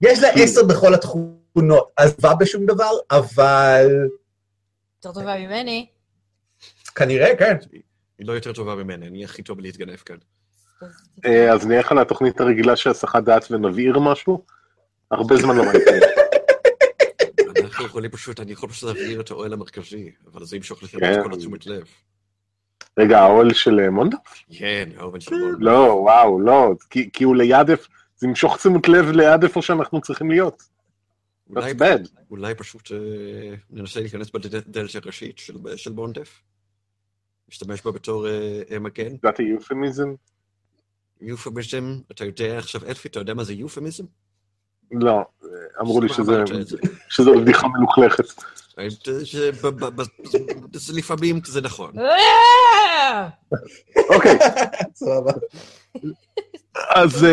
יש 0.00 0.18
לה 0.18 0.28
עשר 0.28 0.64
בכל 0.64 0.94
התכונות, 0.94 1.92
עזבה 1.96 2.34
בשום 2.34 2.66
דבר, 2.66 2.90
אבל 3.10 3.86
יותר 4.96 5.20
טובה 5.20 5.38
ממני. 5.38 5.86
כנראה, 6.94 7.36
כן. 7.36 7.56
היא 8.18 8.26
לא 8.26 8.32
יותר 8.32 8.52
טובה 8.52 8.74
ממני, 8.74 9.06
אני 9.08 9.24
הכי 9.24 9.42
טוב 9.42 9.58
בלהתגנב 9.58 9.96
כאן. 9.96 10.16
אז- 10.80 10.88
אה, 11.24 11.52
אז 11.52 11.66
נלך 11.66 11.92
על 11.92 11.98
התוכנית 11.98 12.40
הרגילה 12.40 12.76
של 12.76 12.90
הסחת 12.90 13.22
דעת 13.24 13.50
ונבעיר 13.50 13.98
משהו? 13.98 14.44
הרבה 15.10 15.36
זמן 15.36 15.56
לא 15.56 15.62
ראיתי. 15.62 16.06
אנחנו 17.62 17.86
יכולים 17.86 18.10
פשוט, 18.10 18.40
אני 18.40 18.52
יכול 18.52 18.68
פשוט 18.68 18.84
להעביר 18.96 19.20
את 19.20 19.30
האוהל 19.30 19.52
המרכזי, 19.52 20.10
אבל 20.32 20.44
זה 20.44 20.56
ימשוך 20.56 20.82
לכם 20.82 20.98
כן. 21.00 21.12
את 21.20 21.24
כל 21.24 21.32
התשומת 21.32 21.66
לב. 21.66 21.84
רגע, 22.98 23.18
האוהל 23.20 23.52
של 23.52 23.80
אה, 23.80 23.90
מונדה? 23.90 24.16
כן, 24.58 24.88
האובן 24.96 25.20
של 25.20 25.34
מון. 25.34 25.56
לא, 25.58 25.70
וואו, 26.02 26.40
לא, 26.40 26.70
כי 27.12 27.24
הוא 27.24 27.36
ליד 27.36 27.70
איפה, 27.70 27.88
זה 28.16 28.26
ימשוך 28.26 28.56
תשומת 28.56 28.88
לב 28.88 29.10
ליד 29.10 29.42
איפה 29.42 29.62
שאנחנו 29.62 30.00
צריכים 30.00 30.30
להיות. 30.30 30.62
אולי- 31.50 31.72
That's 31.72 31.74
bad. 31.74 32.08
אולי 32.30 32.54
פשוט 32.54 32.92
אה, 32.92 32.98
ננסה 33.70 34.00
להיכנס 34.00 34.30
בדלת 34.30 34.94
הראשית 34.96 35.38
של- 35.76 35.90
בונדף. 35.92 36.42
משתמש 37.48 37.82
בה 37.82 37.90
בתור 37.92 38.26
מגן. 38.80 39.10
זה 39.36 39.42
יופמיזם? 39.42 40.08
יופמיזם, 41.20 41.98
אתה 42.10 42.24
יודע 42.24 42.58
עכשיו, 42.58 42.80
אלפי, 42.86 43.08
אתה 43.08 43.20
יודע 43.20 43.34
מה 43.34 43.44
זה 43.44 43.52
יופמיזם? 43.52 44.04
לא, 44.90 45.20
אמרו 45.80 46.00
לי 46.00 46.08
שזה-. 46.08 46.42
שזו 47.08 47.40
בדיחה 47.40 47.66
מלוכלכת. 47.68 48.24
זה- 49.04 49.52
ב- 49.52 49.66
ב- 49.66 50.00
ב- 50.02 50.76
זה 50.76 50.92
לפעמים 50.92 51.40
זה 51.46 51.60
נכון. 51.60 51.92
אוקיי, 54.14 54.38
סבבה. 54.94 55.32
אז 56.94 57.26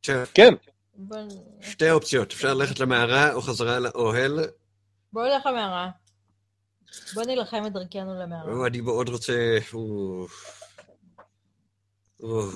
עכשיו, 0.00 0.24
כן, 0.34 0.54
שתי 1.60 1.90
אופציות, 1.90 2.32
אפשר 2.32 2.54
ללכת 2.54 2.80
למערה 2.80 3.32
או 3.32 3.42
חזרה 3.42 3.78
לאוהל. 3.78 4.40
בואו 5.12 5.24
נלך 5.26 5.46
למערה. 5.46 5.88
בוא 7.14 7.22
נילחם 7.22 7.62
את 7.66 7.72
דרכנו 7.72 8.14
למערה. 8.22 8.66
אני 8.66 8.80
מאוד 8.80 9.08
רוצה... 9.08 9.58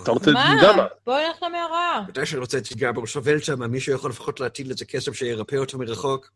אתה 0.03 0.11
רוצה 0.11 0.31
מה? 0.31 0.55
גמא? 0.63 0.85
בואו 1.07 1.19
נלך 1.29 1.43
למערה. 1.43 2.05
מתי 2.09 2.27
שאני 2.27 2.41
רוצה 2.41 2.59
את 2.59 2.69
גיגאבור 2.69 3.07
שובל 3.07 3.39
שם, 3.39 3.71
מישהו 3.71 3.95
יכול 3.95 4.11
לפחות 4.11 4.41
להטיל 4.41 4.71
איזה 4.71 4.85
כסף 4.85 5.13
שירפא 5.13 5.57
אותו 5.57 5.79
מרחוק? 5.79 6.31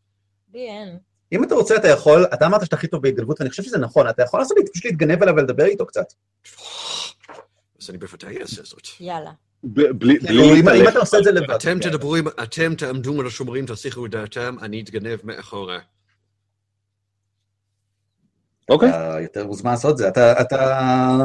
לי 0.55 0.69
אין. 0.69 0.99
אם 1.33 1.45
אתה 1.45 1.55
רוצה, 1.55 1.77
אתה 1.77 1.89
יכול, 1.89 2.25
אתה 2.35 2.47
אמרת 2.47 2.65
שאתה 2.65 2.77
הכי 2.77 2.87
טוב 2.87 3.03
בהתגנבות, 3.03 3.41
ואני 3.41 3.51
חושב 3.51 3.63
שזה 3.63 3.79
נכון, 3.79 4.09
אתה 4.09 4.23
יכול 4.23 4.41
לעשות, 4.41 4.57
פשוט 4.73 4.85
להתגנב 4.85 5.23
אליו 5.23 5.35
ולדבר 5.37 5.65
איתו 5.65 5.87
קצת. 5.87 6.07
אז 7.83 7.91
אני 7.91 7.99
בוודאי 7.99 8.41
אעשה 8.41 8.63
זאת. 8.63 8.87
יאללה. 9.01 9.31
בלי 9.63 9.93
בלי 9.93 10.61
אם. 10.61 10.89
אתה 10.89 10.99
עושה 10.99 11.19
את 11.19 11.25
זה 11.25 11.33
לבד. 11.33 11.51
אתם 11.51 11.79
כן. 11.81 11.91
תדברו, 11.91 12.17
עם- 12.17 12.29
אתם 12.43 12.75
תעמדו 12.75 13.21
על 13.21 13.27
השומרים, 13.27 13.67
תסיחו 13.67 14.07
את 14.07 14.11
דעתם, 14.11 14.57
אני 14.63 14.81
אתגנב 14.81 15.19
מאחורה. 15.25 15.79
אוקיי. 18.69 18.89
אתה 18.89 19.17
יותר 19.23 19.47
מוזמן 19.47 19.71
לעשות 19.71 19.93
את 19.93 19.97
זה. 19.97 20.09
אתה... 20.41 21.19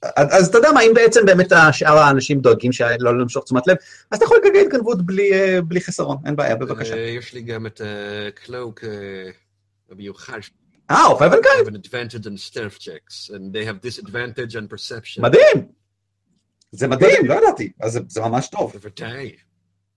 אתה... 0.00 0.10
אז 0.36 0.48
אתה 0.48 0.58
יודע 0.58 0.72
מה, 0.72 0.80
אם 0.82 0.92
בעצם 0.94 1.20
באמת 1.26 1.52
שאר 1.72 1.98
האנשים 1.98 2.40
דואגים 2.40 2.72
שלא 2.72 3.18
למשוך 3.20 3.44
תשומת 3.44 3.66
לב, 3.66 3.76
אז 4.10 4.16
אתה 4.16 4.24
יכול 4.24 4.38
לגלגל 4.44 4.60
התגנבות 4.60 5.06
בלי, 5.06 5.32
אה, 5.32 5.60
בלי 5.62 5.80
חסרון, 5.80 6.16
אין 6.26 6.36
בעיה, 6.36 6.56
בבקשה. 6.56 6.94
אה, 6.94 7.00
יש 7.00 7.34
לי 7.34 7.42
גם 7.42 7.66
את 7.66 7.80
ה 8.28 8.37
cloak 8.37 8.84
המיוחד. 9.90 10.38
אה, 10.90 11.02
of 11.04 11.18
Elvenkind, 11.18 11.32
I 11.32 11.66
have 11.66 11.70
an 11.70 11.86
advantage 11.86 12.24
on 12.24 12.52
stealth 12.52 12.78
checks, 12.82 13.30
and 13.34 13.52
they 13.54 13.64
have 13.68 13.86
disadvantage 13.86 14.54
on 14.54 14.74
perception. 14.74 15.22
מדהים. 15.22 15.68
זה 16.72 16.88
מדהים, 16.88 17.26
לא 17.26 17.34
ידעתי, 17.34 17.72
אז 17.80 17.92
זה- 17.92 18.00
זה 18.08 18.20
ממש 18.20 18.48
טוב. 18.48 18.72
בוודאי. 18.72 19.32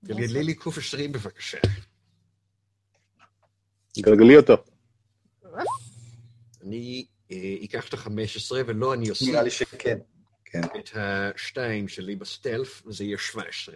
גלגלי 0.06 0.44
לי 0.44 0.54
קוף 0.54 0.78
20 0.78 1.12
בבקשה. 1.12 1.58
גלגלי 4.00 4.38
אותו. 4.38 4.54
אני 6.64 7.06
אה, 7.32 7.38
אקח 7.64 7.88
את 7.90 7.94
ה-15 7.94 8.10
ולא 8.68 8.94
אני 8.94 9.10
אוסיף 9.10 9.28
נראה 9.30 9.44
לי 9.44 9.50
שכן. 9.52 9.98
את 10.58 10.90
השתיים 10.96 11.88
שלי 11.88 12.16
בסטלף, 12.16 12.84
וזה 12.86 13.04
יהיה 13.04 13.18
17. 13.18 13.76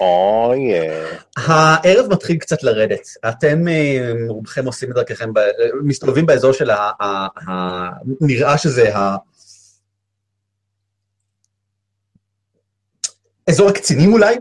אוי, 0.00 0.60
הערב 1.36 2.12
מתחיל 2.12 2.36
קצת 2.36 2.62
לרדת. 2.62 3.08
אתם, 3.28 3.68
אה, 3.68 4.12
רובכם 4.28 4.66
עושים 4.66 4.90
את 4.90 4.94
דרככם, 4.94 5.32
ב- 5.34 5.40
מסתובבים 5.84 6.26
באזור 6.26 6.52
של 6.52 6.70
ה... 6.70 6.90
ה- 7.00 7.50
ה- 7.50 7.90
נראה 8.20 8.58
שזה 8.58 8.96
ה... 8.96 9.16
אזור 13.50 13.68
הקצינים 13.68 14.12
אולי? 14.12 14.34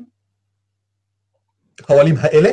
האוהלים 1.90 2.16
האלה? 2.20 2.50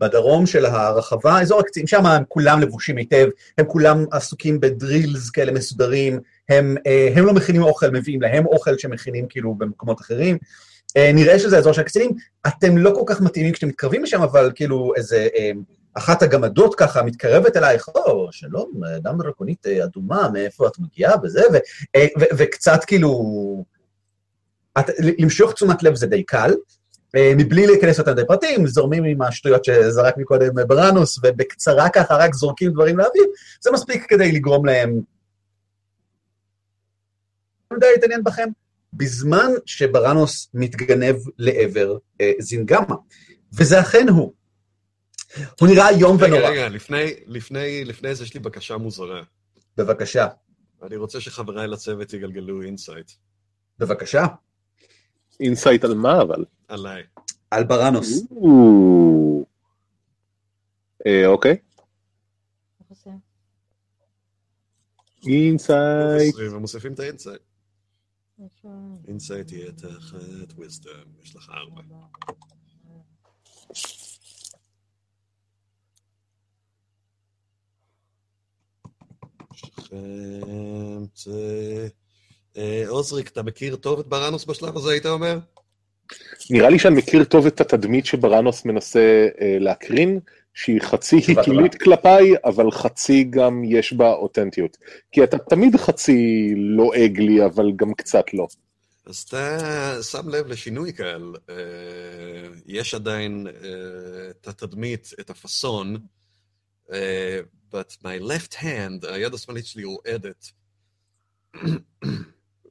בדרום 0.00 0.46
של 0.46 0.66
הרחבה, 0.66 1.40
אזור 1.40 1.60
הקצינים, 1.60 1.86
שם 1.86 2.06
הם 2.06 2.22
כולם 2.28 2.60
לבושים 2.60 2.96
היטב, 2.96 3.26
הם 3.58 3.66
כולם 3.66 4.04
עסוקים 4.12 4.60
בדרילס 4.60 5.30
כאלה 5.30 5.52
מסודרים, 5.52 6.20
הם, 6.48 6.76
אה, 6.86 7.12
הם 7.16 7.26
לא 7.26 7.32
מכינים 7.32 7.62
אוכל, 7.62 7.90
מביאים 7.90 8.22
להם 8.22 8.46
אוכל 8.46 8.78
שמכינים 8.78 9.26
כאילו 9.28 9.54
במקומות 9.54 10.00
אחרים. 10.00 10.38
אה, 10.96 11.10
נראה 11.14 11.38
שזה 11.38 11.56
האזור 11.56 11.72
של 11.72 11.80
הקצינים, 11.80 12.10
אתם 12.46 12.78
לא 12.78 12.90
כל 12.94 13.02
כך 13.06 13.20
מתאימים 13.20 13.52
כשאתם 13.52 13.68
מתקרבים 13.68 14.02
לשם, 14.02 14.22
אבל 14.22 14.52
כאילו 14.54 14.92
איזה 14.96 15.28
אה, 15.38 15.50
אחת 15.94 16.22
הגמדות 16.22 16.74
ככה 16.74 17.02
מתקרבת 17.02 17.56
אלייך, 17.56 17.88
או, 17.88 18.28
שלום, 18.32 18.84
אדם 18.96 19.22
דרקונית 19.22 19.66
אדומה, 19.66 20.28
מאיפה 20.32 20.66
את 20.66 20.78
מגיעה? 20.78 21.14
וזה, 21.22 21.42
ו, 21.52 21.56
אה, 21.96 22.06
ו, 22.20 22.24
וקצת 22.36 22.84
כאילו... 22.84 23.64
את, 24.78 24.84
למשוך 25.18 25.52
תשומת 25.52 25.82
לב 25.82 25.94
זה 25.94 26.06
די 26.06 26.22
קל, 26.22 26.54
מבלי 27.16 27.66
להיכנס 27.66 27.98
יותר 27.98 28.12
מדי 28.12 28.26
פרטים, 28.26 28.66
זורמים 28.66 29.04
עם 29.04 29.22
השטויות 29.22 29.64
שזרק 29.64 30.16
מקודם 30.16 30.54
בראנוס, 30.68 31.18
ובקצרה 31.22 31.88
ככה 31.90 32.14
רק 32.14 32.34
זורקים 32.34 32.72
דברים 32.72 32.98
לאוויר, 32.98 33.24
זה 33.60 33.70
מספיק 33.70 34.06
כדי 34.08 34.32
לגרום 34.32 34.66
להם... 34.66 35.00
די 37.80 37.86
להתעניין 37.94 38.24
בכם. 38.24 38.48
בזמן 38.92 39.50
שבראנוס 39.66 40.50
מתגנב 40.54 41.16
לעבר 41.38 41.96
אה, 42.20 42.32
זינגמה, 42.38 42.94
וזה 43.52 43.80
אכן 43.80 44.08
הוא. 44.08 44.32
הוא 45.60 45.68
נראה 45.68 45.88
איום 45.88 46.16
רגע, 46.16 46.26
ונורא. 46.26 46.50
רגע, 46.50 46.68
לפני, 46.68 47.14
לפני, 47.26 47.84
לפני 47.84 48.14
זה 48.14 48.24
יש 48.24 48.34
לי 48.34 48.40
בקשה 48.40 48.76
מוזרה. 48.76 49.22
בבקשה, 49.76 50.28
אני 50.82 50.96
רוצה 50.96 51.20
שחבריי 51.20 51.68
לצוות 51.68 52.12
יגלגלו 52.12 52.62
insight 52.62 53.10
בבקשה, 53.78 54.26
insight 55.40 55.84
על 55.84 55.94
מה 55.94 56.22
אבל? 56.22 56.44
עליי. 56.68 57.02
על 57.50 57.64
בראנוס. 57.64 58.22
אה, 61.06 61.26
אוקיי? 61.26 61.56
insight. 65.26 66.34
הם 66.52 66.60
מוסיפים 66.60 66.92
את 66.92 67.00
ה 67.00 67.05
insight. 67.05 67.42
איפה? 68.44 68.68
insight 69.08 69.52
יהיה 69.52 69.72
תחת 69.72 70.52
wisdom, 70.58 71.22
יש 71.22 71.36
לך 71.36 71.50
ארבע. 71.50 71.82
שכם, 79.52 81.04
זה... 81.14 81.88
אה, 82.56 82.84
עוזריק, 82.88 83.28
אתה 83.28 83.42
מכיר 83.42 83.76
טוב 83.76 83.98
את 84.00 84.06
בראנוס 84.06 84.44
בשלב 84.44 84.76
הזה, 84.76 84.90
היית 84.90 85.06
אומר? 85.06 85.38
נראה 86.50 86.70
לי 86.70 86.78
שאני 86.78 86.94
מכיר 86.94 87.24
טוב 87.24 87.46
את 87.46 87.60
התדמית 87.60 88.06
שבראנוס 88.06 88.64
מנסה 88.64 89.28
אה, 89.40 89.56
להקרין, 89.60 90.20
שהיא 90.54 90.80
חצי 90.80 91.16
היתולית 91.16 91.74
כלפיי, 91.74 92.34
אבל 92.44 92.70
חצי 92.70 93.24
גם 93.24 93.62
יש 93.64 93.92
בה 93.92 94.12
אותנטיות. 94.12 94.76
כי 95.12 95.24
אתה 95.24 95.38
תמיד 95.38 95.76
חצי 95.76 96.52
לועג 96.56 97.20
לי, 97.20 97.44
אבל 97.44 97.72
גם 97.76 97.94
קצת 97.94 98.24
לא. 98.34 98.46
אז 99.06 99.18
אתה 99.18 100.02
שם 100.02 100.28
לב 100.28 100.46
לשינוי 100.46 100.92
קל, 100.92 101.32
אה, 101.50 101.54
יש 102.66 102.94
עדיין 102.94 103.46
אה, 103.46 104.30
את 104.30 104.48
התדמית, 104.48 105.10
את 105.20 105.30
הפאסון, 105.30 105.96
אה, 106.92 107.40
but 107.72 107.96
my 108.02 108.22
left 108.22 108.54
hand, 108.54 109.06
היד 109.08 109.34
השמאלית 109.34 109.66
שלי 109.66 109.84
רועדת. 109.84 110.50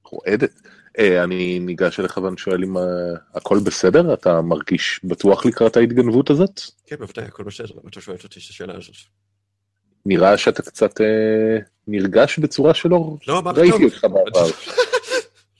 רועדת. 0.09 0.51
אה, 0.99 1.23
אני 1.23 1.59
ניגש 1.59 1.99
אליך 1.99 2.17
ואני 2.17 2.37
שואל 2.37 2.63
אם 2.63 2.77
אה, 2.77 2.83
הכל 3.33 3.59
בסדר? 3.59 4.13
אתה 4.13 4.41
מרגיש 4.41 5.01
בטוח 5.03 5.45
לקראת 5.45 5.77
ההתגנבות 5.77 6.29
הזאת? 6.29 6.61
כן, 6.85 6.95
בוודאי, 6.95 7.25
הכל 7.25 7.43
בסדר, 7.43 7.67
למה 7.71 7.89
אתה 7.89 8.01
שואלת 8.01 8.23
אותי 8.23 8.39
את 8.39 8.43
השאלה 8.49 8.77
הזאת? 8.77 8.95
נראה 10.05 10.37
שאתה 10.37 10.61
קצת 10.61 11.01
אה, 11.01 11.57
נרגש 11.87 12.39
בצורה 12.39 12.73
שלא 12.73 13.17
לא, 13.27 13.41
ראיתי? 13.55 13.85
אותך 13.85 14.03
בעבר. 14.03 14.45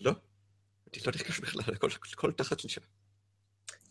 לא, 0.02 0.12
אני 0.94 1.02
לא 1.06 1.12
נרגש 1.16 1.40
בכלל, 1.40 1.62
הכל- 2.14 2.32
תחת 2.32 2.60
שלישה. 2.60 2.82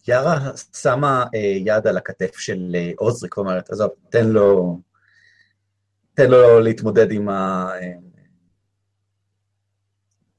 יארה 0.08 0.50
שמה 0.76 1.24
יד 1.66 1.86
על 1.86 1.96
הכתף 1.96 2.38
של 2.38 2.76
עוזריק 2.96 3.38
ואומרת, 3.38 3.70
עזוב, 3.70 3.90
תן 4.10 4.26
לו, 4.28 4.80
תן 6.14 6.30
לו 6.30 6.60
להתמודד 6.60 7.12
עם 7.12 7.28
ה... 7.28 7.68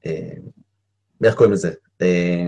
אה, 0.06 0.30
איך 1.24 1.34
קוראים 1.34 1.52
לזה? 1.52 1.72
אה, 2.02 2.46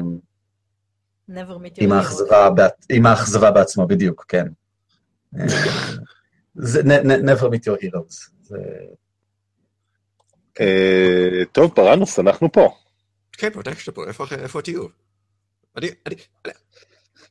never 1.31 1.35
meet 1.59 1.77
your 1.77 1.85
עם. 1.85 1.93
האכזבה, 1.93 2.51
בעצ- 2.51 2.87
עם 2.91 3.07
האכזבה 3.07 3.51
בעצמו, 3.51 3.87
בדיוק, 3.87 4.25
כן. 4.29 4.47
אה, 5.41 5.45
זה 6.55 6.81
ne- 6.81 7.05
ne- 7.07 7.31
never 7.31 7.43
meet 7.45 7.65
your 7.69 7.79
heroes. 7.85 8.31
זה- 8.43 8.57
טוב, 11.53 11.75
פרנוס, 11.75 12.19
אנחנו 12.19 12.53
פה. 12.53 12.77
כן, 13.33 13.49
בוודאי 13.53 13.75
שאתה 13.77 13.93
פה, 13.93 14.07
איפה 14.07 14.25
איפה 14.39 14.63
תהיו? 14.63 14.87
אני, 15.77 15.89
אני, 16.07 16.15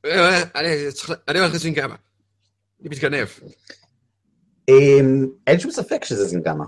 אני, 0.05 0.41
אני 0.55 0.91
צריך, 0.91 1.11
אני 1.27 1.39
הולך 1.39 1.53
לזינגמה. 1.53 1.95
אני 2.81 2.89
מתגנב. 2.89 3.27
אמ, 4.69 5.25
אין 5.47 5.59
שום 5.59 5.71
ספק 5.71 6.03
שזה 6.05 6.25
זינגמה. 6.25 6.65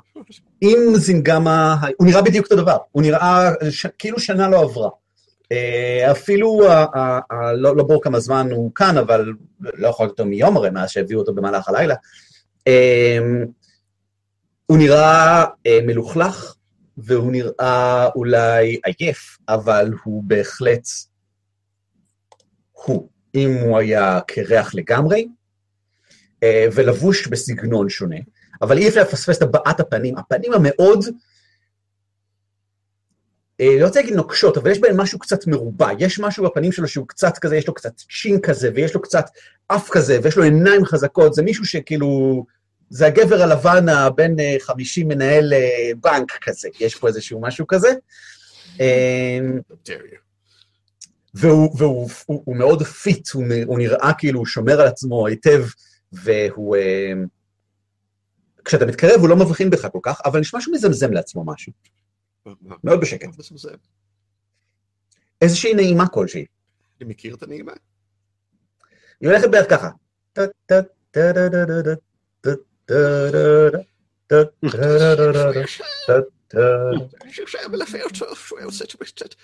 אם 0.62 0.78
זינגמה, 0.96 1.76
הוא 1.98 2.08
נראה 2.08 2.22
בדיוק 2.22 2.46
אותו 2.46 2.56
דבר, 2.56 2.78
הוא 2.92 3.02
נראה 3.04 3.50
ש- 3.70 3.86
כאילו 4.00 4.20
שנה 4.20 4.50
לא 4.50 4.60
עברה. 4.62 4.90
אה, 5.52 6.12
אפילו, 6.12 6.68
ה- 6.72 6.86
ה- 6.98 7.20
ה- 7.34 7.54
לא 7.54 7.76
לא 7.76 7.84
ברור 7.84 8.04
כמה 8.04 8.20
זמן 8.20 8.48
הוא 8.52 8.72
כאן, 8.76 8.98
אבל 8.98 9.34
לא 9.62 9.88
יכול 9.88 10.04
להיות 10.06 10.12
יותר 10.20 10.30
מיום 10.30 10.58
הרי, 10.58 10.70
מאז 10.70 10.90
שהביאו 10.90 11.20
אותו 11.20 11.34
במהלך 11.34 11.70
הלילה. 11.70 11.96
אמ, 12.68 13.46
הוא 14.66 14.78
נראה 14.78 15.46
אה, 15.66 15.80
מלוכלך, 15.86 16.56
והוא 16.98 17.32
נראה 17.32 18.10
אולי 18.16 18.80
עייף, 18.86 19.38
אבל 19.50 19.92
הוא 20.04 20.24
בהחלט 20.28 20.88
הוא. 22.72 23.10
אם 23.36 23.54
הוא 23.62 23.78
היה 23.78 24.20
קרח 24.28 24.76
לגמרי, 24.76 25.28
ולבוש 26.74 27.28
בסגנון 27.28 27.90
שונה, 27.90 28.18
אבל 28.62 28.78
אי 28.78 28.88
אפשר 28.88 29.02
לפספס 29.02 29.38
את 29.38 29.42
הבעת 29.42 29.80
הפנים, 29.80 30.18
הפנים 30.18 30.54
המאוד, 30.54 31.06
אה, 33.62 33.78
לא 33.80 33.86
רוצה 33.86 34.00
להגיד 34.00 34.16
נוקשות, 34.16 34.58
אבל 34.58 34.72
יש 34.72 34.80
בהם 34.80 34.98
משהו 34.98 35.20
קצת 35.20 35.48
מרובע, 35.48 35.90
יש 36.00 36.20
משהו 36.20 36.46
בפנים 36.46 36.72
שלו 36.72 36.88
שהוא 36.88 37.08
קצת 37.08 37.38
כזה, 37.38 37.58
יש 37.58 37.68
לו 37.68 37.74
קצת 37.74 37.92
צ'ין 38.22 38.40
כזה, 38.40 38.70
ויש 38.76 38.94
לו 38.94 39.02
קצת 39.02 39.26
אף 39.68 39.90
כזה, 39.90 40.20
ויש 40.24 40.38
לו 40.38 40.44
עיניים 40.44 40.86
חזקות, 40.86 41.34
זה 41.34 41.42
מישהו 41.42 41.66
שכאילו, 41.66 42.46
זה 42.90 43.06
הגבר 43.06 43.42
הלבן 43.42 43.90
הבן 43.90 44.40
אה, 44.40 44.56
50 44.60 45.08
מנהל 45.08 45.54
אה, 45.54 45.92
בנק 46.02 46.32
כזה, 46.42 46.70
יש 46.80 46.96
פה 46.96 47.08
איזשהו 47.08 47.42
משהו 47.42 47.68
כזה. 47.68 47.94
אה. 48.82 49.40
והוא, 51.34 51.76
והוא 51.78 52.10
הוא, 52.26 52.42
הוא 52.46 52.56
מאוד 52.56 52.84
fit, 52.84 53.30
הוא, 53.30 53.44
הוא 53.66 53.78
נראה 53.78 54.12
כאילו 54.18 54.40
הוא 54.40 54.46
שומר 54.46 54.82
על 54.82 54.88
עצמו 54.88 55.28
היטב, 55.28 55.64
והוא... 56.14 56.76
אה, 56.76 57.14
כשאתה 58.66 58.86
מתקרב 58.86 59.20
הוא 59.20 59.30
לא 59.30 59.36
מבחין 59.36 59.70
בך 59.70 59.88
כל 59.92 60.00
כך, 60.04 60.22
אבל 60.26 60.40
נשמע 60.40 60.62
שהוא 60.62 60.76
מזמזם 60.76 61.12
לעצמו 61.12 61.46
משהו. 61.46 61.74
מאוד 62.84 63.02
בשקט. 63.02 63.28
איזושהי 65.42 65.74
נעימה 65.74 66.08
כלשהי. 66.08 66.46
אני 67.02 67.10
מכיר 67.10 67.36
את 67.36 67.44
הנעימה? 67.44 67.72
היא 69.22 69.30
הולכת 69.30 69.48
בערך 69.52 69.70
ככה. 69.70 69.90
אני 77.22 77.32
שהיה 77.48 77.68
מלווה 77.68 78.04
אותו, 78.04 78.36
שהוא 78.36 78.60
היה 78.60 78.66
עושה 78.66 78.86
את 78.86 78.90
זה 78.90 78.98
קצת. 79.06 79.36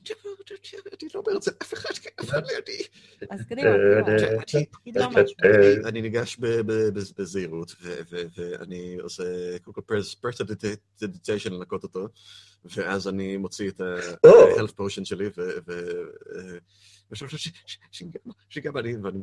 אני 0.00 1.08
לא 1.14 1.22
אומר 1.26 1.36
את 1.36 1.42
זה 1.42 1.50
לאף 1.60 1.74
אחד, 1.74 1.90
כי 1.94 2.08
אף 2.20 2.28
אחד 2.28 2.42
לא 2.42 2.52
לידי. 2.54 2.82
אז 3.30 3.40
קדימה, 3.48 3.68
אה, 3.68 3.74
אה, 3.74 4.62
לא 4.94 5.10
אה, 5.44 5.88
אני 5.88 6.02
ניגש 6.02 6.36
בזהירות, 7.16 7.74
ואני 8.38 8.96
עושה 9.02 9.24
קודם 9.62 9.74
כל 9.74 9.96
פרסדיטיישן 10.20 11.52
לנקות 11.52 11.82
אותו, 11.82 12.08
ואז 12.64 13.08
אני 13.08 13.36
מוציא 13.36 13.68
את 13.68 13.80
ה-health 13.80 14.72
potion 14.80 15.04
שלי, 15.04 15.30
ו... 17.12 17.14
ו- 17.14 17.24
אה, 17.24 17.28
ושם 17.28 17.28
ש- 17.28 17.34
ש- 17.36 17.50
ש- 17.66 17.78
שינגמה, 17.92 18.32
שינגמה, 18.48 18.80
אני, 18.80 18.96
ואני 18.96 19.18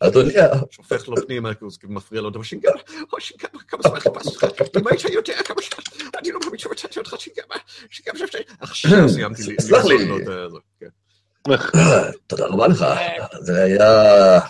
אדוני, 0.00 0.32
שופך 0.70 1.08
לו 1.08 1.16
פנימה, 1.26 1.54
כי 1.54 1.64
הוא 1.64 1.72
מפריע 1.84 2.20
לו, 2.20 2.28
אבל 2.28 2.44
שינגמה, 2.44 2.80
או 3.12 3.20
שינגמה, 3.20 3.62
כמה 3.68 3.80
זמן 3.82 4.00
חיפשתי 4.00 4.28
אותך, 4.28 4.76
אם 4.80 4.88
היית 4.88 5.04
יודע 5.04 5.42
כמה 5.42 5.62
שנים, 5.62 6.10
אני 6.18 6.32
לא 6.32 6.40
מאמין 6.44 6.58
שמצאתי 6.58 6.98
אותך, 6.98 7.14
שינגמה, 7.18 7.54
שינגמה, 7.90 8.26
עכשיו 8.60 9.08
סיימתי 9.08 9.42
לי, 9.42 9.56
סלח 9.60 9.84
לי. 9.84 9.94
כן. 10.80 10.88
תודה 12.26 12.46
רבה 12.46 12.68
לך, 12.68 12.84
זה 13.40 13.62
היה 13.62 14.40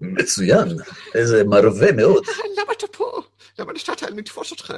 מצוין, 0.00 0.68
איזה 1.14 1.44
מרווה 1.44 1.92
מאוד. 1.92 2.24
למה 2.58 2.72
אתה 2.78 2.86
פה? 2.86 3.22
למה 3.58 3.72
נתת 3.72 4.02
לתפוס 4.02 4.50
אותך? 4.50 4.74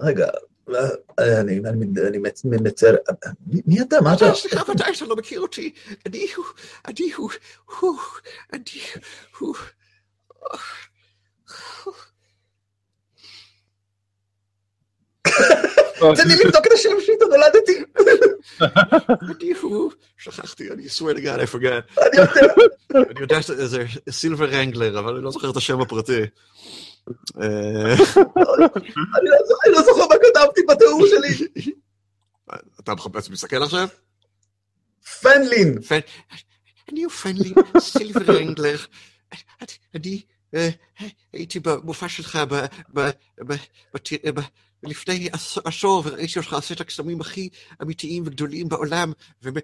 רגע, 0.00 0.24
אה, 0.24 0.30
אני 0.68 1.58
אני- 1.58 1.86
אני 2.08 2.18
מצ- 2.18 2.44
מצר... 2.44 2.94
מי 3.46 3.60
מי 3.66 3.80
אתה? 3.80 4.00
מה 4.00 4.14
אתה? 4.14 4.34
סליחה, 4.34 4.70
ודאי 4.70 4.94
שאתה 4.94 5.06
לא 5.10 5.16
מכיר 5.16 5.40
אותי. 5.40 5.72
אני 6.06 6.26
הוא, 6.36 6.44
אני 6.88 7.12
הוא, 7.16 7.30
הוא, 7.80 7.98
אני 8.52 8.62
הוא. 9.38 9.54
תן 16.16 16.28
לי 16.28 16.34
לבדוק 16.44 16.66
את 16.66 16.72
השם 16.72 16.88
שלי, 17.00 17.14
נולדתי. 17.20 17.84
אני 19.40 19.52
הוא. 19.60 19.92
שכחתי, 20.18 20.70
אני 20.70 20.86
swear 20.86 21.14
to 21.16 21.20
God, 21.20 21.40
I 21.40 21.54
forgot. 21.54 22.02
אני 22.02 22.20
יודע. 22.20 22.54
אני 23.10 23.20
יודע 23.20 23.42
שזה 23.42 23.78
סילבר 24.10 24.44
רנגלר, 24.50 24.98
אבל 24.98 25.14
אני 25.14 25.24
לא 25.24 25.30
זוכר 25.30 25.50
את 25.50 25.56
השם 25.56 25.80
הפרטי. 25.80 26.20
אה, 27.42 27.94
לא 27.96 28.04
זוכר- 28.04 28.30
אני 29.66 29.72
לא 29.72 29.82
זוכר 29.82 30.06
מה 30.08 30.14
בתיאור 30.94 31.06
שלי. 31.28 31.46
אתה 32.80 32.94
מחפש, 32.94 33.30
מסתכל 33.30 33.62
עכשיו? 33.62 33.88
פנלין. 35.20 35.78
אני 36.92 37.02
הוא 37.02 37.12
פנלי, 37.12 37.52
סילבר 37.78 38.36
רנגלר. 38.38 38.76
אני 39.94 40.22
אה, 40.54 40.68
הייתי 41.32 41.60
במופע 41.60 42.08
שלך 42.08 42.38
ב- 42.94 43.06
לפני 44.82 45.28
עשור- 45.64 46.02
וראיתי 46.06 46.38
אותך 46.38 46.52
עושה 46.52 46.74
את 46.74 46.80
הקסמים 46.80 47.20
הכי 47.20 47.48
אמיתיים 47.82 48.22
וגדולים 48.26 48.68
בעולם, 48.68 49.12
ומ- 49.42 49.60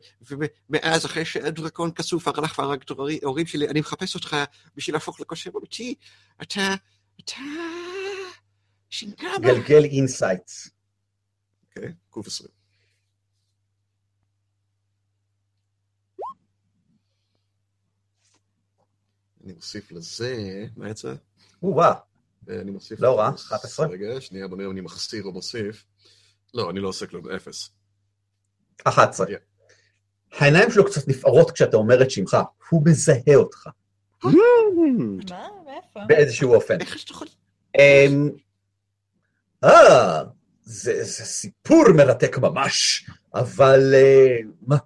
ומאז, 0.70 1.06
אחרי 1.06 1.24
שהדרקון 1.24 1.90
כסוף 1.92 2.28
הלך 2.28 2.58
והרג 2.58 2.82
את 2.82 2.90
ההורי- 2.90 3.18
ההורים 3.22 3.46
שלי, 3.46 3.68
אני 3.68 3.80
מחפש 3.80 4.14
אותך 4.14 4.36
בשביל 4.76 4.96
להפוך 4.96 5.20
לקוסם 5.20 5.50
אמיתי. 5.58 5.94
אתה... 6.42 6.74
אתה... 7.20 7.34
שינקמה. 8.90 9.38
גלגל 9.42 9.84
insight. 9.84 10.68
אוקיי, 11.76 11.92
קוף 12.10 12.26
עשרים. 12.26 12.50
אני 19.44 19.52
מוסיף 19.52 19.92
לזה, 19.92 20.66
מה 20.76 20.90
יצא? 20.90 21.14
או-אה. 21.62 21.92
אני 22.48 22.70
מוסיף... 22.70 23.00
לא 23.00 23.18
רע, 23.18 23.28
אפס. 23.28 23.52
11. 23.52 23.86
רגע, 23.86 24.20
שנייה, 24.20 24.48
בוא 24.48 24.56
נראה 24.56 24.66
אם 24.66 24.72
אני 24.72 24.80
מחסיר 24.80 25.24
או 25.24 25.32
מוסיף. 25.32 25.84
לא, 26.54 26.70
אני 26.70 26.80
לא 26.80 26.88
עושה 26.88 27.06
כלום, 27.06 27.30
אפס. 27.30 27.70
11. 28.84 29.26
Yeah. 29.26 29.30
העיניים 30.32 30.70
שלו 30.70 30.84
קצת 30.84 31.08
נפערות 31.08 31.50
כשאתה 31.50 31.76
אומר 31.76 32.02
את 32.02 32.10
שמך. 32.10 32.36
הוא 32.70 32.82
מזהה 32.86 33.34
אותך. 33.36 33.68
מה? 34.24 34.32
מאיפה? 35.64 36.00
באיזשהו 36.06 36.54
אופן. 36.54 36.80
איך 36.80 36.98
שאתה 36.98 37.12
יכול... 37.12 37.28
אמ, 37.78 38.30
אה, 39.64 40.22
זה 40.66 41.04
זה 41.04 41.24
סיפור 41.24 41.84
מרתק 41.96 42.38
ממש, 42.38 43.06
אבל 43.34 43.94
אה, 43.94 44.36
מה- 44.66 44.76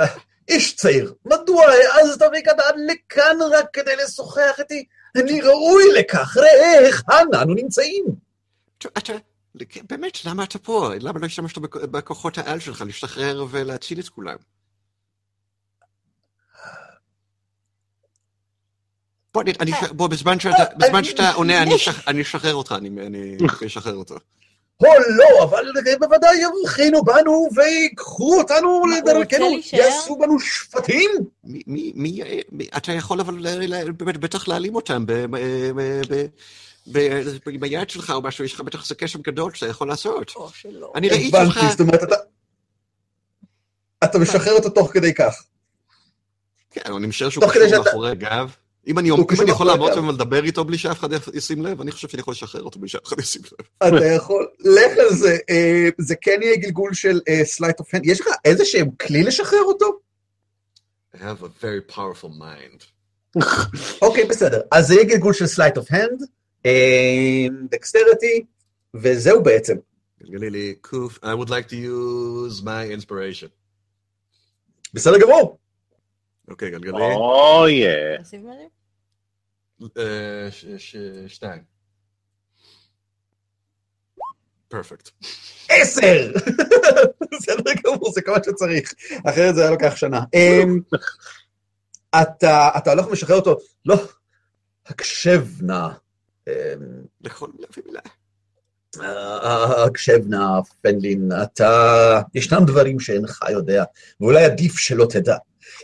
אה, 0.00 0.06
איש 0.48 0.76
צעיר, 0.76 1.14
מדוע 1.24 1.64
העזת 1.66 2.22
עד 2.22 2.74
לכאן 2.86 3.36
רק 3.52 3.66
כדי 3.72 3.96
לשוחח 3.96 4.54
איתי? 4.58 4.84
אני 5.16 5.40
ראוי 5.40 5.84
לכך, 5.98 6.36
ראה 6.36 6.78
היכן 6.78 7.34
אנו 7.42 7.54
נמצאים. 7.54 8.04
אתה-. 8.86 9.12
באמת, 9.90 10.24
למה 10.24 10.44
אתה 10.44 10.58
פה? 10.58 10.90
למה 11.00 11.18
לא 11.20 11.26
השתמשת 11.26 11.58
בכ- 11.58 11.76
בכוחות 11.76 12.38
העל 12.38 12.60
שלך 12.60 12.80
להשתחרר 12.86 13.46
ולהציל 13.50 14.00
את 14.00 14.08
כולם? 14.08 14.36
בוא, 19.34 19.42
אני, 19.60 19.70
בוא 19.90 20.08
בזמן 20.08 20.40
שאתה, 20.40 20.64
בזמן 20.76 21.04
שאתה 21.04 21.32
עונה, 21.32 21.62
אני 21.62 21.74
אשח- 21.76 22.08
אני 22.08 22.22
אשחרר 22.22 22.54
אותך, 22.54 22.72
אני 22.80 23.36
אשחרר 23.66 23.94
אותו. 23.94 24.14
או 24.80 24.88
לא, 25.08 25.44
אבל 25.44 25.64
בוודאי 26.00 26.36
יבחינו 26.36 27.04
בנו 27.04 27.48
ויקחו 27.56 28.38
אותנו 28.38 28.82
לדרכנו? 28.86 29.46
יעשו 29.72 30.16
בנו 30.16 30.40
שפטים. 30.40 31.10
מי, 31.44 31.62
מי, 31.66 31.92
מי, 31.94 32.22
מי, 32.52 32.68
אתה 32.76 32.92
יכול 32.92 33.20
אבל 33.20 33.92
באמת 33.92 34.16
בטח 34.16 34.48
להעלים 34.48 34.74
אותם 34.74 35.06
ב- 35.06 35.12
ב- 35.12 35.70
ב- 35.76 36.26
ב- 36.92 37.22
ב- 37.46 37.60
ביד 37.60 37.90
שלך 37.90 38.10
או 38.10 38.22
משהו, 38.22 38.44
יש 38.44 38.54
לך 38.54 38.60
בטח 38.60 38.82
איזה 38.82 38.94
קסם 38.94 39.22
גדול 39.22 39.54
שאתה 39.54 39.70
יכול 39.70 39.88
לעשות. 39.88 40.32
או 40.36 40.48
שלא. 40.54 40.92
אני 40.94 41.08
ראיתי 41.08 41.36
אותך, 41.36 41.56
הבנתי, 41.56 41.70
זאת 41.70 41.80
אומרת, 41.80 42.02
אתה... 42.02 42.14
אתה 44.04 44.18
משחרר 44.18 44.52
אותו 44.52 44.70
תוך 44.70 44.92
כדי 44.92 45.14
כך. 45.14 45.44
כן, 46.70 46.92
אני 46.96 47.06
משער 47.06 47.28
שהוא 47.28 47.44
קשור 47.50 47.84
מאחורי 47.84 48.10
הגב. 48.10 48.54
אם 48.86 48.98
אני 48.98 49.10
אם 49.10 49.16
יכול 49.48 49.66
לעמוד. 49.66 49.92
שם 49.94 50.08
ולדבר 50.08 50.44
איתו 50.44 50.64
בלי 50.64 50.78
שאף 50.78 50.98
אחד 50.98 51.08
ישים 51.34 51.62
לב, 51.62 51.80
אני 51.80 51.90
חושב 51.90 52.08
שאני 52.08 52.20
יכול 52.20 52.32
לשחרר 52.32 52.62
אותו 52.62 52.78
בלי 52.78 52.88
שאף 52.88 53.04
אחד 53.04 53.18
ישים 53.18 53.42
לב. 53.44 53.66
אתה 53.98 54.06
יכול, 54.06 54.48
לך 54.60 54.98
על 54.98 55.14
זה, 55.16 55.36
אה, 55.50 55.88
זה 55.98 56.14
כן 56.20 56.38
יהיה 56.42 56.56
גלגול 56.56 56.94
של 56.94 57.20
sleight 57.44 57.78
of 57.80 57.94
hand. 57.94 58.06
יש 58.06 58.20
לך 58.20 58.26
איזה 58.44 58.64
שהם 58.64 58.90
כלי 58.90 59.22
לשחרר 59.22 59.62
אותו? 59.62 59.98
I 61.14 61.18
have 61.18 61.42
a 61.42 61.62
very 61.64 61.94
powerful 61.96 62.28
mind. 62.40 62.84
אוקיי, 64.02 64.24
בסדר. 64.24 64.60
אז 64.72 64.86
זה 64.86 64.94
יהיה 64.94 65.04
גלגול 65.04 65.32
של 65.32 65.46
sleight 65.46 65.76
of 65.76 65.86
hand, 65.90 66.22
dexterity, 67.70 68.44
וזהו 68.94 69.42
בעצם. 69.42 69.76
גלגלי 70.22 70.50
לי, 70.50 70.74
קוף, 70.80 71.18
I 71.18 71.26
would 71.26 71.48
like 71.48 71.68
to 71.70 71.74
use 71.74 72.62
my 72.64 73.00
inspiration. 73.04 73.48
בסדר 74.94 75.18
גמור. 75.18 75.58
אוקיי, 76.48 76.70
גלגלי. 76.70 77.02
או 77.02 77.68
יא. 77.68 77.88
תוסיף 78.18 78.40
משהו? 78.40 78.50
אה, 78.50 78.56
ש- 78.56 78.60
ש- 78.60 78.70
שתיים. 81.28 81.62
Perfect. 84.68 85.10
עשר! 85.68 86.32
בסדר 87.32 87.72
גמור, 87.84 88.12
זה 88.12 88.22
כמה 88.22 88.36
שצריך. 88.46 88.94
אחרת 89.24 89.54
זה 89.54 89.62
היה 89.62 89.70
לוקח 89.70 89.96
שנה. 89.96 90.20
אמ, 90.34 90.80
אתה 92.22 92.68
אתה 92.76 92.90
הולך 92.92 93.06
ומשחרר 93.06 93.36
אותו, 93.36 93.56
לא, 93.86 93.96
הקשב 94.86 95.46
נא. 95.62 95.88
אמ, 96.48 96.52
לכל 97.20 97.48
מילה 97.54 97.66
ומילה. 97.76 98.00
אה, 99.00 99.84
הקשב 99.84 100.18
נא, 100.28 100.46
פנלין, 100.80 101.28
אתה... 101.42 102.20
ישנם 102.34 102.64
דברים 102.66 103.00
שאינך 103.00 103.44
יודע, 103.50 103.84
ואולי 104.20 104.44
עדיף 104.44 104.78
שלא 104.78 105.06
תדע. 105.10 105.36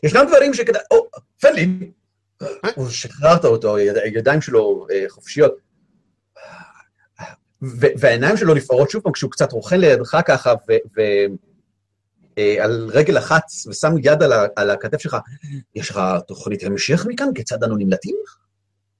ישנם 0.03 0.25
דברים 0.29 0.55
שכדאי... 0.55 0.83
או, 0.91 1.09
פנלין, 1.41 1.93
הוא 2.75 2.89
שחררת 2.89 3.45
אותו, 3.45 3.77
היד- 3.77 3.97
הידיים 3.97 4.41
שלו 4.41 4.87
אה, 4.91 5.05
חופשיות. 5.09 5.55
והעיניים 7.99 8.37
שלו 8.37 8.55
נפערות 8.55 8.91
שוב 8.91 9.03
פעם 9.03 9.13
כשהוא 9.13 9.31
קצת 9.31 9.53
רוכן 9.53 9.81
לידך 9.81 10.17
ככה, 10.27 10.55
ועל 12.37 12.91
רגל 12.93 13.19
אחת, 13.19 13.43
ושם 13.69 13.93
יד 13.99 14.23
על 14.57 14.71
הכתף 14.71 14.99
שלך, 15.01 15.17
יש 15.75 15.91
לך 15.91 16.01
תוכנית 16.29 16.65
המשך 16.65 17.07
מכאן? 17.09 17.29
כיצד 17.35 17.65
אנו 17.65 17.77
נמלטים? 17.77 18.17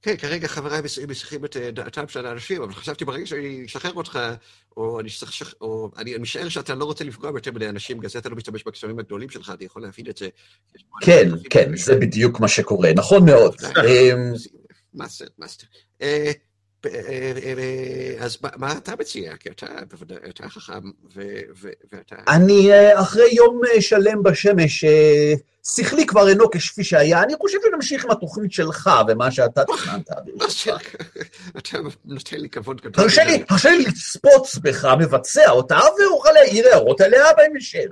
כן, 0.03 0.17
כרגע 0.17 0.49
חבריי 0.49 0.81
מסיחים 1.09 1.45
את 1.45 1.57
אה, 1.57 1.71
דעתם 1.71 2.09
של 2.09 2.27
האנשים, 2.27 2.63
אבל 2.63 2.73
חשבתי 2.73 3.05
ברגע 3.05 3.27
שאני 3.27 3.65
אשחרר 3.67 3.93
אותך, 3.93 4.19
או 4.77 5.01
אני 5.01 5.11
צריך 5.11 5.31
לשח... 5.31 5.55
או 5.61 5.91
אני 5.97 6.19
משער 6.19 6.49
שאתה 6.49 6.75
לא 6.75 6.85
רוצה 6.85 7.05
לפגוע 7.05 7.31
ביותר 7.31 7.53
מדי 7.53 7.69
אנשים, 7.69 7.99
בגלל 7.99 8.11
זה 8.11 8.19
אתה 8.19 8.29
לא 8.29 8.37
משתמש 8.37 8.65
בקסמים 8.65 8.99
הגדולים 8.99 9.31
שלך, 9.31 9.53
אתה 9.55 9.65
יכול 9.65 9.83
להבין 9.83 10.07
את 10.11 10.17
זה. 10.17 10.29
כן, 11.01 11.29
כן, 11.51 11.77
זה 11.77 11.95
בדיוק 11.95 12.41
מה 12.41 12.49
שקורה, 12.49 12.93
נכון 12.97 13.25
מאוד. 13.25 13.57
אמ, 13.65 14.33
master, 14.95 15.27
master. 15.39 15.67
אה, 16.87 16.91
אה, 17.45 17.55
אה, 17.59 18.25
אז 18.25 18.37
מה- 18.57 18.73
אתה 18.77 18.93
מציע? 19.01 19.37
כי 19.37 19.49
אתה 19.49 19.67
בוודאי, 19.91 20.17
אתה 20.29 20.49
חכם, 20.49 20.81
ואתה... 21.93 22.17
אני 22.29 22.71
אחרי 22.95 23.29
יום 23.33 23.61
שלם 23.81 24.23
בשמש, 24.23 24.85
שכלי 25.77 26.07
כבר 26.07 26.29
אינו 26.29 26.51
כפי 26.51 26.85
שהיה, 26.85 27.23
אני 27.23 27.35
חושב 27.41 27.59
שנמשיך 27.71 28.05
עם 28.05 28.11
התוכנית 28.11 28.53
שלך 28.53 28.91
ומה 29.09 29.31
שאתה 29.31 29.65
תכננת. 29.65 30.09
אתה 31.59 31.79
נותן 32.05 32.37
לי 32.37 32.49
כבוד 32.49 32.81
גדול. 32.81 33.05
הרשה 33.05 33.25
לי, 33.25 33.43
הרשה 33.49 33.71
לי 33.71 33.85
לצפות 33.85 34.47
בך, 34.63 34.85
מבצע 35.01 35.51
אותה, 35.51 35.79
ואוכל 36.01 36.31
להעיר 36.35 36.69
הערות 36.69 37.01
עליה 37.01 37.25
בהמשך. 37.37 37.87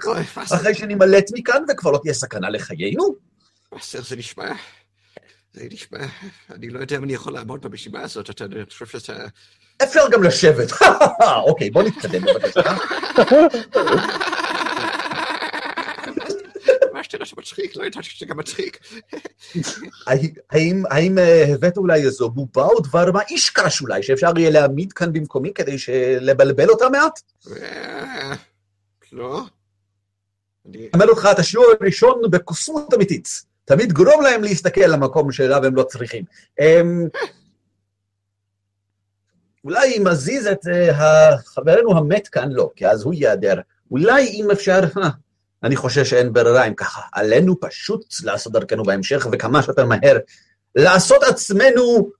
אחרי 0.54 0.74
שנימלט 0.74 1.24
מכאן 1.34 1.62
וכבר 1.70 1.90
לא 1.90 1.98
תהיה 2.02 2.14
סכנה 2.14 2.50
לחיינו. 2.50 3.14
master, 3.74 4.02
זה 4.02 4.16
נשמע... 4.16 4.52
זה 5.52 5.66
נשמע... 5.70 5.98
אני 6.50 6.70
לא 6.70 6.80
יודע 6.80 6.96
אם 6.96 7.04
אני 7.04 7.12
יכול 7.12 7.32
לעמוד 7.32 7.62
במשימה 7.62 8.00
הזאת, 8.00 8.30
אתה 8.30 8.44
חושב 8.70 8.86
שאתה... 8.86 9.26
אפשר 9.82 10.00
גם 10.12 10.22
לשבת. 10.22 10.72
אוקיי, 11.48 11.70
בוא 11.70 11.82
נתקדם 11.82 12.22
בבקשה. 12.22 12.60
master, 16.94 17.22
אתה 17.22 17.40
מצחיק, 17.40 17.76
לא 17.76 17.84
ידעתי 17.84 18.02
שזה 18.02 18.26
גם 18.26 18.36
מצחיק. 18.36 18.78
האם, 20.90 21.18
אה, 21.18 21.54
הבאת 21.54 21.76
אולי 21.76 22.02
איזו 22.02 22.30
בובה 22.30 22.64
או 22.64 22.80
דבר 22.80 23.12
מה 23.12 23.20
אישקש 23.30 23.80
אולי, 23.80 24.02
שאפשר 24.02 24.38
יהיה 24.38 24.50
להעמיד 24.50 24.92
כאן 24.92 25.12
במקומי 25.12 25.52
כדי 25.54 25.76
לבלבל 26.20 26.68
אותה 26.68 26.88
מעט? 26.88 27.20
אה, 27.62 28.34
לא. 29.12 29.42
אני... 30.66 30.88
אלמד 30.94 31.08
אותך 31.08 31.28
את 31.32 31.38
השיעור 31.38 31.66
הראשון 31.80 32.22
בקוסמות 32.30 32.94
אמיתית. 32.94 33.49
תמיד 33.70 33.92
גורם 33.92 34.20
להם 34.22 34.42
להסתכל 34.42 34.80
למקום 34.80 35.32
שאליו 35.32 35.64
הם 35.64 35.74
לא 35.74 35.82
צריכים. 35.82 36.24
אמ, 36.60 37.08
אולי 39.64 39.96
אם 39.96 40.08
נזיז 40.08 40.46
את 40.46 40.66
אה, 40.66 41.38
חברנו 41.38 41.98
המת 41.98 42.28
כאן, 42.28 42.52
לא, 42.52 42.70
כי 42.76 42.86
אז 42.88 43.02
הוא 43.02 43.14
ייעדר. 43.14 43.54
אולי 43.90 44.26
אם 44.26 44.50
אפשר, 44.50 44.80
אה, 45.02 45.08
אני 45.62 45.76
חושב 45.76 46.04
שאין 46.04 46.32
ברירה 46.32 46.66
אם 46.66 46.74
ככה. 46.74 47.02
עלינו 47.12 47.60
פשוט 47.60 48.04
לעשות 48.24 48.52
דרכנו 48.52 48.82
בהמשך, 48.82 49.26
וכמה 49.32 49.62
שיותר 49.62 49.84
מהר. 49.84 50.18
לעשות 50.74 51.22
עצמנו... 51.22 52.10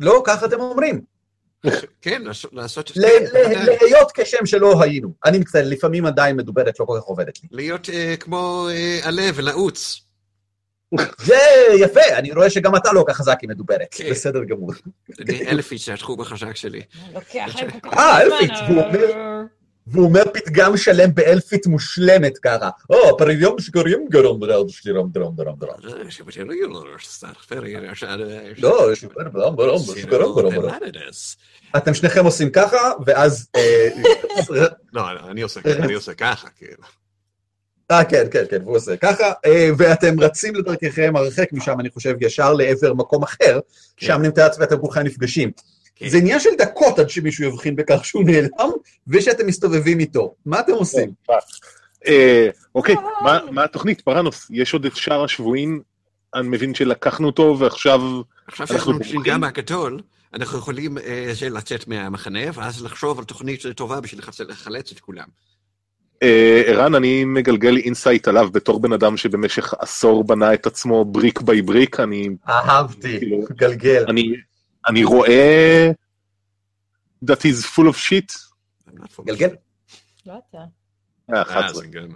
לא, 0.00 0.22
ככה 0.26 0.46
אתם 0.46 0.60
אומרים. 0.60 1.00
כן, 2.02 2.22
לעשות-. 2.52 2.92
להיות 3.82 4.12
כשם 4.14 4.46
שלא 4.46 4.82
היינו. 4.82 5.12
אני 5.24 5.38
מצטער, 5.38 5.62
לפעמים 5.66 6.06
עדיין 6.06 6.36
מדוברת 6.36 6.80
לא 6.80 6.84
כל 6.84 6.96
כך 7.00 7.04
עובדת 7.04 7.42
לי. 7.42 7.48
להיות 7.52 7.90
אה, 7.90 8.14
כמו 8.20 8.68
אה, 8.70 9.00
עלה 9.02 9.30
ולעוץ. 9.34 10.00
זה 11.18 11.36
יפה, 11.80 12.00
אני 12.12 12.32
רואה 12.32 12.50
שגם 12.50 12.76
אתה 12.76 12.92
לא 12.92 13.00
כל 13.06 13.12
כך 13.12 13.16
חזק 13.18 13.38
עם 13.42 13.50
מדוברת. 13.50 13.86
כן. 13.90 14.10
בסדר 14.10 14.44
גמור. 14.44 14.70
אני 15.20 15.48
אלפית, 15.48 15.80
זה 15.80 15.94
התחום 15.94 16.20
החזק 16.20 16.56
שלי. 16.56 16.82
לוקח 17.14 17.56
להם 17.56 17.70
כל 17.70 17.90
כך 17.90 17.98
אה, 17.98 18.18
זמן, 18.28 18.54
והוא 18.68 18.80
אה, 18.82 18.86
אומר- 18.86 19.42
והוא 19.90 20.04
אומר 20.04 20.22
פתגם 20.32 20.76
שלם 20.76 21.14
באלפית 21.14 21.66
מושלמת 21.66 22.38
ככה. 22.38 22.70
או, 22.90 23.16
פריליון 23.16 23.58
שקרים 23.58 24.06
גרום 24.10 24.46
דרום 24.46 24.68
דרום 24.84 25.10
דרום 25.12 25.34
דרום 25.36 25.56
דרום. 25.58 25.74
לא 25.82 25.90
לא. 28.58 28.70
אתם 31.76 31.94
שניכם 31.94 32.24
עושים 32.24 32.50
ככה, 32.50 32.92
ואז... 33.06 33.48
אה, 33.56 33.88
לא, 34.92 35.02
אני 35.30 35.42
עושה 35.42 35.60
ככה, 35.60 35.72
אני 35.72 35.94
עושה 35.94 36.14
ככה, 36.14 36.48
כאילו. 36.56 36.82
אה, 37.90 38.04
כן, 38.04 38.26
כן, 38.30 38.44
כן, 38.50 38.62
והוא 38.64 38.76
עושה 38.76 38.96
ככה, 38.96 39.32
אה, 39.46 39.70
ואתם 39.78 40.20
רצים 40.20 40.54
לדרככם 40.54 41.16
הרחק 41.16 41.52
משם, 41.52 41.80
אני 41.80 41.90
חושב, 41.90 42.14
ישר 42.20 42.52
לעבר 42.52 42.94
מקום 42.94 43.22
אחר, 43.22 43.60
כן. 43.96 44.06
שם 44.06 44.22
נמתץ 44.22 44.56
ואתם 44.58 44.78
כולכם 44.78 45.00
נפגשים. 45.00 45.50
כן. 46.00 46.08
זה 46.08 46.18
עניין 46.18 46.40
של 46.40 46.50
דקות 46.58 46.98
עד 46.98 47.10
שמישהו 47.10 47.44
יבחין 47.44 47.76
בכך 47.76 48.04
שהוא 48.04 48.24
נעלם, 48.24 48.70
ושאתם 49.08 49.46
מסתובבים 49.46 50.00
איתו. 50.00 50.34
מה 50.46 50.60
אתם 50.60 50.72
עושים? 50.72 51.10
אה, 52.06 52.48
אוקיי, 52.74 52.94
מה- 53.22 53.38
מה 53.50 53.64
התוכנית, 53.64 54.00
פרנוס? 54.00 54.46
יש 54.50 54.72
עוד 54.72 54.84
את 54.84 54.96
שאר 54.96 55.24
השבויים, 55.24 55.80
אני 56.34 56.48
מבין 56.48 56.74
שלקחנו 56.74 57.26
אותו 57.26 57.56
ועכשיו... 57.58 58.00
עכשיו 58.46 58.66
אנחנו 58.66 58.66
שאנחנו 58.66 58.92
נמצאים 58.92 59.14
בורחים? 59.14 59.32
גם 59.32 59.40
מהגדול, 59.40 60.00
אנחנו 60.34 60.58
יכולים 60.58 60.98
אה, 60.98 61.32
לצאת 61.50 61.88
מהמחנה, 61.88 62.40
ואז 62.54 62.84
לחשוב 62.84 63.18
על 63.18 63.24
תוכנית 63.24 63.62
טובה 63.76 64.00
בשביל 64.00 64.20
לחלץ 64.48 64.92
את 64.92 65.00
כולם. 65.00 65.26
אה, 66.22 66.62
ערן, 66.66 66.94
אני 66.94 67.24
מגלגל 67.24 67.76
insight 67.76 68.28
עליו 68.28 68.48
בתור 68.52 68.80
בן 68.80 68.92
אדם 68.92 69.16
שבמשך 69.16 69.74
עשור 69.78 70.24
בנה 70.24 70.54
את 70.54 70.66
עצמו 70.66 71.04
brick 71.04 71.40
by 71.40 71.62
brick, 71.62 72.00
אני 72.00 72.28
אהבתי, 72.48 73.18
כאילו, 73.18 73.40
גלגל. 73.56 74.04
אני, 74.88 75.04
רואה 75.04 75.90
that 77.24 77.38
he's 77.44 77.64
full 77.76 77.88
of 77.92 77.96
shit. 78.08 78.38
גלגל. 79.24 79.56
לא 80.26 80.34
אתה. 80.50 80.58
אה, 81.32 81.36
אה, 81.36 81.42
11. 81.42 81.72
זה 81.80 81.86
גם... 81.86 82.08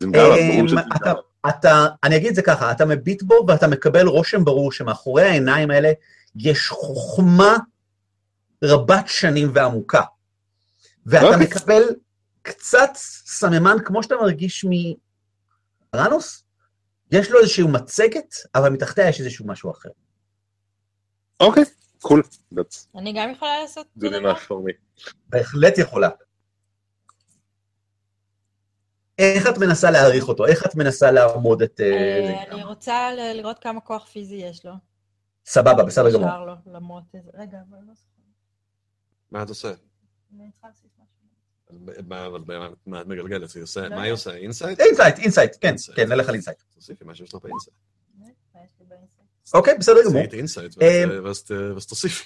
זה 0.00 0.06
גרם, 0.06 0.36
ברור 0.54 0.68
שזה 0.68 0.76
אתה- 0.96 1.04
גרם. 1.04 1.14
אתה, 1.48 1.86
אני 2.04 2.16
אגיד 2.16 2.28
את 2.28 2.34
זה 2.34 2.42
ככה, 2.42 2.72
אתה 2.72 2.84
מביט 2.84 3.22
בו 3.22 3.44
ואתה 3.48 3.66
מקבל 3.66 4.06
רושם 4.06 4.44
ברור 4.44 4.72
שמאחורי 4.72 5.22
העיניים 5.22 5.70
האלה 5.70 5.92
יש 6.36 6.68
חוכמה 6.68 7.56
רבת 8.64 9.04
שנים 9.08 9.50
ועמוקה. 9.54 10.02
ואתה 11.06 11.24
אוקיי. 11.26 11.46
מקבל 11.46 11.82
קצת 12.42 12.90
סממן 13.24 13.76
כמו 13.84 14.02
שאתה 14.02 14.14
מרגיש 14.16 14.64
מרנוס, 15.94 16.44
יש 17.10 17.30
לו 17.30 17.38
איזושהי 17.40 17.64
מצגת, 17.64 18.34
אבל 18.54 18.70
מתחתיה 18.70 19.08
יש 19.08 19.20
איזשהו 19.20 19.46
משהו 19.46 19.70
אחר. 19.70 19.88
אוקיי, 21.40 21.62
קול. 22.00 22.22
That's 22.54 22.86
אני 22.98 23.12
גם 23.16 23.30
יכולה 23.30 23.60
לעשות 23.62 23.86
for 24.48 24.52
me. 24.68 24.72
בהחלט 25.28 25.78
יכולה. 25.78 26.08
איך 29.18 29.46
את 29.46 29.58
מנסה 29.58 29.90
להעריך 29.90 30.28
אותו? 30.28 30.46
איך 30.46 30.66
את 30.66 30.74
מנסה 30.74 31.10
לעמוד 31.10 31.62
את... 31.62 31.80
אה, 31.80 31.86
אה, 31.86 32.26
זה? 32.46 32.52
אני 32.52 32.64
רוצה 32.64 33.10
לראות 33.34 33.58
כמה 33.58 33.80
כוח 33.80 34.06
פיזי 34.06 34.34
יש 34.34 34.66
לו. 34.66 34.72
סבבה, 35.46 35.84
בסדר 35.84 36.12
גמור. 36.12 36.26
נשאר 36.26 36.44
לו, 36.44 36.54
למרות 36.66 37.04
איזה... 37.14 37.30
רגע, 37.34 37.58
אבל 37.70 37.78
לא. 37.86 37.92
מה 39.30 39.42
את 39.42 39.48
עושה? 39.48 39.72
משהו. 40.30 40.88
מה- 42.08 42.26
אבל 42.26 42.40
מה- 42.46 42.68
מה 42.86 43.00
את 43.00 43.06
מגלגלת? 43.06 43.56
לא 43.76 43.88
מה 43.88 44.02
היא. 44.02 44.12
עושה? 44.12 44.34
insight? 44.34 44.80
insight, 44.80 45.18
insight, 45.18 45.56
כן. 45.60 45.74
כן, 45.96 46.08
נלך 46.08 46.28
על 46.28 46.34
insight. 46.34 46.62
תוסיפי 46.74 47.04
מה 47.04 47.14
שיש 47.14 47.32
לו 47.34 47.40
ב 47.40 47.44
insight. 47.44 47.76
אוקיי, 49.54 49.74
בסדר 49.78 50.00
גמור. 50.04 50.12
תעשי 50.12 50.28
את 50.28 50.34
insight, 50.34 50.82
אה, 50.82 51.04
ואז- 51.08 51.20
ואז 51.24 51.42
ת- 51.42 51.50
ואז 51.74 51.86
תוסיפי. 51.86 52.24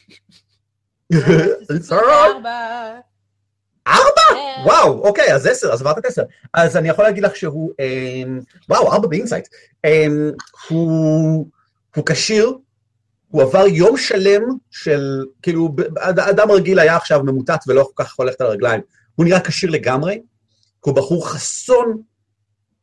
insight. 1.70 1.92
ארבע. 1.92 2.90
ארבע? 3.86 4.40
וואו, 4.64 4.98
אוקיי, 5.06 5.34
אז 5.34 5.46
עשר, 5.46 5.72
אז 5.72 5.80
עברת 5.80 5.98
את 5.98 6.04
עשר. 6.04 6.22
אז 6.54 6.76
אני 6.76 6.88
יכול 6.88 7.04
להגיד 7.04 7.22
לך 7.24 7.36
שהוא, 7.36 7.72
אמ, 7.80 8.40
וואו, 8.68 8.92
ארבע 8.92 9.08
ב 9.08 9.13
insight. 9.13 9.48
אמ, 9.86 10.30
הוא 10.68 11.46
כשיר, 12.06 12.52
הוא 13.28 13.42
עבר 13.42 13.66
יום 13.66 13.96
שלם 13.96 14.42
של, 14.70 15.24
כאילו, 15.42 15.68
אדם 16.18 16.50
רגיל 16.50 16.78
היה 16.78 16.96
עכשיו 16.96 17.22
ממוטט 17.22 17.64
ולא 17.66 17.84
כל 17.94 18.04
כך 18.04 18.10
יכול 18.10 18.26
ללכת 18.26 18.40
על 18.40 18.46
הרגליים. 18.46 18.80
הוא 19.14 19.26
נראה 19.26 19.40
כשיר 19.40 19.70
לגמרי, 19.70 20.22
הוא 20.80 20.94
בחור 20.94 21.28
חסון, 21.28 22.02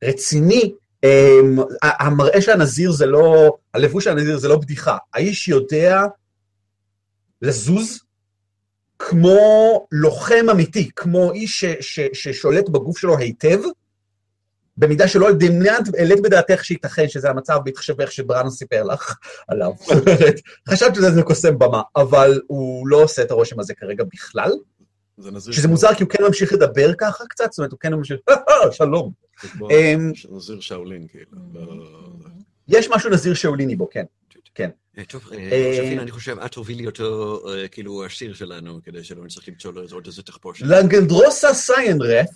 רציני. 0.03 0.73
אמ, 1.05 1.57
המראה 1.83 2.41
של 2.41 2.51
הנזיר 2.51 2.91
זה 2.91 3.05
לא, 3.05 3.57
הלבוש 3.73 4.03
של 4.03 4.09
הנזיר 4.09 4.37
זה 4.37 4.47
לא 4.47 4.57
בדיחה. 4.57 4.97
האיש 5.13 5.47
יודע 5.47 6.01
לזוז, 7.41 7.99
כמו 8.99 9.87
לוחם 9.91 10.45
אמיתי, 10.51 10.89
כמו 10.95 11.31
איש 11.31 11.59
ש, 11.59 11.65
ש, 11.81 11.99
ששולט 12.13 12.69
בגוף 12.69 12.97
שלו 12.97 13.17
היטב, 13.17 13.59
במידה 14.77 15.07
שלא 15.07 15.31
דמיינת, 15.31 15.95
העלית 15.97 16.21
בדעתך 16.21 16.65
שייתכן 16.65 17.07
שזה 17.07 17.29
המצב 17.29 17.59
בהתחשב 17.65 17.97
באיך 17.97 18.11
שבראנו 18.11 18.51
סיפר 18.51 18.83
לך 18.83 19.15
עליו. 19.47 19.71
חשבת 20.69 20.95
שזה 20.95 21.23
קוסם 21.23 21.59
במה, 21.59 21.81
אבל 21.95 22.41
הוא 22.47 22.87
לא 22.87 22.97
עושה 23.03 23.21
את 23.21 23.31
הרושם 23.31 23.59
הזה 23.59 23.73
כרגע 23.73 24.03
בכלל, 24.13 24.51
שזה 25.51 25.67
מוזר 25.67 25.93
כי 25.93 26.03
הוא 26.03 26.09
כן 26.09 26.23
ממשיך 26.23 26.53
לדבר 26.53 26.93
ככה 26.97 27.23
קצת, 27.29 27.51
זאת 27.51 27.57
אומרת, 27.57 27.71
הוא 27.71 27.79
כן 27.79 27.93
ממשיך, 27.93 28.19
"אה, 28.29 28.71
שלום. 28.71 29.24
כמו 29.47 29.69
אמ, 29.69 30.11
נזיר 30.31 30.59
שאולין, 30.59 31.07
כאילו. 31.07 31.25
לא- 31.53 31.83
יש 32.67 32.89
משהו 32.89 33.09
נזיר 33.09 33.33
שאוליני 33.33 33.75
בו, 33.75 33.89
כן. 33.89 34.03
אה, 34.97 35.03
טוב, 35.07 35.29
אה, 35.31 35.37
אה, 35.51 35.73
שפינה, 35.77 36.01
אני 36.01 36.11
חושב, 36.11 36.39
את 36.39 36.51
תובילי 36.51 36.85
אותו, 36.85 37.41
אה, 37.53 37.67
כאילו, 37.67 38.05
השיר 38.05 38.33
שלנו, 38.33 38.79
כדי 38.83 39.03
שלא 39.03 39.25
נצטרך 39.25 39.47
למצוא 39.49 39.73
לו 39.73 39.81
עוד 39.91 40.05
איזה 40.05 40.23
תחפושת. 40.23 40.65
לנגנדרוסה 40.65 41.53
סיינרף 41.53 42.27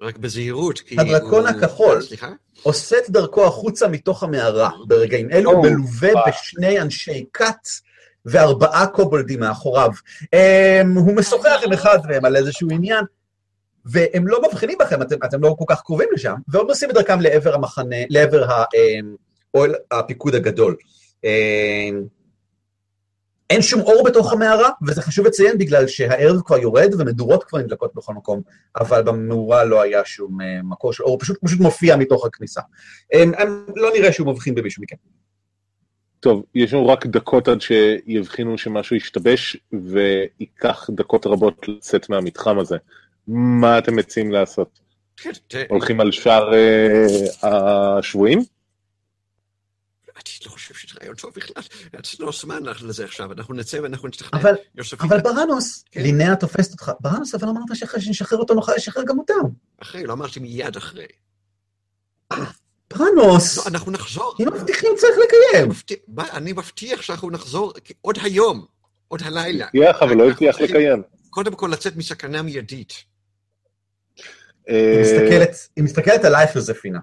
רק 0.00 0.16
בזהירות, 0.16 0.78
כי... 0.78 0.96
הדרקון 1.00 1.46
הוא- 1.46 1.48
הכחול. 1.48 2.02
סליחה? 2.02 2.30
עושה 2.62 2.96
את 2.98 3.10
דרכו 3.10 3.46
החוצה 3.46 3.88
מתוך 3.88 4.22
המערה 4.22 4.70
ברגעים 4.86 5.30
אלו, 5.30 5.62
מלווה. 5.62 6.08
בשני 6.28 6.80
אנשי 6.80 7.24
כת 7.32 7.54
וארבעה 8.26 8.86
קובלדים 8.86 9.40
מאחוריו. 9.40 9.90
הם, 10.32 10.94
הוא 10.94 11.16
משוחח 11.16 11.60
עם 11.64 11.72
אחד 11.72 11.98
מהם 12.08 12.24
על 12.24 12.36
איזשהו 12.36 12.68
עניין, 12.70 13.04
והם 13.90 14.26
לא 14.26 14.42
מבחינים 14.48 14.78
בכם, 14.80 15.02
אתם, 15.02 15.16
אתם 15.24 15.42
לא 15.42 15.54
כל 15.58 15.64
כך 15.68 15.82
קרובים 15.82 16.08
לשם, 16.12 16.34
והם 16.48 16.66
עושים 16.66 16.90
את 16.90 16.94
דרכם 16.94 17.20
לעבר 17.20 17.54
המחנה, 17.54 17.96
לעבר 18.10 18.50
ה- 18.50 18.64
אמ, 18.74 19.14
אוהל 19.54 19.74
הפיקוד 19.90 20.34
הגדול. 20.34 20.76
אמ, 21.24 22.02
אין 23.50 23.62
שום 23.62 23.80
אור 23.80 24.02
בתוך 24.04 24.32
המערה, 24.32 24.70
וזה 24.86 25.02
חשוב 25.02 25.26
לציין 25.26 25.58
בגלל 25.58 25.86
שהערב 25.86 26.40
כבר 26.44 26.58
יורד 26.58 26.94
ומדורות 26.98 27.44
כבר 27.44 27.58
נדלקות 27.58 27.94
בכל 27.94 28.14
מקום, 28.14 28.40
אבל 28.80 29.02
במאורה 29.02 29.64
לא 29.64 29.82
היה 29.82 30.04
שום 30.04 30.40
אה, 30.40 30.62
מקור 30.62 30.92
של 30.92 31.02
אור, 31.02 31.18
פשוט, 31.18 31.38
פשוט 31.44 31.60
מופיע 31.60 31.96
מתוך 31.96 32.26
הכניסה. 32.26 32.60
הם, 33.12 33.32
הם, 33.38 33.66
לא 33.76 33.90
נראה 33.94 34.12
שהוא 34.12 34.26
מבחין 34.26 34.54
במישהו 34.54 34.82
מכם. 34.82 34.96
טוב, 36.20 36.42
יש 36.54 36.72
לנו 36.72 36.88
רק 36.88 37.06
דקות 37.06 37.48
עד 37.48 37.60
שיבחינו 37.60 38.58
שמשהו 38.58 38.96
ישתבש, 38.96 39.56
וייקח 39.72 40.90
דקות 40.90 41.26
רבות 41.26 41.68
לצאת 41.68 42.10
מהמתחם 42.10 42.58
הזה. 42.58 42.76
מה 43.28 43.78
אתם 43.78 43.96
מציעים 43.96 44.32
לעשות? 44.32 44.80
כן, 45.16 45.30
הולכים 45.68 46.00
על 46.00 46.12
שאר 46.12 46.54
אה, 46.54 47.98
השבויים? 47.98 48.38
אני 50.38 50.46
לא 50.46 50.50
חושב 50.50 50.74
שזה 50.74 50.94
רעיון 51.00 51.16
טוב 51.16 51.32
בכלל. 51.36 51.62
יש 52.04 52.20
לא 52.20 52.30
זמן 52.32 52.62
לזה 52.82 53.04
עכשיו, 53.04 53.32
אנחנו 53.32 53.54
נצא 53.54 53.78
ואנחנו 53.82 54.08
נשתכנע. 54.08 54.40
אבל, 54.40 54.54
אבל 55.00 55.20
ברנוס, 55.20 55.84
כן. 55.90 56.02
לינאה 56.02 56.36
תופסת 56.36 56.72
אותך, 56.72 56.92
ברנוס, 57.00 57.34
אבל 57.34 57.48
אמרת 57.48 57.64
שאחרי 57.74 58.00
שנשחרר 58.00 58.38
אותו 58.38 58.54
נוכל 58.54 58.72
לשחרר 58.76 59.04
גם 59.04 59.18
אותם. 59.18 59.34
אחרי, 59.82 60.04
לא 60.04 60.12
אמרתי 60.12 60.40
מיד 60.40 60.76
אחרי. 60.76 61.06
ברנוס, 62.90 63.58
לא, 63.58 63.62
אנחנו 63.66 63.92
נחזור. 63.92 64.34
אם 64.40 64.48
מבטיחים 64.54 64.90
צריך 64.96 65.16
לקיים. 65.24 65.70
אני 66.18 66.52
מבטיח 66.52 67.02
שאנחנו 67.02 67.30
נחזור 67.30 67.72
עוד 68.00 68.18
היום, 68.22 68.66
עוד 69.08 69.22
הלילה. 69.22 69.64
הבטיח, 69.64 70.02
אבל 70.02 70.16
לא 70.16 70.28
הבטיח 70.30 70.60
לקיים. 70.60 71.02
קודם 71.30 71.54
כל 71.54 71.68
לצאת 71.72 71.96
מסכנה 71.96 72.42
מיידית. 72.42 73.04
היא 74.68 74.76
אה, 74.96 75.00
מסתכלת- 75.02 75.68
היא 75.76 75.84
מסתכלת 75.84 76.24
עלייך, 76.24 76.56
יוזפינה. 76.56 76.98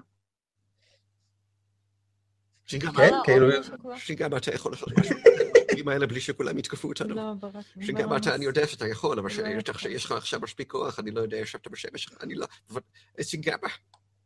שגם 2.66 2.92
כן, 2.94 3.02
אה, 3.14 3.20
כאילו- 3.24 3.48
כבר? 3.80 3.96
שגם 3.96 4.36
אתה 4.36 4.54
יכול 4.54 4.72
לעשות 4.72 4.88
משהו. 4.98 5.16
המשחקים 5.16 5.88
האלה 5.88 6.06
בלי 6.06 6.20
שכולם 6.20 6.58
יתקפו 6.58 6.88
אותנו. 6.88 7.14
לא. 7.14 7.32
שגם 7.80 8.12
לא, 8.12 8.16
אתה, 8.16 8.34
אני 8.34 8.44
יודע 8.44 8.66
שאתה 8.66 8.88
יכול, 8.88 9.18
אבל 9.18 9.28
לא 9.28 9.34
שיש 9.74 10.04
יכול. 10.04 10.16
לך 10.16 10.22
עכשיו 10.22 10.40
מספיק 10.40 10.70
כוח, 10.70 10.98
אני 11.00 11.10
לא 11.10 11.20
יודע, 11.20 11.36
ישבת 11.36 11.68
בשמש, 11.68 12.08
אני 12.22 12.34
לא... 12.34 12.46
אבל... 12.70 12.80
שינגמה, 13.22 13.68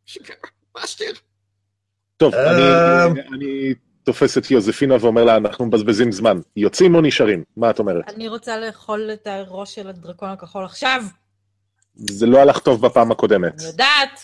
שינגמה, 0.07 0.37
מאסטר. 0.77 1.11
טוב, 2.17 2.35
אה, 2.35 3.07
אני- 3.07 3.21
אני 3.35 3.75
תופס 4.03 4.39
את 4.39 4.51
יוזפינה 4.51 4.95
ואומר 5.01 5.25
לה, 5.25 5.37
אנחנו 5.37 5.67
מבזבזים 5.67 6.13
זמן. 6.13 6.37
יוצאים 6.57 6.95
או 6.95 7.01
נשארים? 7.01 7.45
מה 7.57 7.71
את 7.71 7.79
אומרת? 7.79 8.09
אני 8.09 8.29
רוצה 8.29 8.59
לאכול 8.59 9.11
את 9.13 9.27
הראש 9.27 9.75
של 9.75 9.89
הדרקון 9.89 10.29
הכחול 10.29 10.65
עכשיו. 10.65 11.03
זה 12.11 12.27
לא 12.27 12.39
הלך 12.39 12.59
טוב 12.59 12.87
בפעם 12.87 13.11
הקודמת. 13.11 13.53
אני 13.61 13.67
יודעת. 13.67 14.21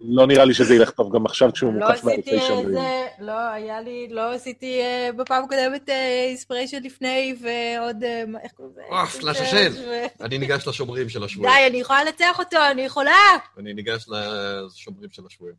לא 0.00 0.26
נראה 0.26 0.44
לי 0.44 0.54
שזה 0.54 0.74
ילך 0.74 0.90
טוב 0.90 1.14
גם 1.14 1.26
עכשיו 1.26 1.52
כשהוא 1.52 1.72
לא 1.74 1.86
מוקף 1.88 2.04
עשיתי 2.04 2.30
באלפי 2.30 2.46
שומרים. 2.48 2.68
איזה, 2.68 3.06
לא, 3.18 3.32
היה 3.52 3.80
לי, 3.80 4.08
לא 4.10 4.32
עשיתי 4.34 4.80
אה, 4.80 5.10
בפעם 5.16 5.44
הקודמת 5.44 5.88
inspiration 6.28 6.82
לפני, 6.82 7.34
ועוד, 7.42 8.04
אה, 8.04 8.22
מה- 8.26 8.38
איך 8.42 8.52
קוראים 8.52 8.72
לזה? 8.74 8.82
אוף, 8.90 9.22
לעשן. 9.22 9.72
ו- 9.88 10.24
אני 10.24 10.38
ניגש 10.38 10.66
לשומרים 10.68 11.08
של 11.08 11.24
השבויים. 11.24 11.52
די, 11.54 11.66
אני 11.70 11.76
יכולה 11.80 12.04
לנצח 12.04 12.38
אותו, 12.38 12.56
אני 12.70 12.82
יכולה. 12.82 13.12
אני 13.58 13.74
ניגש 13.74 14.06
לשומרים 14.08 15.10
של 15.10 15.22
השבויים. 15.26 15.56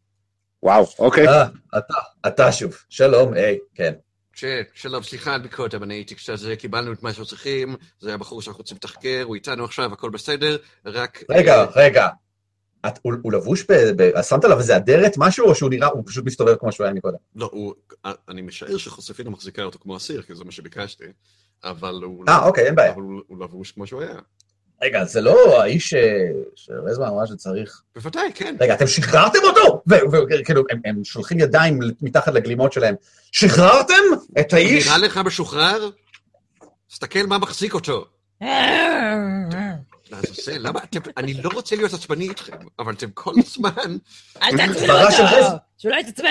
וואו, 0.63 0.85
אוקיי. 0.99 1.27
אה, 1.27 1.45
אתה, 1.77 1.93
אתה 2.27 2.51
שוב. 2.51 2.75
שלום, 2.89 3.33
היי, 3.33 3.57
כן. 3.75 3.93
ש- 4.35 4.43
שלום, 4.73 5.03
סליחה 5.03 5.33
על 5.33 5.41
מקודם, 5.41 5.83
אני 5.83 5.93
הייתי 5.93 6.15
קצת, 6.15 6.35
זה, 6.35 6.55
קיבלנו 6.55 6.93
את 6.93 7.03
מה 7.03 7.09
שאנחנו 7.09 7.25
צריכים, 7.25 7.75
זה 7.99 8.13
הבחור 8.13 8.41
שאנחנו 8.41 8.57
רוצים 8.61 8.77
לתחקר, 8.77 9.23
הוא 9.25 9.35
איתנו 9.35 9.63
עכשיו, 9.65 9.93
הכל 9.93 10.09
בסדר, 10.09 10.57
רק... 10.85 11.23
רגע, 11.31 11.55
אה, 11.55 11.65
רגע. 11.75 12.07
את- 12.87 12.99
הוא 13.01 13.13
הוא 13.23 13.33
לבוש 13.33 13.63
ב... 13.69 13.73
ב- 13.97 14.21
שמת 14.21 14.43
עליו 14.43 14.57
איזה 14.59 14.77
אדרת 14.77 15.11
משהו, 15.17 15.45
או 15.47 15.55
שהוא 15.55 15.69
נראה, 15.69 15.87
הוא 15.87 16.03
פשוט 16.05 16.25
מסתובב 16.25 16.55
כמו 16.55 16.71
שהוא 16.71 16.85
היה 16.85 16.93
מקודם? 16.93 17.17
לא, 17.35 17.49
הוא... 17.51 17.73
אני 18.29 18.41
משער 18.41 18.77
שחוספינה 18.77 19.29
מחזיקה 19.29 19.63
אותו 19.63 19.79
כמו 19.79 19.97
אסיר, 19.97 20.21
כי 20.21 20.35
זה 20.35 20.43
מה 20.43 20.51
שביקשתי, 20.51 21.03
אבל 21.63 21.99
הוא... 22.03 22.25
אה, 22.29 22.45
אוקיי, 22.45 22.65
אין 22.65 22.75
בעיה. 22.75 22.93
אבל 22.93 23.01
הוא, 23.01 23.21
הוא 23.27 23.43
לבוש 23.43 23.71
כמו 23.71 23.87
שהוא 23.87 24.01
היה. 24.01 24.15
רגע, 24.83 25.03
זה 25.05 25.21
לא 25.21 25.61
האיש 25.61 25.89
ש- 25.89 25.95
שרזמה 26.55 27.07
אמרה 27.07 27.27
שצריך... 27.27 27.81
בוודאי, 27.95 28.31
כן. 28.35 28.55
רגע, 28.59 28.73
אתם 28.73 28.87
שחררתם 28.87 29.39
אותו? 29.43 29.81
וכאילו, 30.31 30.63
הם, 30.69 30.81
הם 30.85 31.03
שולחים 31.03 31.39
ידיים 31.39 31.79
מתחת 32.01 32.33
לגלימות 32.33 32.73
שלהם. 32.73 32.95
שחררתם 33.31 33.93
את 34.39 34.53
האיש? 34.53 34.87
נראה 34.87 34.97
לך 34.97 35.17
משוחרר? 35.17 35.89
תסתכל 36.89 37.23
מה 37.27 37.37
מחזיק 37.37 37.73
אותו. 37.73 38.05
לעזאזל, 40.15 40.57
למה 40.57 40.79
אתם... 40.83 40.99
אני 41.17 41.33
לא 41.33 41.49
רוצה 41.53 41.75
להיות 41.75 41.93
עצבני 41.93 42.29
איתכם, 42.29 42.57
אבל 42.79 42.93
אתם 42.93 43.11
כל 43.13 43.33
הזמן... 43.37 43.97
אל 44.41 44.55
רז- 44.61 45.45
אותו. 45.45 45.57
שלא 45.77 45.95
יתעצבן. 45.95 46.27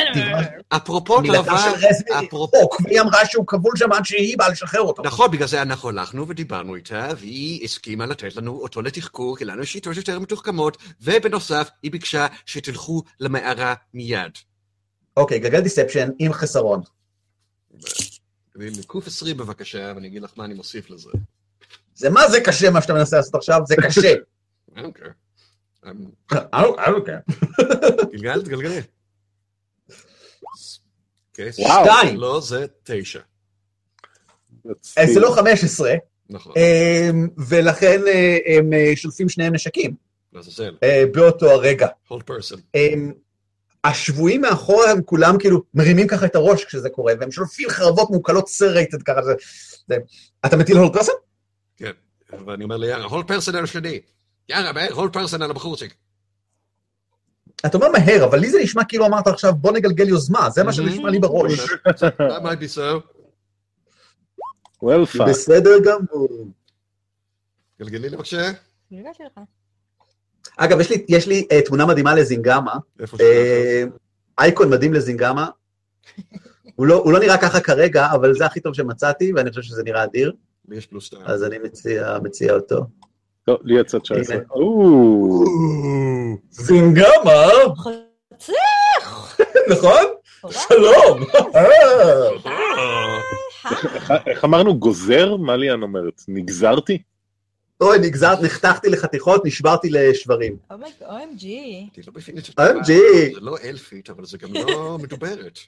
אפרופו 0.69 1.21
מילתה 1.21 1.43
תאווה... 1.45 1.61
של 1.81 1.87
רזמי 1.87 2.29
אפרופו- 2.29 2.83
והיא 2.85 3.01
אמרה 3.01 3.27
שהוא 3.27 3.47
כבול 3.47 3.73
שם 3.77 3.93
עד 3.93 4.05
שהיא 4.05 4.39
באה 4.39 4.49
לשחרר 4.49 4.81
אותו. 4.81 5.03
נכון, 5.03 5.31
בגלל 5.31 5.49
זה 5.49 5.63
אנחנו 5.63 5.89
הלכנו 5.89 6.29
ודיברנו 6.29 6.75
איתה, 6.75 7.09
והיא 7.17 7.65
הסכימה 7.65 8.07
לתת 8.07 8.37
לנו 8.37 8.53
אותו 8.53 8.83
לתחקור, 8.83 9.37
כי 9.37 9.45
לנו 9.45 9.63
יש 9.63 9.73
שיטות 9.73 9.97
יותר 9.97 10.19
מתוחכמות, 10.19 10.77
ובנוסף, 11.01 11.69
היא 11.83 11.93
ביקשה 11.93 12.27
שתלכו 12.47 13.03
למערה 13.21 13.75
מיד. 13.95 14.33
אוקיי, 15.17 15.39
גלגל 15.39 15.61
דיספשן 15.61 16.09
עם 16.19 16.33
חסרון. 16.33 16.81
קוף 18.87 19.07
20 19.07 19.37
בבקשה, 19.37 19.93
ואני 19.95 20.09
אגיד 20.09 20.23
לך 20.23 20.31
מה 20.37 20.45
אני 20.45 20.55
מוסיף 20.55 20.91
לזה. 20.91 21.11
זה 21.95 22.11
מה 22.11 22.29
זה 22.31 22.41
קשה 22.41 22.71
מה 22.71 22.83
שאתה 22.83 22.93
מנסה 22.95 23.17
לעשות 23.17 23.35
עכשיו? 23.35 23.61
זה 23.67 23.75
קשה. 23.77 24.13
I 24.77 24.79
don't 24.79 24.99
care. 24.99 25.13
I 26.33 26.61
don't- 26.63 26.79
I 26.79 26.87
don't 26.87 27.07
care. 27.07 27.33
גלגל, 28.13 28.43
תגלגלי. 28.43 28.81
וואו. 31.59 31.85
שתיים. 31.85 32.17
לא, 32.21 32.41
זה 32.41 32.67
תשע. 32.85 33.21
אה, 34.99 35.07
זה 35.15 35.21
לא 35.21 35.31
15, 35.37 35.95
נכון, 36.31 36.53
אה, 36.57 37.11
ולכן 37.49 38.01
אה, 38.07 38.39
הם 38.47 38.73
אה, 38.73 38.93
שולפים 38.97 39.29
שניהם 39.29 39.55
נשקים 39.55 39.95
באותו 41.15 41.51
הרגע. 41.51 41.89
הם, 42.75 43.13
השבויים 43.85 44.41
מאחורה 44.41 44.91
הם 44.91 45.03
כולם 45.03 45.39
כאילו 45.39 45.63
מרימים 45.75 46.07
ככה 46.07 46.27
את 46.27 46.35
הראש 46.37 46.65
כשזה 46.65 46.89
קורה, 46.91 47.13
והם 47.21 47.31
שולפים 47.33 47.69
חרבות 47.69 48.11
מעוקלות 48.11 48.49
סרייטד 48.49 49.03
ככה. 49.03 49.21
אתה 50.47 50.57
מטיל 50.57 50.77
הולד 50.77 50.93
פרסן? 50.93 51.13
כן. 51.77 51.91
ואני 52.47 52.65
אומר 52.65 52.77
ליארה, 52.77 53.07
person 53.07 53.57
על 53.57 53.65
השני. 53.65 54.01
יארה, 54.49 54.73
person 55.13 55.45
על 55.45 55.51
הבחורצ'יק. 55.51 55.95
אתה 57.67 57.77
אומר 57.77 57.89
מהר, 57.89 58.25
אבל 58.25 58.39
לי 58.39 58.51
זה 58.51 58.59
נשמע 58.63 58.85
כאילו 58.85 59.07
אמרת 59.07 59.27
עכשיו 59.27 59.55
בוא 59.55 59.73
נגלגל 59.73 60.09
יוזמה, 60.09 60.51
זה 60.51 60.65
מה 60.65 60.73
שנשמע 60.73 61.11
לי 61.11 61.19
בראש. 61.19 61.53
That 61.89 62.43
might 62.43 62.61
be 62.61 62.77
so. 62.77 63.03
well 64.83 65.17
fuck. 65.17 65.29
בסדר 65.29 65.79
גמור. 65.85 66.29
גלגלי 67.81 68.09
לי 68.09 68.17
בבקשה. 68.17 68.51
אגב, 70.57 70.81
יש 70.81 70.91
לי, 70.91 71.05
יש 71.09 71.27
לי 71.27 71.47
uh, 71.53 71.67
תמונה 71.67 71.87
מדהימה 71.87 72.15
לזינגמה, 72.15 72.75
איפה 73.01 73.17
שלך? 73.17 73.27
אייקון 74.39 74.71
מדהים 74.71 74.95
לזינגמה. 74.95 75.49
הוא 76.75 76.87
לא, 76.87 76.95
הוא 76.95 77.13
לא 77.13 77.21
נראה 77.21 77.39
ככה 77.39 77.61
כרגע, 77.61 78.07
אבל 78.13 78.35
זה 78.35 78.47
הכי 78.47 78.61
טוב 78.61 78.75
שמצאתי, 78.75 79.33
ואני 79.33 79.51
חושב 79.51 79.63
שזה 79.63 79.83
נראה 79.83 80.05
אדיר, 80.05 80.33
יש 80.73 80.87
פלוס 80.87 81.05
שתיים. 81.05 81.23
אז 81.25 81.45
אני 81.45 81.59
מציע, 81.59 82.19
מציע 82.23 82.55
אותו. 82.55 82.77
לא, 83.49 83.59
לי 83.65 83.81
יצא 83.81 83.99
19. 83.99 84.37
הנה. 84.37 84.45
או, 84.51 85.45
זינגמה, 86.51 87.47
חצי! 87.79 88.53
נכון? 89.73 90.05
שלום. 90.51 91.23
אה. 91.55 92.29
איך- 93.95 94.13
איך 94.27 94.45
אמרנו 94.45 94.79
גוזר? 94.79 95.37
מה 95.37 95.57
ליאן 95.57 95.83
אומרת? 95.83 96.23
נגזרתי? 96.29 97.03
אוי, 97.81 97.99
נגזרת, 97.99 98.39
נחתכתי 98.43 98.89
לחתיכות, 98.89 99.47
נשברתי 99.47 99.89
לשברים. 99.91 100.57
אומייג- 100.71 101.03
OMG. 101.03 101.45
אני 101.97 102.05
לא 102.07 102.13
מבין 102.17 102.39
את 102.39 102.45
זה. 102.45 102.53
OMG. 102.53 102.87
זה 103.35 103.41
לא 103.41 103.57
אלפית, 103.65 104.11
אבל 104.11 104.25
זה 104.25 104.39
גם 104.39 104.53
לא 104.55 104.99
מדוברת. 105.03 105.59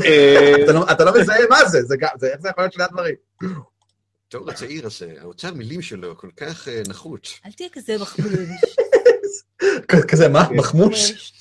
אה, 0.00 0.54
אתה 0.64 0.72
לא- 0.72 0.84
אתה 0.92 1.04
לא 1.04 1.12
מזהה 1.20 1.38
מה 1.50 1.64
זה, 1.64 1.82
זה 1.82 1.96
גם- 1.96 2.08
זה- 2.18 2.26
איך 2.32 2.40
זה 2.40 2.48
יכול 2.48 2.62
להיות 2.64 2.72
שני 2.72 2.84
הדברים? 2.84 3.14
התיאור 4.26 4.50
הצעיר 4.50 4.86
הזה, 4.86 5.14
האוצר 5.20 5.54
מילים 5.54 5.82
שלו 5.82 6.16
כל 6.16 6.28
כך 6.36 6.68
אה, 6.68 6.82
נחות. 6.88 7.28
אל 7.46 7.52
תהיה 7.52 7.68
כזה 7.72 7.96
מחמוד. 8.00 8.32
כ- 9.88 10.04
כזה, 10.08 10.28
מה? 10.28 10.48
מחמוש? 10.52 11.32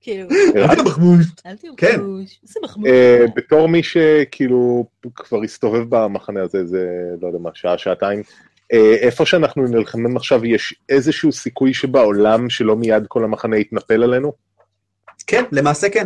כאילו, 0.00 0.28
אל 0.56 0.66
תהיה 0.68 0.82
מחמוש. 0.82 1.26
אל 1.46 1.56
תהיה 1.56 1.72
כן. 1.76 2.00
מחמוש. 2.00 2.40
איזה 2.42 2.60
מחמוד. 2.62 2.86
אה, 2.86 3.24
בתור 3.36 3.68
מי 3.68 3.82
שכאילו 3.82 4.86
כבר 5.14 5.42
הסתובב 5.42 5.84
במחנה 5.88 6.42
הזה, 6.42 6.66
זה 6.66 6.86
לא 7.22 7.26
יודע 7.26 7.38
מה, 7.38 7.50
שעה, 7.54 7.78
שעתיים, 7.78 8.22
אה, 8.72 8.94
איפה 8.94 9.26
שאנחנו 9.26 9.62
נלחמים 9.66 10.16
עכשיו, 10.16 10.46
יש 10.46 10.74
איזשהו 10.88 11.32
סיכוי 11.32 11.74
שבעולם 11.74 12.50
שלא 12.50 12.76
מיד 12.76 13.02
כל 13.08 13.24
המחנה 13.24 13.56
יתנפל 13.58 14.02
עלינו? 14.02 14.32
כן, 15.26 15.44
למעשה 15.52 15.88
כן. 15.90 16.04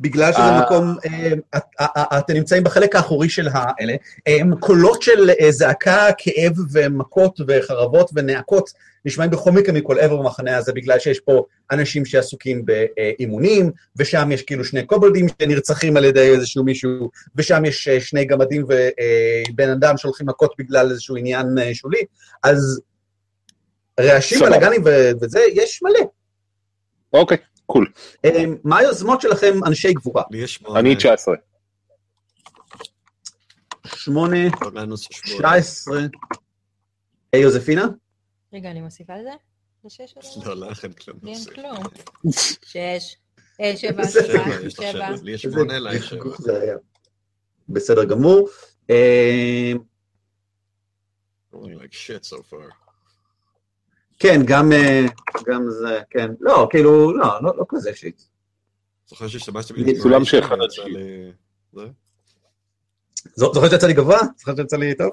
בגלל 0.00 0.32
שזה 0.32 0.42
אה. 0.42 0.60
מקום, 0.62 0.96
אה, 1.06 1.58
אה, 1.80 2.18
אתם 2.18 2.34
נמצאים 2.34 2.64
בחלק 2.64 2.96
האחורי 2.96 3.28
של 3.28 3.48
האלה, 3.52 3.94
הם 4.26 4.56
קולות 4.56 5.02
של 5.02 5.30
זעקה, 5.50 6.06
כאב 6.18 6.52
ומכות 6.72 7.40
וחרבות 7.48 8.10
ונאקות 8.14 8.70
נשמעים 9.04 9.30
בכל 9.30 9.52
מקרה 9.52 9.74
מכל 9.74 9.98
עבר 9.98 10.16
במחנה 10.16 10.56
הזה, 10.56 10.72
בגלל 10.72 10.98
שיש 10.98 11.20
פה 11.20 11.44
אנשים 11.70 12.04
שעסוקים 12.04 12.64
באימונים, 12.64 13.70
ושם 13.96 14.32
יש 14.32 14.42
כאילו 14.42 14.64
שני 14.64 14.86
קובלדים 14.86 15.26
שנרצחים 15.42 15.96
על 15.96 16.04
ידי 16.04 16.30
איזשהו 16.30 16.64
מישהו, 16.64 17.10
ושם 17.36 17.64
יש 17.64 17.88
שני 17.88 18.24
גמדים 18.24 18.64
ובן 18.64 19.70
אדם 19.70 19.96
שהולכים 19.96 20.26
מכות 20.26 20.54
בגלל 20.58 20.90
איזשהו 20.90 21.16
עניין 21.16 21.46
שולי, 21.72 22.02
אז 22.42 22.80
רעשים. 24.00 24.40
בלאגנים 24.40 24.82
וזה, 25.20 25.40
יש 25.52 25.82
מלא. 25.82 26.06
אוקיי, 27.12 27.36
קול. 27.72 27.86
אה, 28.24 28.44
מה 28.64 28.78
היוזמות 28.78 29.20
שלכם, 29.20 29.64
אנשי 29.66 29.92
גבורה? 29.92 30.22
לי 30.30 30.38
יש 30.38 30.54
שמונה. 30.54 30.80
אני 30.80 30.96
19. 30.96 31.34
שמונה, 33.86 34.36
אורנוס 34.64 35.08
שמונה. 35.10 35.60
19. 35.60 35.98
היי, 37.32 37.42
יוזפינה? 37.42 37.86
רגע, 38.52 38.70
אני 38.70 38.80
מוסיפה 38.80 39.12
לזה? 39.16 39.30
לא? 40.44 40.56
לא, 40.56 40.70
לך 40.70 40.84
אין 40.84 40.92
כלום. 40.92 41.18
לי 41.22 41.32
אין 41.34 41.44
כלום. 41.54 41.76
שש. 42.64 43.16
אה, 43.60 43.76
שבע, 43.76 44.08
שבע, 44.08 44.70
שבע. 44.70 45.10
לי 45.22 45.32
יש 45.32 45.44
איזה 45.46 45.56
שמונה, 45.56 46.00
שבע. 46.00 46.60
היה. 46.60 46.76
בסדר 47.68 48.04
גמור. 48.04 48.48
אה, 48.90 49.72
Rolling 51.52 51.78
like 51.82 51.94
shit 51.94 52.24
so 52.24 52.36
far. 52.50 52.87
כן, 54.18 54.40
גם 54.44 54.72
אה, 54.72 55.06
גם 55.46 55.70
זה, 55.70 56.00
כן. 56.10 56.30
לא, 56.40 56.66
כאילו, 56.70 57.12
לא, 57.16 57.26
לא 57.42 57.52
לא 57.56 57.64
כזה 57.68 57.90
שיט. 57.94 58.20
זוכר 59.06 59.28
שהשתמשתי 59.28 59.72
סולם 60.00 60.24
של 60.24 60.38
אחד 60.38 60.56
עד 60.62 60.70
זוכר 63.54 63.68
שיצא 63.70 63.86
לי 63.86 63.92
גבוה? 63.92 64.18
זוכר 64.38 64.56
שיצא 64.56 64.76
לי 64.76 64.94
טוב? 64.94 65.10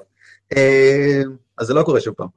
אה, 0.56 1.22
אז 1.58 1.66
זה 1.66 1.74
לא 1.74 1.82
קורה 1.82 2.00
שוב 2.00 2.14
פעם. 2.14 2.28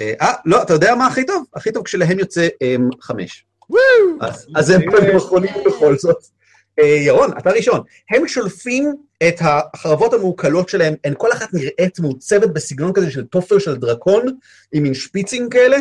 אה, 0.00 0.12
אה, 0.20 0.32
לא, 0.44 0.62
אתה 0.62 0.72
יודע 0.72 0.94
מה 0.94 1.06
הכי 1.06 1.26
טוב? 1.26 1.44
הכי 1.54 1.72
טוב 1.72 1.84
כשלהם 1.84 2.18
יוצא 2.18 2.48
חמש. 3.00 3.46
אז- 4.20 4.46
אז 4.56 4.70
הם 4.70 4.80
הם 5.08 5.16
אחרונים 5.16 5.54
בכל 5.66 5.96
זאת. 5.98 6.24
אה, 6.78 6.84
ירון, 6.86 7.30
אתה 7.38 7.50
ראשון. 7.50 7.80
הם 8.10 8.28
שולפים 8.28 8.94
את 9.28 9.34
החרבות 9.40 10.14
המעוקלות 10.14 10.68
שלהם, 10.68 10.94
הן 11.04 11.14
כל 11.18 11.32
אחת 11.32 11.54
נראית 11.54 12.00
מעוצבת 12.00 12.48
בסגנון 12.50 12.92
כזה 12.92 13.10
של 13.10 13.24
תופר 13.24 13.58
של 13.58 13.76
דרקון, 13.76 14.26
עם 14.72 14.82
מין 14.82 14.94
שפיצים 14.94 15.48
כאלה, 15.48 15.76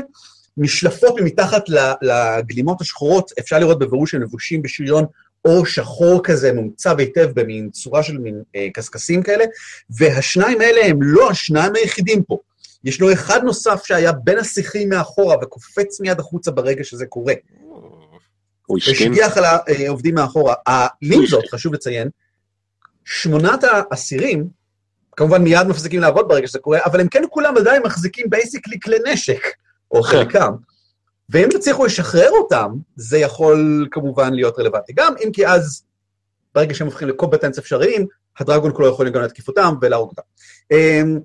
נשלפות 0.57 1.15
ממתחת 1.19 1.63
לגלימות 2.01 2.81
השחורות, 2.81 3.31
אפשר 3.39 3.59
לראות 3.59 3.79
בבירור 3.79 4.07
שהם 4.07 4.21
לבושים 4.21 4.61
בשריון 4.61 5.05
אור 5.45 5.65
שחור 5.65 6.23
כזה, 6.23 6.53
מעוצב 6.53 6.99
היטב 6.99 7.29
במין 7.33 7.69
צורה 7.69 8.03
של 8.03 8.17
מין 8.17 8.41
אה, 8.55 8.67
קשקשים 8.73 9.23
כאלה, 9.23 9.45
והשניים 9.89 10.61
האלה 10.61 10.85
הם 10.85 10.99
לא 11.01 11.29
השניים 11.29 11.75
היחידים 11.75 12.23
פה. 12.23 12.37
ישנו 12.83 13.13
אחד 13.13 13.43
נוסף 13.43 13.81
שהיה 13.85 14.11
בין 14.11 14.37
השיחים 14.39 14.89
מאחורה 14.89 15.35
וקופץ 15.41 16.01
מיד 16.01 16.19
החוצה 16.19 16.51
ברגע 16.51 16.83
שזה 16.83 17.05
קורה. 17.05 17.33
הוא 18.65 18.77
השכין. 18.77 19.11
השגיח 19.11 19.37
על 19.37 19.43
העובדים 19.87 20.15
מאחורה. 20.15 20.53
עם 21.01 21.25
זאת, 21.25 21.43
חשוב 21.51 21.73
לציין, 21.73 22.09
שמונת 23.05 23.63
האסירים, 23.63 24.47
כמובן 25.15 25.43
מיד 25.43 25.67
מפסיקים 25.67 26.01
לעבוד 26.01 26.27
ברגע 26.27 26.47
שזה 26.47 26.59
קורה, 26.59 26.79
אבל 26.85 26.99
הם 26.99 27.07
כן 27.07 27.23
כולם 27.29 27.57
עדיין 27.57 27.83
מחזיקים 27.83 28.29
basically 28.29 28.79
כלי 28.79 28.97
נשק, 29.05 29.41
או 29.91 30.03
חלקם. 30.03 30.51
ואם 31.29 31.49
תצליחו 31.51 31.85
לשחרר 31.85 32.29
אותם, 32.29 32.71
זה 32.95 33.17
יכול 33.17 33.87
כמובן 33.91 34.33
להיות 34.33 34.59
רלוונטי 34.59 34.93
גם, 34.93 35.13
אם 35.23 35.31
כי 35.33 35.47
אז, 35.47 35.83
ברגע 36.55 36.73
שהם 36.73 36.87
הופכים 36.87 37.07
לקומפטנס 37.07 37.57
אפשריים, 37.57 38.07
הדרגון 38.39 38.71
כולו 38.75 38.89
יכול 38.89 39.09
גם 39.09 39.21
להתקיף 39.21 39.47
אותם 39.47 39.75
ולהרוג 39.81 40.09
אותם. 40.09 40.21
אמ, 40.71 41.19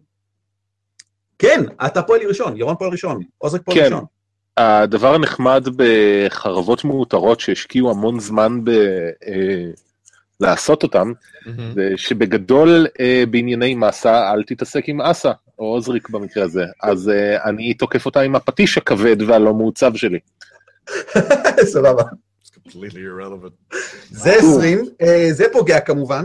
כן, 1.38 1.64
אתה 1.86 2.02
פועל 2.02 2.20
ראשון, 2.28 2.56
ירון 2.56 2.76
פועל 2.78 2.90
ראשון, 2.90 3.22
עוזריק 3.38 3.62
פועל 3.62 3.78
כן. 3.78 3.84
ראשון. 3.84 4.04
הדבר 4.56 5.14
הנחמד 5.14 5.68
בחרבות 5.76 6.84
מאותרות 6.84 7.40
שהשקיעו 7.40 7.90
המון 7.90 8.20
זמן 8.20 8.64
ב... 8.64 8.70
אה, 9.26 9.70
לעשות 10.40 10.82
אותם, 10.82 11.12
מהמם. 11.46 11.72
זה 11.74 11.92
שבגדול 11.96 12.86
אה, 13.00 13.24
בענייני 13.30 13.74
מסה 13.74 14.32
אל 14.32 14.42
תתעסק 14.42 14.88
עם 14.88 15.00
אסה, 15.00 15.32
או 15.58 15.64
עוזריק 15.64 16.10
במקרה 16.10 16.44
הזה. 16.44 16.64
אז 16.82 17.08
אה, 17.08 17.44
אני 17.44 17.74
תוקף 17.74 18.06
אותה 18.06 18.20
עם 18.20 18.36
הפטיש 18.36 18.78
הכבד 18.78 19.22
והלא 19.22 19.54
מעוצב 19.54 19.92
שלי. 19.94 20.18
סבבה. 21.72 22.02
It's 22.44 22.48
completely 22.48 22.94
irrelevant. 22.94 23.76
זה 24.10 24.32
20, 24.32 24.84
אה, 25.00 25.28
זה 25.32 25.44
פוגע 25.52 25.80
כמובן. 25.80 26.24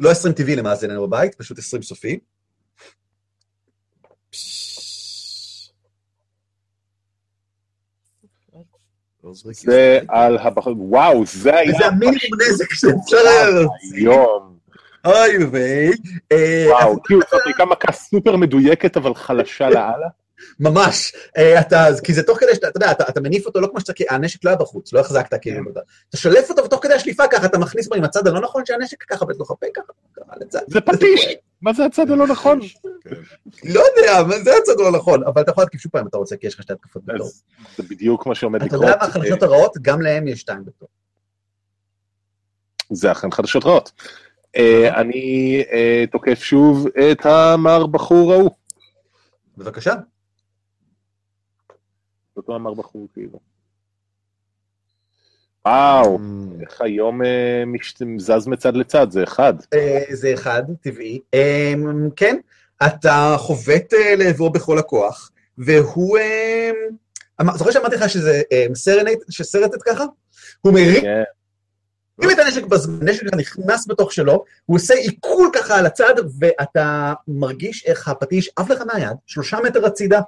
לא 0.00 0.10
20 0.10 0.34
טבעי 0.34 0.56
למאזיננו 0.56 1.06
בבית, 1.06 1.34
פשוט 1.34 1.58
20 1.58 1.82
סופי. 1.82 2.18
זה 9.32 9.50
is- 10.02 10.04
על 10.08 10.38
הבחור, 10.38 10.74
וואו, 10.78 11.26
זה 11.26 11.56
היה 11.56 11.74
וזה 11.74 11.86
המינימום 11.86 12.18
נזק 12.48 12.72
שאפשר 12.72 13.16
היה. 13.28 13.66
היום. 13.94 14.58
אוי 15.06 15.44
ויי. 15.44 15.90
אה, 16.32 16.64
וואו, 16.68 17.02
כאילו 17.02 17.20
זאת 17.30 17.40
הייתה 17.46 17.64
מכה 17.64 17.92
סופר 17.92 18.36
מדויקת 18.36 18.96
אבל 18.96 19.14
חלשה 19.14 19.70
לאללה. 19.70 20.06
ממש. 20.60 21.12
אה, 21.36 21.60
אתה, 21.60 21.86
כי 22.04 22.14
זה 22.14 22.22
תוך 22.22 22.38
כדי 22.40 22.54
שאתה, 22.54 22.68
אתה 22.68 22.76
יודע, 22.76 22.90
אתה, 22.90 23.04
אתה 23.08 23.20
מניף 23.20 23.46
אותו 23.46 23.60
לא 23.60 23.66
כמו 23.70 23.80
שאתה, 23.80 23.92
כי 23.92 24.04
הנשק 24.10 24.44
לא 24.44 24.50
היה 24.50 24.56
בחוץ, 24.58 24.92
לא 24.92 25.00
החזקת 25.00 25.34
כאילו. 25.42 25.70
אתה- 25.72 25.80
אתה 26.08 26.16
שולף 26.16 26.50
אותו 26.50 26.64
ותוך 26.64 26.82
כדי 26.82 26.94
השליפה 26.94 27.26
ככה 27.30 27.46
אתה 27.46 27.58
מכניס 27.58 27.88
בו 27.88 27.94
עם 27.94 28.04
הצד 28.04 28.26
הלא 28.26 28.40
נכון 28.40 28.62
שהנשק 28.66 29.02
ככה 29.02 29.24
בתוך 29.24 29.50
הפה 29.50 29.66
ככה. 29.74 29.92
ככה 30.16 30.32
לצד. 30.40 30.60
זה 30.66 30.80
פטיש, 30.80 31.26
מה 31.62 31.72
זה 31.72 31.84
הצד 31.84 32.10
הלא 32.10 32.26
נכון? 32.26 32.60
כן. 33.00 33.10
לא 33.64 33.80
יודע, 33.80 34.20
אבל 34.20 34.42
זה 34.44 34.50
הצד 34.62 34.72
הלא 34.80 34.92
נכון, 34.98 35.24
אבל 35.24 35.42
אתה 35.42 35.50
יכול 35.50 35.64
להתקיף 35.64 35.80
שוב 35.80 35.92
פעם 35.92 36.02
אם 36.02 36.08
אתה 36.08 36.16
רוצה, 36.16 36.36
כי 36.36 36.46
יש 36.46 36.54
לך 36.54 36.62
שתי 36.62 36.72
התקפות 36.72 37.04
בתור. 37.04 37.28
זה 37.76 37.82
בדיוק 37.90 38.26
מה 38.26 38.34
שעומד 38.34 38.56
אתה 38.62 38.66
לקרות. 38.66 38.82
יודע 38.82 38.96
מה 39.00 39.04
החדשות 39.04 39.42
הרעות? 39.42 39.72
גם 39.82 40.00
להם 40.00 40.28
יש 40.28 40.40
שתיים 40.40 40.64
בתור. 40.64 40.88
זה 42.90 43.12
אכן 43.12 43.30
חדשות 43.30 43.64
רעות. 43.64 43.92
אה, 44.56 45.00
אני 45.00 45.62
אה, 45.72 46.04
תוקף 46.12 46.42
שוב 46.42 46.86
את 47.12 47.26
המר 47.26 47.86
בחור 47.86 48.32
ההוא. 48.32 48.50
בבקשה. 49.56 49.94
אותו 52.36 52.54
המר 52.54 52.74
בחור 52.74 53.08
כאילו. 53.14 53.38
וואו, 55.66 56.18
Mm. 56.18 56.62
איך 56.62 56.80
היום 56.80 57.22
אה, 57.24 57.62
זז 58.18 58.46
מצד 58.48 58.76
לצד, 58.76 59.10
זה 59.10 59.22
אחד. 59.24 59.54
אה, 59.74 60.04
זה 60.12 60.34
אחד, 60.34 60.62
טבעי. 60.80 61.20
אה, 61.34 61.72
כן, 62.16 62.36
אתה 62.86 63.36
חובט 63.38 63.94
אה, 63.94 64.16
לעברו 64.16 64.50
בכל 64.50 64.78
הכוח, 64.78 65.30
והוא... 65.58 66.18
אה, 66.18 66.70
אמר- 67.40 67.56
זוכר 67.56 67.70
שאמרתי 67.70 67.96
לך 67.96 68.08
שזה 68.08 68.42
אה, 68.52 68.66
סרנט, 68.74 69.18
שסרטט 69.30 69.82
ככה? 69.84 70.04
הוא 70.60 70.72
מרים 70.72 71.00
כן. 71.00 71.22
את 72.32 72.38
הנשק 72.38 72.64
בזמן, 72.64 72.98
הנשק 73.00 73.20
שלך 73.20 73.34
נכנס 73.34 73.88
בתוך 73.88 74.12
שלו, 74.12 74.44
הוא 74.66 74.76
עושה 74.76 74.94
עיכול 74.94 75.50
ככה 75.54 75.78
על 75.78 75.86
הצד, 75.86 76.14
ואתה 76.40 77.12
מרגיש 77.28 77.86
איך 77.86 78.08
הפטיש 78.08 78.50
עף 78.56 78.70
לך 78.70 78.82
מהיד, 78.92 79.16
שלושה 79.26 79.58
מטר 79.64 79.86
הצידה, 79.86 80.20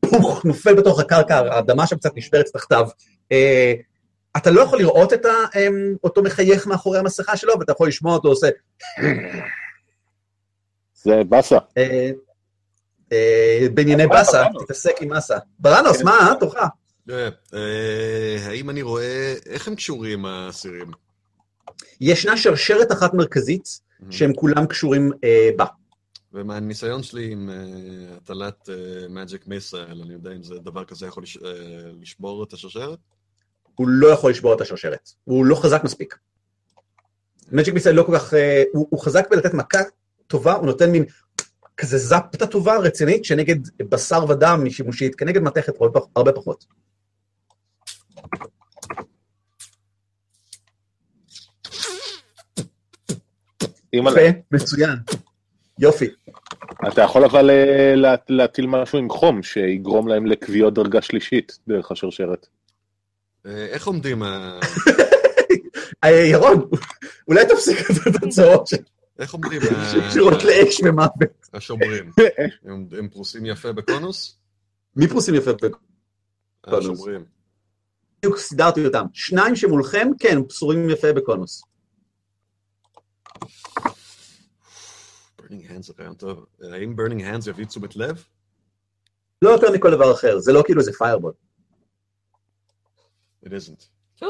פוך, 0.00 0.44
נופל 0.44 0.74
בתוך 0.74 1.00
הקרקע, 1.00 1.36
האדמה 1.38 1.86
שם 1.86 1.96
קצת 1.96 2.10
נשברת 2.16 2.46
תחתיו. 2.52 2.86
אה, 3.32 3.72
אתה 4.36 4.50
לא 4.50 4.60
יכול 4.60 4.78
לראות 4.78 5.12
את 5.12 5.26
אה, 5.26 5.68
אותו 6.04 6.22
מחייך 6.22 6.66
מאחורי 6.66 6.98
המסכה 6.98 7.36
שלו, 7.36 7.58
ואתה 7.60 7.72
יכול 7.72 7.88
לשמוע 7.88 8.14
אותו 8.14 8.28
עושה... 8.28 8.48
זה 11.04 11.24
באסה. 11.28 11.58
אה, 11.78 12.10
אה, 13.12 13.66
בענייני 13.74 14.06
באסה. 14.06 14.44
תתעסק 14.64 14.94
עם 15.02 15.08
באסה. 15.08 15.38
ברנוס, 15.58 15.96
כן. 15.98 16.04
מה, 16.04 16.32
תורך? 16.40 16.54
אה, 17.10 17.28
אה, 17.54 18.36
האם 18.46 18.70
אני 18.70 18.82
רואה, 18.82 19.34
איך 19.46 19.68
הם 19.68 19.74
קשורים 19.74 20.24
האסירים? 20.26 20.90
ישנה 22.00 22.36
שרשרת 22.36 22.92
אחת 22.92 23.14
מרכזית, 23.14 23.64
Mm-hmm. 23.94 24.06
שהם 24.12 24.34
כולם 24.34 24.66
קשורים 24.66 25.10
אה, 25.24 25.50
בה. 25.56 25.64
ומהניסיון 26.32 27.02
שלי 27.02 27.32
עם 27.32 27.50
אה, 27.50 27.56
הטלת 28.16 28.68
מג'יק 29.08 29.46
מיסייל, 29.46 30.02
אני 30.04 30.12
יודע 30.12 30.32
אם 30.32 30.42
זה 30.42 30.54
דבר 30.54 30.84
כזה 30.84 31.06
יכול 31.06 31.22
לש- 31.22 31.36
אה, 31.44 31.50
לשבור 32.00 32.44
את 32.44 32.52
השרשרת? 32.52 32.98
הוא 33.74 33.88
לא 33.88 34.06
יכול 34.08 34.30
לשבור 34.30 34.54
את 34.54 34.60
השרשרת. 34.60 35.10
הוא 35.24 35.44
לא 35.46 35.54
חזק 35.54 35.84
מספיק. 35.84 36.18
מג'יק 37.52 37.74
מיסייל 37.74 37.96
לא 37.96 38.02
כל 38.02 38.18
כך... 38.18 38.34
אה, 38.34 38.62
הוא, 38.72 38.86
הוא 38.90 39.00
חזק 39.00 39.30
בלתת 39.30 39.54
מכה 39.54 39.78
טובה, 40.26 40.52
הוא 40.54 40.66
נותן 40.66 40.90
מין 40.90 41.04
כזה 41.76 41.98
זפטה 41.98 42.46
טובה, 42.46 42.76
רצינית, 42.78 43.24
שנגד 43.24 43.56
בשר 43.88 44.24
ודם 44.28 44.60
היא 44.64 44.72
שימושית, 44.72 45.14
כנגד 45.14 45.42
מתכת 45.42 45.72
הרבה, 45.80 46.00
פח- 46.00 46.06
הרבה 46.16 46.32
פחות. 46.32 46.64
יפה, 53.92 54.20
מצוין. 54.52 54.96
יופי. 55.78 56.08
אתה 56.92 57.02
יכול 57.02 57.24
אבל 57.24 57.50
אה, 57.50 57.94
לה- 57.96 58.14
להטיל 58.28 58.66
משהו 58.66 58.98
עם 58.98 59.10
חום, 59.10 59.42
שיגרום 59.42 60.08
להם 60.08 60.26
לקביעות 60.26 60.74
דרגה 60.74 61.02
שלישית 61.02 61.58
דרך 61.68 61.90
השרשרת. 61.92 62.46
אה, 63.46 63.66
איך 63.66 63.86
עומדים 63.86 64.22
ה... 64.22 64.60
אה, 66.04 66.10
ירון, 66.10 66.68
אולי 67.28 67.44
תפסיק 67.48 67.78
את 67.90 68.16
התוצאות 68.16 68.68
איך 69.18 69.32
עומדים 69.34 69.60
ה- 69.62 69.84
שקשורות 69.92 70.44
לאש 70.44 70.80
ומוות. 70.84 71.48
השומרים? 71.54 72.12
הם 72.64 72.86
הם 72.98 73.08
פרוסים 73.08 73.46
יפה 73.46 73.72
בקונוס? 73.72 74.38
מי 74.96 75.08
פרוסים 75.08 75.34
יפה? 75.34 75.50
קונוס. 76.60 76.84
השומרים. 76.84 77.24
בדיוק 78.18 78.38
סידרתי 78.38 78.86
אותם. 78.86 79.04
שניים 79.12 79.56
שמולכם, 79.56 80.08
כן, 80.18 80.38
פסורים 80.48 80.90
יפה 80.90 81.12
בקונוס. 81.12 81.62
burning 85.40 85.68
hands 85.70 85.82
זה 85.82 85.92
רעיון 85.98 86.14
טוב. 86.14 86.46
האם 86.72 86.94
burning 86.98 87.20
hands 87.20 87.48
יביא 87.50 87.64
תשומת 87.66 87.96
לב? 87.96 88.24
לא 89.42 89.50
יותר 89.50 89.72
מכל 89.72 89.90
דבר 89.90 90.12
אחר, 90.12 90.38
זה 90.38 90.52
לא 90.52 90.62
כאילו 90.66 90.82
זה 90.82 90.92
פיירבול. 90.92 91.32
It 93.44 93.48
isn't. 93.48 93.84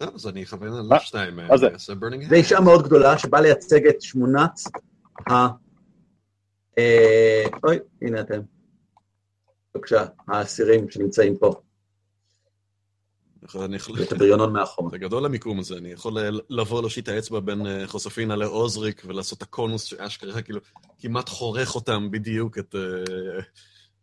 טוב, 0.00 0.14
אז 0.14 0.26
אני 0.26 0.42
אכוון? 0.42 0.92
על 0.92 0.98
שתיים. 0.98 1.36
מה 1.36 1.56
זה? 1.56 1.68
זה 1.76 1.92
hands. 1.92 2.34
אישה 2.34 2.60
מאוד 2.60 2.84
גדולה 2.84 3.18
שבאה 3.18 3.40
לייצג 3.40 3.86
את 3.86 4.02
שמונת 4.02 4.60
ה... 5.30 5.32
אה, 6.78 7.44
אוי, 7.64 7.78
הנה 8.02 8.20
אתם. 8.20 8.40
בבקשה, 9.74 10.04
האסירים 10.28 10.90
שנמצאים 10.90 11.36
פה, 11.38 11.54
אני 13.54 13.76
יכול... 13.76 14.02
את 14.02 14.12
הבריונון 14.12 14.52
מאחור. 14.52 14.90
זה 14.90 14.98
גדול 14.98 15.24
המיקום 15.24 15.60
הזה, 15.60 15.76
אני 15.76 15.88
יכול 15.88 16.18
לבוא 16.50 16.80
להושיט 16.80 17.08
את 17.08 17.14
האצבע 17.14 17.40
בין 17.40 17.66
אה, 17.66 17.86
חוספינה 17.86 18.36
לעוזריק 18.36 19.02
ולעשות 19.06 19.38
את 19.38 19.42
הקונוס 19.42 19.82
שאשכרה 19.82 20.42
כאילו 20.42 20.60
כמעט 20.98 21.28
חורך 21.28 21.74
אותם 21.74 22.10
בדיוק 22.10 22.58
את 22.58 22.74
אה, 22.74 23.42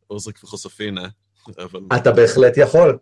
עוזריק 0.07 0.43
וחוספינה, 0.43 1.07
אבל... 1.57 1.79
אתה 1.95 2.11
בהחלט 2.11 2.57
יכול. 2.57 2.97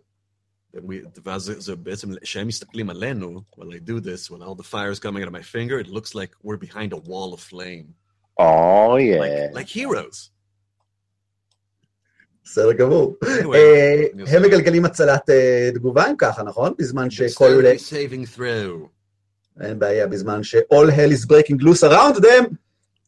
We- 0.78 1.20
ואז 1.24 1.42
זה- 1.42 1.60
זה 1.60 1.76
בעצם, 1.76 2.08
כשהם 2.22 2.46
מסתכלים 2.46 2.90
עלינו, 2.90 3.40
while 3.56 3.62
I 3.62 3.88
do 3.90 4.00
this, 4.04 4.30
when 4.32 4.40
all 4.42 4.56
the 4.60 4.66
fire 4.72 4.92
is 4.96 5.00
coming 5.00 5.22
out 5.24 5.28
of 5.28 5.32
my 5.32 5.42
finger, 5.54 5.86
it 5.86 5.90
looks 5.90 6.14
like 6.14 6.46
we're 6.48 6.68
behind 6.68 6.92
a 6.92 7.08
wall 7.08 7.34
of 7.36 7.52
flame. 7.52 7.86
או 8.38 8.96
Like, 8.96 9.00
יא. 9.00 9.60
like 9.60 9.68
heroes. 9.68 10.30
בסדר 12.44 12.72
גמור. 12.72 13.16
אה, 13.54 14.02
הם 14.26 14.42
מגלגלים 14.42 14.84
הצלת 14.84 15.30
אה, 15.30 15.70
תגובה 15.74 16.10
אם 16.10 16.14
ככה, 16.18 16.42
נכון? 16.42 16.72
בזמן 16.78 17.10
שכל... 17.10 17.44
אין 19.60 19.78
בעיה, 19.78 20.06
בזמן 20.06 20.42
ש-all 20.42 20.90
hell 20.90 21.12
is 21.12 21.26
breaking 21.26 21.60
loose 21.62 21.90
around 21.90 22.20
them, 22.20 22.44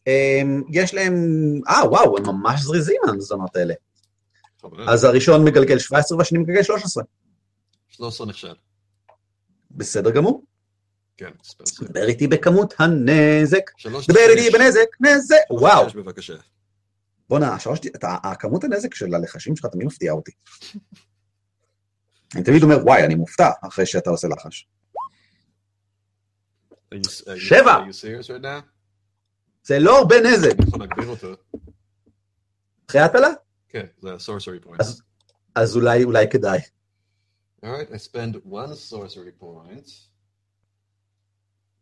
הם, 0.06 0.62
יש 0.70 0.94
להם... 0.94 1.14
אה, 1.68 1.88
וואו, 1.88 2.18
הם 2.18 2.26
ממש 2.26 2.60
זריזים, 2.62 3.00
המזונות 3.08 3.56
האלה. 3.56 3.74
אז 4.88 5.04
הראשון 5.04 5.44
מגלגל 5.44 5.78
17 5.78 6.18
והשני 6.18 6.38
מגלגל 6.38 6.62
13. 6.62 7.04
13 7.88 8.26
נכשל. 8.26 8.54
בסדר 9.70 10.10
גמור. 10.10 10.44
כן, 11.16 11.30
ספר 11.44 11.66
save. 11.66 11.90
דבר 11.90 12.06
איתי 12.08 12.26
בכמות 12.26 12.74
הנזק. 12.78 13.70
שלוש 13.76 14.06
דבר 14.06 14.20
איתי. 14.36 14.50
בנזק, 14.58 14.86
נזק. 15.00 15.36
וואו. 15.50 15.86
בבקשה. 15.94 16.34
בואנה, 17.28 17.54
השלוש... 17.54 17.78
אתה- 17.86 18.16
הכמות 18.24 18.64
הנזק 18.64 18.94
של 18.94 19.14
הלחשים 19.14 19.56
שלך 19.56 19.66
תמיד 19.66 19.86
מפתיעה 19.86 20.14
אותי. 20.14 20.32
אני 22.34 22.44
תמיד 22.44 22.62
אומר, 22.62 22.76
וואי, 22.84 23.04
אני 23.04 23.14
מופתע 23.14 23.50
אחרי 23.68 23.86
שאתה 23.86 24.10
עושה 24.10 24.28
לחש. 24.28 24.68
שבע. 27.36 27.76
זה 29.62 29.78
לא 29.78 29.98
הרבה 29.98 30.16
נזק. 30.20 30.54
אחרי 32.90 33.00
ההפלה? 33.00 33.28
כן, 33.68 33.86
זה 34.02 34.12
ה-sorcery 34.12 34.66
point. 34.66 34.84
אז 35.54 35.76
אולי, 35.76 36.04
אולי 36.04 36.26
כדאי. 36.30 36.58
Alright, 37.64 37.88
I 37.92 37.96
spend 37.96 38.36
one 38.44 38.74
sorcery 38.74 39.32
point. 39.32 39.88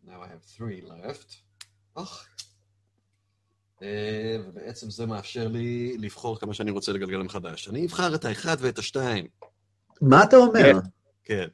Now 0.07 0.23
I 0.23 0.29
have 0.29 0.43
three 0.43 0.81
left. 0.81 1.37
אה, 3.83 4.37
ובעצם 4.47 4.91
זה 4.91 5.07
מאפשר 5.07 5.49
לי 5.49 5.97
לבחור 5.99 6.39
כמה 6.41 6.55
שאני 6.55 6.71
רוצה 6.71 6.93
לגלגל 6.93 7.23
מחדש. 7.23 7.69
אני 7.69 7.87
אבחר 7.87 8.15
את 8.15 8.25
האחד 8.25 8.57
ואת 8.61 8.79
השתיים. 8.79 9.27
מה 10.01 10.25
אתה 10.25 10.37
אומר? 10.37 10.73
כן. 11.25 11.47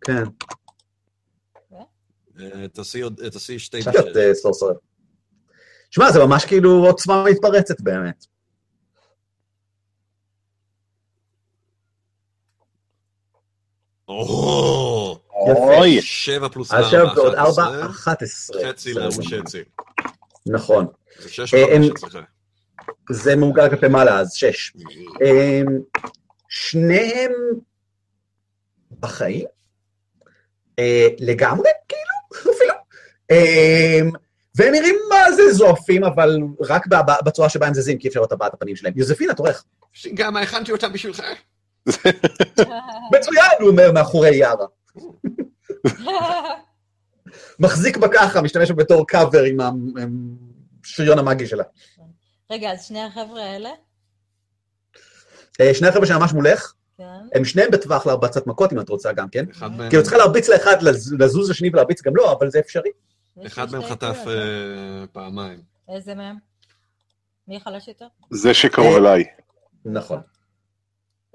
כן. 0.00 0.24
כן. 0.24 0.24
אה, 2.40 2.68
תעשי 2.68 3.02
אה, 3.02 3.30
תעשי 3.30 3.58
שתי 3.58 3.76
להיות 3.86 4.16
אה. 4.16 4.32
שמע, 5.90 6.12
זה 6.12 6.18
ממש 6.18 6.44
כאילו 6.44 6.86
עוצמה 6.86 7.24
מתפרצת 7.30 7.80
באמת. 7.80 8.26
אוי, 14.08 16.02
שבע 16.02 16.48
פלוס 16.48 16.72
עכשיו 16.72 17.06
ארבע, 17.06 17.20
ועוד 17.20 17.34
11. 17.34 17.66
ארבע, 17.66 17.86
11. 17.86 18.68
חצי 18.68 18.90
בסדר 18.90 19.08
להוא 19.08 19.24
גמור. 19.30 19.42
חצי. 19.42 19.62
נכון. 20.46 20.86
זה 21.18 21.28
שש 21.28 21.54
אה. 21.54 21.76
זה 23.10 23.36
מעוגל 23.36 23.70
כלפי 23.70 23.88
מעלה, 23.88 24.18
אז 24.20 24.32
שש. 24.32 24.72
אמ, 25.24 25.66
שניהם 26.48 27.32
בחיים? 29.00 29.46
אה, 30.78 31.08
לגמרי, 31.18 31.68
כאילו, 31.88 32.52
אפילו. 32.56 32.74
אמ, 33.30 34.10
והם 34.54 34.72
נראים 34.72 34.96
מה 35.08 35.32
זה 35.32 35.52
זועפים, 35.52 36.04
אבל 36.04 36.38
רק 36.60 36.86
בצורה 37.24 37.48
שבה 37.48 37.66
הם 37.66 37.74
זזים, 37.74 37.98
כי 37.98 38.08
אפשר 38.08 38.20
לראות 38.20 38.28
את 38.28 38.32
הבעת 38.32 38.54
הפנים 38.54 38.76
שלהם. 38.76 38.92
יוזפינה, 38.96 39.34
תורך. 39.34 39.64
גם 40.14 40.36
הכנתי 40.36 40.72
אותם 40.72 40.92
בשבילך. 40.92 41.22
מצוין, 43.16 43.50
הוא 43.60 43.68
אומר, 43.68 43.92
מאחורי 43.92 44.36
יארה. 44.36 44.66
מחזיק 47.58 47.96
בה 47.96 48.08
ככה, 48.12 48.42
משתמש 48.42 48.70
בה 48.70 48.76
בתור 48.84 49.06
קאבר 49.06 49.42
עם 49.42 49.58
השריון 50.84 51.18
המאגי 51.18 51.46
שלה. 51.46 51.64
רגע, 52.50 52.72
אז 52.72 52.84
שני 52.84 53.02
החבר'ה 53.02 53.42
האלה? 53.42 53.70
אה, 55.60 55.74
שני 55.74 55.88
החבר'ה 55.88 56.06
שממש 56.06 56.32
מולך, 56.32 56.72
כן. 56.98 57.04
הם 57.34 57.44
שניהם 57.44 57.70
בטווח 57.70 58.06
להרבצת 58.06 58.46
מכות, 58.46 58.72
אם 58.72 58.80
את 58.80 58.88
רוצה 58.88 59.12
גם 59.12 59.28
כן. 59.28 59.44
אחד 59.50 59.70
מהם- 59.72 59.88
כאילו, 59.90 60.02
צריכה 60.02 60.16
להרביץ 60.18 60.48
לאחד, 60.48 60.82
לז- 60.82 61.14
לזוז 61.18 61.50
לשני 61.50 61.68
ולהרביץ 61.72 62.02
גם 62.02 62.16
לו, 62.16 62.32
אבל 62.32 62.50
זה 62.50 62.58
אפשרי. 62.58 62.90
אחד 63.46 63.72
מהם 63.72 63.82
חטף 63.82 64.16
קולות. 64.24 64.38
אה, 64.38 65.04
פעמיים. 65.12 65.60
איזה 65.88 66.14
מהם? 66.14 66.36
מי 67.48 67.60
חלש 67.60 67.88
יותר? 67.88 68.06
זה 68.30 68.54
שקרוב 68.54 68.92
אה, 68.92 68.96
אליי. 68.96 69.24
נכון. 69.84 70.20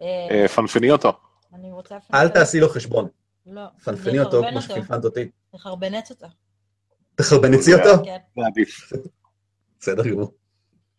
אה, 0.02 0.28
אה, 0.32 0.48
פנפני 0.48 0.92
אותו. 0.92 1.12
אני 1.54 1.72
רוצה... 1.72 1.98
אל 2.14 2.30
תעשי 2.30 2.60
לו 2.60 2.70
חשבון. 2.70 3.08
לא. 3.46 3.62
פנפני 3.84 4.20
אותו 4.20 4.42
כמו 4.50 4.62
שפנפנת 4.62 5.06
אותי. 5.06 5.30
לחרבנץ 5.54 6.10
אותו. 6.10 6.28
תחרבנצי 7.16 7.74
אותו? 7.74 8.06
כן, 8.06 8.18
זה 8.36 8.48
עדיף. 8.48 8.92
בסדר 9.80 10.10
גמור. 10.10 10.34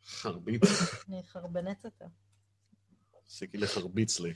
חרביץ, 0.06 0.62
אני 1.08 1.20
אחרבנץ 1.20 1.84
אותו. 1.84 2.04
תפסיקי 3.24 3.58
לחרביץ 3.58 4.20
לי. 4.20 4.34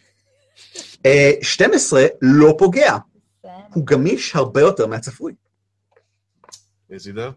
אה, 1.07 1.31
12 1.43 2.03
לא 2.23 2.55
פוגע, 2.59 2.97
הוא 3.75 3.87
גמיש 3.87 4.37
הרבה 4.37 4.61
יותר 4.61 4.87
מהצפוי. 4.87 5.35
איזה 6.91 7.13
זה. 7.13 7.29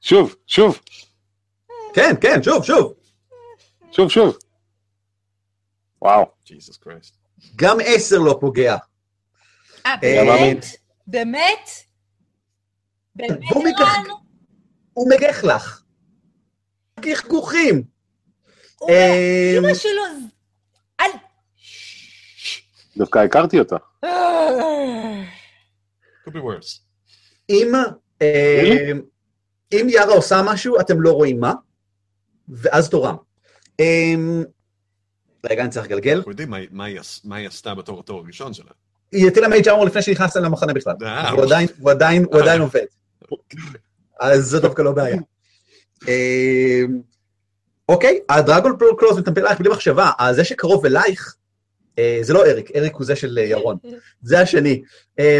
שוב, 0.00 0.34
שוב, 0.46 0.80
כן, 1.94 2.14
כן, 2.20 2.42
שוב, 2.42 2.64
שוב. 2.64 2.94
שוב, 3.92 4.08
שוב. 4.08 4.36
וואו. 6.02 6.24
ג'יסוס 6.46 6.76
קרייסט. 6.76 7.16
גם 7.56 7.76
10 7.84 8.18
לא 8.18 8.38
פוגע. 8.40 8.76
אה, 9.86 9.92
אה, 9.92 9.96
באמת? 10.02 10.64
באמת? 11.06 11.70
באמת, 13.16 13.38
ערן? 13.78 14.04
הוא 14.92 15.10
מגח 15.10 15.44
לך. 15.44 15.82
גחגוחים. 17.00 17.82
אה, 18.88 19.54
אמא 19.58 19.74
שלו... 19.74 20.02
אל... 21.00 21.10
דווקא 22.96 23.18
הכרתי 23.18 23.58
אותה. 23.58 23.76
could 26.26 26.32
be 26.32 26.38
worse. 26.38 26.80
אם 27.50 27.72
אה, 28.22 28.92
אם 29.72 29.86
יארה 29.88 30.14
עושה 30.14 30.42
משהו, 30.44 30.80
אתם 30.80 31.00
לא 31.00 31.12
רואים 31.12 31.40
מה, 31.40 31.52
ואז 32.50 32.88
תורם. 32.88 33.16
אה, 33.80 34.14
רגע, 35.50 35.62
אני 35.62 35.70
צריך 35.70 35.86
לגלגל. 35.86 36.16
אנחנו 36.16 36.30
יודעים 36.30 36.50
מה- 37.24 37.36
היא 37.36 37.48
עשתה 37.48 37.74
בתור 37.74 38.00
התור 38.00 38.20
הראשון 38.24 38.52
שלה. 38.52 38.70
היא 39.12 39.26
הטילה 39.28 39.48
מייג' 39.48 39.68
ארמור 39.68 39.84
לפני 39.84 40.02
שנכנסת 40.02 40.36
למחנה 40.36 40.72
בכלל. 40.72 40.94
אה, 41.02 41.30
הוא 41.30 41.42
עדיין, 41.44 41.68
הוא 41.78 41.90
עדיין, 41.90 42.24
הוא 42.24 42.40
עדיין 42.40 42.60
עובד. 42.60 42.84
אז 44.20 44.44
זה 44.46 44.60
דווקא 44.60 44.82
לא 44.82 44.92
בעיה. 44.92 45.16
אה, 46.08 46.82
אוקיי, 47.88 48.18
הדרגון 48.28 48.76
קלוז 48.98 49.18
מטמפל 49.18 49.40
עלייך 49.40 49.58
בלי 49.60 49.68
מחשבה, 49.68 50.10
זה 50.32 50.44
שקרוב 50.44 50.86
אלייך, 50.86 51.34
אה, 51.98 52.18
זה 52.22 52.32
לא 52.32 52.46
אריק, 52.46 52.70
אריק 52.76 52.94
הוא 52.94 53.04
זה 53.06 53.16
של 53.16 53.38
אה, 53.38 53.44
ירון, 53.44 53.76
זה 54.22 54.40
השני. 54.40 54.82
אה, 55.18 55.38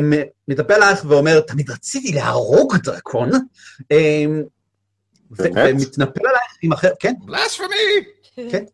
מטפל 0.48 0.72
עלייך 0.74 1.04
ואומר, 1.08 1.40
תמיד 1.40 1.70
רציתי 1.70 2.12
להרוג 2.12 2.76
דרקון, 2.76 3.30
אה? 3.92 4.26
ומתנפל 5.38 6.26
עלייך 6.26 6.56
עם 6.62 6.72
החרב, 6.72 6.92
כן, 7.00 7.14
בלספמי! 7.24 7.66
כן. 8.50 8.64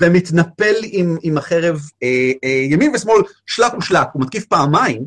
ומתנפל 0.00 0.74
עם, 0.82 1.16
עם 1.22 1.38
החרב 1.38 1.80
אה, 2.02 2.30
אה, 2.44 2.48
ימין 2.70 2.94
ושמאל, 2.94 3.22
שלק 3.46 3.74
ושלק, 3.78 4.06
הוא 4.12 4.22
מתקיף 4.22 4.44
פעמיים, 4.44 5.04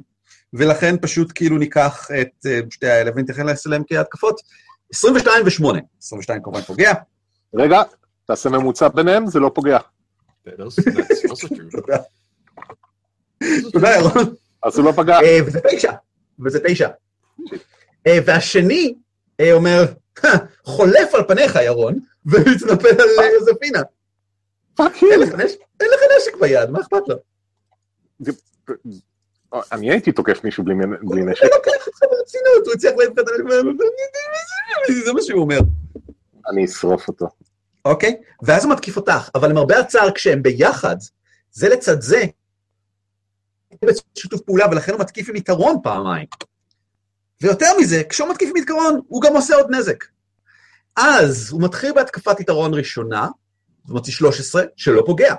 ולכן 0.54 0.96
פשוט 1.02 1.32
כאילו 1.36 1.58
ניקח 1.58 2.08
את 2.22 2.46
אה, 2.46 2.60
שתי 2.70 2.88
האלה 2.88 3.12
ונתייחס 3.16 3.68
אליהם 3.68 3.84
כהתקפות. 3.88 4.42
22 4.94 5.46
ו-8, 5.46 5.80
22 6.02 6.42
כמובן 6.44 6.62
פוגע, 6.62 6.94
רגע, 7.56 7.82
תעשה 8.26 8.50
ממוצע 8.50 8.88
ביניהם, 8.88 9.28
זה 9.28 9.40
לא 9.40 9.52
פוגע. 9.56 9.78
תודה. 13.72 13.90
ירון. 13.98 14.34
אז 14.64 14.78
הוא 14.78 14.86
לא 14.86 14.92
פגע. 14.92 15.20
אה, 15.22 15.38
וזה 15.46 15.60
תשע, 15.72 15.92
וזה 16.46 16.60
תשע. 16.68 16.90
אה, 18.08 18.18
והשני 18.26 18.94
אה, 19.40 19.54
אומר, 19.54 19.80
"הא, 19.80 19.94
חולף 20.64 21.16
על 21.16 21.28
פניך 21.28 21.56
ירון, 21.66 22.00
ומתנפל 22.26 23.02
על 23.02 23.10
אה, 23.20 23.26
יוזפינה. 23.40 23.80
fuck 24.76 24.92
אין. 25.04 25.20
לך 25.20 25.34
נשק- 26.18 26.38
ביד, 26.40 26.70
מה 26.70 26.80
אכפת 26.82 27.02
לו? 27.08 27.16
אני 29.72 29.92
הייתי 29.92 30.12
תוקף 30.12 30.44
מישהו 30.44 30.64
בלי 30.64 30.76
נשק. 31.22 31.44
הוא 31.44 31.50
לוקח 31.56 31.88
אותך 31.88 32.00
ברצינות, 32.02 32.66
הוא 32.66 32.74
הצליח 32.74 32.94
לך 32.98 33.10
את 33.14 33.18
הנשק, 33.18 35.04
זה 35.06 35.14
מה 35.14 35.22
שהוא 35.22 35.42
אומר. 35.42 35.60
אני 36.52 36.66
אשרוף 36.66 37.08
אותו. 37.08 37.28
אוקיי? 37.86 38.22
ואז 38.44 38.66
הוא 38.66 38.74
מתקיף 38.74 38.98
אותך, 38.98 39.30
אבל 39.36 39.50
למרבה 39.50 39.80
הצער, 39.80 40.12
כשהם 40.12 40.44
ביחד, 40.44 40.96
זה 41.52 41.70
לצד 41.70 42.02
זה, 42.02 42.22
בשיתוף 43.86 44.42
פעולה, 44.42 44.66
ולכן 44.72 44.92
הוא 44.92 45.02
מתקיף 45.02 45.30
עם 45.30 45.36
יתרון 45.36 45.76
פעמיים. 45.84 46.28
ויותר 47.42 47.68
מזה, 47.80 48.04
כשהוא 48.10 48.30
מתקיף 48.30 48.50
עם 48.50 48.58
יתרון, 48.58 49.00
הוא 49.08 49.22
גם 49.22 49.36
עושה 49.36 49.56
עוד 49.56 49.68
נזק. 49.70 50.06
אז 50.96 51.52
הוא 51.52 51.62
מתחיל 51.62 51.94
בהתקפת 51.94 52.40
יתרון 52.40 52.74
ראשונה, 52.74 53.28
ומוציא 53.88 54.14
13, 54.14 54.64
שלא 54.76 55.04
פוגע. 55.06 55.36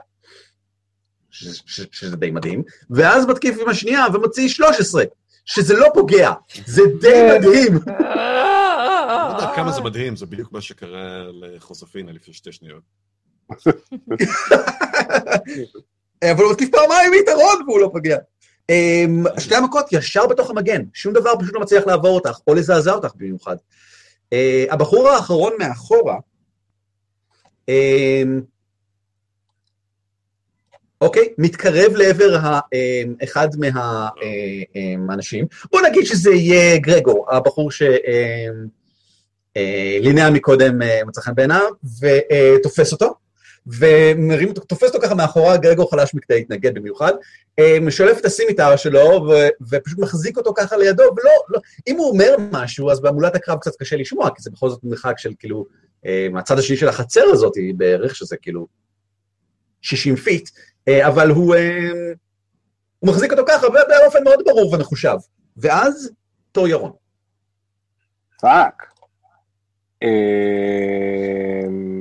שזה 1.30 2.16
די 2.16 2.30
מדהים, 2.30 2.62
ואז 2.90 3.26
מתקיף 3.26 3.56
עם 3.60 3.68
השנייה 3.68 4.06
ומוציא 4.14 4.48
13, 4.48 5.04
שזה 5.44 5.76
לא 5.76 5.88
פוגע. 5.94 6.32
זה 6.66 6.82
די 7.00 7.22
מדהים. 7.38 7.76
What 7.76 7.80
the 7.80 9.38
תראו 9.38 9.54
כמה 9.54 9.72
זה 9.72 9.80
מדהים, 9.80 10.16
זה 10.16 10.26
בדיוק 10.26 10.52
מה 10.52 10.60
שקרה 10.60 11.22
לחוזפינה 11.32 12.12
לפני 12.12 12.34
שתי 12.34 12.52
שניות. 12.52 12.82
אבל 16.32 16.44
הוא 16.44 16.52
מתקיף 16.52 16.70
פעמיים 16.70 17.10
מיתרון 17.10 17.62
והוא 17.66 17.80
לא 17.80 17.90
פגיע. 17.94 18.18
אמ, 18.72 19.24
שתי 19.38 19.54
המכות 19.54 19.86
ישר 19.92 20.26
בתוך 20.26 20.50
המגן, 20.50 20.82
שום 20.94 21.12
דבר 21.14 21.30
פשוט 21.40 21.54
לא 21.54 21.60
מצליח 21.60 21.86
לעבור 21.86 22.14
אותך, 22.14 22.38
או 22.46 22.54
לזעזע 22.54 22.92
אותך 22.92 23.10
במיוחד. 23.16 23.56
אה, 24.32 24.64
הבחור 24.70 25.08
האחרון 25.08 25.52
מאחורה, 25.58 26.16
אמ, 27.68 28.40
אוקיי, 31.00 31.28
מתקרב 31.38 31.92
לעבר 31.96 32.36
ה- 32.36 32.60
אמ, 32.72 33.14
אחד 33.24 33.48
מהאנשים. 34.98 35.46
בוא 35.72 35.80
נגיד 35.80 36.04
שזה 36.06 36.30
יהיה 36.30 36.78
גרגור, 36.78 37.26
הבחור 37.34 37.70
שלינאה 39.56 40.30
מקודם 40.30 40.82
אה, 40.82 41.00
מצא 41.06 41.20
חן 41.20 41.34
בעיניו, 41.34 41.62
ותופס 42.00 42.92
אותו. 42.92 43.14
ומרים 43.66 44.48
אותו, 44.48 44.60
תופס 44.60 44.88
אותו 44.94 45.00
ככה 45.00 45.14
מאחורה, 45.14 45.56
גרגור 45.56 45.90
חלש 45.90 46.14
מכדי 46.14 46.34
להתנגד 46.34 46.74
במיוחד, 46.74 47.12
אה, 47.58 47.78
משלף 47.80 48.18
את 48.18 48.24
הסימיטר 48.24 48.76
שלו 48.76 49.00
ו- 49.00 49.48
ופשוט 49.70 49.98
מחזיק 49.98 50.36
אותו 50.36 50.54
ככה 50.56 50.76
לידו, 50.76 51.02
ולא, 51.02 51.30
לא, 51.48 51.60
אם 51.86 51.96
הוא 51.96 52.10
אומר 52.10 52.36
משהו, 52.52 52.90
אז 52.90 53.00
בהמולת 53.00 53.34
הקרב 53.34 53.58
קצת 53.58 53.76
קשה 53.78 53.96
לשמוע, 53.96 54.30
כי 54.30 54.42
זה 54.42 54.50
בכל 54.50 54.68
זאת 54.68 54.80
מרחק 54.84 55.18
של 55.18 55.32
כאילו, 55.38 55.66
אה, 56.06 56.28
מהצד 56.32 56.58
השני 56.58 56.76
של 56.76 56.88
החצר 56.88 57.24
הזאת 57.32 57.52
בערך, 57.76 58.16
שזה 58.16 58.36
כאילו 58.36 58.66
60 59.82 60.16
feet, 60.16 60.50
אה, 60.88 61.08
אבל 61.08 61.30
הוא, 61.30 61.54
הוא 62.98 63.10
מחזיק 63.10 63.32
אותו 63.32 63.42
ככה 63.48 63.66
באופן 63.68 64.24
מאוד 64.24 64.42
ברור 64.46 64.74
ומחושב. 64.74 65.16
ואז, 65.56 66.10
תור 66.52 66.68
ירון. 66.68 66.92
fuck. 68.40 68.92
אמ, 70.02 71.91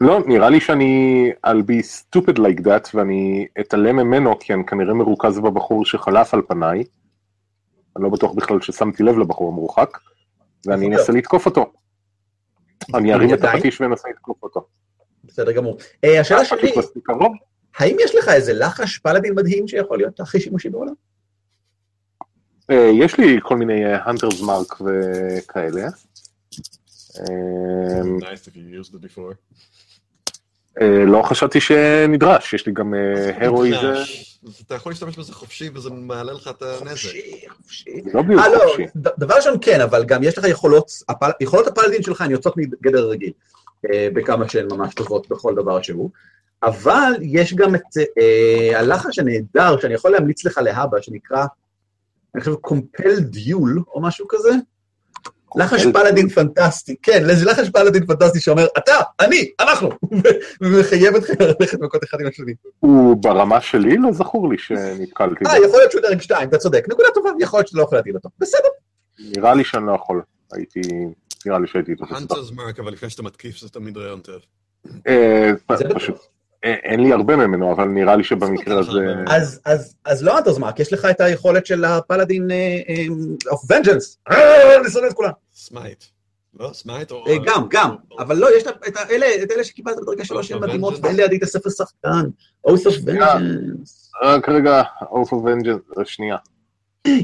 לא, 0.00 0.20
נראה 0.26 0.50
לי 0.50 0.60
שאני 0.60 1.32
I'll 1.46 1.64
be 1.70 1.84
stupid 1.84 2.36
like 2.36 2.60
that 2.66 2.90
ואני 2.94 3.46
אתעלם 3.60 3.96
ממנו 3.96 4.38
כי 4.38 4.54
אני 4.54 4.66
כנראה 4.66 4.94
מרוכז 4.94 5.38
בבחור 5.38 5.84
שחלף 5.84 6.34
על 6.34 6.42
פניי. 6.48 6.84
אני 7.96 8.04
לא 8.04 8.10
בטוח 8.10 8.32
בכלל 8.32 8.60
ששמתי 8.60 9.02
לב 9.02 9.18
לבחור 9.18 9.48
המורחק, 9.48 9.98
ואני 10.66 10.86
אנסה 10.86 11.12
לתקוף 11.12 11.46
אותו. 11.46 11.72
אני 12.94 13.14
ארים 13.14 13.34
את? 13.34 13.44
הפטיש 13.44 13.80
ואנסה 13.80 14.08
לתקוף 14.08 14.42
אותו. 14.42 14.66
בסדר 15.24 15.52
גמור. 15.52 15.78
אה, 16.04 16.20
השאלה 16.20 16.44
שלי? 16.44 16.72
האם 17.78 17.96
יש 18.00 18.14
לך 18.14 18.28
איזה 18.28 18.52
לחש 18.52 18.98
פלאדין 18.98 19.34
מדהים 19.34 19.68
שיכול 19.68 19.98
להיות 19.98 20.20
הכי 20.20 20.40
שימושי 20.40 20.70
בעולם? 20.70 20.92
אה, 22.70 22.90
יש 22.94 23.18
לי 23.18 23.38
כל 23.42 23.56
מיני 23.56 23.84
הנטרס 23.84 24.40
מרק 24.40 24.80
וכאלה. 24.80 25.86
אה, 27.18 28.00
Nice 28.20 28.48
if 28.48 28.54
you 28.54 28.84
used 28.84 28.94
it 28.94 29.04
before. 29.04 29.34
אה, 30.80 31.04
לא 31.06 31.22
חשבתי 31.22 31.60
שנדרש, 31.60 32.54
יש 32.54 32.66
לי 32.66 32.72
גם 32.72 32.94
אה, 32.94 33.46
הרואי 33.46 33.70
זה, 33.70 34.02
אתה 34.66 34.74
יכול 34.74 34.92
להשתמש 34.92 35.18
בזה 35.18 35.32
חופשי 35.32 35.70
וזה 35.74 35.90
מעלה 35.90 36.32
לך 36.32 36.48
את 36.48 36.62
הנזק. 36.62 36.90
חופשי, 36.90 37.44
חופשי. 37.56 37.90
לא 38.14 38.22
בדיוק 38.22 38.40
אה, 38.40 38.48
לא, 38.48 38.58
חופשי. 38.68 38.86
דבר 38.94 39.34
ראשון 39.36 39.56
כן, 39.60 39.80
אבל 39.80 40.04
גם 40.04 40.22
יש 40.22 40.38
לך 40.38 40.44
יכולות, 40.48 40.90
יכולות 41.40 41.66
הפלאדין 41.66 42.02
שלך 42.02 42.20
הן 42.20 42.30
יוצאות 42.30 42.56
מגדר 42.56 42.98
הרגיל, 42.98 43.32
אה, 43.92 44.08
בכמה 44.14 44.48
שהן 44.48 44.66
ממש 44.72 44.94
טובות 44.94 45.28
בכל 45.28 45.54
דבר 45.54 45.82
שהוא, 45.82 46.10
אבל 46.62 47.12
יש 47.20 47.54
גם 47.54 47.74
את 47.74 47.96
אה, 48.18 48.78
הלחש 48.80 49.18
הנהדר 49.18 49.80
שאני 49.80 49.94
יכול 49.94 50.10
להמליץ 50.10 50.44
לך 50.44 50.58
להבא, 50.58 51.00
שנקרא, 51.00 51.44
אני 52.34 52.40
חושב 52.40 52.54
קומפל 52.54 53.20
דיול 53.20 53.82
או 53.94 54.02
משהו 54.02 54.26
כזה. 54.28 54.50
לחש 55.56 55.86
פלאדין 55.92 56.28
פנטסטי, 56.28 56.96
כן, 57.02 57.34
זה 57.34 57.44
לחש 57.44 57.70
פלאדין 57.70 58.06
פנטסטי 58.06 58.40
שאומר, 58.40 58.66
אתה, 58.78 58.92
אני, 59.20 59.50
אנחנו, 59.60 59.90
ומחייב 60.60 61.14
אתכם 61.16 61.34
ללכת 61.40 61.80
מכות 61.80 62.04
אחד 62.04 62.20
עם 62.20 62.26
השני. 62.26 62.52
הוא 62.80 63.16
ברמה 63.22 63.60
שלי 63.60 63.96
לא 63.96 64.12
זכור 64.12 64.48
לי 64.50 64.58
שנתקלתי 64.58 65.44
אה. 65.46 65.58
יכול 65.58 65.78
להיות 65.78 65.92
שהוא 65.92 66.02
דרג 66.02 66.20
2, 66.20 66.48
אתה 66.48 66.58
צודק, 66.58 66.84
נקודה 66.90 67.08
טובה, 67.14 67.30
יכול 67.40 67.58
להיות 67.58 67.68
שאתה 67.68 67.78
לא 67.78 67.84
יכול 67.84 67.98
להטיל 67.98 68.14
אותו. 68.16 68.28
בסדר. 68.38 68.68
נראה 69.18 69.54
לי 69.54 69.64
שאני 69.64 69.86
לא 69.86 69.92
יכול. 69.92 70.22
הייתי, 70.52 70.80
נראה 71.46 71.58
לי 71.58 71.66
שהייתי 71.66 71.92
איתו 71.92 72.04
בסדר. 72.04 72.16
Hunter's 72.16 72.50
Mark, 72.50 72.78
אבל 72.78 72.92
לפני 72.92 73.10
שאתה 73.10 73.22
מתקיף 73.22 73.58
זה 73.58 73.68
תמיד 73.68 73.96
רעיון 73.96 74.20
טוב. 74.20 74.40
אה. 75.08 75.52
פשוט, 75.94 76.16
אין 76.62 77.00
לי 77.00 77.12
הרבה 77.12 77.36
ממנו, 77.36 77.72
אבל 77.72 77.84
נראה 77.84 78.16
לי 78.16 78.24
שבמקרה 78.24 78.82
זה 78.82 78.90
הזה... 78.90 79.14
אז, 79.26 79.60
אז, 79.64 79.94
אז 80.04 80.22
לא 80.22 80.38
Hunter's 80.38 80.58
Mark, 80.58 80.80
יש 80.80 80.92
לך 80.92 81.04
את 81.04 81.20
היכולת 81.20 81.66
של 81.66 81.84
ה 81.84 81.92
paladin 81.92 82.48
of 83.50 83.70
Vengeance. 83.70 84.18
אני 84.28 84.90
שונא 84.90 85.06
את 85.06 85.12
כולם. 85.12 85.30
smite. 85.54 86.04
לא? 86.54 86.70
smite 86.72 87.10
או... 87.10 87.26
אה, 87.26 87.36
גם, 87.44 87.66
גם, 87.70 87.96
אבל 88.18 88.36
לא, 88.36 88.48
יש 88.56 88.64
את 89.44 89.50
אלה 89.50 89.64
שקיבלת 89.64 89.96
בדרגה 89.96 90.24
שלוש 90.24 90.52
of 90.52 90.58
מדהימות, 90.58 90.94
Vengeance. 90.94 91.00
ואין 91.02 91.16
לידי 91.16 91.36
את 91.36 91.42
הספר 91.42 91.70
שחקן. 91.70 92.28
Oath 92.64 92.86
of 92.86 92.94
Vengeance. 93.04 94.12
רק 94.22 94.48
רגע, 94.48 94.82
Oath 95.00 95.28
of 95.28 95.44
Vengeance, 95.44 96.04
שנייה. 96.04 96.36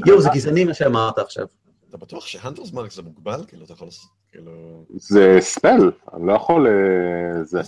יואו, 0.05 0.21
זה 0.21 0.29
גזעני 0.33 0.63
מה 0.63 0.73
שאמרת 0.73 1.17
עכשיו. 1.19 1.45
אתה 1.89 1.97
בטוח 1.97 2.25
שהנטרס 2.25 2.73
מרק 2.73 2.91
זה 2.91 3.01
מוגבל? 3.01 3.43
כאילו, 3.47 3.65
אתה 3.65 3.73
יכול 3.73 3.87
לעשות... 3.87 4.09
כאילו... 4.31 4.85
זה 4.95 5.37
ספל, 5.39 5.91
אני 6.13 6.27
לא 6.27 6.33
יכול... 6.33 6.67
אה, 6.67 7.43
זה. 7.43 7.61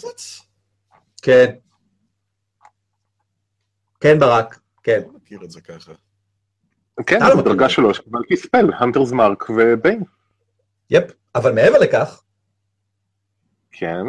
כן. 1.19 1.55
כן, 3.99 4.19
ברק, 4.19 4.59
כן. 4.83 5.01
לא 5.05 5.13
מכיר 5.13 5.43
את 5.43 5.51
זה 5.51 5.61
ככה. 5.61 5.91
כן, 7.05 7.17
אתה 7.17 7.33
לא 7.33 7.55
זה. 7.59 7.69
שלוש 7.69 7.99
קיבלתי 7.99 8.37
ספל, 8.37 8.73
הנטרס 8.79 9.11
מרק 9.11 9.49
וביין. 9.49 10.03
יפ, 10.89 11.03
אבל 11.35 11.53
מעבר 11.53 11.79
לכך, 11.79 12.23
כן. 13.71 14.05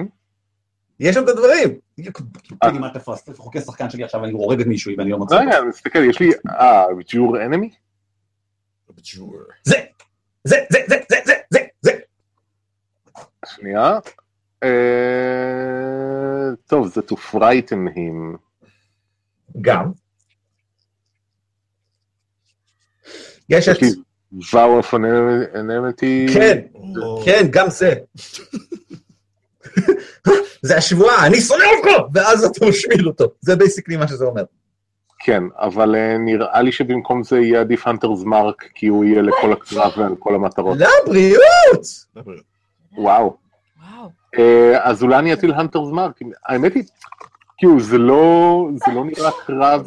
יש 1.00 1.14
שם 1.14 1.24
את 1.24 1.28
הדברים. 1.28 1.78
תגידי 1.94 2.78
מה 2.78 2.88
אתה 2.88 3.00
חוקי 3.36 3.60
שחקן 3.60 3.90
שלי 3.90 4.04
עכשיו, 4.04 4.24
אני 4.24 4.32
הורג 4.32 4.60
את 4.60 4.66
מישהו 4.66 4.92
ואני 4.98 5.10
לא 5.10 5.18
מוצא. 5.18 5.34
רגע, 5.34 5.58
אני 5.58 5.68
מסתכל, 5.68 5.98
יש 6.10 6.20
לי... 6.20 6.30
אה, 6.50 6.84
ג'ור 7.08 7.42
אנמי? 7.44 7.70
בג'ור. 8.88 9.36
זה, 9.64 9.76
זה, 10.44 10.56
זה, 10.72 10.78
זה, 10.88 10.96
זה, 11.08 11.16
זה, 11.24 11.34
זה, 11.50 11.60
זה. 11.80 11.92
שנייה. 13.46 13.98
טוב, 16.66 16.88
זה 16.88 17.00
to 17.00 17.14
frighten 17.32 17.96
him. 17.96 18.36
גם. 19.60 19.90
יש 23.48 23.68
את... 23.68 23.76
vow 24.32 24.82
of 24.82 24.94
enmity. 25.54 26.34
כן, 26.34 26.58
כן, 27.24 27.46
גם 27.50 27.70
זה. 27.70 27.94
זה 30.62 30.76
השבועה, 30.76 31.26
אני 31.26 31.40
שונא 31.40 31.64
אותך! 31.78 32.02
ואז 32.14 32.44
אתה 32.44 32.66
משמיד 32.66 33.06
אותו. 33.06 33.24
זה 33.40 33.56
basically 33.56 33.96
מה 33.96 34.08
שזה 34.08 34.24
אומר. 34.24 34.44
כן, 35.18 35.42
אבל 35.56 35.94
אה, 35.94 36.18
נראה 36.18 36.62
לי 36.62 36.72
שבמקום 36.72 37.22
זה 37.22 37.38
יהיה 37.38 37.60
עדיף 37.60 37.86
Hunter's 37.86 38.22
Mark, 38.24 38.64
כי 38.74 38.86
הוא 38.86 39.04
יהיה 39.04 39.22
לכל 39.22 39.52
הקרב 39.52 39.92
ועל 39.96 40.14
כל 40.18 40.34
המטרות. 40.34 40.78
לבריאות. 40.78 41.86
וואו. 42.96 43.36
וואו. 43.82 44.10
אה, 44.38 44.88
אז 44.90 45.02
אולי 45.02 45.18
אני 45.18 45.32
אטיל 45.32 45.52
Hunter's 45.54 45.88
Mark. 45.92 46.18
האמת 46.46 46.74
היא, 46.74 46.84
כאילו, 47.58 47.80
זה 47.80 47.98
לא 47.98 48.66
זה 48.86 48.92
לא 48.94 49.04
נראה 49.04 49.30
קרב... 49.46 49.86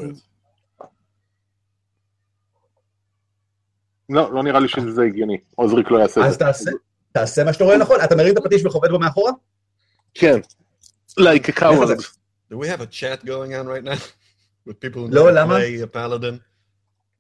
לא, 4.10 4.34
לא 4.34 4.44
נראה 4.44 4.60
לי 4.60 4.68
שזה 4.68 5.04
הגיוני. 5.04 5.38
עוזריק 5.56 5.92
לא 5.92 5.98
יעשה 5.98 6.22
את 6.22 6.26
אז 6.26 6.34
זה. 6.34 6.40
תעשה, 6.40 6.72
תעשה 7.12 7.44
מה 7.44 7.54
שאתה 7.54 7.64
רואה 7.64 7.78
נכון. 7.78 7.98
אתה 8.04 8.16
מרים 8.16 8.34
את 8.34 8.38
הפטיש 8.38 8.66
וחובט 8.66 8.90
בו 8.90 9.00
מאחורה? 9.00 9.32
כן. 10.14 10.40
Like 11.20 11.48
a 11.50 11.60
coward. 11.60 12.00
Do 12.52 12.56
we 12.56 12.68
have 12.68 12.82
a 12.82 12.88
chat 13.00 13.26
going 13.26 13.52
on 13.54 13.68
right 13.68 13.84
now? 13.86 13.98
With 14.70 14.80
people 14.80 14.98
who 15.00 15.16
לא, 15.16 15.32
למה? 15.34 15.58
play 15.58 15.84
a 15.84 15.96
paladin? 15.96 16.38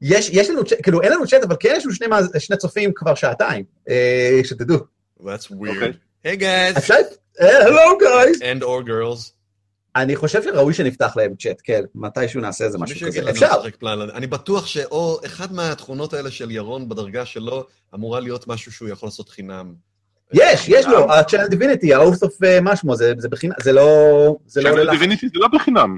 יש, 0.01 0.29
יש 0.29 0.49
לנו, 0.49 0.61
צ'אט- 0.63 0.81
כאילו 0.83 1.01
אין 1.01 1.11
לנו 1.11 1.27
צ'אט, 1.27 1.43
אבל 1.43 1.55
כן 1.59 1.73
יש 1.77 1.85
לנו 1.85 1.95
שני, 1.95 2.07
שני 2.39 2.57
צופים 2.57 2.91
כבר 2.95 3.15
שעתיים, 3.15 3.65
אה, 3.89 4.39
שתדעו. 4.43 4.77
That's 5.19 5.23
weird. 5.51 5.51
Okay. 5.51 5.93
Hey 6.27 6.39
guys! 6.39 6.77
אפשר? 6.77 6.95
הלו 7.39 7.97
גייז! 7.99 8.41
And 8.41 8.61
or 8.63 8.87
girls. 8.87 9.31
אני 9.95 10.15
חושב 10.15 10.43
שראוי 10.43 10.73
שנפתח 10.73 11.13
להם 11.17 11.33
צ'אט, 11.39 11.61
כן, 11.63 11.81
מתישהו 11.95 12.41
נעשה 12.41 12.65
איזה 12.65 12.77
משהו 12.77 13.07
כזה. 13.07 13.29
אפשר. 13.29 13.51
אני 14.13 14.27
בטוח 14.27 14.65
שאו 14.65 15.17
אחד 15.25 15.53
מהתכונות 15.53 16.13
האלה 16.13 16.31
של 16.31 16.51
ירון 16.51 16.89
בדרגה 16.89 17.25
שלו 17.25 17.65
אמורה 17.95 18.19
להיות 18.19 18.47
משהו 18.47 18.71
שהוא 18.71 18.89
יכול 18.89 19.07
לעשות 19.07 19.29
חינם. 19.29 19.73
יש, 20.33 20.69
יש 20.69 20.85
לו, 20.85 21.11
ה-Channel 21.11 21.51
Divinity, 21.53 21.95
ה-Host 21.95 22.23
of 22.27 22.45
אה, 22.45 22.61
מה 22.61 22.75
שמו, 22.75 22.95
זה 22.95 23.13
זה 23.17 23.29
בחינם, 23.29 23.53
זה 23.63 23.71
לא... 23.73 24.35
זה 24.45 24.61
לא 24.61 24.71
לך. 24.83 24.91
דיוויניטי 24.91 25.27
זה 25.27 25.33
לא 25.39 25.47
בחינם. 25.47 25.97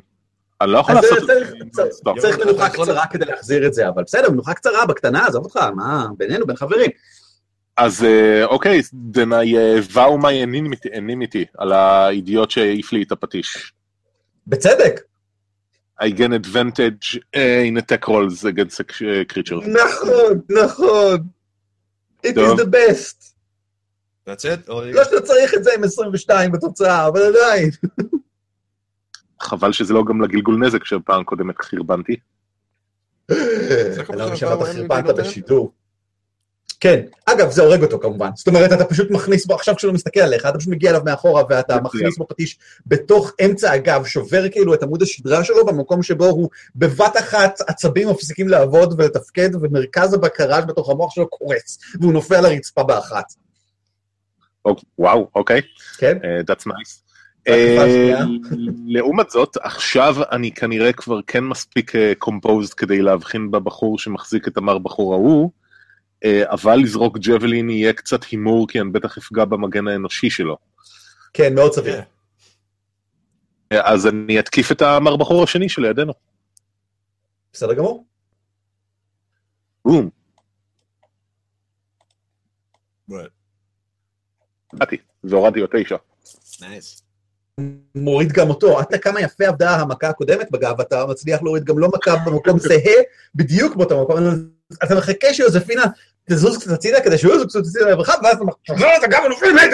אני 0.61 0.71
לא 0.71 0.77
יכול 0.77 0.95
לעשות 0.95 1.17
את 1.17 2.19
צריך- 2.19 2.37
מנוחה 2.39 2.69
קצרה 2.69 3.07
כדי 3.07 3.25
להחזיר 3.25 3.67
את 3.67 3.73
זה, 3.73 3.87
אבל 3.89 4.03
בסדר, 4.03 4.29
מנוחה 4.31 4.53
קצרה, 4.53 4.85
בקטנה, 4.85 5.27
עזוב 5.27 5.43
אותך, 5.45 5.57
מה, 5.75 6.07
בינינו, 6.17 6.47
בין 6.47 6.55
חברים. 6.55 6.89
אז 7.77 8.03
אה, 8.03 8.45
אוקיי, 8.45 8.81
then 9.13 9.29
I 9.31 9.53
uh, 9.55 9.93
vow 9.93 10.17
my 10.21 10.33
anonymity- 10.45 10.93
anonymity 10.95 11.45
על 11.57 11.71
האידיוט 11.73 12.51
שהעיף 12.51 12.93
לי 12.93 13.03
את 13.03 13.11
הפטיש. 13.11 13.73
בצדק. 14.47 15.01
I 16.01 16.05
gain 16.05 16.33
advantage 16.45 17.15
uh, 17.35 17.63
in 17.69 17.77
attack 17.77 18.07
rolls 18.07 18.43
against 18.43 18.79
uh, 18.81 19.23
creatures. 19.33 19.67
נכון, 19.67 20.41
נכון. 20.49 21.17
It 22.27 22.37
is 22.37 22.59
the 22.59 22.65
best. 22.65 23.33
That's 24.27 24.43
it? 24.45 24.69
לא 24.69 25.03
שאתה 25.03 25.21
צריך 25.21 25.53
את 25.53 25.63
זה 25.63 25.71
עם 25.77 25.83
22 25.83 26.51
בתוצאה, 26.51 27.07
אבל 27.07 27.21
עדיין. 27.21 27.69
חבל 29.41 29.71
שזה 29.71 29.93
לא 29.93 30.03
גם 30.07 30.21
לגלגול 30.21 30.57
נזק 30.65 30.85
שפעם 30.85 31.23
קודמת 31.23 31.61
חרבנתי. 31.61 32.15
שמעת 33.95 34.09
הרבה 34.41 34.65
חרפנת 34.65 35.05
נותן? 35.05 35.21
בשידור? 35.23 35.71
כן, 36.79 37.01
אגב, 37.25 37.51
זה 37.51 37.61
הורג 37.61 37.83
אותו 37.83 37.99
כמובן. 37.99 38.29
זאת 38.35 38.47
אומרת, 38.47 38.73
אתה 38.73 38.85
פשוט 38.85 39.11
מכניס 39.11 39.45
בו, 39.45 39.53
עכשיו 39.53 39.75
כשהוא 39.75 39.93
מסתכל 39.93 40.19
עליך, 40.19 40.45
אתה 40.45 40.57
פשוט 40.57 40.69
מגיע 40.69 40.89
אליו 40.89 41.01
מאחורה 41.05 41.43
ואתה. 41.49 41.81
מכניס 41.81 42.17
בו 42.17 42.27
פטיש 42.27 42.57
בתוך 42.85 43.31
אמצע 43.45 43.71
הגב, 43.71 44.05
שובר 44.05 44.49
כאילו 44.49 44.73
את 44.73 44.83
עמוד 44.83 45.01
השדרה 45.01 45.43
שלו 45.43 45.65
במקום 45.65 46.03
שבו 46.03 46.25
הוא 46.25 46.49
בבת 46.75 47.17
אחת 47.17 47.59
עצבים 47.67 48.09
מפסיקים 48.09 48.47
לעבוד 48.47 48.93
ולתפקד, 48.97 49.49
ומרכז 49.61 50.13
הבקרה 50.13 50.61
בתוך 50.61 50.89
המוח 50.89 51.15
שלו 51.15 51.27
קורס, 51.27 51.79
והוא 52.01 52.13
נופל 52.13 52.35
על 52.35 52.45
הרצפה 52.45 52.83
באחת. 52.83 53.33
או, 54.65 54.75
וואו, 54.99 55.27
אוקיי, 55.35 55.61
כן? 55.97 56.17
uh, 56.17 56.51
that's 56.51 56.67
nice. 56.67 57.05
אה? 57.47 58.17
לעומת 58.85 59.29
זאת, 59.29 59.57
עכשיו 59.61 60.15
אני 60.31 60.51
כנראה 60.51 60.93
כבר 60.93 61.19
כן 61.27 61.43
מספיק 61.43 61.91
קומפוזד 62.17 62.73
כדי 62.73 63.01
להבחין 63.01 63.51
בבחור 63.51 63.99
שמחזיק 63.99 64.47
את 64.47 64.57
המר 64.57 64.77
בחור 64.77 65.13
ההוא, 65.13 65.51
אה, 65.51 65.64
אבל 66.43 66.75
לזרוק 66.75 67.17
ג'בלין 67.17 67.69
יהיה 67.69 67.93
קצת 67.93 68.23
הימור, 68.23 68.67
כי 68.67 68.81
אני 68.81 68.89
בטח 68.89 69.17
אפגע 69.17 69.45
במגן 69.45 69.87
האנושי 69.87 70.29
שלו. 70.29 70.57
כן, 71.33 71.55
מאוד 71.55 71.73
סביר. 71.73 72.01
אה, 73.71 73.91
אז 73.93 74.07
אני 74.07 74.39
אתקיף 74.39 74.71
את 74.71 74.81
המר 74.81 75.15
בחור 75.15 75.43
השני 75.43 75.69
שלידינו. 75.69 76.13
בסדר 77.53 77.73
גמור. 77.73 78.05
בום? 79.85 80.09
באתי, 84.73 84.97
והורדתי 85.23 85.59
לו 85.59 85.67
תשע. 85.71 85.95
Nice. 86.59 87.01
מוריד 87.95 88.31
גם 88.31 88.49
אותו. 88.49 88.81
אתה 88.81 88.97
כמה 88.97 89.21
יפה 89.21 89.47
עבדה 89.47 89.75
המכה 89.75 90.09
הקודמת 90.09 90.51
בגב, 90.51 90.81
אתה 90.81 91.05
מצליח 91.05 91.43
להוריד 91.43 91.63
גם 91.63 91.79
לא 91.79 91.87
מכה 91.87 92.15
במקום 92.25 92.59
זהה, 92.59 92.95
בדיוק 93.35 93.75
באותו 93.75 94.03
מקום. 94.03 94.17
אתה 94.83 94.95
מחכה 94.95 95.33
שיוזפינה 95.33 95.83
תזוז 96.29 96.57
קצת 96.57 96.71
הצידה 96.71 97.01
כדי 97.01 97.17
שהוא 97.17 97.33
יזוז 97.33 97.45
קצת 97.45 97.59
הצידה 97.59 97.91
לברכה, 97.91 98.13
ואז 98.23 98.35
אתה 98.35 98.43
מחזור 98.69 98.89
את 98.97 99.03
הגב 99.03 99.19
ונופל 99.25 99.51
מת. 99.53 99.73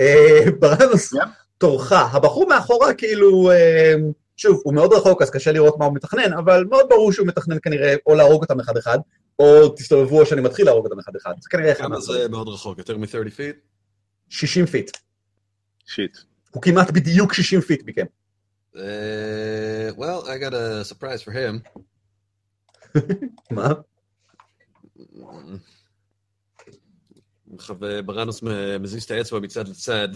אה, 0.00 0.50
ברנוס. 0.58 1.14
תורך. 1.58 1.92
הבחור 1.92 2.48
מאחורה 2.48 2.94
כאילו, 2.94 3.50
אה, 3.50 3.94
שוב, 4.36 4.60
הוא 4.64 4.74
מאוד 4.74 4.92
רחוק 4.92 5.22
אז 5.22 5.30
קשה 5.30 5.52
לראות 5.52 5.78
מה 5.78 5.84
הוא 5.84 5.94
מתכנן, 5.94 6.32
אבל 6.32 6.64
מאוד 6.70 6.86
ברור 6.88 7.12
שהוא 7.12 7.26
מתכנן 7.26 7.56
כנראה 7.62 7.94
או 8.06 8.14
להרוג 8.14 8.42
אותם 8.42 8.60
אחד 8.60 8.76
אחד, 8.76 8.98
או 9.38 9.68
תסתובבו 9.68 10.20
או 10.20 10.26
שאני 10.26 10.40
מתחיל 10.40 10.66
להרוג 10.66 10.84
אותם 10.84 10.98
אחד 10.98 11.12
אחד. 11.16 11.32
זה 11.40 11.48
כנראה 11.50 11.72
אחד 11.72 11.84
כמה. 11.84 12.00
זה 12.00 12.28
מאוד 12.28 12.48
רחוק? 12.48 12.78
יותר 12.78 12.96
מ-30 12.96 13.30
feet? 13.36 13.56
60 14.28 14.66
feet. 14.66 14.90
shit. 15.86 16.18
הוא 16.50 16.62
כמעט 16.62 16.90
בדיוק 16.90 17.34
60 17.34 17.60
feet 17.60 17.82
מכם. 17.86 18.04
Uh, 18.74 18.80
well, 19.96 20.20
I 20.28 20.38
got 20.38 20.54
a 20.54 20.84
surprise 20.84 21.22
for 21.22 21.32
him. 21.32 21.62
מה? 23.51 23.69
עכשיו 27.55 27.75
ברנוס 28.05 28.43
מ- 28.43 28.81
מזיז 28.81 29.03
את 29.03 29.11
האצבע 29.11 29.39
מצד 29.39 29.67
לצד, 29.67 30.07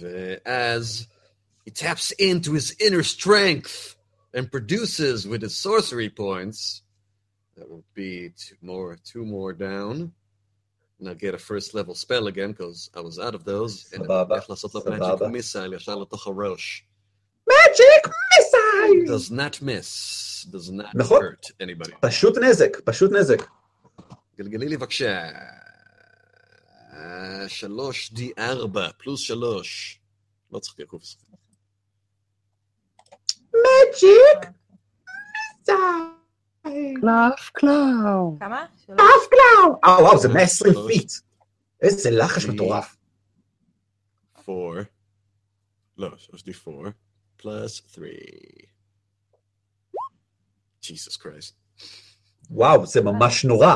ואז 0.00 1.06
he 1.68 1.70
taps 1.70 2.12
into 2.18 2.52
his 2.52 2.70
inner 2.80 3.02
strength 3.02 3.94
and 4.34 4.50
produces 4.50 5.26
with 5.26 5.42
his 5.42 5.56
sorcery 5.56 6.08
points, 6.08 6.82
that 7.56 7.68
would 7.70 7.84
be 7.94 8.30
two 8.44 8.56
more, 8.62 8.96
two 9.12 9.24
more 9.24 9.52
down. 9.52 10.12
And 10.98 11.08
I'll 11.08 11.14
get 11.26 11.34
a 11.34 11.38
first 11.38 11.74
level 11.74 11.94
spell 11.94 12.26
again, 12.28 12.52
because 12.52 12.88
I 12.94 13.00
was 13.00 13.18
out 13.18 13.34
of 13.34 13.44
those. 13.44 13.72
and 13.92 14.04
סבבה, 14.04 14.36
איך 14.36 14.50
לעשות 14.50 14.74
לו 14.74 14.80
סבבה. 14.80 14.98
magic 14.98 15.20
missile 15.20 15.74
ישר 15.76 15.94
לתוך 15.96 16.26
הראש. 16.26 16.84
Magic 17.50 18.04
missile! 18.06 18.55
does 19.07 19.31
not 19.31 19.61
miss, 19.61 20.45
does 20.51 20.71
not 20.71 20.95
נכון. 20.95 21.21
hurt 21.21 21.51
anybody. 21.61 21.91
פשוט 22.01 22.37
נזק, 22.37 22.77
פשוט 22.85 23.11
נזק. 23.11 23.43
גלגלי 24.37 24.69
לי 24.69 24.77
בבקשה. 24.77 25.29
שלוש 27.47 28.13
D 28.13 28.31
ארבע, 28.37 28.89
פלוס 28.97 29.19
שלוש. 29.19 29.99
לא 30.51 30.59
צריך 30.59 30.75
קרקוס. 30.75 31.17
magic! 33.53 34.51
קלאף 37.01 37.49
קלאו. 37.53 38.37
כמה? 38.39 38.65
קלאף 38.85 39.27
קלאו! 39.29 39.79
אה, 39.85 40.03
וואו, 40.03 40.17
זה 40.17 40.29
120 40.29 40.73
feet. 40.87 41.11
איזה 41.81 42.11
לחש 42.11 42.45
מטורף. 42.45 42.97
4. 44.49 44.81
לא, 45.97 46.07
3D4 46.07 46.69
פלוס 47.37 47.81
3. 47.93 48.09
Jesus 50.91 51.17
Christ. 51.17 51.55
וואו, 52.49 52.85
זה 52.85 53.01
ממש 53.01 53.45
נורא. 53.45 53.75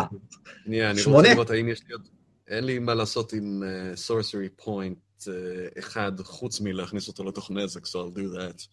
שנייה, 0.63 0.91
אני 0.91 1.01
רוצה 1.03 1.33
לראות 1.33 1.49
האם 1.49 1.67
יש 1.67 1.81
לי 1.87 1.93
עוד... 1.93 2.07
אין 2.47 2.63
לי 2.63 2.79
מה 2.79 2.93
לעשות 2.93 3.33
עם 3.33 3.63
אה, 3.63 3.95
sorcery 3.95 4.49
point 4.49 4.97
אה, 5.27 5.33
אחד, 5.79 6.11
חוץ 6.23 6.61
מלהכניס 6.61 7.07
אותו 7.07 7.23
לתוך 7.23 7.51
נזק, 7.51 7.85
so 7.85 7.89
I'll 7.89 8.17
do 8.17 8.37
that. 8.37 8.67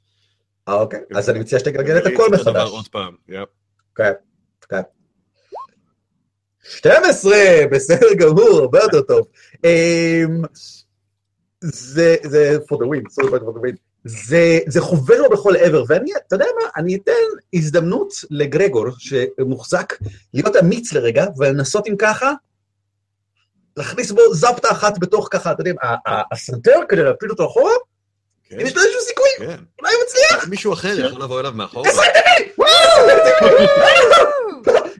אה, 0.69 0.75
אוקיי. 0.75 1.01
אז 1.17 1.31
אני 1.31 1.39
מציע 1.39 1.59
שתגלגל 1.59 1.99
את 1.99 2.07
הכל 2.07 2.29
מחדש. 2.33 2.71
עוד 2.71 2.89
פעם, 2.89 3.17
yep. 3.29 3.49
כן, 3.97 4.13
כן. 4.69 4.83
12, 6.63 7.33
בסדר 7.71 8.15
גמור, 8.19 8.59
הרבה 8.61 8.79
יותר 8.79 9.01
טוב. 9.03 9.27
אמ, 9.65 10.43
זה 11.61 12.17
for 12.71 12.77
the 12.77 12.87
win, 12.87 13.11
סורי 13.11 13.31
פוינט 13.31 13.43
for 13.43 13.55
the 13.55 13.61
win. 13.61 13.88
זה, 14.09 14.59
זה 14.67 14.81
חובר 14.81 15.23
לו 15.23 15.31
בכל 15.31 15.57
עבר, 15.57 15.85
ואני, 15.89 16.11
אתה 16.27 16.35
יודע 16.35 16.47
מה, 16.63 16.69
אני 16.77 16.97
אתן 16.97 17.13
הזדמנות 17.55 18.13
לגרגור, 18.31 18.87
שמוחזק, 18.99 19.95
להיות 20.35 20.57
אמיץ 20.57 20.93
לרגע, 20.93 21.27
ולנסות 21.39 21.87
אם 21.89 21.97
ככה, 21.99 22.33
להכניס 23.77 24.11
בו 24.11 24.35
זפטה 24.35 24.71
אחת 24.71 24.99
בתוך 24.99 25.29
ככה, 25.31 25.53
אתה 25.53 25.61
יודע, 25.61 25.73
הסנטר 26.33 26.81
כדי 26.89 27.03
להפיל 27.03 27.31
אותו 27.31 27.47
אחורה, 27.47 27.73
כן, 28.49 28.61
אם 28.61 28.67
יש 28.67 28.77
לו 28.77 28.83
איזשהו 28.83 29.01
סיכוי, 29.01 29.29
כן. 29.39 29.57
אולי 29.81 29.93
הוא 29.95 30.03
מצליח. 30.05 30.49
מישהו 30.49 30.73
אחר 30.73 31.01
יכול 31.01 31.23
לבוא 31.23 31.41
אליו 31.41 31.53
מאחורה. 31.55 31.91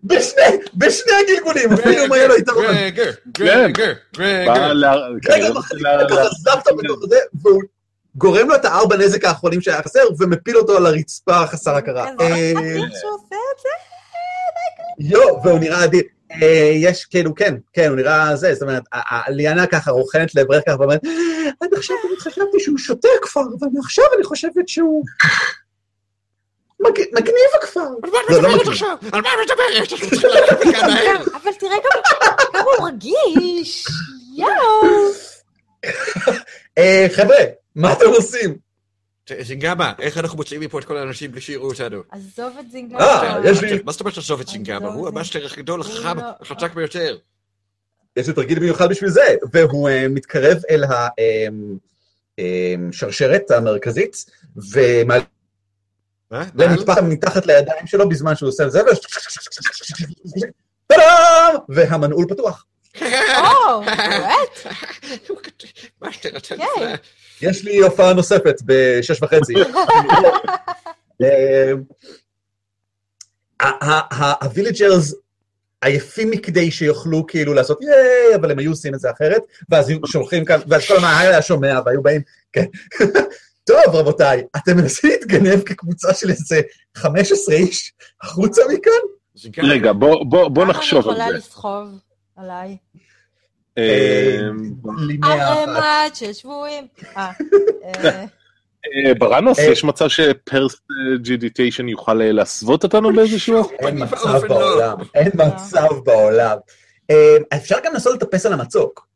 בשני, 0.05 0.43
בשני 0.75 1.13
הגלגולים, 1.25 1.73
אפילו 1.73 2.05
אם 2.05 2.13
היה 2.13 2.27
לו 2.27 2.37
יתרון. 2.37 2.67
גרגר, 2.67 3.13
כן. 3.35 3.35
גרגר, 3.37 3.93
בא 4.47 4.69
גרגר. 5.23 5.53
גורם 8.15 8.49
לו 8.49 8.55
את 8.55 8.65
הארבע 8.65 8.97
נזק 8.97 9.25
האחרונים 9.25 9.61
שהיה 9.61 9.83
חסר, 9.83 10.01
ומפיל 10.19 10.57
אותו 10.57 10.77
על 10.77 10.87
הרצפה 10.87 11.47
חסר 11.47 11.75
הכרה. 11.75 12.09
איזה 12.09 12.23
אה, 12.25 12.53
מדהים 12.55 12.89
שהוא 13.01 13.13
עושה 13.15 13.37
את 13.55 13.63
זה. 13.63 13.69
יו, 14.99 15.21
והוא 15.45 15.59
נראה 15.59 15.85
אדיר. 15.85 16.03
אה, 16.43 16.73
יש, 16.75 17.05
כאילו, 17.05 17.35
כן, 17.35 17.55
כן, 17.73 17.89
הוא 17.89 17.97
נראה 17.97 18.37
זה, 18.37 18.55
זאת 18.55 18.63
אומרת, 18.63 18.83
ליאנה 19.29 19.67
ככה 19.67 19.91
רוכנת 19.91 20.35
לעברך 20.35 20.63
ככה, 20.67 20.77
ואומרת, 20.81 21.01
עד 21.61 21.75
עכשיו 21.77 21.97
אני 22.09 22.17
חשבתי 22.21 22.61
שהוא 22.61 22.79
שותה 22.79 23.09
כבר, 23.23 23.43
אבל 23.61 23.69
מעכשיו 23.75 24.05
אני 24.17 24.25
חושבת 24.25 24.69
שהוא... 24.69 25.05
מג- 26.81 27.09
מגניב 27.13 27.51
הכפר. 27.63 27.81
לא, 27.81 28.43
לא. 28.43 28.49
על 29.13 29.23
מה 29.23 29.29
את 29.33 29.39
מדברת? 29.45 29.93
אנחנו 29.93 30.11
צריכים 30.11 30.31
ללכת 30.31 30.67
מכאן 30.67 30.91
מהר. 30.91 31.23
אבל 31.43 31.53
תראה 31.59 31.77
כמה 32.53 32.63
הוא 32.79 32.89
רגיש. 32.89 33.87
יואו. 34.37 35.28
אה, 36.79 37.07
חבר'ה, 37.13 37.37
מה 37.75 37.93
אתם 37.93 38.07
עושים? 38.07 38.59
זינגמה, 39.41 39.93
איך 39.99 40.19
אנחנו 40.19 40.37
מוציאים 40.37 40.61
מפה 40.63 40.79
את 40.79 40.85
כל 40.85 40.97
האנשים 40.97 41.33
בלי 41.33 41.41
שיראו 41.41 41.69
אותנו? 41.71 42.03
עזוב 42.11 42.57
את 42.61 42.71
זינגה. 42.71 42.99
אה, 42.99 43.41
יש 43.45 43.63
לי- 43.63 43.83
מה 43.85 43.93
זאת 43.93 44.01
אומרת 44.01 44.17
לעזוב 44.17 44.41
את 44.41 44.49
זינגמה? 44.49 44.89
הוא 44.89 45.09
המשטר 45.09 45.47
הכי 45.47 45.63
גדול, 45.63 45.81
החכם, 45.81 46.19
לא. 46.19 46.25
החזק 46.41 46.75
ביותר. 46.75 47.19
יש 48.17 48.27
לי 48.29 48.33
תרגיל 48.35 48.59
מיוחד 48.61 48.89
בשביל 48.91 49.11
זה, 49.11 49.35
והוא 49.53 49.89
אה, 49.89 50.09
מתקרב 50.09 50.59
אל 50.71 50.85
השרשרת 52.39 53.51
המרכזית, 53.51 54.25
ומעלה 54.73 55.25
מה? 56.31 56.45
נטפח 56.55 56.99
מתחת 56.99 57.47
לידיים 57.47 57.87
שלו 57.87 58.09
בזמן 58.09 58.37
שהוא 58.37 58.49
עושה 58.49 58.67
את 58.67 58.73
זה, 58.73 58.81
ו- 58.83 58.89
טאדאם! 60.87 61.55
והמנעול 61.69 62.27
פתוח. 62.29 62.67
או, 63.39 63.83
באמת? 63.85 64.67
משטר 66.03 66.37
אתה 66.37 66.49
כן. 66.57 66.57
נפלא. 66.77 66.91
יש 67.43 67.65
לי 67.65 67.79
הופעה 67.79 68.13
נוספת 68.13 68.55
בשש 68.65 69.23
וחצי. 69.23 69.53
אה, 71.23 71.73
ה- 73.61 73.85
ה- 73.91 74.15
ה- 74.25 74.45
ה 74.45 74.52
villagers 74.52 75.15
עייפים 75.83 76.31
מכדי 76.31 76.71
שיוכלו 76.71 77.27
כאילו 77.27 77.55
לעשות 77.55 77.79
ייי, 77.83 78.35
אבל 78.35 78.51
הם 78.51 78.59
היו 78.59 78.71
עושים 78.71 78.95
את 78.95 79.01
זה 79.01 79.11
אחרת, 79.11 79.43
ואז 79.69 79.89
היו 79.89 79.99
שולחים 80.07 80.45
כאן, 80.45 80.61
ואז 80.69 80.87
כל 80.89 80.95
הזמן 80.97 81.15
היה 81.21 81.43
שומע, 81.43 81.81
והיו 81.87 82.03
באים, 82.03 82.21
כן. 82.53 82.65
טוב, 83.67 83.95
רבותיי, 83.95 84.43
אתם 84.57 84.77
מנסים 84.77 85.11
להתגנב 85.11 85.63
כקבוצה 85.63 86.15
של 86.15 86.31
איזה 86.31 86.61
15 86.97 87.55
איש 87.55 87.93
החוצה 88.23 88.63
מכאן? 88.73 88.93
זה 89.35 89.49
כן. 89.53 89.63
רגע, 89.65 89.93
בוא- 89.93 90.65
נחשוב 90.67 91.09
על 91.09 91.15
כמה 91.15 91.25
אני 91.29 91.33
זה. 91.33 91.47
יכולה 91.49 91.79
לסחוב 91.87 91.89
עליי? 92.39 92.77
ערימת 95.23 96.17
של 96.17 96.33
שבויים. 96.33 96.87
אה, 97.17 97.31
אה, 97.85 98.25
אה, 99.07 99.15
ברנוס, 99.19 99.59
אה. 99.59 99.65
יש 99.65 99.85
מצב 99.85 100.09
שפרסג'ידיטיישן 100.09 101.89
יוכל 101.89 102.15
להסוות 102.15 102.85
אותנו 102.85 103.13
באיזשהו? 103.13 103.71
אין 103.79 103.99
באופן 103.99 104.17
מצב 104.17 104.45
לא. 104.45 104.49
בעולם, 104.49 104.97
אין 105.15 105.31
מצב 105.35 105.89
בעולם. 106.05 106.57
אפשר 107.55 107.77
גם 107.85 107.93
לנסות 107.93 108.15
לטפס 108.15 108.47
על 108.47 108.53
המצוק. 108.53 109.09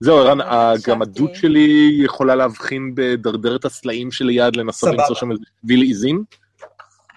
זהו, 0.00 0.18
ערן, 0.18 0.38
לא. 0.38 0.44
גם 0.86 1.02
הדוד 1.02 1.34
שלי 1.34 1.96
יכולה 2.04 2.34
להבחין 2.34 2.92
בדרדרת 2.94 3.64
הסלעים 3.64 4.12
שליד, 4.12 4.56
לנסות. 4.56 4.90
למצוא 4.94 5.14
שם 5.14 5.30
איזה 5.30 5.42
שביל 5.62 5.82
עיזים? 5.82 6.24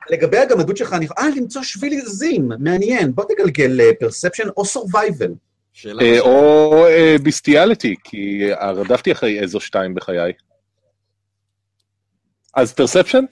לגבי 0.09 0.37
הגמדות 0.37 0.77
שלך, 0.77 0.93
אני... 0.93 1.07
אה, 1.17 1.29
למצוא 1.35 1.63
שביל 1.63 2.01
עזים, 2.01 2.49
מעניין. 2.59 3.15
בוא 3.15 3.23
תגלגל 3.29 3.93
perception 3.99 4.49
או 4.57 4.65
survival. 4.65 5.33
אה. 6.01 6.19
או 6.19 6.85
bestiality, 7.23 7.95
כי 8.03 8.53
אה, 8.53 8.71
רדפתי 8.71 9.11
אחרי 9.11 9.39
איזו 9.39 9.59
שתיים 9.59 9.95
בחיי. 9.95 10.33
אז 12.53 12.73
perception? 12.73 13.25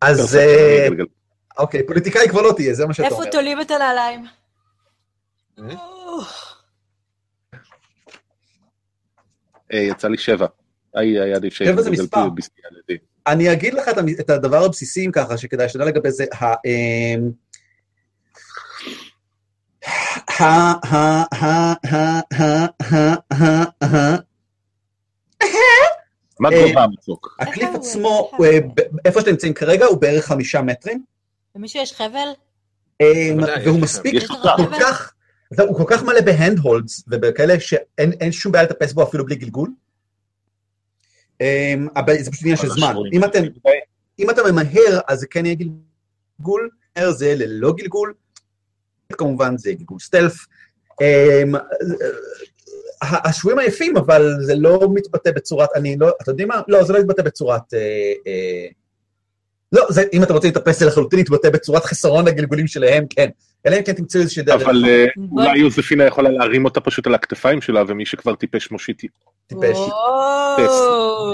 אז 0.00 0.36
אה, 0.36 0.88
אוקיי, 1.58 1.86
פוליטיקאי 1.86 2.28
כבר 2.28 2.42
לא 2.42 2.52
תהיה, 2.56 2.74
זה 2.74 2.86
מה 2.86 2.94
שאתה 2.94 3.06
איפה 3.08 3.16
אומר. 3.16 3.30
תולים 3.30 3.60
את 3.60 3.70
הנעליים? 3.70 4.24
אה? 5.58 5.74
אה, 9.72 9.78
יצא 9.78 10.08
לי 10.08 10.18
שבע. 10.18 10.46
היה 10.94 11.24
היה 11.24 11.36
עדיף 11.36 11.54
שבע 11.54 11.82
זה 11.82 11.90
מספר. 11.90 12.28
אני 13.26 13.52
אגיד 13.52 13.74
לך 13.74 13.88
את 14.20 14.30
הדבר 14.30 14.64
הבסיסי, 14.64 15.06
אם 15.06 15.12
ככה, 15.12 15.38
שכדאי 15.38 15.68
שתדע 15.68 15.84
לגבי 15.84 16.10
זה. 16.10 16.24
ה, 16.40 16.54
מה 26.40 26.50
גובה 26.50 26.82
המצוק? 26.82 27.36
ה 27.40 27.45
cliff 27.45 27.68
אה, 27.68 27.74
עצמו, 27.74 28.30
אה, 28.40 28.46
אה, 28.48 28.58
איפה 29.04 29.20
שאתם 29.20 29.30
נמצאים 29.30 29.54
כרגע, 29.54 29.86
הוא 29.86 30.00
בערך 30.00 30.24
חמישה 30.24 30.62
מטרים. 30.62 31.04
למישהו 31.56 31.82
יש 31.82 31.92
חבל? 31.92 32.28
והוא 33.64 33.80
מספיק 33.80 34.22
כל 34.26 34.66
כך, 34.80 35.12
הוא 35.58 35.76
כל 35.76 35.84
כך 35.86 36.02
מלא 36.02 36.20
ב 36.20 36.28
handholds 36.28 37.04
ובכאלה 37.08 37.60
שאין 37.60 38.32
שום 38.32 38.52
בעיה 38.52 38.64
לטפס 38.64 38.92
בו 38.92 39.02
אפילו 39.02 39.26
בלי 39.26 39.36
גלגול. 39.36 39.70
אמ, 41.42 41.88
אבל 41.96 42.22
זה 42.22 42.30
פשוט 42.30 42.42
עניין 42.42 42.56
של 42.56 42.68
זמן. 42.68 42.94
אם 43.12 43.24
אתם 43.24 43.42
אם 44.18 44.30
אתה 44.30 44.42
ממהר, 44.52 45.00
אז 45.08 45.20
זה 45.20 45.26
כן 45.30 45.46
יהיה 45.46 45.56
גלגול, 46.38 46.70
מהר 46.96 47.10
זה 47.12 47.34
ללא 47.36 47.72
גלגול, 47.76 48.14
כמובן 49.12 49.56
זה 49.56 49.72
גלגול 49.72 49.98
stealth. 50.00 50.46
אמ, 51.00 51.54
ה- 53.02 53.28
השבויים 53.28 53.58
עייפים, 53.58 53.96
אבל 53.96 54.34
זה 54.40 54.54
לא 54.54 54.88
מתבטא 54.94 55.30
בצורת, 55.30 55.68
אני 55.74 55.96
לא, 56.00 56.08
אתם 56.22 56.30
יודעים 56.30 56.48
מה? 56.48 56.60
לא, 56.68 56.84
זה 56.84 56.92
לא 56.92 56.98
יתבטא 56.98 57.22
בצורת... 57.22 57.74
אה, 57.74 57.78
אה, 58.26 58.66
לא, 59.72 59.86
זה, 59.90 60.02
אם 60.12 60.22
אתם 60.22 60.34
רוצים 60.34 60.50
לטפס 60.50 60.78
זה 60.78 60.86
לחלוטין 60.86 61.18
יתבטא 61.18 61.50
בצורת 61.50 61.84
חסרון 61.84 62.28
הגלגולים 62.28 62.66
שלהם, 62.66 63.06
כן. 63.10 63.28
אלא 63.66 63.76
אם 63.76 63.82
כן 63.82 63.92
תמצאו 63.92 64.20
איזושהי 64.20 64.42
דרך. 64.42 64.62
אבל 64.62 64.84
אה, 64.88 65.04
אולי 65.32 65.58
יוזפינה 65.58 66.04
יכולה 66.04 66.30
להרים 66.30 66.64
אותה 66.64 66.80
פשוט 66.80 67.06
על 67.06 67.14
הכתפיים 67.14 67.60
שלה, 67.60 67.82
ומי 67.88 68.06
שכבר 68.06 68.34
טיפש 68.34 68.70
מושיט 68.70 69.00
טיפש. 69.46 69.78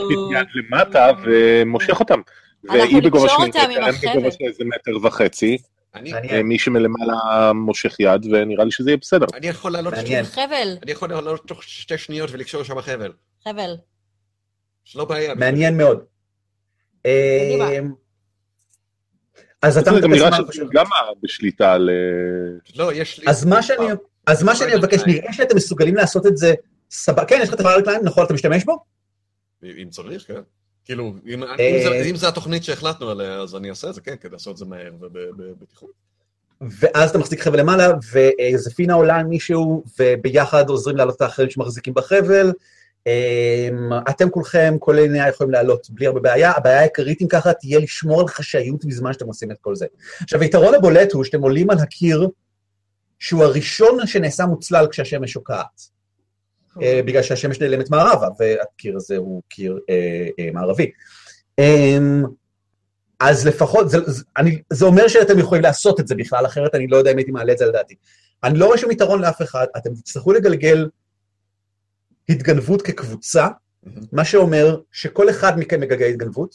מושיט 0.02 0.18
יד 0.32 0.46
למטה 0.54 1.10
ומושך 1.24 2.00
אותם. 2.00 2.20
והיא 2.64 3.02
בגובה 3.02 3.28
של 3.28 4.44
איזה 4.46 4.64
מטר 4.64 5.06
וחצי. 5.06 5.58
אני-. 5.94 6.12
אה, 6.12 6.42
מי 6.42 6.58
שמלמעלה 6.58 7.52
מושך 7.52 7.96
יד, 8.00 8.26
ונראה 8.32 8.64
לי 8.64 8.70
שזה 8.70 8.90
יהיה 8.90 8.96
בסדר. 8.96 9.26
אני 9.34 9.46
יכול 9.46 9.72
לעלות 9.72 9.94
מעניין. 9.94 10.24
שתי- 10.24 10.34
חבל, 10.34 10.76
אני 10.82 10.92
יכול 10.92 11.08
לעלות 11.08 11.46
תוך 11.48 11.62
שתי 11.62 11.98
שניות 11.98 12.30
ולקשור 12.32 12.62
שם 12.62 12.80
חבל. 12.80 13.12
חבל. 13.44 13.74
לא 14.94 15.04
בעיה. 15.04 15.34
מעניין 15.34 15.76
מאוד. 15.76 16.04
קדימה. 17.02 17.68
אז 19.62 19.78
אתה 19.78 19.94
זה 19.94 20.00
גם 20.00 20.10
מטפס 20.10 20.20
נראה 20.20 20.30
מה 20.30 20.48
פשוט. 20.48 20.72
גם 20.72 20.86
בשליטה 21.22 21.72
על... 21.72 21.90
אה, 21.90 22.58
לא, 22.76 22.92
יש 22.92 23.18
לי... 23.18 23.26
אז 23.28 23.44
מה 23.44 23.62
שאני, 23.62 23.86
אז 24.26 24.42
מה 24.42 24.56
שאני 24.56 24.76
מבקש, 24.76 25.00
נראה 25.06 25.32
שאתם 25.32 25.56
מסוגלים 25.56 25.94
לעשות 25.94 26.26
את 26.26 26.36
זה 26.36 26.54
סבבה, 26.90 27.24
כן, 27.24 27.38
יש 27.42 27.48
לך 27.48 27.54
את 27.54 27.60
הפער 27.60 27.76
רגליים, 27.76 28.00
נכון, 28.04 28.24
אתה 28.24 28.34
משתמש 28.34 28.64
בו? 28.64 28.78
אם 29.62 29.88
צריך, 29.90 30.26
כן. 30.26 30.40
כאילו, 30.84 31.14
אם 31.26 31.42
אה, 31.42 32.10
זה 32.14 32.28
התוכנית 32.28 32.64
שהחלטנו 32.64 33.10
עליה, 33.10 33.34
אז 33.34 33.56
אני 33.56 33.70
אעשה 33.70 33.88
את 33.88 33.94
זה, 33.94 34.00
כן, 34.00 34.14
כדי 34.20 34.32
לעשות 34.32 34.52
את 34.52 34.56
זה 34.56 34.64
מהר 34.64 34.92
ובבטיחות. 35.00 35.90
ואז 36.60 37.10
אתה 37.10 37.18
מחזיק 37.18 37.40
חבל 37.40 37.60
למעלה, 37.60 37.88
ויוזפינה 38.12 38.94
עולה 38.94 39.16
על 39.16 39.24
מישהו, 39.24 39.84
וביחד 39.98 40.68
עוזרים 40.68 40.96
לעלות 40.96 41.16
את 41.16 41.20
האחרים 41.20 41.50
שמחזיקים 41.50 41.94
בחבל. 41.94 42.52
אמ, 43.08 43.90
אתם 44.10 44.30
כולכם, 44.30 44.76
כל 44.78 44.98
עיני 44.98 45.28
יכולים 45.28 45.52
לעלות 45.52 45.90
בלי 45.90 46.06
הרבה 46.06 46.20
בעיה. 46.20 46.52
הבעיה 46.56 46.80
העיקרית, 46.80 47.22
אם 47.22 47.28
ככה, 47.28 47.52
תהיה 47.52 47.78
לשמור 47.78 48.20
על 48.20 48.28
חשאיות 48.28 48.84
בזמן 48.84 49.12
שאתם 49.12 49.26
עושים 49.26 49.50
את 49.50 49.56
כל 49.60 49.74
זה. 49.76 49.86
עכשיו, 50.22 50.40
היתרון 50.40 50.74
הבולט 50.74 51.12
הוא 51.12 51.24
שאתם 51.24 51.42
עולים 51.42 51.70
על 51.70 51.78
הקיר, 51.78 52.28
שהוא 53.18 53.44
הראשון 53.44 54.06
שנעשה 54.06 54.46
מוצלל 54.46 54.86
כשהשמש 54.90 55.32
שוקעת. 55.32 55.98
אה, 56.82 57.00
בגלל 57.04 57.22
שהשמש 57.22 57.60
נעלמת 57.60 57.90
מערבה, 57.90 58.28
והקיר 58.38 58.96
הזה 58.96 59.16
הוא 59.16 59.42
קיר 59.48 59.78
אה, 59.90 60.28
אה, 60.38 60.50
מערבי. 60.52 60.90
אמ, 61.58 62.24
אז 63.20 63.46
לפחות, 63.46 63.90
זה, 63.90 63.98
זה, 64.06 64.24
אני, 64.36 64.62
זה 64.72 64.84
אומר 64.84 65.08
שאתם 65.08 65.38
יכולים 65.38 65.64
לעשות 65.64 66.00
את 66.00 66.08
זה 66.08 66.14
בכלל, 66.14 66.46
אחרת 66.46 66.74
אני 66.74 66.86
לא 66.86 66.96
יודע 66.96 67.12
אם 67.12 67.16
הייתי 67.16 67.30
מעלה 67.30 67.52
את 67.52 67.58
זה 67.58 67.64
על 67.64 67.70
דעתי. 67.70 67.94
אני 68.44 68.58
לא 68.58 68.66
רואה 68.66 68.78
שום 68.78 68.90
יתרון 68.90 69.20
לאף 69.20 69.42
אחד, 69.42 69.66
אתם 69.76 69.94
תצטרכו 69.94 70.32
לגלגל 70.32 70.88
התגנבות 72.28 72.82
כקבוצה. 72.82 73.48
מה 74.12 74.24
שאומר 74.24 74.80
שכל 74.92 75.30
אחד 75.30 75.52
מכם 75.58 75.80
מגלגל 75.80 76.06
התגנבות. 76.06 76.54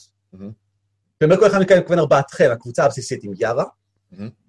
ואומר 1.22 1.38
כל 1.38 1.48
אחד 1.48 1.62
מכם 1.62 1.78
מתכוון 1.78 2.00
ארבעתכם, 2.00 2.50
הקבוצה 2.52 2.86
הבסיסית 2.86 3.24
עם 3.24 3.32
יארה. 3.40 3.66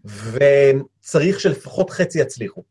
וצריך 0.05 1.41
שלפחות 1.41 1.91
חצי 1.91 2.21
יצליחו. 2.21 2.63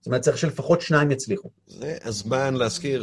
זאת 0.00 0.06
אומרת, 0.06 0.20
צריך 0.20 0.38
שלפחות 0.38 0.80
שניים 0.80 1.10
יצליחו. 1.10 1.50
זה 1.66 1.98
הזמן 2.02 2.54
להזכיר 2.54 3.02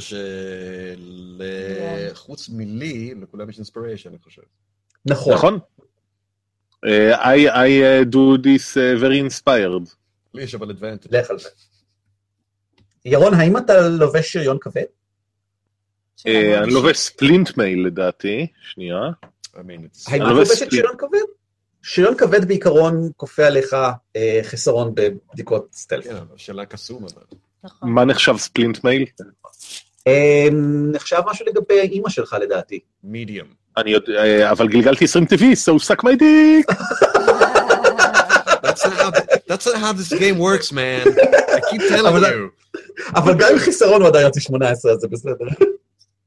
שחוץ 2.14 2.50
מלי, 2.50 3.14
לכולם 3.22 3.50
יש 3.50 3.58
אינספיריישן, 3.58 4.10
אני 4.10 4.18
חושב. 4.20 4.42
נכון. 5.06 5.34
נכון? 5.34 5.60
אה, 6.86 7.34
I 7.34 7.38
I 7.50 7.70
uh, 7.82 8.06
do 8.14 8.38
this 8.44 8.74
uh, 8.74 9.02
very 9.02 9.20
inspired. 9.30 9.96
לי 10.34 10.44
יש 10.44 10.56
אבל 10.56 10.72
advantage. 10.72 11.08
לך 11.12 11.30
על 11.30 11.40
זה. 11.40 11.50
ירון, 13.08 13.34
האם 13.34 13.58
אתה 13.58 13.88
לובש 13.88 14.34
שריון 14.34 14.58
כבד? 14.62 14.84
אה, 16.28 16.64
אני 16.64 16.74
לובש 16.74 16.98
ספלינט 16.98 17.58
מייל 17.58 17.86
לדעתי, 17.88 18.48
שנייה. 18.74 19.00
האם 19.56 19.70
אני 19.70 19.88
את 20.16 20.20
לובש. 20.20 20.64
שריון 20.70 20.96
כבד? 20.98 21.20
שריון 21.82 22.16
כבד 22.16 22.48
בעיקרון 22.48 23.10
כופה 23.18 23.46
עליך 23.46 23.76
אה, 24.16 24.40
חסרון 24.44 24.96
בבדיקות 24.96 25.68
סטלף. 25.74 26.04
כן, 26.04 26.16
אבל 26.16 26.38
שאלה 26.38 26.66
קסום 26.66 27.04
אבל. 27.04 27.22
נכון. 27.64 27.90
מה 27.90 28.06
נחשב 28.06 28.38
splint 28.38 28.84
mail? 28.84 29.06
אה, 30.08 30.48
נחשב 30.92 31.22
משהו 31.26 31.46
לגבי 31.46 31.80
אימא 31.80 32.10
שלך 32.10 32.36
לדעתי. 32.42 32.80
medium. 33.06 33.78
אני 33.78 33.92
יודע, 33.92 34.52
אבל 34.52 34.68
גלגלתי 34.68 35.06
20 35.06 35.26
טבעי, 35.26 35.54
so 35.54 35.80
suck 35.84 36.04
my 36.04 36.16
dick. 36.20 36.78
That's 38.64 38.86
not 38.86 38.94
how, 39.02 39.12
that's 39.50 39.66
not 39.66 39.78
how 39.84 39.94
this 39.94 40.10
game 40.24 40.38
works, 40.40 40.72
man. 40.72 41.02
I 41.58 41.60
keep 41.72 41.82
telling 41.94 42.24
you. 42.24 42.52
אבל 43.16 43.34
גם 43.40 43.48
עם 43.54 43.60
חיסרון 43.60 44.02
הוא 44.02 44.08
עדיין 44.10 44.26
יוצא 44.26 44.40
18, 44.40 44.92
אז 44.92 45.00
זה 45.00 45.08
בסדר. 45.08 45.34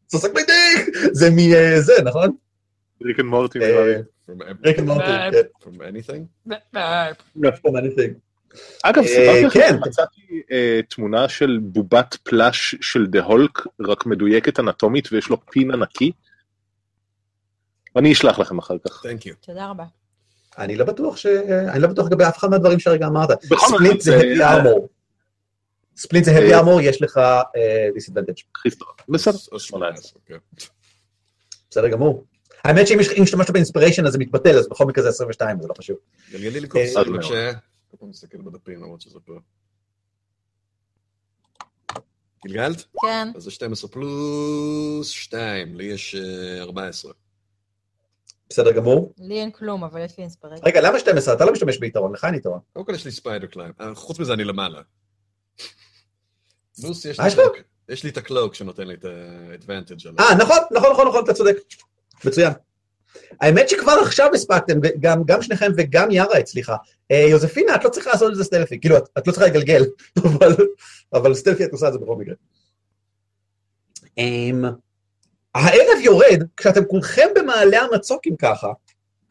so 0.07 0.15
suck 0.15 0.31
my 0.35 0.53
dick! 0.53 0.97
זה 1.13 1.31
מזה, 1.31 1.93
נכון? 2.05 2.31
Rick 3.03 3.21
and 3.21 3.29
Morty 3.29 3.59
אה, 3.61 3.67
נראה 3.69 3.87
לי. 3.87 3.95
Rick 4.65 4.79
and 4.79 4.87
Morty, 4.89 5.07
כן. 5.33 5.39
from 5.63 5.75
anything? 5.75 6.51
From 7.45 7.71
anything. 7.71 8.13
אגב, 8.83 9.03
אה, 9.03 9.09
סיפרתי 9.09 9.45
לכם 9.45 9.61
כן. 9.61 9.77
שמצאתי 9.85 10.43
אה, 10.53 10.81
תמונה 10.89 11.29
של 11.29 11.59
בובת 11.63 12.17
פלאש 12.23 12.75
של 12.81 13.07
דה 13.07 13.23
הולק, 13.23 13.59
רק 13.81 14.07
מדויקת 14.07 14.61
אנטומית 14.61 15.13
ויש 15.13 15.29
לו 15.29 15.47
פין 15.47 15.71
ענקי. 15.71 16.13
אני 17.97 18.13
אשלח 18.13 18.39
לכם 18.39 18.59
אחר 18.59 18.77
כך. 18.89 19.05
Thank 19.05 19.25
you. 19.27 19.35
תודה 19.47 19.67
רבה. 19.71 19.85
אני 20.59 20.77
לא 20.77 20.85
בטוח 20.85 21.17
ש... 21.17 21.27
אני 21.69 21.81
לא 21.81 21.89
בטוח 21.89 22.07
לגבי 22.07 22.25
אף 22.25 22.39
אחד 22.39 22.51
מהדברים 22.51 22.79
שהרגע 22.79 23.07
אמרת. 23.07 23.29
בכל 23.51 23.67
זה 23.79 23.95
זה- 23.99 24.21
heavy 24.21 24.39
armor. 24.39 24.81
ספלינט 26.01 26.25
זה 26.25 26.39
heavy 26.39 26.53
אה, 26.53 26.61
armor, 26.61 26.83
יש 26.83 27.03
לך 27.03 27.19
אה, 27.19 27.89
disadvantage. 27.97 28.71
בסדר, 29.09 29.37
או 29.53 29.61
18. 29.61 30.21
אוקיי. 30.21 30.37
בסדר 31.71 31.89
גמור. 31.89 32.25
האמת 32.65 32.87
שאם 32.87 33.23
השתמשת 33.23 33.51
באינספיריישן 33.51 34.07
אז 34.07 34.13
זה 34.13 34.19
מתבטל, 34.19 34.59
אז 34.59 34.69
בכל 34.69 34.85
מקרה 34.85 35.05
זה 35.05 35.09
22, 35.09 35.61
זה 35.63 35.69
לא 35.69 35.75
חשוב. 35.79 35.97
גלגלי 36.31 36.61
לי 36.61 36.69
אה. 36.77 37.05
בבקשה. 37.05 37.53
כל 37.91 37.97
פעם 37.97 38.09
מסתכל 38.09 38.39
בדפים 38.39 38.83
למרות 38.83 39.01
שזה 39.01 39.19
פה. 39.21 39.33
גלגלת? 42.47 42.85
כן. 43.03 43.29
אז 43.37 43.43
זה 43.43 43.51
12 43.51 43.91
פלוס 43.91 45.09
2, 45.09 45.75
לי 45.75 45.85
יש 45.85 46.15
אה, 46.15 46.63
14. 46.63 47.13
בסדר 48.51 48.73
גמור. 48.73 49.15
לי 49.19 49.41
אין 49.41 49.51
כלום, 49.51 49.85
אבל 49.85 50.05
יש 50.05 50.19
לי 50.19 50.23
אינספירציה. 50.23 50.65
רגע, 50.65 50.81
למה 50.81 50.99
12? 50.99 51.35
אתה 51.35 51.45
לא 51.45 51.53
משתמש 51.53 51.79
ביתרון, 51.79 52.13
לך 52.13 52.25
אין 52.25 52.35
יתרון. 52.35 52.59
קודם 52.73 52.87
כל 52.87 52.95
יש 52.95 53.05
לי 53.05 53.11
ספיידר 53.11 53.47
קליים. 53.47 53.73
אה, 53.81 53.95
חוץ 53.95 54.19
מזה 54.19 54.33
אני 54.33 54.45
למעלה. 54.45 54.83
פלוס 56.81 57.05
יש 57.05 57.21
לי 57.21 57.27
יש 57.89 58.05
לי 58.05 58.11
את 58.11 58.17
הקלוק 58.17 58.55
שנותן 58.55 58.87
לי 58.87 58.95
את 58.95 59.05
האדוונטג' 59.05 60.07
עליו. 60.07 60.19
אה, 60.19 60.35
נכון, 60.35 60.57
נכון, 60.71 60.93
נכון, 60.93 61.09
נכון, 61.09 61.25
אתה 61.25 61.33
צודק. 61.33 61.57
מצוין. 62.25 62.53
האמת 63.41 63.69
שכבר 63.69 63.93
עכשיו 63.93 64.31
הספקתם, 64.35 64.79
גם, 65.01 65.25
גם 65.25 65.43
שניכם 65.43 65.73
וגם 65.77 66.11
יארה 66.11 66.39
הצליחה. 66.39 66.77
אה, 67.11 67.27
יוזפינה, 67.31 67.75
את 67.75 67.85
לא 67.85 67.91
צריכה 67.91 68.11
לעשות 68.11 68.31
את 68.33 68.37
זה 68.37 68.45
סטלפי, 68.45 68.81
כאילו, 68.81 68.97
את, 68.97 69.03
את 69.19 69.27
לא 69.27 69.33
צריכה 69.33 69.47
לגלגל, 69.47 69.85
אבל, 70.25 70.57
אבל 71.13 71.35
סטלפי 71.35 71.65
את 71.65 71.73
עושה 71.73 71.89
את 71.89 71.93
זה 71.93 71.99
בכל 71.99 72.17
מקרה. 72.17 72.35
Um, 74.05 74.67
הערב 75.55 76.01
יורד, 76.03 76.43
כשאתם 76.57 76.85
כולכם 76.85 77.27
במעלה 77.35 77.81
המצוקים 77.81 78.37
ככה, 78.37 78.69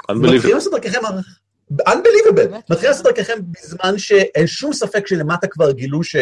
מתחילים. 0.09 0.55
לעשות 0.55 0.73
דרככם, 0.73 0.99
unbelievable? 1.71 2.57
מתחילים 2.69 2.91
לעשות 2.91 3.05
דרככם 3.05 3.39
בזמן 3.51 3.97
שאין 3.97 4.47
שום 4.47 4.73
ספק 4.73 5.07
שלמטה 5.07 5.47
כבר 5.47 5.71
גילו 5.71 6.03
ש... 6.03 6.15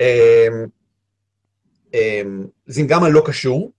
אמ, 0.00 0.66
אמ, 1.94 2.46
זינגמה 2.66 3.08
לא 3.08 3.22
קשור, 3.26 3.72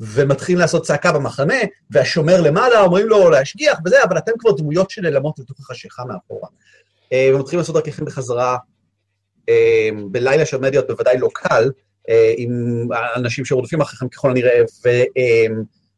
ומתחילים 0.00 0.58
לעשות 0.58 0.82
צעקה 0.82 1.12
במחנה, 1.12 1.54
והשומר 1.90 2.40
למעלה 2.40 2.80
אומרים 2.80 3.06
לו 3.06 3.30
להשגיח 3.30 3.78
וזה, 3.86 4.04
אבל 4.04 4.18
אתם 4.18 4.32
כבר 4.38 4.52
דמויות 4.52 4.90
שנעלמות 4.90 5.38
לתוך 5.38 5.60
החשיכה 5.60 6.04
מאחורה. 6.04 6.48
אה, 7.12 7.30
ומתחילים 7.34 7.58
לעשות 7.58 7.74
דרככם 7.74 8.04
בחזרה, 8.04 8.56
אה, 9.48 9.88
בלילה 10.10 10.46
שעומד 10.46 10.70
להיות 10.70 10.86
בוודאי 10.86 11.18
לא 11.18 11.28
קל, 11.32 11.70
אה, 12.08 12.34
עם 12.36 12.52
אנשים 13.16 13.44
שרודפים 13.44 13.80
אחריכם 13.80 14.08
ככל 14.08 14.30
הנראה, 14.30 14.60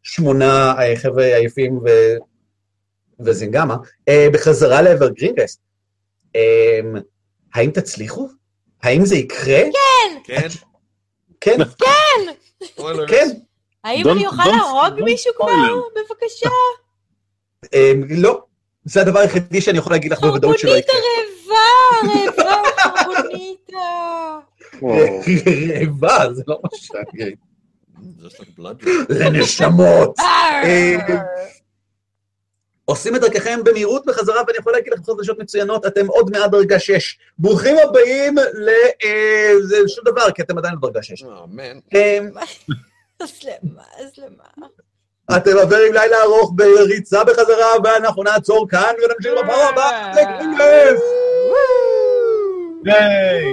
ושמונה 0.04 0.74
חבר'ה 0.96 1.24
עייפים 1.24 1.78
ו... 1.78 1.88
וזינגמה, 3.20 3.76
בחזרה 4.32 4.82
לעבר 4.82 5.08
גרינגרסט. 5.08 5.60
אה, 6.36 6.80
האם 7.54 7.70
תצליחו? 7.70 8.28
האם 8.86 9.04
זה 9.04 9.16
יקרה? 9.16 9.60
כן? 10.24 10.48
כן, 11.40 11.58
ספוילרס. 12.64 13.10
כן. 13.10 13.28
האם 13.84 14.06
Don't- 14.06 14.10
אני 14.12 14.26
אוכל 14.26 14.42
להרוג 14.46 15.00
מישהו 15.04 15.32
כבר? 15.36 15.46
בבקשה. 15.96 16.48
אה, 17.74 17.92
לא. 18.10 18.42
זה 18.84 19.00
הדבר 19.00 19.18
היחידי 19.18 19.60
שאני 19.60 19.78
יכול 19.78 19.92
להגיד 19.92 20.12
לך 20.12 20.20
בוודאות 20.20 20.58
שלא 20.58 20.76
יקרה. 20.76 20.96
הרעבה, 21.46 22.44
רעבה, 22.44 22.62
חרבוניתה. 22.80 24.38
וואו. 24.82 25.20
רעבה, 25.80 26.34
זה 26.34 26.42
לא 26.46 26.58
מה 26.62 26.68
שאני. 26.72 27.34
לנשמות. 29.08 30.18
עושים 32.86 33.16
את 33.16 33.20
דרככם 33.20 33.60
במהירות 33.64 34.06
בחזרה, 34.06 34.42
ואני 34.46 34.58
יכול 34.58 34.72
להגיד 34.72 34.92
לך 34.92 35.00
חדשות 35.06 35.38
מצוינות, 35.38 35.86
אתם 35.86 36.06
עוד 36.06 36.30
מעט 36.30 36.50
דרגה 36.50 36.78
6. 36.78 37.18
ברוכים 37.38 37.76
הבאים 37.78 38.38
ל... 38.38 38.68
אה, 39.04 39.52
זה 39.62 39.76
שום 39.88 40.04
דבר, 40.04 40.30
כי 40.30 40.42
אתם 40.42 40.58
עדיין 40.58 40.74
בדרגה 40.80 41.02
6. 41.02 41.22
Oh, 41.22 41.26
man. 41.26 41.94
אה, 41.94 42.18
אז 43.20 43.32
למה? 43.44 43.82
אז 43.98 44.10
למה? 44.18 44.66
אתם 45.36 45.50
עוברים 45.62 45.92
לילה 45.92 46.22
ארוך 46.22 46.52
בריצה 46.54 47.24
בחזרה, 47.24 47.68
ואנחנו 47.84 48.22
נעצור 48.22 48.68
כאן 48.68 48.94
ונמשיך 49.02 49.44
בפעם 49.44 49.72
הבאה. 49.72 50.12
לגרינגרס. 50.12 51.00
היי. 52.86 53.44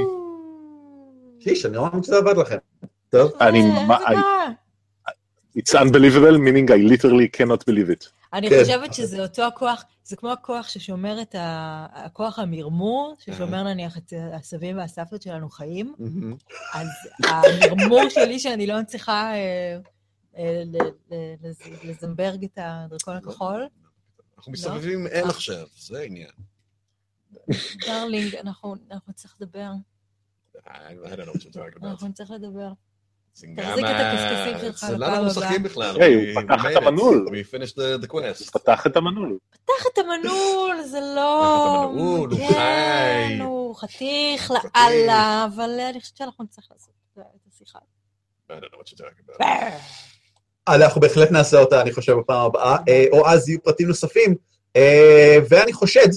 שיש, 1.40 1.66
אני 1.66 1.78
רואה 1.78 1.90
שזה 2.04 2.18
עבד 2.18 2.38
לכם. 2.38 2.58
טוב. 3.10 3.32
אני 3.42 3.62
אה, 3.62 3.66
איזה 3.66 4.20
רע. 4.20 4.50
It's 5.58 5.74
unbelievable, 5.76 6.38
meaning 6.48 6.68
I 6.72 6.82
literally 6.94 7.28
cannot 7.38 7.64
believe 7.70 7.90
it. 7.90 8.10
אני 8.34 8.50
כן. 8.50 8.60
חושבת 8.62 8.94
שזה 8.94 9.22
אותו 9.24 9.44
הכוח, 9.44 9.84
זה 10.04 10.16
כמו 10.16 10.32
הכוח 10.32 10.68
ששומר 10.68 11.22
את 11.22 11.36
ה... 11.36 11.86
הכוח 11.94 12.40
המרמור, 12.40 13.16
ששומר 13.20 13.64
נניח 13.64 13.98
את 13.98 14.14
הסבים 14.34 14.78
והסבתות 14.78 15.22
שלנו 15.22 15.50
חיים. 15.50 15.96
אז 16.74 16.88
המרמור 17.24 18.10
שלי 18.10 18.40
שאני 18.40 18.68
לא 18.68 18.82
מצליחה 18.82 19.34
אה, 19.34 19.78
אה, 20.38 20.64
ל- 20.66 20.78
ל- 21.16 21.34
לז- 21.48 21.84
לזמברג 21.84 22.44
את 22.44 22.58
הדרקון 22.62 23.16
הכחול, 23.16 23.68
אנחנו 24.38 24.52
מסתובבים 24.52 25.00
עם 25.00 25.08
אל 25.08 25.30
עכשיו, 25.30 25.68
זה 25.78 26.00
העניין. 26.00 26.30
darling, 27.88 28.36
אנחנו 28.36 28.76
אנחנו 28.92 29.12
נצטרך 29.12 29.36
לדבר, 29.42 29.70
I 30.58 30.70
I 30.70 31.16
don't 31.16 31.26
know 31.26 31.32
what 31.32 31.42
you're 31.42 31.54
talking 31.54 31.78
about. 31.80 31.86
אנחנו 31.86 32.08
נצטרך 32.08 32.32
לדבר. 32.32 32.72
תחזיק 33.34 33.56
את 33.86 33.96
הקשקשים 34.00 34.60
שלך 34.62 34.80
זה 34.80 34.88
לפעם 34.88 35.02
למה 35.02 35.06
אנחנו 35.08 35.30
הבאה. 35.32 35.44
משחקים 35.44 35.64
בכלל? 35.64 36.02
היי, 36.02 36.34
We- 36.36 36.40
הוא 36.40 36.48
פתח 36.48 36.66
את. 36.72 36.76
המנעול. 36.76 37.26
We 37.30 37.56
finished 37.56 37.74
the- 37.74 38.06
the 38.06 38.12
quest. 38.14 38.52
פתח 38.52 38.88
את 38.88 38.98
המנעול. 38.98 39.38
פתח 39.52 39.86
את 39.94 39.98
המנעול, 39.98 40.82
זה 40.86 41.00
לא... 41.16 41.42
פתח 41.44 41.86
את 41.86 41.90
המנעול, 41.90 42.30
הוא 42.32 42.40
כן, 42.40 42.54
חי. 43.38 43.40
הוא 43.44 43.76
חתיך. 43.76 44.52
לאללה, 44.76 45.48
אבל 45.56 45.70
אני 45.90 46.00
חושבת 46.02 46.18
שאנחנו 46.18 46.44
נצטרך 46.44 46.66
לעשות 46.72 46.94
את 47.20 47.24
השיחה. 47.54 47.80
I 47.80 48.54
don't 48.54 48.56
know 48.56 48.78
what 48.78 48.90
you're 48.90 48.98
talking 48.98 49.42
about. 49.42 49.46
אנחנו 50.68 51.02
בהחלט 51.02 51.32
נעשה 51.32 51.60
אותה, 51.60 51.82
אני 51.82 51.92
חושב, 51.92 52.14
בפעם 52.14 52.46
הבאה, 52.46 52.78
אה, 52.90 53.06
או 53.12 53.28
אז 53.28 53.50
יהיו 53.50 53.64
פרטים 53.64 53.88
נוספים. 53.88 54.36
אה, 54.76 55.38
ואני 55.50 55.74
חושד, 55.74 56.08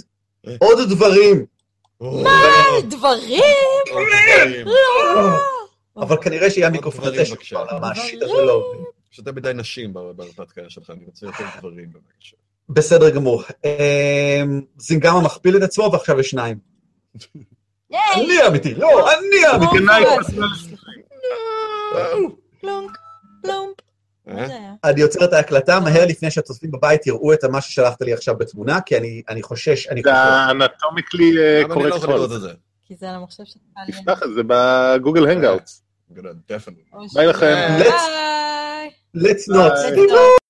עוד 0.59 0.78
דברים, 0.90 1.44
מה? 2.01 2.40
דברים? 2.88 3.43
אבל 5.97 6.16
כנראה 6.23 6.51
שיהיה 6.51 6.66
המיקרופון 6.66 7.05
דברים, 7.05 7.20
הזה. 7.20 7.35
שכבר 7.44 7.78
מהשיט 7.81 8.23
הזה 8.23 8.32
לא 8.32 8.52
עובד. 8.52 8.85
יש 9.12 9.18
יותר 9.18 9.32
מדי 9.32 9.51
נשים 9.55 9.93
בהרפתקה 9.94 10.62
שלך, 10.68 10.90
אני 10.90 11.05
רוצה 11.06 11.27
יותר 11.27 11.44
דברים 11.59 11.89
בבקשה. 11.93 12.36
בסדר 12.68 13.10
גמור. 13.10 13.43
אה, 13.64 14.43
זינגמה 14.78 15.20
מכפיל 15.20 15.56
את 15.56 15.62
עצמו 15.62 15.90
ועכשיו 15.93 16.20
יש 16.20 16.31
שניים. 16.31 16.59
אני 17.93 18.39
האמיתי, 18.44 18.74
לא, 18.74 19.12
אני. 19.12 19.36
סליחה. 20.55 20.86
פלומפ, 22.60 22.90
פלומפ. 23.43 23.74
מה 24.27 24.43
אה? 24.43 24.47
זה? 24.47 24.59
אני 24.85 25.02
עוצר 25.02 25.24
את 25.24 25.32
ההקלטה 25.32 25.81
מהר 25.81 26.06
לפני 26.06 26.31
שהצופים 26.31 26.70
בבית 26.70 27.06
יראו 27.06 27.32
את 27.32 27.44
מה 27.44 27.60
ששלחת 27.60 28.02
לי 28.02 28.12
עכשיו 28.12 28.36
בתמונה, 28.39 28.81
כי 28.81 28.97
אני 28.97 29.23
אני 29.28 29.43
חושש, 29.43 29.86
אני 29.89 30.02
זה 30.05 30.10
חושש. 30.10 30.51
למה 30.51 30.64
אני 30.64 31.68
לא 31.68 31.74
קורקט 31.74 32.40
זה? 32.40 32.52
כי 32.85 32.97
זה 32.97 33.09
על 33.10 33.14
המחשב 33.14 33.44
שלך. 33.44 33.62
אני- 33.78 33.93
תפתח 33.93 34.23
את 34.23 34.35
זה 34.35 34.40
בגוגל 34.47 35.28
הנגאוטס. 35.31 35.82
I'm 36.09 36.15
gonna 36.15 36.35
definitely. 36.49 36.85
אוי, 36.93 37.07
ביי 37.15 37.27
לכם. 37.27 37.55
ביי. 37.78 38.91
Let's 39.16 39.49
not. 39.49 39.73
Let's 39.73 40.12
not. 40.12 40.45